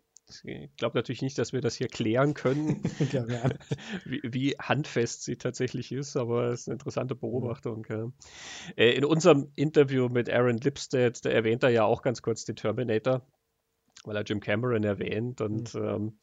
Ich 0.44 0.74
glaube 0.76 0.98
natürlich 0.98 1.22
nicht, 1.22 1.38
dass 1.38 1.52
wir 1.52 1.60
das 1.60 1.76
hier 1.76 1.88
klären 1.88 2.34
können, 2.34 2.82
wie, 4.04 4.20
wie, 4.24 4.50
handfest 4.58 5.22
sie 5.22 5.36
tatsächlich 5.36 5.92
ist, 5.92 6.16
aber 6.16 6.50
es 6.50 6.62
ist 6.62 6.68
eine 6.68 6.74
interessante 6.74 7.14
Beobachtung. 7.14 7.86
Ja. 7.88 8.10
Äh, 8.76 8.92
in 8.92 9.04
unserem 9.04 9.52
Interview 9.54 10.08
mit 10.08 10.28
Aaron 10.28 10.58
Lipstead, 10.58 11.24
da 11.24 11.30
erwähnt 11.30 11.62
er 11.62 11.70
ja 11.70 11.84
auch 11.84 12.02
ganz 12.02 12.22
kurz 12.22 12.44
den 12.44 12.56
Terminator, 12.56 13.24
weil 14.06 14.16
er 14.16 14.22
Jim 14.22 14.40
Cameron 14.40 14.84
erwähnt 14.84 15.40
und 15.40 15.74
mhm. 15.74 15.84
ähm, 15.84 16.18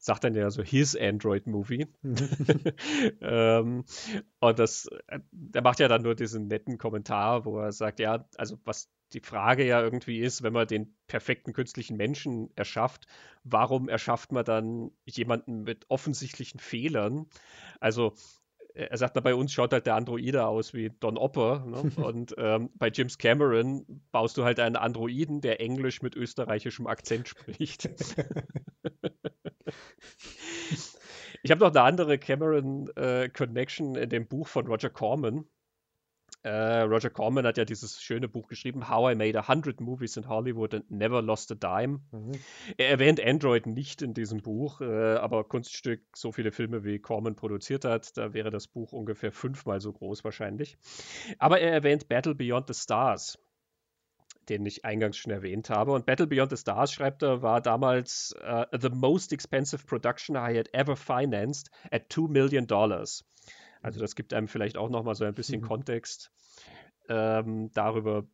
sagt 0.00 0.24
dann 0.24 0.34
ja 0.34 0.50
so 0.50 0.62
his 0.62 0.96
Android-Movie. 0.96 1.86
Mhm. 2.02 2.16
ähm, 3.20 3.84
und 4.40 4.58
das, 4.58 4.88
äh, 5.08 5.20
der 5.30 5.62
macht 5.62 5.78
ja 5.78 5.88
dann 5.88 6.02
nur 6.02 6.14
diesen 6.14 6.48
netten 6.48 6.78
Kommentar, 6.78 7.44
wo 7.44 7.58
er 7.58 7.72
sagt, 7.72 8.00
ja, 8.00 8.26
also 8.36 8.58
was 8.64 8.90
die 9.12 9.20
Frage 9.20 9.66
ja 9.66 9.82
irgendwie 9.82 10.20
ist, 10.20 10.42
wenn 10.42 10.52
man 10.52 10.66
den 10.66 10.96
perfekten 11.06 11.52
künstlichen 11.52 11.96
Menschen 11.96 12.50
erschafft, 12.56 13.06
warum 13.44 13.88
erschafft 13.88 14.32
man 14.32 14.44
dann 14.44 14.92
jemanden 15.04 15.62
mit 15.62 15.86
offensichtlichen 15.88 16.60
Fehlern? 16.60 17.26
Also 17.80 18.14
er 18.74 18.96
sagt, 18.96 19.22
bei 19.22 19.34
uns 19.34 19.52
schaut 19.52 19.72
halt 19.72 19.86
der 19.86 19.94
Androide 19.94 20.46
aus 20.46 20.74
wie 20.74 20.90
Don 21.00 21.16
Opper. 21.18 21.64
Ne? 21.66 21.90
Und 22.04 22.34
ähm, 22.38 22.70
bei 22.74 22.90
James 22.92 23.18
Cameron 23.18 23.84
baust 24.12 24.36
du 24.36 24.44
halt 24.44 24.60
einen 24.60 24.76
Androiden, 24.76 25.40
der 25.40 25.60
Englisch 25.60 26.02
mit 26.02 26.14
österreichischem 26.16 26.86
Akzent 26.86 27.28
spricht. 27.28 27.88
ich 31.42 31.50
habe 31.50 31.60
noch 31.60 31.70
eine 31.70 31.82
andere 31.82 32.18
Cameron-Connection 32.18 33.96
äh, 33.96 34.02
in 34.02 34.10
dem 34.10 34.28
Buch 34.28 34.46
von 34.48 34.66
Roger 34.66 34.90
Corman. 34.90 35.46
Äh, 36.42 36.80
Roger 36.82 37.10
Corman 37.10 37.46
hat 37.46 37.58
ja 37.58 37.64
dieses 37.64 38.00
schöne 38.00 38.26
Buch 38.26 38.48
geschrieben, 38.48 38.88
How 38.88 39.12
I 39.12 39.14
Made 39.14 39.38
a 39.38 39.46
Hundred 39.46 39.80
Movies 39.80 40.16
in 40.16 40.26
Hollywood 40.26 40.74
and 40.74 40.90
Never 40.90 41.20
Lost 41.20 41.52
a 41.52 41.54
Dime. 41.54 42.00
Mhm. 42.12 42.32
Er 42.78 42.88
erwähnt 42.88 43.22
Android 43.22 43.66
nicht 43.66 44.00
in 44.00 44.14
diesem 44.14 44.40
Buch, 44.40 44.80
äh, 44.80 45.16
aber 45.16 45.44
Kunststück, 45.44 46.00
so 46.16 46.32
viele 46.32 46.50
Filme 46.50 46.82
wie 46.82 46.98
Corman 46.98 47.36
produziert 47.36 47.84
hat, 47.84 48.16
da 48.16 48.32
wäre 48.32 48.50
das 48.50 48.68
Buch 48.68 48.92
ungefähr 48.92 49.32
fünfmal 49.32 49.80
so 49.80 49.92
groß 49.92 50.24
wahrscheinlich. 50.24 50.78
Aber 51.38 51.60
er 51.60 51.72
erwähnt 51.72 52.08
Battle 52.08 52.34
Beyond 52.34 52.68
the 52.68 52.74
Stars 52.74 53.38
den 54.48 54.66
ich 54.66 54.84
eingangs 54.84 55.16
schon 55.16 55.32
erwähnt 55.32 55.70
habe. 55.70 55.92
Und 55.92 56.06
Battle 56.06 56.26
Beyond 56.26 56.50
the 56.50 56.56
Stars, 56.56 56.92
schreibt 56.92 57.22
er, 57.22 57.40
war 57.40 57.60
damals 57.60 58.34
uh, 58.42 58.64
the 58.76 58.88
most 58.90 59.32
expensive 59.32 59.86
production 59.86 60.34
I 60.34 60.56
had 60.58 60.68
ever 60.72 60.96
financed 60.96 61.70
at 61.92 62.08
two 62.08 62.26
million 62.26 62.66
dollars. 62.66 63.24
Also 63.82 64.00
das 64.00 64.14
gibt 64.14 64.34
einem 64.34 64.48
vielleicht 64.48 64.76
auch 64.76 64.90
nochmal 64.90 65.14
so 65.14 65.24
ein 65.24 65.34
bisschen 65.34 65.60
mhm. 65.60 65.66
Kontext 65.66 66.32
ähm, 67.08 67.70
darüber, 67.72 68.26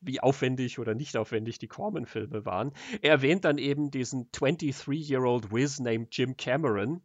wie 0.00 0.20
aufwendig 0.20 0.78
oder 0.78 0.94
nicht 0.94 1.16
aufwendig 1.16 1.58
die 1.58 1.68
Corman-Filme 1.68 2.44
waren. 2.44 2.72
Er 3.00 3.12
erwähnt 3.12 3.44
dann 3.44 3.58
eben 3.58 3.90
diesen 3.90 4.30
23-year-old 4.30 5.52
Wiz 5.52 5.80
named 5.80 6.08
Jim 6.12 6.36
Cameron, 6.36 7.02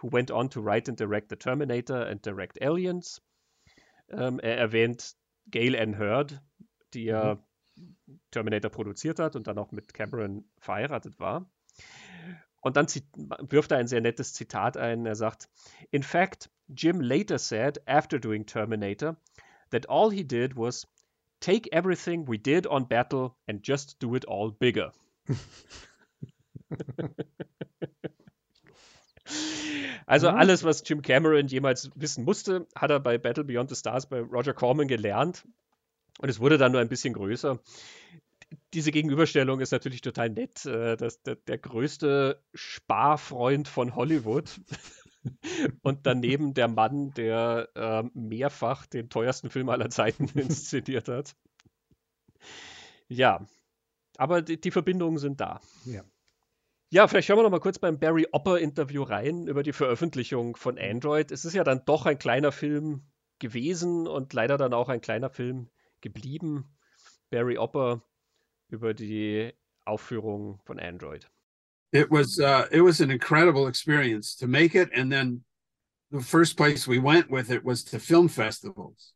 who 0.00 0.12
went 0.12 0.30
on 0.30 0.50
to 0.50 0.60
write 0.60 0.90
and 0.90 0.98
direct 1.00 1.30
The 1.30 1.36
Terminator 1.36 2.06
and 2.06 2.24
direct 2.24 2.60
Aliens. 2.62 3.22
Ähm, 4.08 4.38
er 4.38 4.56
erwähnt 4.56 5.16
Gail 5.50 5.76
Ann 5.76 5.98
Hurd, 5.98 6.40
die 6.94 7.04
ja 7.04 7.34
mhm. 7.34 8.18
Terminator 8.30 8.70
produziert 8.70 9.18
hat 9.18 9.36
und 9.36 9.46
dann 9.46 9.58
auch 9.58 9.72
mit 9.72 9.92
Cameron 9.92 10.44
verheiratet 10.58 11.18
war. 11.18 11.50
Und 12.60 12.76
dann 12.76 12.86
wirft 13.48 13.70
er 13.70 13.78
ein 13.78 13.86
sehr 13.86 14.00
nettes 14.00 14.32
Zitat 14.32 14.76
ein. 14.76 15.06
Er 15.06 15.14
sagt: 15.14 15.48
In 15.90 16.02
fact, 16.02 16.50
Jim 16.74 17.00
later 17.00 17.38
said, 17.38 17.78
after 17.86 18.18
doing 18.18 18.44
Terminator, 18.44 19.16
that 19.70 19.86
all 19.86 20.10
he 20.10 20.22
did 20.22 20.54
was 20.54 20.86
take 21.40 21.68
everything 21.72 22.24
we 22.24 22.38
did 22.38 22.66
on 22.66 22.84
Battle 22.84 23.36
and 23.46 23.62
just 23.62 23.98
do 23.98 24.14
it 24.14 24.24
all 24.24 24.50
bigger. 24.50 24.90
Also 30.06 30.28
alles, 30.28 30.62
was 30.62 30.82
Jim 30.82 31.02
Cameron 31.02 31.48
jemals 31.48 31.90
wissen 31.96 32.24
musste, 32.24 32.66
hat 32.76 32.90
er 32.90 33.00
bei 33.00 33.18
Battle 33.18 33.42
Beyond 33.42 33.70
the 33.70 33.74
Stars 33.74 34.06
bei 34.06 34.20
Roger 34.20 34.54
Corman 34.54 34.86
gelernt. 34.86 35.44
Und 36.20 36.28
es 36.28 36.38
wurde 36.38 36.58
dann 36.58 36.72
nur 36.72 36.80
ein 36.80 36.88
bisschen 36.88 37.12
größer. 37.12 37.58
Diese 38.72 38.92
Gegenüberstellung 38.92 39.60
ist 39.60 39.72
natürlich 39.72 40.02
total 40.02 40.30
nett. 40.30 40.64
Äh, 40.64 40.96
das, 40.96 41.22
der, 41.22 41.34
der 41.34 41.58
größte 41.58 42.40
Sparfreund 42.54 43.66
von 43.66 43.96
Hollywood 43.96 44.60
und 45.82 46.06
daneben 46.06 46.54
der 46.54 46.68
Mann, 46.68 47.12
der 47.14 47.68
äh, 47.74 48.02
mehrfach 48.14 48.86
den 48.86 49.08
teuersten 49.08 49.50
Film 49.50 49.68
aller 49.68 49.90
Zeiten 49.90 50.28
inszeniert 50.38 51.08
hat. 51.08 51.36
Ja, 53.08 53.46
aber 54.18 54.42
die, 54.42 54.60
die 54.60 54.70
Verbindungen 54.70 55.18
sind 55.18 55.40
da. 55.40 55.60
Ja. 55.84 56.02
Ja, 56.90 57.08
vielleicht 57.08 57.28
hören 57.28 57.38
wir 57.38 57.42
noch 57.42 57.50
mal 57.50 57.60
kurz 57.60 57.80
beim 57.80 57.98
Barry 57.98 58.28
Opper 58.30 58.60
Interview 58.60 59.02
rein 59.02 59.48
über 59.48 59.64
die 59.64 59.72
Veröffentlichung 59.72 60.54
von 60.54 60.78
Android. 60.78 61.32
Es 61.32 61.44
ist 61.44 61.54
ja 61.54 61.64
dann 61.64 61.84
doch 61.84 62.06
ein 62.06 62.18
kleiner 62.18 62.52
Film 62.52 63.06
gewesen 63.40 64.06
und 64.06 64.32
leider 64.32 64.56
dann 64.56 64.72
auch 64.72 64.88
ein 64.88 65.00
kleiner 65.00 65.28
Film 65.28 65.68
geblieben. 66.00 66.76
Barry 67.30 67.58
Opper 67.58 68.02
über 68.68 68.94
die 68.94 69.52
Aufführung 69.84 70.60
von 70.64 70.78
Android. 70.78 71.28
It 71.92 72.10
was 72.10 72.40
uh, 72.40 72.66
it 72.70 72.80
was 72.80 73.00
an 73.00 73.10
incredible 73.10 73.68
experience 73.68 74.34
to 74.36 74.46
make 74.46 74.74
it, 74.74 74.90
and 74.94 75.10
then 75.10 75.42
the 76.10 76.20
first 76.20 76.56
place 76.56 76.86
we 76.86 76.98
went 76.98 77.30
with 77.30 77.50
it 77.50 77.64
was 77.64 77.84
to 77.84 77.98
film 77.98 78.28
festivals, 78.28 79.12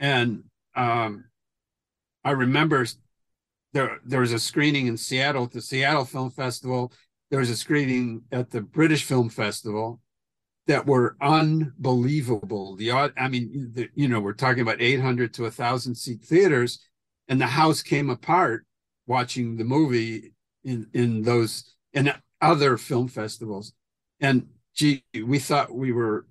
and 0.00 0.44
um, 0.74 1.24
I 2.24 2.30
remember 2.32 2.86
there 3.72 3.98
there 4.04 4.20
was 4.20 4.32
a 4.32 4.38
screening 4.38 4.86
in 4.86 4.96
Seattle 4.96 5.44
at 5.44 5.52
the 5.52 5.60
Seattle 5.60 6.04
Film 6.04 6.30
Festival. 6.30 6.92
There 7.30 7.40
was 7.40 7.50
a 7.50 7.56
screening 7.56 8.22
at 8.30 8.50
the 8.50 8.60
British 8.60 9.04
Film 9.04 9.28
Festival 9.28 10.00
that 10.66 10.86
were 10.86 11.16
unbelievable. 11.20 12.76
The 12.76 12.92
I 12.92 13.28
mean, 13.28 13.72
the, 13.74 13.88
you 13.94 14.08
know, 14.08 14.20
we're 14.20 14.32
talking 14.34 14.62
about 14.62 14.80
800 14.80 15.34
to 15.34 15.42
1,000 15.42 15.94
seat 15.94 16.22
theaters, 16.22 16.86
and 17.28 17.40
the 17.40 17.46
house 17.46 17.82
came 17.82 18.10
apart 18.10 18.64
watching 19.06 19.56
the 19.56 19.64
movie 19.64 20.32
in 20.64 20.88
in 20.92 21.22
those 21.22 21.74
and 21.94 22.14
other 22.40 22.76
film 22.76 23.08
festivals. 23.08 23.72
And 24.20 24.48
gee, 24.74 25.04
we 25.14 25.38
thought 25.38 25.74
we 25.74 25.92
were 25.92 26.26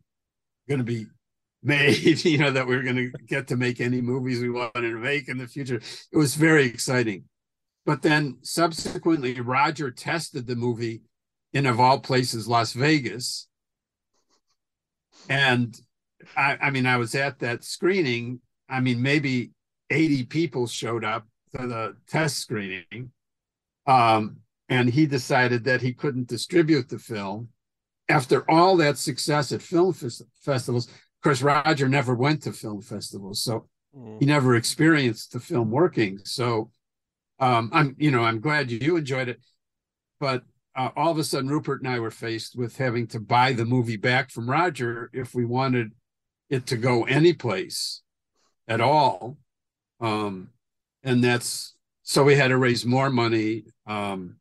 going 0.68 0.80
to 0.80 0.84
be 0.84 1.08
made, 1.64 2.26
you 2.26 2.40
know, 2.40 2.52
that 2.52 2.66
we 2.66 2.76
were 2.76 2.82
going 2.84 2.96
to 2.96 3.12
get 3.28 3.48
to 3.48 3.56
make 3.56 3.80
any 3.80 4.02
movies 4.02 4.42
we 4.42 4.50
wanted 4.50 4.82
to 4.82 4.98
make 4.98 5.30
in 5.30 5.38
the 5.38 5.48
future. 5.48 5.80
It 6.12 6.18
was 6.18 6.34
very 6.34 6.66
exciting. 6.66 7.26
But 7.86 8.02
then 8.02 8.38
subsequently, 8.42 9.40
Roger 9.40 9.92
tested 9.92 10.48
the 10.48 10.56
movie 10.56 11.02
in, 11.54 11.68
of 11.68 11.80
all 11.80 12.00
places, 12.00 12.48
Las 12.48 12.74
Vegas. 12.74 13.48
And 15.30 15.80
I, 16.36 16.58
I 16.62 16.70
mean, 16.72 16.86
I 16.86 16.98
was 16.98 17.14
at 17.16 17.40
that 17.40 17.64
screening. 17.64 18.42
I 18.70 18.80
mean, 18.80 19.02
maybe 19.02 19.52
80 19.90 20.26
people 20.26 20.68
showed 20.68 21.04
up 21.04 21.28
to 21.56 21.68
the 21.68 21.96
test 22.08 22.38
screening. 22.38 23.12
Um, 23.88 24.38
and 24.70 24.90
he 24.90 25.06
decided 25.06 25.66
that 25.66 25.82
he 25.82 25.94
couldn't 25.94 26.28
distribute 26.28 26.90
the 26.90 27.00
film. 27.00 27.50
After 28.10 28.50
all 28.50 28.78
that 28.78 28.98
success 28.98 29.52
at 29.52 29.62
film 29.62 29.94
festivals, 30.42 30.88
of 30.88 31.24
course, 31.24 31.42
Roger 31.42 31.88
never 31.88 32.16
went 32.16 32.44
to 32.44 32.54
film 32.54 32.82
festivals, 32.82 33.44
so 33.44 33.68
mm. 33.96 34.20
he 34.20 34.26
never 34.26 34.56
experienced 34.56 35.34
the 35.34 35.40
film 35.40 35.72
working. 35.72 36.20
So 36.24 36.72
um, 37.40 37.70
I'm, 37.74 37.96
you 37.98 38.12
know, 38.12 38.24
I'm 38.24 38.40
glad 38.40 38.72
you 38.72 38.98
enjoyed 38.98 39.30
it, 39.30 39.40
but 40.20 40.44
uh, 40.76 40.90
all 40.96 41.12
of 41.12 41.18
a 41.18 41.24
sudden, 41.24 41.50
Rupert 41.50 41.82
and 41.82 41.92
I 41.92 42.00
were 42.00 42.12
faced 42.12 42.56
with 42.56 42.78
having 42.78 43.08
to 43.08 43.20
buy 43.20 43.54
the 43.54 43.66
movie 43.66 43.98
back 43.98 44.30
from 44.30 44.50
Roger 44.50 45.10
if 45.14 45.36
we 45.36 45.44
wanted 45.44 45.92
it 46.50 46.66
to 46.68 46.78
go 46.78 47.04
anyplace 47.04 48.02
at 48.68 48.82
all. 48.82 49.38
Um, 50.00 50.50
and 51.04 51.24
that's 51.24 51.76
so 52.04 52.24
we 52.24 52.36
had 52.36 52.50
to 52.50 52.58
raise 52.58 52.86
more 52.86 53.10
money. 53.10 53.64
Um, 53.88 54.38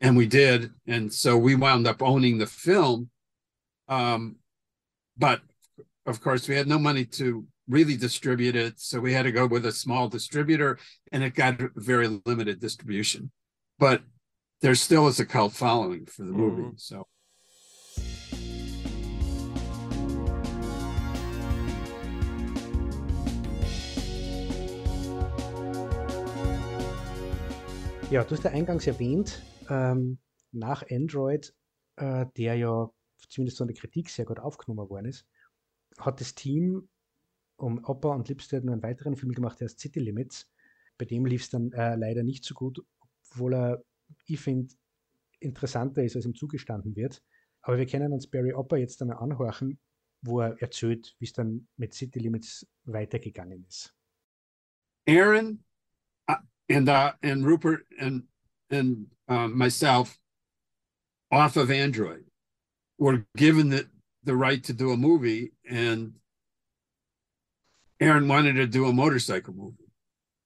and 0.00 0.16
we 0.16 0.26
did. 0.26 0.70
And 0.86 1.12
so 1.12 1.36
we 1.36 1.54
wound 1.54 1.86
up 1.86 2.02
owning 2.02 2.38
the 2.38 2.46
film. 2.46 3.10
Um, 3.88 4.36
but 5.16 5.40
of 6.06 6.20
course, 6.20 6.48
we 6.48 6.54
had 6.54 6.68
no 6.68 6.78
money 6.78 7.04
to 7.04 7.46
really 7.68 7.96
distribute 7.96 8.56
it. 8.56 8.78
So 8.78 9.00
we 9.00 9.12
had 9.12 9.24
to 9.24 9.32
go 9.32 9.46
with 9.46 9.66
a 9.66 9.72
small 9.72 10.08
distributor 10.08 10.78
and 11.12 11.22
it 11.22 11.34
got 11.34 11.60
very 11.74 12.20
limited 12.24 12.60
distribution. 12.60 13.30
But 13.78 14.02
there 14.60 14.74
still 14.74 15.08
is 15.08 15.20
a 15.20 15.26
cult 15.26 15.52
following 15.52 16.06
for 16.06 16.22
the 16.22 16.32
movie. 16.32 16.62
Mm-hmm. 16.62 16.76
So. 16.76 17.06
Ja, 28.10 28.24
du 28.24 28.34
hast 28.34 28.44
ja 28.44 28.50
eingangs 28.52 28.86
erwähnt, 28.86 29.42
ähm, 29.68 30.18
nach 30.50 30.82
Android, 30.90 31.54
äh, 31.96 32.24
der 32.38 32.54
ja 32.54 32.90
zumindest 33.28 33.58
von 33.58 33.68
der 33.68 33.76
Kritik 33.76 34.08
sehr 34.08 34.24
gut 34.24 34.40
aufgenommen 34.40 34.88
worden 34.88 35.04
ist, 35.04 35.26
hat 35.98 36.18
das 36.22 36.34
Team 36.34 36.88
um 37.56 37.84
Opa 37.84 38.14
und 38.14 38.26
Lipstead 38.30 38.64
noch 38.64 38.72
einen 38.72 38.82
weiteren 38.82 39.14
Film 39.14 39.32
gemacht, 39.32 39.60
der 39.60 39.66
heißt 39.66 39.78
City 39.78 40.00
Limits. 40.00 40.50
Bei 40.96 41.04
dem 41.04 41.26
lief 41.26 41.42
es 41.42 41.50
dann 41.50 41.70
äh, 41.72 41.96
leider 41.96 42.22
nicht 42.22 42.46
so 42.46 42.54
gut, 42.54 42.82
obwohl 43.30 43.52
er, 43.54 43.84
ich 44.24 44.40
finde, 44.40 44.74
interessanter 45.40 46.02
ist, 46.02 46.16
als 46.16 46.24
ihm 46.24 46.34
zugestanden 46.34 46.96
wird. 46.96 47.22
Aber 47.60 47.76
wir 47.76 47.86
können 47.86 48.14
uns 48.14 48.26
Barry 48.26 48.54
Opper 48.54 48.78
jetzt 48.78 49.02
einmal 49.02 49.18
anhorchen, 49.18 49.78
wo 50.22 50.40
er 50.40 50.56
erzählt, 50.62 51.14
wie 51.18 51.26
es 51.26 51.34
dann 51.34 51.68
mit 51.76 51.92
City 51.92 52.20
Limits 52.20 52.66
weitergegangen 52.84 53.66
ist. 53.66 53.94
Aaron 55.06 55.62
and 56.68 56.88
uh, 56.88 57.12
and 57.22 57.44
Rupert 57.44 57.86
and 57.98 58.24
and 58.70 59.06
uh, 59.28 59.48
myself 59.48 60.18
off 61.30 61.56
of 61.56 61.70
Android 61.70 62.24
were 62.98 63.26
given 63.36 63.70
the, 63.70 63.88
the 64.24 64.36
right 64.36 64.62
to 64.64 64.72
do 64.72 64.90
a 64.90 64.96
movie, 64.96 65.52
and 65.68 66.14
Aaron 68.00 68.28
wanted 68.28 68.54
to 68.54 68.66
do 68.66 68.86
a 68.86 68.92
motorcycle 68.92 69.54
movie 69.54 69.90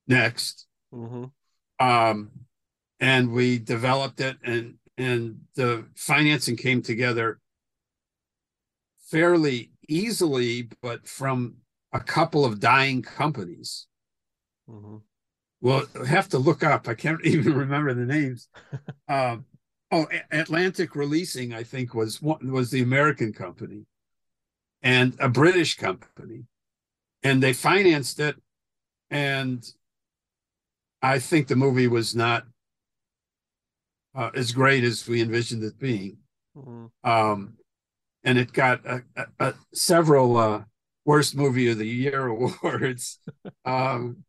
next. 0.06 0.66
Mm-hmm. 0.92 1.24
Um, 1.84 2.30
and 3.00 3.32
we 3.32 3.58
developed 3.58 4.20
it, 4.20 4.36
and 4.44 4.74
and 4.96 5.40
the 5.56 5.86
financing 5.96 6.56
came 6.56 6.82
together 6.82 7.40
fairly 9.10 9.72
easily, 9.88 10.68
but 10.80 11.08
from 11.08 11.56
a 11.92 12.00
couple 12.00 12.44
of 12.44 12.60
dying 12.60 13.02
companies. 13.02 13.86
Mm-hmm 14.70 14.98
well 15.62 15.86
have 16.06 16.28
to 16.30 16.38
look 16.38 16.62
up. 16.62 16.86
I 16.88 16.94
can't 16.94 17.24
even 17.24 17.54
remember 17.54 17.94
the 17.94 18.04
names. 18.06 18.48
Um, 19.08 19.44
oh 19.92 20.06
atlantic 20.30 20.96
releasing 20.96 21.52
i 21.52 21.62
think 21.62 21.92
was 21.94 22.22
one 22.22 22.50
was 22.50 22.70
the 22.70 22.80
american 22.80 23.30
company 23.30 23.84
and 24.82 25.14
a 25.20 25.28
british 25.28 25.76
company. 25.76 26.44
And 27.22 27.40
they 27.40 27.52
financed 27.52 28.18
it. 28.18 28.36
And 29.10 29.64
i 31.02 31.18
think 31.18 31.46
the 31.46 31.56
movie 31.56 31.88
was 31.88 32.16
not 32.16 32.44
uh, 34.14 34.30
as 34.34 34.52
great 34.52 34.82
as 34.82 35.06
we 35.06 35.20
envisioned 35.20 35.62
it 35.62 35.78
being. 35.78 36.16
Mm-hmm. 36.56 36.86
um, 37.10 37.54
and 38.24 38.38
it 38.38 38.52
got 38.52 38.84
a, 38.84 39.02
a, 39.16 39.26
a 39.40 39.54
several 39.72 40.36
uh, 40.36 40.62
worst 41.04 41.34
movie 41.34 41.70
of 41.70 41.78
the 41.78 41.86
year 41.86 42.26
awards. 42.28 43.18
Um, 43.64 44.24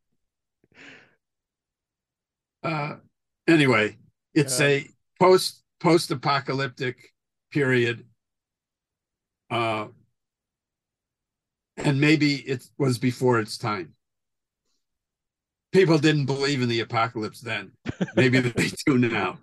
uh, 2.64 2.95
anyway, 3.48 3.98
it's 4.34 4.60
yeah. 4.60 4.68
a 4.68 4.88
post 5.19 5.64
post 5.80 6.11
apocalyptic 6.11 7.14
period. 7.52 8.06
Uh, 9.49 9.88
and 11.77 11.99
maybe 11.99 12.35
it 12.35 12.68
was 12.77 12.98
before 12.98 13.40
its 13.40 13.57
time. 13.57 13.94
People 15.72 15.98
didn't 15.98 16.26
believe 16.26 16.61
in 16.61 16.69
the 16.69 16.81
apocalypse 16.81 17.41
then. 17.41 17.72
Maybe 18.15 18.40
they 18.40 18.72
do 18.85 18.98
now. 18.98 19.40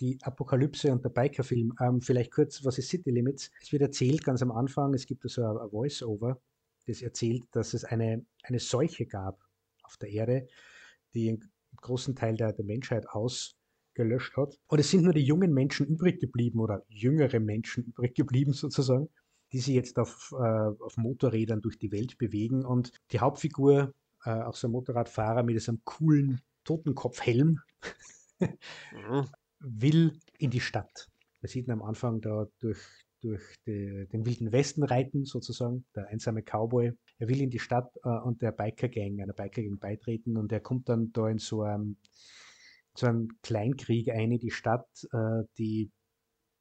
Die 0.00 0.18
Apokalypse 0.24 0.90
und 0.90 1.02
der 1.02 1.10
Bikerfilm. 1.10 1.72
Ähm, 1.80 2.00
vielleicht 2.00 2.32
kurz, 2.32 2.64
was 2.64 2.78
ist 2.78 2.88
City 2.88 3.10
Limits? 3.10 3.50
Es 3.60 3.70
wird 3.70 3.82
erzählt 3.82 4.24
ganz 4.24 4.42
am 4.42 4.50
Anfang, 4.50 4.92
es 4.94 5.06
gibt 5.06 5.22
so 5.28 5.42
ein, 5.42 5.58
ein 5.58 5.70
Voice-Over, 5.70 6.40
das 6.86 7.02
erzählt, 7.02 7.44
dass 7.52 7.74
es 7.74 7.84
eine, 7.84 8.26
eine 8.42 8.58
Seuche 8.58 9.06
gab 9.06 9.38
auf 9.84 9.96
der 9.98 10.08
Erde, 10.08 10.48
die 11.14 11.38
großen 11.84 12.16
Teil 12.16 12.36
der, 12.36 12.52
der 12.52 12.64
Menschheit 12.64 13.08
ausgelöscht 13.08 14.36
hat. 14.36 14.58
Und 14.66 14.78
es 14.80 14.90
sind 14.90 15.04
nur 15.04 15.12
die 15.12 15.24
jungen 15.24 15.52
Menschen 15.52 15.86
übrig 15.86 16.20
geblieben 16.20 16.58
oder 16.60 16.82
jüngere 16.88 17.38
Menschen 17.38 17.84
übrig 17.84 18.14
geblieben 18.14 18.52
sozusagen, 18.64 19.08
die 19.52 19.60
sich 19.60 19.74
jetzt 19.74 19.98
auf, 19.98 20.34
äh, 20.36 20.82
auf 20.82 20.96
Motorrädern 20.96 21.62
durch 21.62 21.78
die 21.78 21.92
Welt 21.92 22.18
bewegen. 22.18 22.64
Und 22.64 22.90
die 23.12 23.20
Hauptfigur, 23.20 23.94
äh, 24.24 24.30
auch 24.30 24.56
so 24.56 24.66
ein 24.66 24.72
Motorradfahrer 24.72 25.44
mit 25.44 25.68
einem 25.68 25.80
coolen 25.84 26.40
Totenkopfhelm, 26.64 27.60
mhm. 28.40 29.28
will 29.60 30.18
in 30.38 30.50
die 30.50 30.60
Stadt. 30.60 31.08
Wir 31.40 31.48
sieht 31.48 31.66
ihn 31.66 31.72
am 31.72 31.82
Anfang 31.82 32.20
da 32.20 32.46
durch, 32.58 32.80
durch 33.24 33.42
die, 33.66 34.06
den 34.12 34.26
wilden 34.26 34.52
Westen 34.52 34.82
reiten, 34.82 35.24
sozusagen, 35.24 35.86
der 35.96 36.08
einsame 36.08 36.42
Cowboy. 36.42 36.92
Er 37.18 37.28
will 37.28 37.40
in 37.40 37.50
die 37.50 37.58
Stadt 37.58 37.90
äh, 38.04 38.08
und 38.08 38.42
der 38.42 38.52
Biker-Gang, 38.52 39.20
einer 39.20 39.32
Biker-Gang 39.32 39.78
beitreten 39.78 40.36
und 40.36 40.52
er 40.52 40.60
kommt 40.60 40.88
dann 40.90 41.10
da 41.12 41.28
in 41.28 41.38
so 41.38 41.62
einem, 41.62 41.96
so 42.94 43.06
einem 43.06 43.28
Kleinkrieg 43.42 44.10
ein 44.10 44.32
in 44.32 44.38
die 44.38 44.50
Stadt, 44.50 44.86
äh, 45.12 45.44
die 45.56 45.90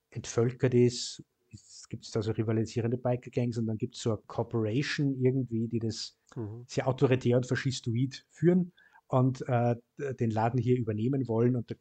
entvölkert 0.10 0.74
ist. 0.74 1.22
Es 1.52 1.88
gibt 1.90 2.08
da 2.16 2.22
so 2.22 2.32
rivalisierende 2.32 2.98
Biker-Gangs 2.98 3.58
und 3.58 3.68
dann 3.68 3.78
gibt 3.78 3.96
es 3.96 4.02
so 4.02 4.12
eine 4.12 4.22
Corporation 4.26 5.16
irgendwie, 5.20 5.68
die 5.68 5.80
das 5.80 6.18
mhm. 6.36 6.64
sehr 6.68 6.88
autoritär 6.88 7.36
und 7.36 7.46
faschistoid 7.46 8.26
führen 8.32 8.72
und 9.08 9.44
äh, 9.48 9.76
den 10.20 10.32
Laden 10.32 10.60
hier 10.60 10.78
übernehmen 10.78 11.28
wollen 11.28 11.58
und 11.58 11.70
da 11.70 11.76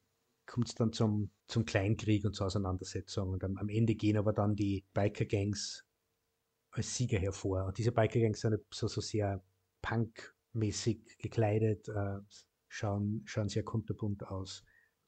kommt 0.53 0.69
es 0.69 0.74
dann 0.74 0.93
zum, 0.93 1.31
zum 1.47 1.65
Kleinkrieg 1.65 2.27
und 2.27 2.37
zur 2.37 2.47
Auseinandersetzung. 2.47 3.31
Und 3.31 3.43
am, 3.43 3.57
am 3.57 3.70
Ende 3.70 3.95
gehen 3.95 4.19
aber 4.19 4.35
dann 4.35 4.55
die 4.55 4.85
Biker-Gangs 4.93 5.87
als 6.73 6.95
Sieger 6.95 7.19
hervor. 7.19 7.65
Und 7.65 7.79
diese 7.79 7.91
Biker-Gangs 7.91 8.41
sind 8.41 8.61
so, 8.70 8.87
so 8.87 9.01
sehr 9.01 9.43
punkmäßig 9.81 11.16
gekleidet, 11.16 11.89
äh, 11.89 12.19
schauen, 12.69 13.23
schauen 13.24 13.49
sehr 13.49 13.62
kunterbunt 13.62 14.27
aus. 14.27 14.62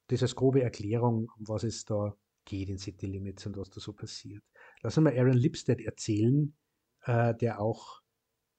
Das 0.06 0.22
als 0.22 0.34
grobe 0.34 0.62
Erklärung, 0.62 1.30
um 1.38 1.46
was 1.46 1.62
es 1.64 1.84
da 1.84 2.16
geht 2.46 2.70
in 2.70 2.78
City 2.78 3.06
Limits 3.06 3.44
und 3.44 3.58
was 3.58 3.68
da 3.68 3.80
so 3.80 3.92
passiert. 3.92 4.42
Lass 4.80 4.96
uns 4.96 5.04
mal 5.04 5.18
Aaron 5.18 5.36
Lipstead 5.36 5.80
erzählen, 5.82 6.56
äh, 7.02 7.34
der 7.34 7.60
auch 7.60 8.00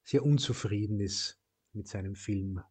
sehr 0.03 0.24
unzufrieden 0.24 0.99
ist 0.99 1.40
mit 1.74 1.88
seinem 1.88 2.14
Film. 2.14 2.62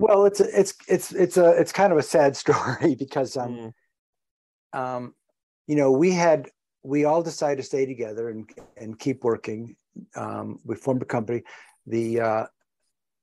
Well, 0.00 0.24
it's 0.24 0.40
a, 0.40 0.58
it's 0.58 0.72
it's 0.88 1.12
it's 1.12 1.36
a 1.36 1.50
it's 1.60 1.72
kind 1.72 1.92
of 1.92 1.98
a 1.98 2.02
sad 2.02 2.34
story 2.44 2.94
because 2.94 3.36
um, 3.36 3.72
mm. 4.74 4.78
um, 4.78 5.14
you 5.66 5.76
know, 5.76 5.92
we 5.92 6.12
had 6.12 6.48
we 6.82 7.04
all 7.04 7.22
decided 7.22 7.58
to 7.58 7.62
stay 7.62 7.84
together 7.84 8.30
and 8.30 8.48
and 8.78 8.98
keep 8.98 9.22
working. 9.24 9.76
Um, 10.16 10.58
we 10.64 10.76
formed 10.76 11.02
a 11.02 11.04
company. 11.04 11.42
The 11.86 12.20
uh, 12.20 12.46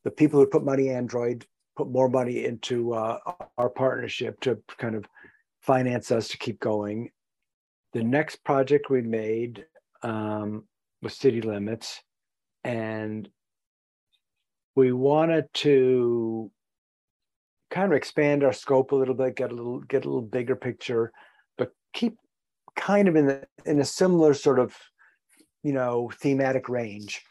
the 0.03 0.11
people 0.11 0.39
who 0.39 0.45
put 0.45 0.63
money 0.63 0.89
Android 0.89 1.47
put 1.75 1.89
more 1.89 2.09
money 2.09 2.45
into 2.45 2.93
uh, 2.93 3.17
our 3.57 3.69
partnership 3.69 4.39
to 4.41 4.59
kind 4.77 4.95
of 4.95 5.05
finance 5.61 6.11
us 6.11 6.27
to 6.27 6.37
keep 6.37 6.59
going. 6.59 7.09
The 7.93 8.03
next 8.03 8.43
project 8.43 8.91
we 8.91 9.01
made 9.01 9.65
um, 10.03 10.65
was 11.01 11.15
City 11.15 11.41
Limits, 11.41 12.03
and 12.63 13.27
we 14.75 14.91
wanted 14.91 15.45
to 15.55 16.51
kind 17.69 17.91
of 17.91 17.97
expand 17.97 18.43
our 18.43 18.53
scope 18.53 18.91
a 18.91 18.95
little 18.95 19.15
bit, 19.15 19.35
get 19.35 19.51
a 19.51 19.55
little 19.55 19.79
get 19.81 20.05
a 20.05 20.07
little 20.07 20.21
bigger 20.21 20.55
picture, 20.55 21.11
but 21.57 21.71
keep 21.93 22.17
kind 22.75 23.07
of 23.07 23.15
in 23.15 23.25
the 23.25 23.47
in 23.65 23.79
a 23.79 23.85
similar 23.85 24.33
sort 24.33 24.59
of 24.59 24.75
you 25.63 25.73
know 25.73 26.09
thematic 26.21 26.69
range. 26.69 27.21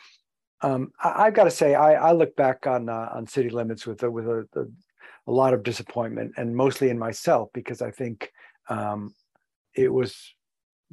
Um, 0.63 0.93
I, 1.03 1.27
have 1.27 1.35
got 1.35 1.45
to 1.45 1.51
say, 1.51 1.75
I, 1.75 1.95
I 1.95 2.13
look 2.13 2.35
back 2.35 2.67
on 2.67 2.89
uh, 2.89 3.11
on 3.15 3.27
City 3.27 3.51
Limits 3.51 3.87
with 3.87 4.03
a, 4.03 4.11
with 4.11 4.27
a, 4.27 4.47
a, 4.57 4.63
a, 5.27 5.33
lot 5.33 5.55
of 5.55 5.63
disappointment, 5.63 6.33
and 6.37 6.57
mostly 6.57 6.89
in 6.89 6.99
myself 6.99 7.51
because 7.53 7.83
I 7.83 7.91
think 7.91 8.33
um, 8.69 9.15
it 9.75 9.93
was, 9.93 10.35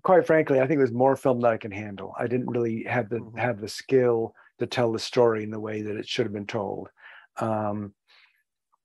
quite 0.04 0.28
frankly, 0.28 0.60
I 0.60 0.68
think 0.68 0.80
it 0.80 0.84
was 0.84 0.92
more 0.92 1.16
film 1.16 1.40
that 1.42 1.54
I 1.54 1.58
can 1.58 1.72
handle. 1.72 2.14
I 2.20 2.28
didn't 2.28 2.50
really 2.50 2.84
have 2.84 3.10
the 3.10 3.18
mm-hmm. 3.20 3.38
have 3.38 3.62
the 3.62 3.70
skill 3.70 4.36
to 4.60 4.68
tell 4.68 4.92
the 4.92 5.00
story 5.00 5.44
in 5.44 5.52
the 5.52 5.60
way 5.60 5.82
that 5.82 5.96
it 5.96 6.08
should 6.08 6.26
have 6.26 6.34
been 6.34 6.46
told. 6.46 6.90
Um, 7.38 7.94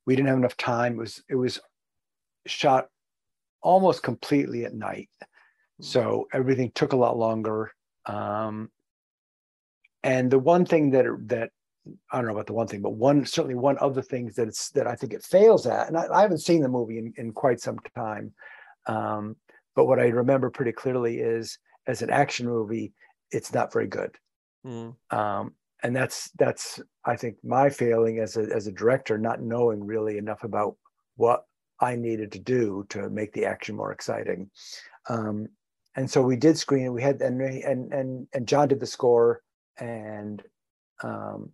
we 0.09 0.16
didn't 0.16 0.28
have 0.28 0.39
enough 0.39 0.56
time. 0.56 0.94
It 0.94 0.98
was 1.01 1.22
it 1.28 1.35
was 1.35 1.60
shot 2.47 2.89
almost 3.60 4.02
completely 4.02 4.64
at 4.64 4.72
night, 4.72 5.10
hmm. 5.20 5.85
so 5.85 6.28
everything 6.32 6.72
took 6.74 6.94
a 6.94 6.97
lot 6.97 7.18
longer. 7.18 7.72
Um, 8.06 8.70
and 10.02 10.30
the 10.30 10.39
one 10.39 10.64
thing 10.64 10.93
that 10.93 11.05
that 11.26 11.51
I 12.10 12.16
don't 12.16 12.24
know 12.24 12.32
about 12.32 12.47
the 12.47 12.55
one 12.55 12.66
thing, 12.66 12.80
but 12.80 12.94
one 12.94 13.26
certainly 13.26 13.55
one 13.55 13.76
of 13.78 13.94
the 13.94 14.02
things 14.02 14.35
that 14.36 14.48
it's 14.48 14.70
that 14.70 14.86
I 14.86 14.94
think 14.94 15.12
it 15.12 15.22
fails 15.22 15.66
at, 15.66 15.89
and 15.89 15.98
I, 15.98 16.06
I 16.10 16.22
haven't 16.22 16.39
seen 16.39 16.62
the 16.62 16.68
movie 16.68 16.97
in, 16.97 17.12
in 17.18 17.32
quite 17.32 17.60
some 17.60 17.78
time. 17.94 18.32
Um, 18.86 19.36
but 19.76 19.85
what 19.85 20.01
I 20.01 20.06
remember 20.06 20.48
pretty 20.48 20.72
clearly 20.72 21.20
is 21.20 21.59
as 21.86 22.01
an 22.01 22.09
action 22.09 22.47
movie, 22.47 22.94
it's 23.30 23.52
not 23.52 23.74
very 23.74 23.89
good. 23.89 24.16
Mm. 24.64 24.97
Um, 25.10 25.52
and 25.83 25.95
that's 25.95 26.31
that's 26.39 26.81
I 27.05 27.17
think 27.17 27.37
my 27.45 27.71
failing 27.71 28.19
as 28.19 28.37
a 28.37 28.43
as 28.55 28.67
a 28.67 28.73
director, 28.73 29.19
not 29.19 29.43
knowing 29.43 29.85
really 29.85 30.19
enough 30.19 30.45
about 30.45 30.77
what 31.17 31.45
I 31.81 31.97
needed 31.97 32.33
to 32.33 32.39
do 32.39 32.87
to 32.91 33.09
make 33.11 33.33
the 33.33 33.45
action 33.47 33.77
more 33.77 33.93
exciting. 33.93 34.51
Um, 35.09 35.49
and 35.97 36.11
so 36.11 36.23
we 36.23 36.37
did 36.37 36.59
screen 36.59 36.87
it. 36.87 36.93
We 36.93 37.03
had 37.03 37.21
and 37.23 37.41
and 37.41 37.93
and 37.93 38.27
and 38.33 38.49
John 38.49 38.69
did 38.69 38.81
the 38.81 38.87
score, 38.87 39.43
and 39.79 40.43
um, 41.03 41.51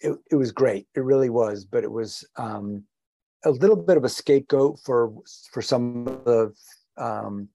it 0.00 0.16
it 0.30 0.36
was 0.36 0.52
great. 0.52 0.86
It 0.94 1.00
really 1.00 1.30
was. 1.30 1.64
But 1.64 1.84
it 1.84 1.90
was 1.90 2.24
um, 2.36 2.84
a 3.44 3.50
little 3.50 3.76
bit 3.76 3.96
of 3.96 4.04
a 4.04 4.08
scapegoat 4.08 4.80
for 4.84 5.12
for 5.52 5.62
some 5.62 6.08
of 6.08 6.24
the 6.24 6.54
um, 6.96 7.48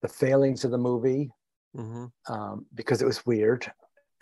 the 0.00 0.08
failings 0.08 0.64
of 0.64 0.70
the 0.70 0.78
movie 0.78 1.30
mm-hmm. 1.76 2.32
um, 2.32 2.66
because 2.74 3.02
it 3.02 3.06
was 3.06 3.24
weird 3.26 3.70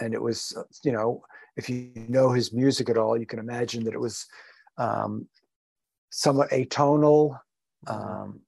and 0.03 0.15
it 0.15 0.21
was 0.21 0.57
you 0.85 0.93
know 0.93 1.23
if 1.57 1.69
you 1.69 1.93
know 2.09 2.31
his 2.31 2.53
music 2.53 2.91
at 2.91 2.99
all 2.99 3.17
you 3.17 3.27
can 3.27 3.39
imagine 3.39 3.85
that 3.85 3.95
it 3.95 4.01
was 4.01 4.27
um, 4.79 5.27
somewhat 6.11 6.51
atonal 6.51 7.39
mm-hmm. 7.87 7.93
um, 7.93 8.41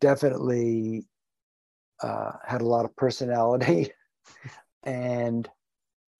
definitely 0.00 1.06
uh, 2.02 2.32
had 2.46 2.60
a 2.60 2.66
lot 2.66 2.84
of 2.84 2.94
personality 2.96 3.90
and 4.84 5.48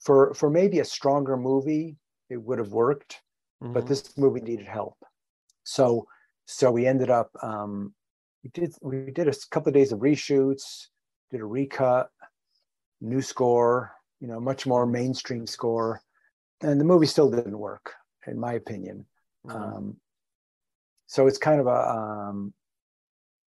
for 0.01 0.35
for 0.35 0.51
maybe 0.51 0.81
a 0.81 0.85
stronger 0.85 1.37
movie 1.37 1.97
it 2.31 2.41
would 2.41 2.59
have 2.59 2.73
worked 2.73 3.21
mm-hmm. 3.63 3.73
but 3.73 3.87
this 3.87 4.17
movie 4.17 4.41
needed 4.41 4.67
help 4.67 4.97
so 5.65 6.07
so 6.47 6.71
we 6.71 6.87
ended 6.87 7.11
up 7.11 7.31
um, 7.43 7.95
we 8.43 8.51
did 8.51 8.75
we 8.83 9.11
did 9.11 9.29
a 9.29 9.35
couple 9.51 9.69
of 9.69 9.75
days 9.75 9.93
of 9.93 10.01
reshoots 10.01 10.89
did 11.31 11.41
a 11.41 11.45
recut 11.45 12.09
new 13.01 13.23
score 13.23 13.93
you 14.23 14.29
know, 14.29 14.41
much 14.41 14.67
more 14.67 14.87
mainstream 14.87 15.47
score. 15.47 16.01
And 16.63 16.81
the 16.81 16.85
movie 16.85 17.07
still 17.07 17.29
didn't 17.29 17.59
work, 17.59 17.93
in 18.27 18.39
my 18.39 18.53
opinion. 18.55 19.05
Mm-hmm. 19.45 19.63
Um, 19.63 19.97
so 21.07 21.27
it's 21.27 21.39
kind 21.39 21.61
of 21.61 21.67
a 21.67 21.81
um, 21.99 22.55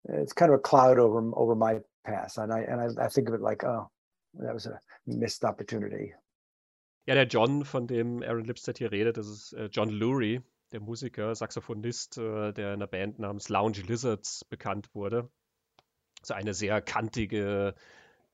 it's 0.08 0.34
kind 0.34 0.52
of 0.52 0.60
a 0.60 0.62
cloud 0.62 0.98
over 0.98 1.20
over 1.36 1.56
my 1.56 1.80
past, 2.06 2.38
and 2.38 2.52
I 2.54 2.62
and 2.62 2.80
I, 2.80 3.06
I 3.06 3.10
think 3.10 3.28
of 3.28 3.36
it 3.36 3.42
like, 3.42 3.66
oh, 3.66 3.92
that 4.36 4.54
was 4.54 4.66
a 4.66 4.80
missed 5.06 5.44
opportunity. 5.44 6.14
Ja, 7.06 7.16
der 7.16 7.26
John, 7.26 7.66
von 7.66 7.88
dem 7.88 8.24
Aaron 8.24 8.46
Lipstead 8.46 8.78
hier 8.78 8.92
redet, 8.92 9.18
das 9.18 9.28
ist 9.28 9.54
äh, 9.54 9.70
John 9.72 9.90
Lurie, 9.90 10.42
der 10.72 10.80
Musiker, 10.80 11.36
Saxophonist, 11.36 12.18
äh, 12.18 12.54
der 12.54 12.70
in 12.70 12.74
einer 12.76 12.88
Band 12.88 13.20
namens 13.20 13.50
Lounge 13.50 13.82
Lizards 13.88 14.46
bekannt 14.46 14.94
wurde. 14.94 15.30
So 16.24 16.34
eine 16.36 16.54
sehr 16.54 16.82
kantige, 16.82 17.76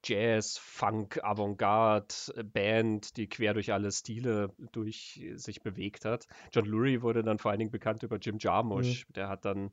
Jazz, 0.07 0.57
Funk, 0.57 1.23
Avantgarde-Band, 1.23 3.17
die 3.17 3.27
quer 3.27 3.53
durch 3.53 3.73
alle 3.73 3.91
Stile 3.91 4.53
durch 4.71 5.21
sich 5.35 5.61
bewegt 5.61 6.05
hat. 6.05 6.27
John 6.51 6.65
Lurie 6.65 7.01
wurde 7.01 7.23
dann 7.23 7.39
vor 7.39 7.51
allen 7.51 7.59
Dingen 7.59 7.71
bekannt 7.71 8.03
über 8.03 8.17
Jim 8.17 8.37
Jarmusch. 8.39 9.07
Mhm. 9.09 9.13
Der 9.13 9.29
hat 9.29 9.45
dann 9.45 9.71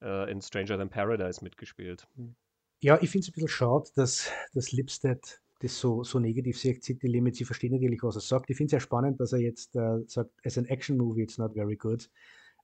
äh, 0.00 0.30
in 0.30 0.40
Stranger 0.40 0.78
Than 0.78 0.88
Paradise 0.88 1.44
mitgespielt. 1.44 2.06
Mhm. 2.16 2.34
Ja, 2.80 2.98
ich 3.00 3.10
finde 3.10 3.24
es 3.24 3.28
ein 3.28 3.32
bisschen 3.32 3.48
schade, 3.48 3.90
dass, 3.94 4.30
dass 4.52 4.72
Lipstead 4.72 5.40
das 5.60 5.78
so, 5.78 6.02
so 6.04 6.18
negativ 6.18 6.58
sieht, 6.58 6.84
City 6.84 7.06
Limits. 7.06 7.40
Ich 7.40 7.46
verstehe 7.46 7.70
natürlich, 7.70 8.02
was 8.02 8.16
er 8.16 8.20
sagt. 8.20 8.50
Ich 8.50 8.56
finde 8.56 8.66
es 8.66 8.70
sehr 8.72 8.80
spannend, 8.80 9.20
dass 9.20 9.32
er 9.32 9.40
jetzt 9.40 9.74
äh, 9.76 10.00
sagt, 10.06 10.30
as 10.44 10.58
an 10.58 10.66
Action-Movie, 10.66 11.22
it's 11.22 11.38
not 11.38 11.54
very 11.54 11.76
good. 11.76 12.10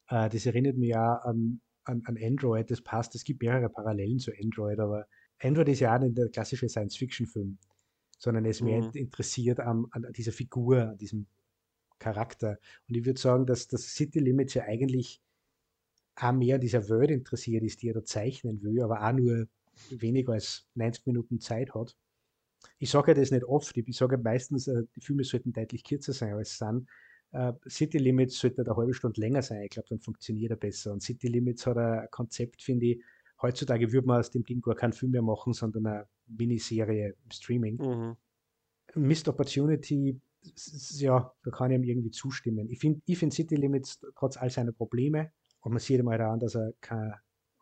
Äh, 0.08 0.28
das 0.28 0.46
erinnert 0.46 0.76
mich 0.76 0.90
ja 0.90 1.14
an, 1.24 1.60
an, 1.84 2.02
an 2.04 2.18
Android. 2.22 2.70
Das 2.70 2.82
passt. 2.82 3.14
Es 3.14 3.24
gibt 3.24 3.42
mehrere 3.42 3.70
Parallelen 3.70 4.18
zu 4.18 4.32
Android, 4.32 4.78
aber 4.78 5.06
Android 5.42 5.68
ist 5.68 5.80
ja 5.80 5.94
auch 5.94 6.00
nicht 6.00 6.16
der 6.16 6.28
klassische 6.28 6.68
Science-Fiction-Film, 6.68 7.58
sondern 8.18 8.44
er 8.44 8.50
ist 8.50 8.60
mehr 8.60 8.82
mhm. 8.82 8.90
interessiert 8.92 9.60
an, 9.60 9.86
an, 9.90 10.06
dieser 10.12 10.32
Figur, 10.32 10.90
an 10.90 10.98
diesem 10.98 11.26
Charakter. 11.98 12.58
Und 12.88 12.96
ich 12.96 13.04
würde 13.04 13.20
sagen, 13.20 13.46
dass 13.46 13.68
das 13.68 13.94
City 13.94 14.20
Limits 14.20 14.54
ja 14.54 14.64
eigentlich 14.64 15.20
auch 16.16 16.32
mehr 16.32 16.56
an 16.56 16.60
dieser 16.60 16.88
Welt 16.88 17.10
interessiert 17.10 17.62
ist, 17.62 17.82
die 17.82 17.88
er 17.88 17.94
da 17.94 18.04
zeichnen 18.04 18.62
will, 18.62 18.82
aber 18.82 19.02
auch 19.02 19.12
nur 19.12 19.46
weniger 19.90 20.34
als 20.34 20.66
90 20.74 21.06
Minuten 21.06 21.40
Zeit 21.40 21.74
hat. 21.74 21.96
Ich 22.78 22.90
sage 22.90 23.12
ja 23.12 23.14
das 23.14 23.30
nicht 23.30 23.44
oft, 23.44 23.74
ich 23.76 23.96
sage 23.96 24.18
meistens, 24.18 24.66
äh, 24.68 24.82
die 24.94 25.00
Filme 25.00 25.24
sollten 25.24 25.52
deutlich 25.52 25.84
kürzer 25.84 26.12
sein 26.12 26.34
als 26.34 26.50
es 26.50 26.58
sind. 26.58 26.86
Uh, 27.32 27.52
City 27.68 27.98
Limits 27.98 28.40
sollte 28.40 28.62
eine 28.62 28.76
halbe 28.76 28.92
Stunde 28.92 29.20
länger 29.20 29.40
sein, 29.40 29.62
ich 29.62 29.70
glaube, 29.70 29.88
dann 29.88 30.00
funktioniert 30.00 30.50
er 30.50 30.56
besser. 30.56 30.92
Und 30.92 31.00
City 31.00 31.28
Limits 31.28 31.64
hat 31.64 31.76
ein 31.76 32.08
Konzept, 32.10 32.60
finde 32.60 32.86
ich, 32.86 33.02
heutzutage 33.42 33.92
würde 33.92 34.06
man 34.06 34.20
aus 34.20 34.30
dem 34.30 34.44
Ding 34.44 34.60
gar 34.60 34.74
keinen 34.74 34.92
Film 34.92 35.12
mehr 35.12 35.22
machen, 35.22 35.52
sondern 35.52 35.86
eine 35.86 36.08
Miniserie 36.26 37.14
im 37.24 37.30
Streaming. 37.30 37.76
Mhm. 37.76 38.16
Missed 38.94 39.28
Opportunity, 39.28 40.20
ja, 40.96 41.32
da 41.44 41.50
kann 41.50 41.70
ich 41.70 41.78
ihm 41.78 41.84
irgendwie 41.84 42.10
zustimmen. 42.10 42.68
Ich 42.70 42.80
finde 42.80 43.00
ich 43.06 43.18
find 43.18 43.32
City 43.32 43.56
Limits 43.56 44.00
trotz 44.16 44.36
all 44.36 44.50
seiner 44.50 44.72
Probleme, 44.72 45.32
und 45.60 45.72
man 45.72 45.80
sieht 45.80 46.00
immer 46.00 46.18
an, 46.18 46.40
dass 46.40 46.54
er 46.54 46.72
kein 46.80 47.14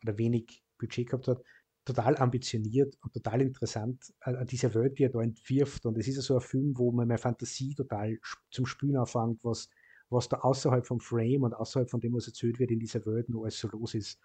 oder 0.02 0.16
wenig 0.18 0.62
Budget 0.78 1.08
gehabt 1.08 1.28
hat, 1.28 1.42
total 1.84 2.16
ambitioniert 2.18 2.96
und 3.02 3.12
total 3.12 3.40
interessant, 3.40 4.14
äh, 4.20 4.44
diese 4.44 4.72
Welt, 4.74 4.98
die 4.98 5.04
er 5.04 5.10
da 5.10 5.20
entwirft. 5.20 5.86
Und 5.86 5.98
es 5.98 6.06
ist 6.06 6.16
ja 6.16 6.22
so 6.22 6.34
ein 6.34 6.40
Film, 6.40 6.76
wo 6.76 6.92
man 6.92 7.08
meine 7.08 7.18
Fantasie 7.18 7.74
total 7.74 8.18
zum 8.50 8.66
Spülen 8.66 8.96
anfängt, 8.96 9.42
was, 9.42 9.68
was 10.10 10.28
da 10.28 10.38
außerhalb 10.38 10.86
vom 10.86 11.00
Frame 11.00 11.42
und 11.42 11.54
außerhalb 11.54 11.90
von 11.90 12.00
dem, 12.00 12.14
was 12.14 12.28
erzählt 12.28 12.58
wird, 12.58 12.70
in 12.70 12.78
dieser 12.78 13.04
Welt 13.06 13.28
noch 13.28 13.42
alles 13.42 13.58
so 13.58 13.68
los 13.68 13.94
ist. 13.94 14.20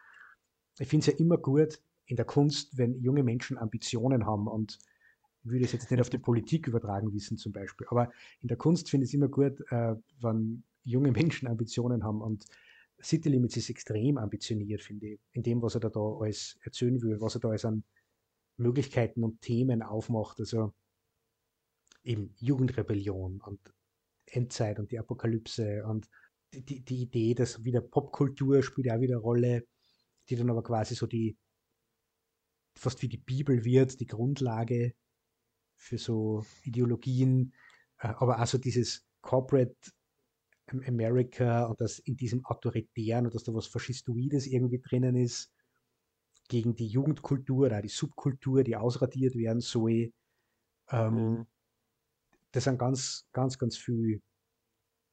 Ich 0.80 0.88
finde 0.88 1.08
es 1.10 1.14
ja 1.14 1.20
immer 1.20 1.38
gut 1.38 1.82
in 2.06 2.16
der 2.16 2.26
Kunst, 2.26 2.78
wenn 2.78 3.02
junge 3.02 3.24
Menschen 3.24 3.58
Ambitionen 3.58 4.26
haben 4.26 4.48
und 4.48 4.80
ich 5.44 5.52
würde 5.52 5.66
es 5.66 5.72
jetzt 5.74 5.92
nicht 5.92 6.00
auf 6.00 6.10
die 6.10 6.18
Politik 6.18 6.68
übertragen 6.68 7.14
wissen 7.14 7.38
zum 7.38 7.52
Beispiel, 7.52 7.86
aber 7.90 8.12
in 8.42 8.48
der 8.48 8.58
Kunst 8.58 8.90
finde 8.90 9.06
ich 9.06 9.12
es 9.12 9.14
immer 9.14 9.28
gut, 9.28 9.60
äh, 9.72 9.96
wenn 10.22 10.64
junge 10.84 11.12
Menschen 11.12 11.48
Ambitionen 11.48 12.04
haben 12.04 12.22
und 12.22 12.46
City 13.02 13.30
Limits 13.30 13.58
ist 13.58 13.70
extrem 13.70 14.18
ambitioniert, 14.18 14.82
finde 14.82 15.08
ich, 15.08 15.20
in 15.34 15.44
dem, 15.44 15.62
was 15.62 15.76
er 15.76 15.82
da, 15.82 16.00
alles 16.00 16.58
erzählen 16.64 17.02
will, 17.02 17.20
was 17.20 17.36
er 17.36 17.42
da 17.42 17.50
alles 17.50 17.66
an 17.66 17.84
Möglichkeiten 18.58 19.24
und 19.24 19.42
Themen 19.42 19.82
aufmacht. 19.82 20.40
Also 20.40 20.74
eben 22.04 22.34
Jugendrebellion 22.38 23.42
und 23.42 23.60
Endzeit 24.26 24.80
und 24.80 24.92
die 24.92 25.00
Apokalypse 25.00 25.86
und 25.86 26.10
die, 26.54 26.82
die 26.82 27.02
Idee, 27.02 27.34
dass 27.34 27.64
wieder 27.64 27.82
Popkultur 27.82 28.62
spielt 28.64 28.90
auch 28.92 29.02
wieder 29.02 29.16
eine 29.16 29.22
Rolle, 29.24 29.66
die 30.30 30.36
dann 30.36 30.50
aber 30.50 30.64
quasi 30.64 30.96
so 30.96 31.08
die, 31.08 31.38
fast 32.78 33.02
wie 33.02 33.10
die 33.10 33.18
Bibel 33.18 33.64
wird, 33.64 34.00
die 34.00 34.08
Grundlage 34.08 34.94
für 35.76 35.98
so 35.98 36.46
Ideologien, 36.64 37.54
äh, 38.00 38.08
aber 38.08 38.42
auch 38.42 38.48
so 38.48 38.58
dieses 38.58 39.06
Corporate 39.22 39.76
America 40.68 41.66
und 41.66 41.80
dass 41.82 42.00
in 42.00 42.16
diesem 42.16 42.46
Autoritären 42.46 43.26
und 43.26 43.36
dass 43.36 43.44
da 43.44 43.54
was 43.54 43.68
Faschistoides 43.68 44.48
irgendwie 44.48 44.80
drinnen 44.80 45.16
ist, 45.16 45.52
gegen 46.48 46.76
die 46.76 46.88
Jugendkultur 46.88 47.68
oder 47.68 47.82
die 47.82 47.90
Subkultur, 47.90 48.64
die 48.64 48.76
ausradiert 48.76 49.36
werden 49.36 49.62
soll. 49.62 50.14
Ähm, 50.90 51.16
mhm. 51.16 51.48
Das 52.52 52.66
sind 52.66 52.78
ganz, 52.78 53.28
ganz, 53.32 53.58
ganz 53.58 53.78
viele 53.78 54.22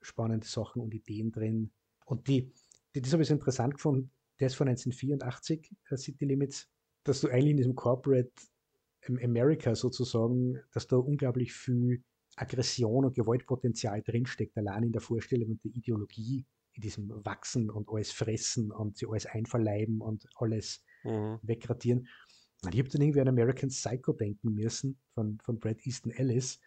spannende 0.03 0.47
Sachen 0.47 0.83
und 0.83 0.95
Ideen 0.95 1.31
drin. 1.31 1.73
Und 2.05 2.29
die, 2.29 2.53
die 2.95 3.01
das 3.01 3.13
habe 3.13 3.23
ich 3.23 3.29
so 3.29 3.35
interessant 3.35 3.75
gefunden, 3.75 4.11
der 4.41 4.47
ist 4.47 4.55
von 4.55 4.69
1984, 4.69 5.71
uh, 5.91 5.97
City 5.97 6.25
Limits, 6.25 6.69
dass 7.05 7.21
du 7.21 7.29
eigentlich 7.29 7.53
in 7.53 7.57
diesem 7.59 7.75
Corporate 7.75 8.33
America 9.23 9.75
sozusagen, 9.75 10.61
dass 10.73 10.87
da 10.87 10.97
unglaublich 10.97 11.53
viel 11.53 12.03
Aggression 12.37 13.05
und 13.05 13.15
Gewaltpotenzial 13.15 14.03
drinsteckt, 14.03 14.57
allein 14.57 14.85
in 14.85 14.93
der 14.93 15.01
Vorstellung 15.01 15.51
und 15.51 15.65
der 15.65 15.73
Ideologie, 15.73 16.47
in 16.73 16.83
diesem 16.83 17.11
Wachsen 17.25 17.71
und 17.71 17.89
alles 17.89 18.13
fressen 18.13 18.71
und 18.71 18.97
sie 18.97 19.07
alles 19.07 19.27
einverleiben 19.27 20.01
und 20.01 20.27
alles 20.37 20.85
mhm. 21.05 21.39
wegradieren. 21.43 22.09
Und 22.63 22.75
ich 22.75 22.81
habe 22.81 22.91
dann 22.91 23.03
irgendwie 23.03 23.21
an 23.21 23.29
American 23.29 23.71
Psycho 23.71 24.13
denken 24.13 24.55
müssen 24.55 24.99
von, 25.15 25.39
von 25.43 25.59
Brad 25.59 25.85
Easton 25.87 26.13
Ellis, 26.13 26.61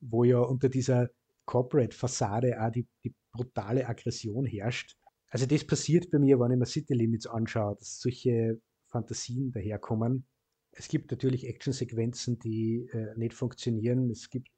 wo 0.00 0.24
ja 0.24 0.38
unter 0.38 0.68
dieser 0.68 1.10
Corporate-Fassade 1.44 2.62
auch 2.62 2.70
die, 2.70 2.86
die 3.04 3.14
brutale 3.32 3.86
Aggression 3.88 4.46
herrscht. 4.46 4.96
Also 5.30 5.46
das 5.46 5.64
passiert 5.64 6.10
bei 6.10 6.18
mir, 6.18 6.38
wenn 6.40 6.52
ich 6.52 6.58
mir 6.58 6.66
City 6.66 6.94
Limits 6.94 7.26
anschaue, 7.26 7.76
dass 7.76 8.00
solche 8.00 8.60
Fantasien 8.88 9.52
daherkommen. 9.52 10.26
Es 10.72 10.88
gibt 10.88 11.10
natürlich 11.10 11.46
Actionsequenzen, 11.46 12.38
die 12.38 12.88
äh, 12.92 13.16
nicht 13.16 13.34
funktionieren. 13.34 14.10
Es 14.10 14.28
gibt 14.28 14.48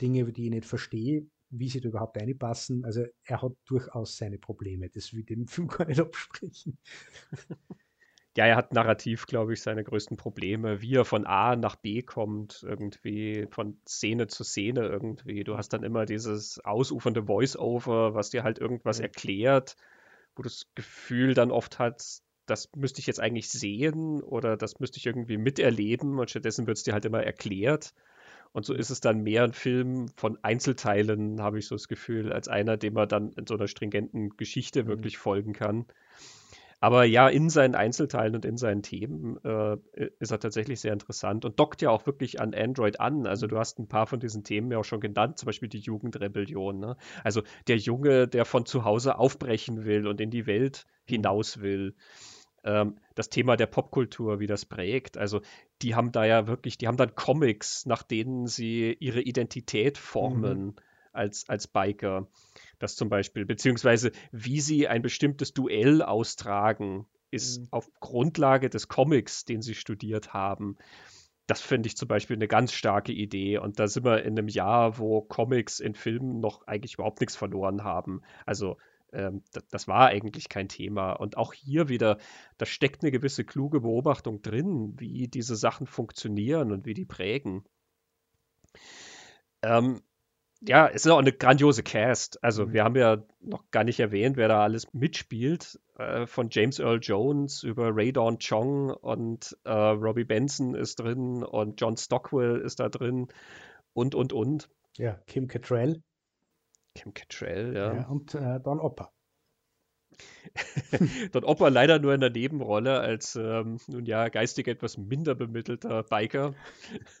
Dinge, 0.00 0.24
die 0.32 0.44
ich 0.44 0.50
nicht 0.50 0.66
verstehe, 0.66 1.26
wie 1.50 1.68
sie 1.68 1.80
da 1.80 1.88
überhaupt 1.88 2.16
reinpassen. 2.16 2.84
Also 2.84 3.04
er 3.24 3.42
hat 3.42 3.52
durchaus 3.66 4.16
seine 4.16 4.38
Probleme. 4.38 4.88
Das 4.88 5.12
will 5.12 5.20
ich 5.20 5.26
dem 5.26 5.46
Film 5.46 5.68
gar 5.68 5.86
nicht 5.86 6.00
absprechen. 6.00 6.78
Ja, 8.36 8.46
er 8.46 8.54
hat 8.54 8.72
narrativ, 8.72 9.26
glaube 9.26 9.54
ich, 9.54 9.60
seine 9.60 9.82
größten 9.82 10.16
Probleme, 10.16 10.80
wie 10.80 10.94
er 10.94 11.04
von 11.04 11.26
A 11.26 11.56
nach 11.56 11.74
B 11.74 12.02
kommt, 12.02 12.62
irgendwie 12.62 13.48
von 13.50 13.80
Szene 13.88 14.28
zu 14.28 14.44
Szene 14.44 14.82
irgendwie. 14.82 15.42
Du 15.42 15.56
hast 15.56 15.72
dann 15.72 15.82
immer 15.82 16.06
dieses 16.06 16.60
ausufernde 16.64 17.24
Voice-Over, 17.24 18.14
was 18.14 18.30
dir 18.30 18.44
halt 18.44 18.60
irgendwas 18.60 19.00
erklärt, 19.00 19.76
das 20.42 20.66
Gefühl 20.74 21.34
dann 21.34 21.50
oft 21.50 21.78
hast, 21.78 22.22
das 22.46 22.68
müsste 22.74 23.00
ich 23.00 23.06
jetzt 23.06 23.20
eigentlich 23.20 23.48
sehen 23.48 24.22
oder 24.22 24.56
das 24.56 24.80
müsste 24.80 24.98
ich 24.98 25.06
irgendwie 25.06 25.38
miterleben 25.38 26.18
und 26.18 26.30
stattdessen 26.30 26.66
wird 26.66 26.78
es 26.78 26.82
dir 26.82 26.92
halt 26.92 27.04
immer 27.04 27.22
erklärt. 27.22 27.94
Und 28.52 28.64
so 28.64 28.74
ist 28.74 28.90
es 28.90 29.00
dann 29.00 29.22
mehr 29.22 29.44
ein 29.44 29.52
Film 29.52 30.08
von 30.16 30.36
Einzelteilen, 30.42 31.40
habe 31.40 31.60
ich 31.60 31.66
so 31.68 31.76
das 31.76 31.86
Gefühl, 31.86 32.32
als 32.32 32.48
einer, 32.48 32.76
dem 32.76 32.94
man 32.94 33.08
dann 33.08 33.32
in 33.32 33.46
so 33.46 33.54
einer 33.54 33.68
stringenten 33.68 34.30
Geschichte 34.36 34.82
mhm. 34.82 34.88
wirklich 34.88 35.18
folgen 35.18 35.52
kann. 35.52 35.86
Aber 36.80 37.04
ja, 37.04 37.28
in 37.28 37.50
seinen 37.50 37.74
Einzelteilen 37.74 38.34
und 38.34 38.46
in 38.46 38.56
seinen 38.56 38.82
Themen 38.82 39.36
äh, 39.44 39.76
ist 40.18 40.32
er 40.32 40.40
tatsächlich 40.40 40.80
sehr 40.80 40.94
interessant 40.94 41.44
und 41.44 41.60
dockt 41.60 41.82
ja 41.82 41.90
auch 41.90 42.06
wirklich 42.06 42.40
an 42.40 42.54
Android 42.54 43.00
an. 43.00 43.26
Also 43.26 43.46
du 43.46 43.58
hast 43.58 43.78
ein 43.78 43.86
paar 43.86 44.06
von 44.06 44.18
diesen 44.18 44.44
Themen 44.44 44.72
ja 44.72 44.78
auch 44.78 44.84
schon 44.84 45.00
genannt, 45.00 45.38
zum 45.38 45.46
Beispiel 45.46 45.68
die 45.68 45.78
Jugendrebellion. 45.78 46.80
Ne? 46.80 46.96
Also 47.22 47.42
der 47.68 47.76
Junge, 47.76 48.26
der 48.26 48.46
von 48.46 48.64
zu 48.64 48.84
Hause 48.84 49.18
aufbrechen 49.18 49.84
will 49.84 50.06
und 50.06 50.22
in 50.22 50.30
die 50.30 50.46
Welt 50.46 50.86
mhm. 51.06 51.14
hinaus 51.14 51.60
will 51.60 51.94
ähm, 52.64 52.96
das 53.14 53.28
Thema 53.28 53.56
der 53.56 53.66
Popkultur, 53.66 54.40
wie 54.40 54.46
das 54.46 54.64
prägt. 54.64 55.18
Also 55.18 55.42
die 55.82 55.94
haben 55.94 56.12
da 56.12 56.24
ja 56.24 56.46
wirklich, 56.46 56.78
die 56.78 56.88
haben 56.88 56.96
dann 56.96 57.14
Comics, 57.14 57.86
nach 57.86 58.02
denen 58.02 58.46
sie 58.46 58.96
ihre 59.00 59.20
Identität 59.20 59.98
formen 59.98 60.64
mhm. 60.64 60.74
als, 61.12 61.48
als 61.48 61.66
Biker. 61.66 62.26
Das 62.80 62.96
zum 62.96 63.08
Beispiel, 63.08 63.46
beziehungsweise 63.46 64.10
wie 64.32 64.60
sie 64.60 64.88
ein 64.88 65.02
bestimmtes 65.02 65.52
Duell 65.52 66.02
austragen, 66.02 67.06
ist 67.30 67.60
mhm. 67.60 67.68
auf 67.70 67.90
Grundlage 68.00 68.68
des 68.68 68.88
Comics, 68.88 69.44
den 69.44 69.62
sie 69.62 69.74
studiert 69.74 70.32
haben. 70.34 70.76
Das 71.46 71.60
finde 71.60 71.88
ich 71.88 71.96
zum 71.96 72.08
Beispiel 72.08 72.36
eine 72.36 72.48
ganz 72.48 72.72
starke 72.72 73.12
Idee. 73.12 73.58
Und 73.58 73.78
da 73.78 73.86
sind 73.86 74.04
wir 74.04 74.24
in 74.24 74.38
einem 74.38 74.48
Jahr, 74.48 74.98
wo 74.98 75.20
Comics 75.20 75.78
in 75.78 75.94
Filmen 75.94 76.40
noch 76.40 76.66
eigentlich 76.66 76.94
überhaupt 76.94 77.20
nichts 77.20 77.36
verloren 77.36 77.84
haben. 77.84 78.22
Also 78.46 78.78
ähm, 79.12 79.42
das, 79.52 79.66
das 79.68 79.88
war 79.88 80.06
eigentlich 80.06 80.48
kein 80.48 80.68
Thema. 80.68 81.12
Und 81.12 81.36
auch 81.36 81.52
hier 81.52 81.88
wieder, 81.88 82.18
da 82.56 82.66
steckt 82.66 83.02
eine 83.02 83.10
gewisse 83.10 83.44
kluge 83.44 83.80
Beobachtung 83.80 84.42
drin, 84.42 84.94
wie 84.98 85.28
diese 85.28 85.56
Sachen 85.56 85.86
funktionieren 85.86 86.72
und 86.72 86.86
wie 86.86 86.94
die 86.94 87.04
prägen. 87.04 87.64
Ähm, 89.62 90.00
ja, 90.60 90.88
es 90.88 91.06
ist 91.06 91.10
auch 91.10 91.18
eine 91.18 91.32
grandiose 91.32 91.82
Cast. 91.82 92.42
Also, 92.44 92.66
mhm. 92.66 92.72
wir 92.72 92.84
haben 92.84 92.96
ja 92.96 93.22
noch 93.40 93.70
gar 93.70 93.84
nicht 93.84 94.00
erwähnt, 94.00 94.36
wer 94.36 94.48
da 94.48 94.62
alles 94.62 94.92
mitspielt. 94.92 95.80
Äh, 95.98 96.26
von 96.26 96.48
James 96.50 96.78
Earl 96.78 96.98
Jones 97.00 97.62
über 97.62 97.94
Ray 97.94 98.12
Dawn 98.12 98.38
Chong 98.38 98.90
und 98.90 99.56
äh, 99.64 99.70
Robbie 99.70 100.24
Benson 100.24 100.74
ist 100.74 101.00
drin 101.00 101.42
und 101.42 101.80
John 101.80 101.96
Stockwell 101.96 102.60
ist 102.60 102.80
da 102.80 102.88
drin 102.88 103.28
und, 103.92 104.14
und, 104.14 104.32
und. 104.32 104.68
Ja, 104.96 105.18
Kim 105.26 105.48
Cattrall. 105.48 106.02
Kim 106.94 107.14
Cattrall, 107.14 107.72
ja. 107.74 107.94
ja 107.94 108.06
und 108.08 108.34
äh, 108.34 108.60
Don 108.60 108.80
Opper. 108.80 109.12
Don 111.32 111.44
Opper 111.44 111.70
leider 111.70 111.98
nur 111.98 112.14
in 112.14 112.20
der 112.20 112.30
Nebenrolle 112.30 113.00
als, 113.00 113.36
ähm, 113.36 113.78
nun 113.86 114.06
ja, 114.06 114.28
geistig 114.28 114.68
etwas 114.68 114.96
minder 114.96 115.34
bemittelter 115.34 116.02
Biker. 116.02 116.54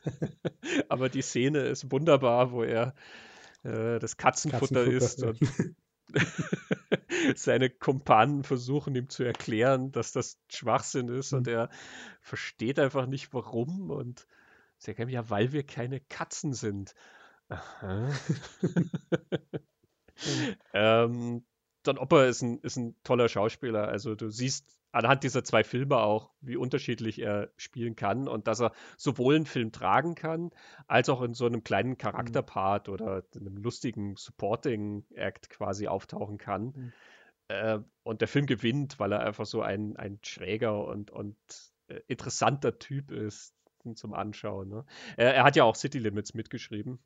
Aber 0.88 1.08
die 1.08 1.22
Szene 1.22 1.60
ist 1.60 1.90
wunderbar, 1.90 2.52
wo 2.52 2.62
er 2.62 2.94
äh, 3.62 3.98
das 3.98 4.16
Katzenfutter, 4.16 4.84
Katzenfutter 4.84 4.96
isst 4.96 5.22
und 5.22 5.40
seine 7.36 7.70
Kumpanen 7.70 8.42
versuchen 8.42 8.94
ihm 8.94 9.08
zu 9.08 9.22
erklären, 9.22 9.92
dass 9.92 10.12
das 10.12 10.38
Schwachsinn 10.48 11.08
ist 11.08 11.32
mhm. 11.32 11.38
und 11.38 11.48
er 11.48 11.70
versteht 12.20 12.78
einfach 12.78 13.06
nicht 13.06 13.32
warum 13.32 13.90
und 13.90 14.26
sagt 14.78 14.98
ihm, 14.98 15.08
ja, 15.08 15.28
weil 15.30 15.52
wir 15.52 15.64
keine 15.64 16.00
Katzen 16.00 16.54
sind. 16.54 16.94
Aha. 17.48 18.10
ähm, 20.72 21.44
Don 21.90 21.98
Opper 21.98 22.28
ist 22.28 22.40
ein, 22.42 22.58
ist 22.58 22.76
ein 22.76 22.94
toller 23.02 23.28
Schauspieler. 23.28 23.88
Also 23.88 24.14
du 24.14 24.30
siehst 24.30 24.78
anhand 24.92 25.24
dieser 25.24 25.42
zwei 25.42 25.64
Filme 25.64 25.96
auch, 25.96 26.30
wie 26.40 26.56
unterschiedlich 26.56 27.20
er 27.20 27.50
spielen 27.56 27.96
kann 27.96 28.28
und 28.28 28.46
dass 28.46 28.60
er 28.60 28.72
sowohl 28.96 29.34
einen 29.34 29.46
Film 29.46 29.72
tragen 29.72 30.14
kann, 30.14 30.50
als 30.86 31.08
auch 31.08 31.20
in 31.20 31.34
so 31.34 31.46
einem 31.46 31.64
kleinen 31.64 31.98
Charakterpart 31.98 32.86
mhm. 32.86 32.94
oder 32.94 33.24
einem 33.34 33.56
lustigen 33.56 34.14
Supporting 34.14 35.04
Act 35.14 35.50
quasi 35.50 35.88
auftauchen 35.88 36.38
kann. 36.38 36.64
Mhm. 36.66 36.92
Äh, 37.48 37.78
und 38.04 38.20
der 38.20 38.28
Film 38.28 38.46
gewinnt, 38.46 39.00
weil 39.00 39.10
er 39.10 39.26
einfach 39.26 39.46
so 39.46 39.62
ein, 39.62 39.96
ein 39.96 40.20
schräger 40.22 40.84
und, 40.86 41.10
und 41.10 41.36
äh, 41.88 42.00
interessanter 42.06 42.78
Typ 42.78 43.10
ist 43.10 43.52
zum 43.94 44.14
Anschauen. 44.14 44.68
Ne? 44.68 44.84
Er, 45.16 45.34
er, 45.34 45.42
hat 45.42 45.56
ja 45.56 45.64
auch 45.64 45.74
City 45.74 45.98
Limits 45.98 46.34
mitgeschrieben. 46.34 47.00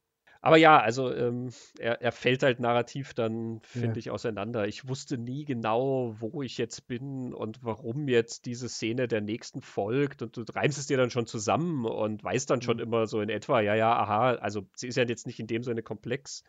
Aber 0.44 0.58
ja, 0.58 0.78
also 0.78 1.10
ähm, 1.10 1.48
er, 1.78 2.02
er, 2.02 2.12
fällt 2.12 2.42
halt 2.42 2.60
narrativ 2.60 3.14
dann, 3.14 3.60
finde 3.62 3.94
ja. 3.94 3.96
ich, 3.96 4.10
auseinander. 4.10 4.68
Ich 4.68 4.86
wusste 4.86 5.16
nie 5.16 5.46
genau, 5.46 6.16
wo 6.18 6.42
ich 6.42 6.58
jetzt 6.58 6.86
bin 6.86 7.32
und 7.32 7.64
warum 7.64 8.08
jetzt 8.08 8.44
diese 8.44 8.68
Szene 8.68 9.08
der 9.08 9.22
nächsten 9.22 9.62
folgt. 9.62 10.20
Und 10.20 10.36
du 10.36 10.42
reimst 10.42 10.76
es 10.76 10.86
dir 10.86 10.98
dann 10.98 11.08
schon 11.08 11.26
zusammen 11.26 11.86
und 11.86 12.22
weißt 12.22 12.50
dann 12.50 12.60
schon 12.60 12.76
mhm. 12.76 12.82
immer 12.82 13.06
so 13.06 13.22
in 13.22 13.30
etwa, 13.30 13.62
ja, 13.62 13.74
ja, 13.74 13.96
aha, 13.96 14.34
also 14.34 14.66
sie 14.74 14.88
ist 14.88 14.96
ja 14.96 15.04
jetzt 15.04 15.26
nicht 15.26 15.40
in 15.40 15.46
dem 15.46 15.62
Sinne 15.62 15.82
komplex, 15.82 16.44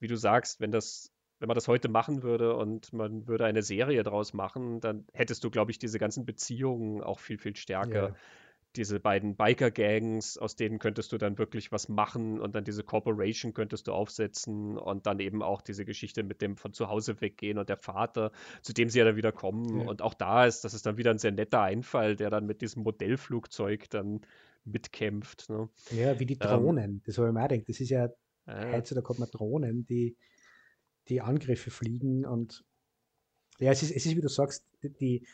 wie 0.00 0.06
du 0.06 0.16
sagst, 0.16 0.60
wenn 0.60 0.70
das 0.70 1.10
wenn 1.38 1.46
man 1.46 1.54
das 1.54 1.68
heute 1.68 1.88
machen 1.88 2.22
würde 2.22 2.54
und 2.54 2.92
man 2.92 3.26
würde 3.26 3.46
eine 3.46 3.62
Serie 3.62 4.02
draus 4.02 4.34
machen, 4.34 4.82
dann 4.82 5.06
hättest 5.14 5.42
du, 5.42 5.48
glaube 5.48 5.70
ich, 5.70 5.78
diese 5.78 5.98
ganzen 5.98 6.26
Beziehungen 6.26 7.02
auch 7.02 7.18
viel, 7.18 7.38
viel 7.38 7.56
stärker. 7.56 8.08
Ja 8.08 8.14
diese 8.76 9.00
beiden 9.00 9.36
Biker-Gangs, 9.36 10.38
aus 10.38 10.54
denen 10.54 10.78
könntest 10.78 11.12
du 11.12 11.18
dann 11.18 11.38
wirklich 11.38 11.72
was 11.72 11.88
machen 11.88 12.40
und 12.40 12.54
dann 12.54 12.64
diese 12.64 12.84
Corporation 12.84 13.52
könntest 13.52 13.88
du 13.88 13.92
aufsetzen 13.92 14.78
und 14.78 15.06
dann 15.06 15.18
eben 15.18 15.42
auch 15.42 15.60
diese 15.60 15.84
Geschichte 15.84 16.22
mit 16.22 16.40
dem 16.40 16.56
von 16.56 16.72
zu 16.72 16.88
Hause 16.88 17.20
weggehen 17.20 17.58
und 17.58 17.68
der 17.68 17.76
Vater, 17.76 18.30
zu 18.62 18.72
dem 18.72 18.88
sie 18.88 19.00
ja 19.00 19.04
dann 19.04 19.16
wieder 19.16 19.32
kommen. 19.32 19.80
Ja. 19.80 19.86
Und 19.88 20.02
auch 20.02 20.14
da 20.14 20.46
ist, 20.46 20.64
das 20.64 20.74
ist 20.74 20.86
dann 20.86 20.96
wieder 20.96 21.10
ein 21.10 21.18
sehr 21.18 21.32
netter 21.32 21.62
Einfall, 21.62 22.14
der 22.14 22.30
dann 22.30 22.46
mit 22.46 22.60
diesem 22.60 22.82
Modellflugzeug 22.84 23.90
dann 23.90 24.20
mitkämpft. 24.64 25.48
Ne? 25.48 25.68
Ja, 25.90 26.18
wie 26.20 26.26
die 26.26 26.34
ähm, 26.34 26.40
Drohnen, 26.40 26.84
ähm, 26.84 27.02
das 27.04 27.18
habe 27.18 27.28
ich 27.28 27.34
mir 27.34 27.44
auch 27.44 27.48
gedacht. 27.48 27.68
Das 27.68 27.80
ist 27.80 27.90
ja, 27.90 28.06
äh, 28.46 28.72
heutzutage 28.72 29.08
hat 29.08 29.18
man 29.18 29.30
Drohnen, 29.30 29.84
die, 29.86 30.16
die 31.08 31.20
Angriffe 31.20 31.70
fliegen 31.70 32.24
und 32.24 32.64
ja, 33.58 33.72
es 33.72 33.82
ist, 33.82 33.90
es 33.90 34.06
ist, 34.06 34.16
wie 34.16 34.20
du 34.22 34.28
sagst, 34.28 34.64
die, 34.82 35.26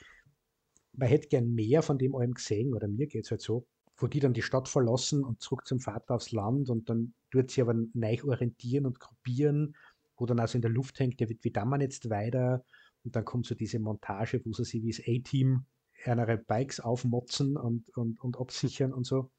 man 0.96 1.08
hätte 1.08 1.28
gern 1.28 1.54
mehr 1.54 1.82
von 1.82 1.98
dem 1.98 2.14
allem 2.14 2.34
gesehen, 2.34 2.74
oder 2.74 2.88
mir 2.88 3.06
geht 3.06 3.24
es 3.24 3.30
halt 3.30 3.42
so, 3.42 3.66
wo 3.96 4.06
die 4.06 4.20
dann 4.20 4.34
die 4.34 4.42
Stadt 4.42 4.68
verlassen 4.68 5.24
und 5.24 5.40
zurück 5.40 5.66
zum 5.66 5.80
Vater 5.80 6.14
aufs 6.14 6.32
Land 6.32 6.68
und 6.68 6.88
dann 6.90 7.14
tut 7.30 7.50
sie 7.50 7.62
aber 7.62 7.74
neu 7.94 8.18
orientieren 8.24 8.86
und 8.86 9.00
gruppieren, 9.00 9.76
wo 10.16 10.26
dann 10.26 10.38
also 10.38 10.56
in 10.58 10.62
der 10.62 10.70
Luft 10.70 10.98
hängt, 10.98 11.20
der 11.20 11.28
wird, 11.28 11.44
wie 11.44 11.50
dann 11.50 11.68
man 11.68 11.80
jetzt 11.80 12.10
weiter 12.10 12.64
und 13.04 13.16
dann 13.16 13.24
kommt 13.24 13.46
so 13.46 13.54
diese 13.54 13.78
Montage, 13.78 14.44
wo 14.44 14.52
sie 14.52 14.64
sich 14.64 14.82
wie 14.82 14.90
das 14.90 15.00
A-Team 15.00 15.64
ihre 16.04 16.38
Bikes 16.38 16.80
aufmotzen 16.80 17.56
und, 17.56 17.88
und, 17.96 18.20
und 18.20 18.38
absichern 18.38 18.92
und 18.92 19.06
so. 19.06 19.30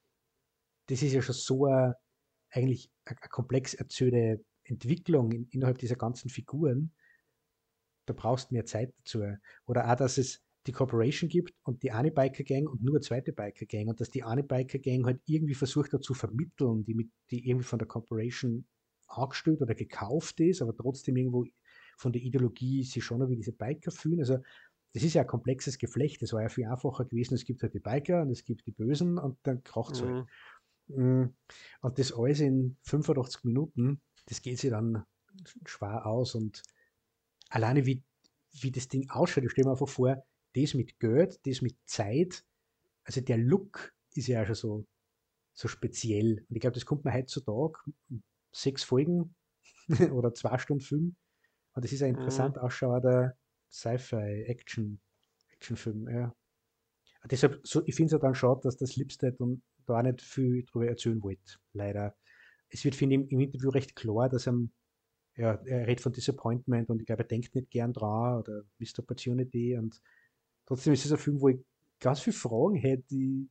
Das 0.88 1.02
ist 1.02 1.14
ja 1.14 1.22
schon 1.22 1.36
so 1.36 1.66
eine, 1.66 1.96
eigentlich 2.50 2.90
eine, 3.06 3.18
eine 3.20 3.30
komplex 3.30 3.74
erzählte 3.74 4.44
Entwicklung 4.64 5.32
in, 5.32 5.48
innerhalb 5.52 5.78
dieser 5.78 5.96
ganzen 5.96 6.30
Figuren. 6.30 6.94
Da 8.06 8.14
brauchst 8.14 8.50
du 8.50 8.56
mehr 8.56 8.66
Zeit 8.66 8.94
dazu. 9.00 9.24
Oder 9.66 9.92
auch, 9.92 9.96
dass 9.96 10.18
es 10.18 10.42
die 10.68 10.72
Corporation 10.73 11.30
gibt 11.30 11.53
und 11.64 11.81
die 11.81 11.91
eine 11.91 12.11
Biker 12.11 12.44
Gang 12.44 12.69
und 12.69 12.84
nur 12.84 12.95
eine 12.95 13.02
zweite 13.02 13.34
Biker 13.34 13.65
Gang 13.65 13.88
und 13.88 13.99
dass 13.99 14.10
die 14.10 14.23
eine 14.23 14.44
Biker 14.44 14.80
Gang 14.80 15.06
halt 15.06 15.22
irgendwie 15.26 15.56
versucht 15.56 15.94
hat 15.94 16.03
zu 16.03 16.14
vermitteln, 16.14 16.84
die, 16.84 16.94
mit, 16.94 17.10
die 17.31 17.48
irgendwie 17.48 17.65
von 17.65 17.80
der 17.80 17.88
Corporation 17.88 18.65
angestellt 19.07 19.61
oder 19.61 19.73
gekauft 19.73 20.39
ist, 20.41 20.61
aber 20.61 20.76
trotzdem 20.76 21.15
irgendwo 21.15 21.45
von 21.98 22.11
der 22.11 22.22
Ideologie 22.22 22.84
sich 22.84 23.03
schon 23.03 23.27
wie 23.30 23.38
diese 23.38 23.53
Biker 23.53 23.91
fühlen. 23.91 24.19
Also 24.19 24.39
das 24.94 25.03
ist 25.03 25.14
ja 25.14 25.22
ein 25.22 25.27
komplexes 25.27 25.77
Geflecht. 25.77 26.22
Das 26.22 26.34
war 26.34 26.41
ja 26.41 26.49
viel 26.49 26.65
einfacher 26.65 27.06
gewesen. 27.06 27.35
Es 27.35 27.45
gibt 27.45 27.64
halt 27.64 27.73
die 27.73 27.80
Biker 27.80 28.22
und 28.22 28.31
es 28.31 28.44
gibt 28.44 28.65
die 28.65 28.72
Bösen 28.72 29.18
und 29.18 29.38
dann 29.44 29.64
kracht 29.64 29.94
es 29.94 30.02
halt. 30.02 30.26
mhm. 30.88 31.22
halt. 31.22 31.34
Und 31.81 31.99
das 31.99 32.14
alles 32.14 32.39
in 32.41 32.77
85 32.84 33.45
Minuten, 33.45 34.02
das 34.27 34.41
geht 34.41 34.60
sich 34.60 34.69
dann 34.69 35.06
schwer 35.65 36.06
aus 36.06 36.35
und 36.35 36.61
alleine 37.49 37.85
wie, 37.85 38.03
wie 38.60 38.72
das 38.72 38.88
Ding 38.88 39.10
ausschaut, 39.10 39.45
ich 39.45 39.52
stelle 39.52 39.68
mir 39.68 39.72
einfach 39.72 39.88
vor, 39.88 40.23
das 40.62 40.74
mit 40.74 41.00
Geld, 41.00 41.40
das 41.46 41.62
mit 41.62 41.78
Zeit, 41.86 42.44
also 43.04 43.22
der 43.22 43.38
Look 43.38 43.94
ist 44.14 44.28
ja 44.28 44.42
auch 44.42 44.46
schon 44.48 44.56
so, 44.56 44.86
so 45.54 45.68
speziell. 45.68 46.46
Und 46.50 46.56
ich 46.56 46.62
glaube, 46.62 46.74
das 46.74 46.86
kommt 46.86 47.06
man 47.06 47.14
heutzutage, 47.14 47.80
sechs 48.52 48.84
Folgen 48.84 49.36
oder 50.12 50.34
zwei 50.34 50.58
Stunden 50.58 50.84
Film. 50.84 51.16
Und 51.74 51.86
das 51.86 51.92
ist 51.92 52.02
ein 52.02 52.16
interessant 52.16 52.56
mhm. 52.56 52.62
ausschauender 52.64 53.38
Sci-Fi-Action, 53.72 55.00
Actionfilm, 55.54 56.10
ja. 56.10 56.36
Und 57.24 57.32
deshalb, 57.32 57.60
so, 57.66 57.82
ich 57.86 57.96
finde 57.96 58.08
es 58.08 58.12
ja 58.14 58.20
dann 58.20 58.36
schade, 58.36 58.62
dass 58.64 58.78
das 58.78 58.96
Lipstead 58.96 59.40
und 59.40 59.62
da 59.86 60.00
auch 60.00 60.04
nicht 60.04 60.22
viel 60.22 60.64
darüber 60.64 60.88
erzählen 60.88 61.22
wollte, 61.22 61.58
leider. 61.74 62.16
Es 62.70 62.84
wird, 62.84 62.96
finde 62.96 63.16
ich, 63.16 63.32
im 63.32 63.40
Interview 63.40 63.70
recht 63.70 63.96
klar, 63.96 64.30
dass 64.30 64.48
er, 64.48 64.58
ja, 65.36 65.54
er 65.66 65.88
redet 65.88 66.02
von 66.02 66.12
Disappointment 66.12 66.90
und 66.90 67.00
ich 67.00 67.06
glaube, 67.06 67.24
er 67.24 67.28
denkt 67.28 67.56
nicht 67.56 67.70
gern 67.70 67.94
dran 67.94 68.40
oder 68.40 68.64
Missed 68.78 69.00
Opportunity 69.00 69.78
und 69.78 70.02
Trotzdem 70.68 70.94
ist 70.94 71.06
es 71.06 71.11
ein 71.11 71.18
Film, 71.18 71.41
wo 71.41 71.49
ich 71.49 71.60
ganz 71.99 72.19
viele 72.19 72.35
Fragen 72.35 72.76
hätte, 72.76 73.03
die, 73.10 73.49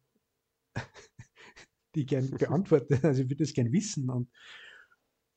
die 1.94 2.00
ich 2.02 2.06
gerne 2.06 2.28
beantworte. 2.38 3.00
Also 3.02 3.22
ich 3.22 3.28
würde 3.28 3.42
das 3.42 3.54
gerne 3.54 3.72
wissen 3.72 4.08
und 4.10 4.30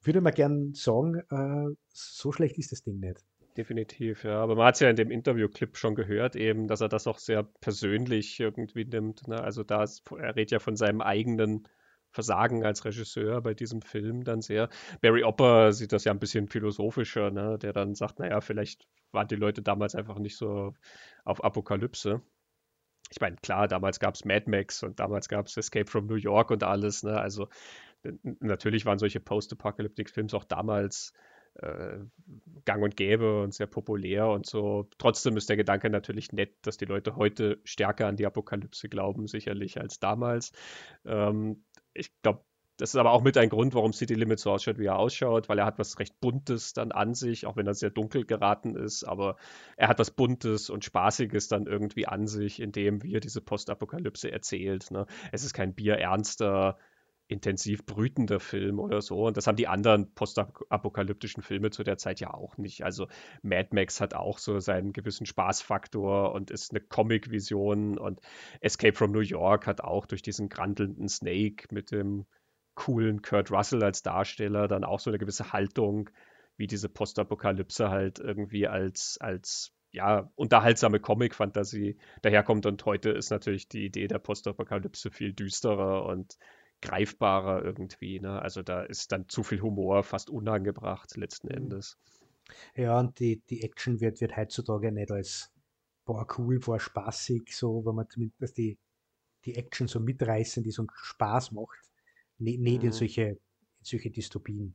würde 0.04 0.22
mal 0.22 0.32
gerne 0.32 0.72
sagen, 0.76 1.16
äh, 1.30 1.76
so 1.90 2.32
schlecht 2.32 2.58
ist 2.58 2.72
das 2.72 2.84
Ding 2.84 3.00
nicht. 3.00 3.24
Definitiv, 3.58 4.24
ja. 4.24 4.42
Aber 4.42 4.56
man 4.56 4.68
hat 4.68 4.76
es 4.76 4.82
ja 4.82 4.90
in 4.90 4.96
dem 4.96 5.12
Interviewclip 5.12 5.76
schon 5.76 5.96
gehört, 5.96 6.36
eben, 6.36 6.68
dass 6.68 6.82
er 6.82 6.90
das 6.90 7.08
auch 7.08 7.18
sehr 7.18 7.44
persönlich 7.44 8.40
irgendwie 8.40 8.86
nimmt. 8.86 9.28
Ne? 9.28 9.42
Also 9.42 9.64
da 9.64 9.84
er 9.84 10.36
redet 10.36 10.52
ja 10.52 10.60
von 10.60 10.76
seinem 10.76 11.02
eigenen 11.02 11.68
Versagen 12.20 12.66
als 12.66 12.84
Regisseur 12.84 13.42
bei 13.42 13.54
diesem 13.54 13.82
Film 13.82 14.26
dann 14.26 14.42
sehr. 14.42 14.68
Barry 15.02 15.24
Opper 15.24 15.72
sieht 15.72 15.94
das 15.94 16.04
ja 16.04 16.12
ein 16.12 16.20
bisschen 16.20 16.50
philosophischer, 16.50 17.32
ne? 17.32 17.58
der 17.58 17.72
dann 17.72 17.96
sagt, 17.96 18.20
naja, 18.20 18.42
vielleicht 18.42 18.90
waren 19.14 19.30
die 19.30 19.38
Leute 19.38 19.62
damals 19.62 19.96
einfach 19.96 20.20
nicht 20.20 20.36
so 20.36 20.74
auf 21.24 21.42
Apokalypse. 21.42 22.22
Ich 23.10 23.22
meine, 23.22 23.38
klar, 23.38 23.70
damals 23.70 24.02
gab 24.02 24.16
es 24.16 24.26
Mad 24.26 24.50
Max 24.50 24.84
und 24.84 25.00
damals 25.00 25.30
gab 25.30 25.48
es 25.48 25.56
Escape 25.56 25.90
from 25.90 26.08
New 26.08 26.16
York 26.16 26.52
und 26.52 26.64
alles. 26.64 27.04
Ne? 27.04 27.18
Also 27.18 27.48
natürlich 28.24 28.86
waren 28.86 29.00
solche 29.00 29.22
Post-Apocalyptic-Films 29.22 30.34
auch 30.34 30.44
damals 30.44 31.14
äh, 31.56 32.00
gang 32.66 32.84
und 32.84 32.96
gäbe 32.96 33.42
und 33.42 33.54
sehr 33.54 33.68
populär 33.68 34.28
und 34.28 34.46
so. 34.46 34.90
Trotzdem 34.98 35.38
ist 35.38 35.50
der 35.50 35.58
Gedanke 35.58 35.90
natürlich 35.90 36.32
nett, 36.32 36.56
dass 36.62 36.78
die 36.78 36.86
Leute 36.86 37.16
heute 37.16 37.60
stärker 37.64 38.08
an 38.08 38.16
die 38.16 38.26
Apokalypse 38.26 38.90
glauben, 38.90 39.28
sicherlich 39.28 39.80
als 39.80 40.00
damals. 40.00 40.52
Ähm, 41.06 41.64
ich 41.94 42.12
glaube, 42.22 42.44
das 42.80 42.92
ist 42.92 42.96
aber 42.96 43.12
auch 43.12 43.22
mit 43.22 43.38
ein 43.38 43.50
Grund, 43.50 43.74
warum 43.74 43.92
City 43.92 44.14
Limits 44.14 44.44
so 44.44 44.52
ausschaut, 44.52 44.80
wie 44.80 44.86
er 44.86 44.98
ausschaut, 44.98 45.50
weil 45.50 45.60
er 45.60 45.66
hat 45.66 45.80
was 45.80 46.00
recht 46.00 46.18
Buntes 46.22 46.72
dann 46.72 46.94
an 46.94 47.14
sich, 47.14 47.46
auch 47.46 47.58
wenn 47.58 47.68
er 47.68 47.74
sehr 47.74 47.90
dunkel 47.90 48.26
geraten 48.26 48.76
ist, 48.78 49.04
aber 49.04 49.36
er 49.76 49.90
hat 49.90 50.00
was 50.00 50.12
Buntes 50.12 50.70
und 50.70 50.86
Spaßiges 50.86 51.50
dann 51.50 51.66
irgendwie 51.66 52.08
an 52.08 52.26
sich, 52.26 52.62
in 52.62 52.72
dem, 52.72 53.04
wie 53.04 53.14
er 53.14 53.20
diese 53.20 53.42
Postapokalypse 53.42 54.32
erzählt. 54.32 54.92
Ne? 54.92 55.08
Es 55.34 55.44
ist 55.44 55.54
kein 55.54 55.76
bierernster, 55.76 56.78
intensiv 57.30 57.86
brütender 57.86 58.40
Film 58.40 58.80
oder 58.80 59.02
so. 59.02 59.28
Und 59.28 59.38
das 59.38 59.46
haben 59.46 59.56
die 59.56 59.68
anderen 59.68 60.14
postapokalyptischen 60.16 61.44
Filme 61.44 61.70
zu 61.70 61.84
der 61.84 61.98
Zeit 61.98 62.20
ja 62.20 62.34
auch 62.34 62.58
nicht. 62.58 62.84
Also 62.84 63.08
Mad 63.44 63.70
Max 63.72 64.02
hat 64.02 64.16
auch 64.16 64.40
so 64.40 64.60
seinen 64.60 64.94
gewissen 64.94 65.28
Spaßfaktor 65.28 66.34
und 66.34 66.50
ist 66.50 66.72
eine 66.72 66.82
Comic-Vision 66.82 68.00
und 68.00 68.20
Escape 68.62 68.96
from 68.96 69.12
New 69.12 69.20
York 69.20 69.68
hat 69.68 69.82
auch 69.82 70.08
durch 70.08 70.24
diesen 70.24 70.50
grantelnden 70.50 71.08
Snake 71.08 71.68
mit 71.72 71.92
dem 71.92 72.26
coolen 72.74 73.22
Kurt 73.22 73.52
Russell 73.52 73.84
als 73.84 74.02
Darsteller 74.02 74.68
dann 74.68 74.84
auch 74.84 75.00
so 75.00 75.12
eine 75.12 75.20
gewisse 75.20 75.54
Haltung, 75.54 76.10
wie 76.58 76.66
diese 76.66 76.90
Postapokalypse 76.90 77.90
halt 77.92 78.18
irgendwie 78.18 78.68
als, 78.68 79.20
als 79.22 79.72
ja, 79.92 80.32
unterhaltsame 80.36 81.00
Comic-Fantasie 81.00 81.98
daherkommt. 82.24 82.66
Und 82.66 82.84
heute 82.86 83.12
ist 83.12 83.30
natürlich 83.30 83.68
die 83.70 83.86
Idee 83.86 84.08
der 84.08 84.20
Postapokalypse 84.20 85.12
viel 85.12 85.34
düsterer 85.34 86.06
und 86.06 86.38
greifbarer 86.82 87.64
irgendwie. 87.64 88.20
Ne? 88.20 88.42
Also 88.42 88.62
da 88.62 88.84
ist 88.84 89.12
dann 89.12 89.28
zu 89.30 89.44
viel 89.44 89.62
Humor 89.62 90.04
fast 90.04 90.30
unangebracht 90.30 91.16
letzten 91.18 91.48
mhm. 91.48 91.56
Endes. 91.56 91.98
Ja, 92.76 93.00
und 93.00 93.20
die, 93.20 93.42
die 93.50 93.62
Action 93.62 94.00
wird, 94.00 94.22
wird 94.22 94.36
heutzutage 94.36 94.92
nicht 94.92 95.12
als 95.12 95.52
boah, 96.06 96.26
cool, 96.38 96.60
boah, 96.60 96.80
spaßig, 96.80 97.56
so, 97.56 97.86
wenn 97.86 97.94
man 97.94 98.10
zumindest 98.10 98.58
die, 98.58 98.80
die 99.46 99.56
Action 99.56 99.88
so 99.88 100.00
mitreißen, 100.00 100.64
die 100.64 100.72
so 100.72 100.82
einen 100.82 100.90
Spaß 100.92 101.52
macht, 101.52 101.80
nicht, 102.40 102.60
nicht 102.60 102.82
mhm. 102.82 102.88
in, 102.88 102.92
solche, 102.92 103.24
in 103.24 103.84
solche 103.84 104.10
Dystopien. 104.10 104.74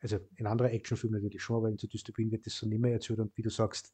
Also 0.00 0.18
in 0.36 0.46
anderen 0.46 0.70
Actionfilmen 0.70 1.20
natürlich 1.20 1.42
schon, 1.42 1.56
aber 1.56 1.68
in 1.68 1.78
so 1.78 1.88
Dystopien 1.88 2.30
wird 2.30 2.46
das 2.46 2.54
so 2.54 2.66
nicht 2.66 2.80
mehr 2.80 2.92
erzählt 2.92 3.18
und 3.18 3.36
wie 3.36 3.42
du 3.42 3.50
sagst, 3.50 3.92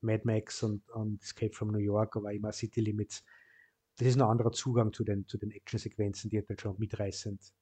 Mad 0.00 0.22
Max 0.24 0.62
und, 0.62 0.88
und 0.90 1.22
Escape 1.22 1.52
from 1.52 1.72
New 1.72 1.78
York, 1.78 2.16
aber 2.16 2.32
immer 2.32 2.52
City 2.52 2.80
Limits, 2.80 3.24
das 3.98 4.08
ist 4.08 4.16
ein 4.16 4.22
anderer 4.22 4.52
Zugang 4.52 4.92
zu 4.92 5.04
den, 5.04 5.26
zu 5.26 5.38
den 5.38 5.50
Actionsequenzen, 5.50 6.30
die 6.30 6.38
halt 6.38 6.60
schon 6.60 6.78
mitreißend 6.78 7.52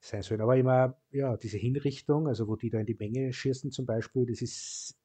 sein 0.00 0.22
sollen. 0.22 0.40
Aber 0.40 0.56
immer, 0.56 0.98
ja, 1.10 1.36
diese 1.36 1.58
Hinrichtung, 1.58 2.26
also 2.26 2.48
wo 2.48 2.56
die 2.56 2.70
da 2.70 2.80
in 2.80 2.86
die 2.86 2.94
Menge 2.94 3.32
schießen 3.32 3.70
zum 3.70 3.86
Beispiel, 3.86 4.26
das 4.26 4.40
ist, 4.40 4.96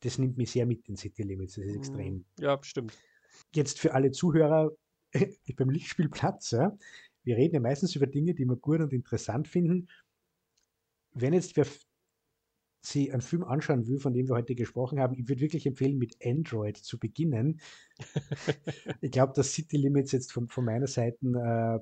das 0.00 0.18
nimmt 0.18 0.36
mich 0.36 0.50
sehr 0.50 0.66
mit 0.66 0.86
den 0.88 0.96
City 0.96 1.22
Limits, 1.22 1.54
das 1.54 1.64
ist 1.64 1.76
extrem. 1.76 2.14
Mhm. 2.14 2.24
Ja, 2.38 2.58
stimmt. 2.62 2.96
Jetzt 3.54 3.80
für 3.80 3.94
alle 3.94 4.10
Zuhörer 4.10 4.72
beim 5.56 5.70
Lichtspielplatz, 5.70 6.50
ja, 6.52 6.76
wir 7.22 7.36
reden 7.36 7.54
ja 7.54 7.60
meistens 7.60 7.96
über 7.96 8.06
Dinge, 8.06 8.34
die 8.34 8.44
wir 8.44 8.56
gut 8.56 8.80
und 8.80 8.92
interessant 8.92 9.48
finden. 9.48 9.88
Wenn 11.12 11.32
jetzt 11.32 11.56
wer 11.56 11.66
sie 12.86 13.12
einen 13.12 13.22
Film 13.22 13.44
anschauen 13.44 13.86
will, 13.86 13.98
von 13.98 14.12
dem 14.12 14.28
wir 14.28 14.34
heute 14.34 14.54
gesprochen 14.54 15.00
haben, 15.00 15.14
ich 15.14 15.28
würde 15.28 15.40
wirklich 15.40 15.66
empfehlen, 15.66 15.98
mit 15.98 16.16
Android 16.24 16.76
zu 16.76 16.98
beginnen. 16.98 17.60
ich 19.00 19.10
glaube, 19.10 19.32
dass 19.34 19.52
City 19.52 19.76
Limits 19.76 20.12
jetzt 20.12 20.32
von, 20.32 20.48
von 20.48 20.64
meiner 20.64 20.86
Seite, 20.86 21.18
äh, 21.24 21.80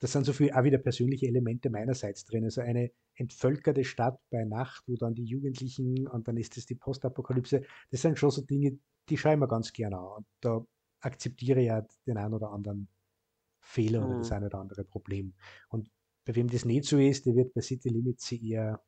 das 0.00 0.12
sind 0.12 0.24
so 0.24 0.32
viele 0.32 0.56
auch 0.56 0.64
wieder 0.64 0.78
persönliche 0.78 1.26
Elemente 1.26 1.70
meinerseits 1.70 2.24
drin. 2.24 2.44
Also 2.44 2.62
eine 2.62 2.90
entvölkerte 3.14 3.84
Stadt 3.84 4.18
bei 4.30 4.44
Nacht, 4.44 4.82
wo 4.86 4.96
dann 4.96 5.14
die 5.14 5.24
Jugendlichen 5.24 6.08
und 6.08 6.26
dann 6.26 6.36
ist 6.36 6.56
es 6.56 6.66
die 6.66 6.74
Postapokalypse. 6.74 7.62
Das 7.90 8.02
sind 8.02 8.18
schon 8.18 8.30
so 8.30 8.42
Dinge, 8.42 8.78
die 9.08 9.18
schaue 9.18 9.34
ich 9.34 9.38
mir 9.38 9.48
ganz 9.48 9.72
gerne 9.72 9.98
an. 9.98 10.16
Und 10.16 10.26
da 10.40 10.66
akzeptiere 11.00 11.60
ich 11.60 11.66
ja 11.66 11.86
den 12.06 12.16
einen 12.16 12.34
oder 12.34 12.50
anderen 12.50 12.88
Fehler 13.60 14.00
mhm. 14.00 14.06
oder 14.06 14.18
das 14.18 14.32
eine 14.32 14.46
oder 14.46 14.58
andere 14.58 14.84
Problem. 14.84 15.34
Und 15.68 15.90
bei 16.24 16.34
wem 16.34 16.48
das 16.48 16.64
nicht 16.64 16.84
so 16.84 16.98
ist, 16.98 17.26
der 17.26 17.34
wird 17.34 17.54
bei 17.54 17.60
City 17.60 17.88
Limits 17.88 18.32
eher 18.32 18.82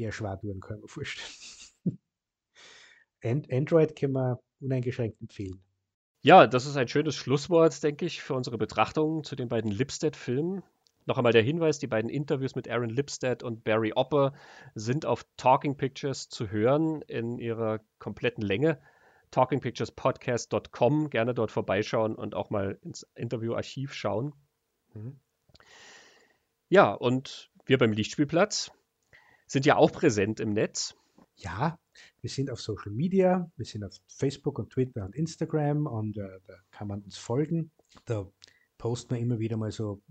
eher 0.00 0.12
schwer 0.12 0.38
tun, 0.38 0.60
kann 0.60 0.76
ich 0.76 0.82
mir 0.82 0.88
vorstellen. 0.88 1.28
And 3.22 3.52
Android 3.52 3.96
können 3.96 4.14
wir 4.14 4.40
uneingeschränkt 4.60 5.20
empfehlen. 5.20 5.62
Ja, 6.22 6.46
das 6.46 6.66
ist 6.66 6.76
ein 6.76 6.88
schönes 6.88 7.14
Schlusswort, 7.16 7.82
denke 7.82 8.04
ich, 8.04 8.22
für 8.22 8.34
unsere 8.34 8.58
Betrachtungen 8.58 9.24
zu 9.24 9.36
den 9.36 9.48
beiden 9.48 9.70
Lipstead-Filmen. 9.70 10.62
Noch 11.06 11.16
einmal 11.16 11.32
der 11.32 11.42
Hinweis, 11.42 11.78
die 11.78 11.86
beiden 11.86 12.10
Interviews 12.10 12.54
mit 12.54 12.68
Aaron 12.68 12.90
Lipstead 12.90 13.42
und 13.42 13.64
Barry 13.64 13.92
Opper 13.94 14.34
sind 14.74 15.06
auf 15.06 15.24
Talking 15.36 15.76
Pictures 15.76 16.28
zu 16.28 16.50
hören 16.50 17.02
in 17.02 17.38
ihrer 17.38 17.80
kompletten 17.98 18.42
Länge. 18.42 18.78
talkingpicturespodcast.com, 19.30 21.08
gerne 21.08 21.34
dort 21.34 21.50
vorbeischauen 21.50 22.16
und 22.16 22.34
auch 22.34 22.50
mal 22.50 22.78
ins 22.82 23.06
Interviewarchiv 23.14 23.94
schauen. 23.94 24.34
Mhm. 24.92 25.20
Ja, 26.68 26.92
und 26.92 27.50
wir 27.64 27.78
beim 27.78 27.92
Lichtspielplatz 27.92 28.70
sind 29.50 29.66
ja 29.66 29.76
auch 29.76 29.90
präsent 29.90 30.38
im 30.38 30.52
Netz. 30.52 30.94
Ja, 31.34 31.76
wir 32.20 32.30
sind 32.30 32.50
auf 32.50 32.60
Social 32.60 32.92
Media, 32.92 33.50
wir 33.56 33.66
sind 33.66 33.82
auf 33.82 33.98
Facebook 34.06 34.60
und 34.60 34.70
Twitter 34.70 35.04
und 35.04 35.16
Instagram 35.16 35.86
und 35.86 36.18
äh, 36.18 36.38
da 36.46 36.54
kann 36.70 36.86
man 36.86 37.02
uns 37.02 37.18
folgen. 37.18 37.72
Da 38.04 38.30
posten 38.78 39.14
wir 39.14 39.20
immer 39.20 39.40
wieder 39.40 39.56
mal 39.56 39.72
so 39.72 40.02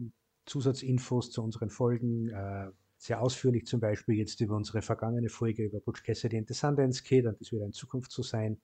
Zusatzinfos 0.45 1.32
zu 1.32 1.41
unseren 1.41 1.70
Folgen. 1.70 2.28
Äh, 2.28 2.72
sehr 2.98 3.22
ausführlich 3.22 3.66
zum 3.66 3.80
Beispiel 3.80 4.16
jetzt 4.16 4.41
über 4.41 4.57
unsere 4.57 4.82
vergangene 4.82 5.30
Folge 5.30 5.64
über 5.64 5.80
Butch 5.80 6.03
Cassidy 6.03 6.38
and 6.38 6.48
the 6.49 6.53
Sundance 6.53 7.02
Kid 7.02 7.26
und 7.26 7.40
das 7.40 7.53
wird 7.53 7.64
in 7.64 7.72
Zukunft 7.72 8.11
so 8.11 8.24
sein. 8.24 8.60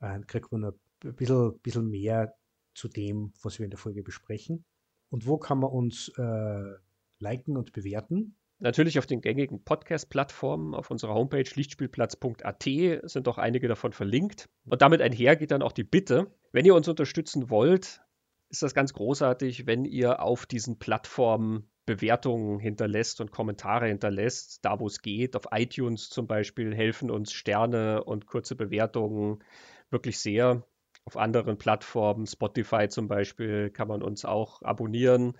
Äh, 0.00 0.18
kriegt 0.26 0.50
man 0.50 0.64
ein 0.64 1.14
bisschen, 1.14 1.60
bisschen 1.60 1.88
mehr 1.90 2.34
zu 2.74 2.88
dem, 2.88 3.32
was 3.42 3.60
wir 3.60 3.64
in 3.64 3.70
der 3.70 3.78
Folge 3.78 4.02
besprechen. 4.02 4.64
Und 5.10 5.28
wo 5.28 5.38
kann 5.38 5.60
man 5.60 5.70
uns 5.70 6.08
äh, 6.16 6.74
liken 7.20 7.56
und 7.56 7.72
bewerten? 7.72 8.34
Natürlich 8.60 8.98
auf 8.98 9.06
den 9.06 9.20
gängigen 9.20 9.62
Podcast-Plattformen, 9.62 10.74
auf 10.74 10.90
unserer 10.90 11.14
Homepage 11.14 11.48
lichtspielplatz.at 11.54 12.62
sind 12.62 13.28
auch 13.28 13.38
einige 13.38 13.68
davon 13.68 13.92
verlinkt. 13.92 14.48
Und 14.64 14.82
damit 14.82 15.00
einher 15.00 15.36
geht 15.36 15.52
dann 15.52 15.62
auch 15.62 15.72
die 15.72 15.84
Bitte, 15.84 16.26
wenn 16.50 16.64
ihr 16.64 16.74
uns 16.74 16.88
unterstützen 16.88 17.50
wollt, 17.50 18.00
ist 18.48 18.62
das 18.62 18.74
ganz 18.74 18.94
großartig, 18.94 19.66
wenn 19.66 19.84
ihr 19.84 20.22
auf 20.22 20.46
diesen 20.46 20.78
Plattformen 20.78 21.70
Bewertungen 21.86 22.58
hinterlässt 22.58 23.20
und 23.20 23.30
Kommentare 23.30 23.86
hinterlässt, 23.86 24.64
da 24.64 24.78
wo 24.78 24.86
es 24.86 25.00
geht. 25.00 25.36
Auf 25.36 25.48
iTunes 25.52 26.10
zum 26.10 26.26
Beispiel 26.26 26.74
helfen 26.74 27.10
uns 27.10 27.32
Sterne 27.32 28.04
und 28.04 28.26
kurze 28.26 28.56
Bewertungen 28.56 29.42
wirklich 29.90 30.18
sehr. 30.18 30.64
Auf 31.04 31.16
anderen 31.16 31.56
Plattformen, 31.56 32.26
Spotify 32.26 32.88
zum 32.88 33.08
Beispiel, 33.08 33.70
kann 33.70 33.88
man 33.88 34.02
uns 34.02 34.26
auch 34.26 34.60
abonnieren. 34.60 35.38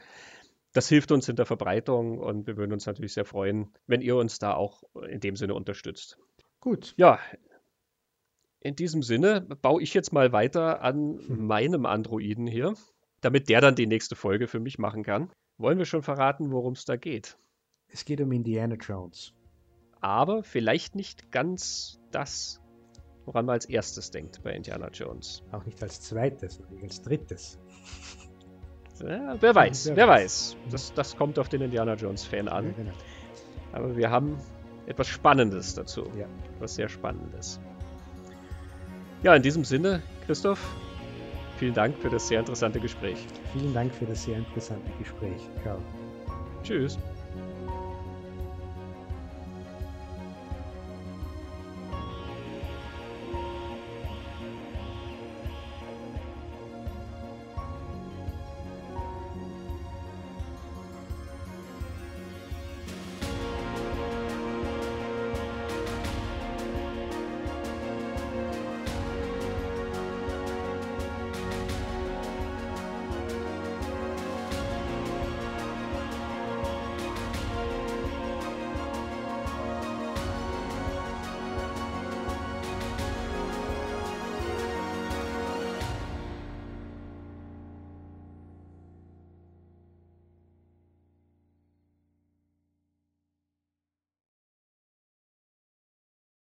Das 0.79 0.89
hilft 0.89 1.11
uns 1.11 1.29
in 1.29 1.35
der 1.35 1.45
Verbreitung 1.45 2.19
und 2.19 2.47
wir 2.47 2.57
würden 2.57 2.73
uns 2.73 2.87
natürlich 2.87 3.13
sehr 3.13 3.25
freuen, 3.25 3.73
wenn 3.89 4.01
ihr 4.01 4.15
uns 4.15 4.39
da 4.39 4.55
auch 4.55 4.85
in 5.09 5.19
dem 5.19 5.35
Sinne 5.35 5.55
unterstützt. 5.55 6.19
Gut. 6.61 6.95
Ja, 6.97 7.19
in 8.61 8.77
diesem 8.77 9.03
Sinne 9.03 9.41
baue 9.41 9.83
ich 9.83 9.93
jetzt 9.93 10.13
mal 10.13 10.31
weiter 10.31 10.81
an 10.83 11.19
hm. 11.19 11.47
meinem 11.47 11.85
Androiden 11.85 12.47
hier 12.47 12.75
damit 13.21 13.49
der 13.49 13.61
dann 13.61 13.75
die 13.75 13.87
nächste 13.87 14.17
Folge 14.17 14.47
für 14.47 14.61
mich 14.61 14.79
machen 14.79 15.03
kann. 15.03 15.31
Wollen 15.57 15.79
wir 15.79 15.87
schon 15.87 16.03
verraten, 16.03 16.53
worum 16.53 16.75
es 16.75 16.85
da 16.85 16.97
geht? 16.97 17.37
Es 17.89 18.05
geht 18.05 18.21
um 18.21 18.31
Indiana 18.33 18.77
Jones. 18.77 19.35
Aber 20.01 20.45
vielleicht 20.45 20.95
nicht 20.95 21.33
ganz 21.33 21.99
das, 22.13 22.61
woran 23.25 23.47
man 23.47 23.55
als 23.55 23.67
erstes 23.67 24.11
denkt 24.11 24.43
bei 24.43 24.53
Indiana 24.53 24.89
Jones. 24.91 25.43
Auch 25.51 25.65
nicht 25.65 25.83
als 25.83 26.01
zweites, 26.01 26.61
nicht 26.71 26.85
als 26.85 27.03
drittes. 27.03 27.59
Ja, 29.01 29.37
wer 29.41 29.55
weiß, 29.55 29.89
wer, 29.89 29.97
wer 29.97 30.09
weiß. 30.09 30.57
weiß. 30.65 30.73
Das, 30.73 30.95
das 30.95 31.16
kommt 31.16 31.39
auf 31.39 31.49
den 31.49 31.62
Indiana 31.62 31.95
Jones-Fan 31.95 32.49
an. 32.49 32.66
Ja, 32.66 32.73
genau. 32.77 32.93
Aber 33.73 33.97
wir 33.97 34.11
haben 34.11 34.39
etwas 34.87 35.09
Spannendes 35.09 35.75
dazu. 35.75 36.05
Ja. 36.19 36.27
Was 36.59 36.75
sehr 36.75 36.89
Spannendes. 36.89 37.61
Ja, 39.23 39.35
in 39.35 39.43
diesem 39.43 39.65
Sinne, 39.65 40.03
Christoph, 40.27 40.61
Vielen 41.59 41.75
Dank 41.75 41.97
für 41.99 42.09
das 42.09 42.29
sehr 42.29 42.39
interessante 42.39 42.79
Gespräch. 42.79 43.19
Vielen 43.53 43.75
Dank 43.75 43.93
für 43.93 44.07
das 44.07 44.23
sehr 44.23 44.39
interessante 44.39 44.91
Gespräch. 44.99 45.49
Ciao. 45.62 45.79
Tschüss. 46.62 46.99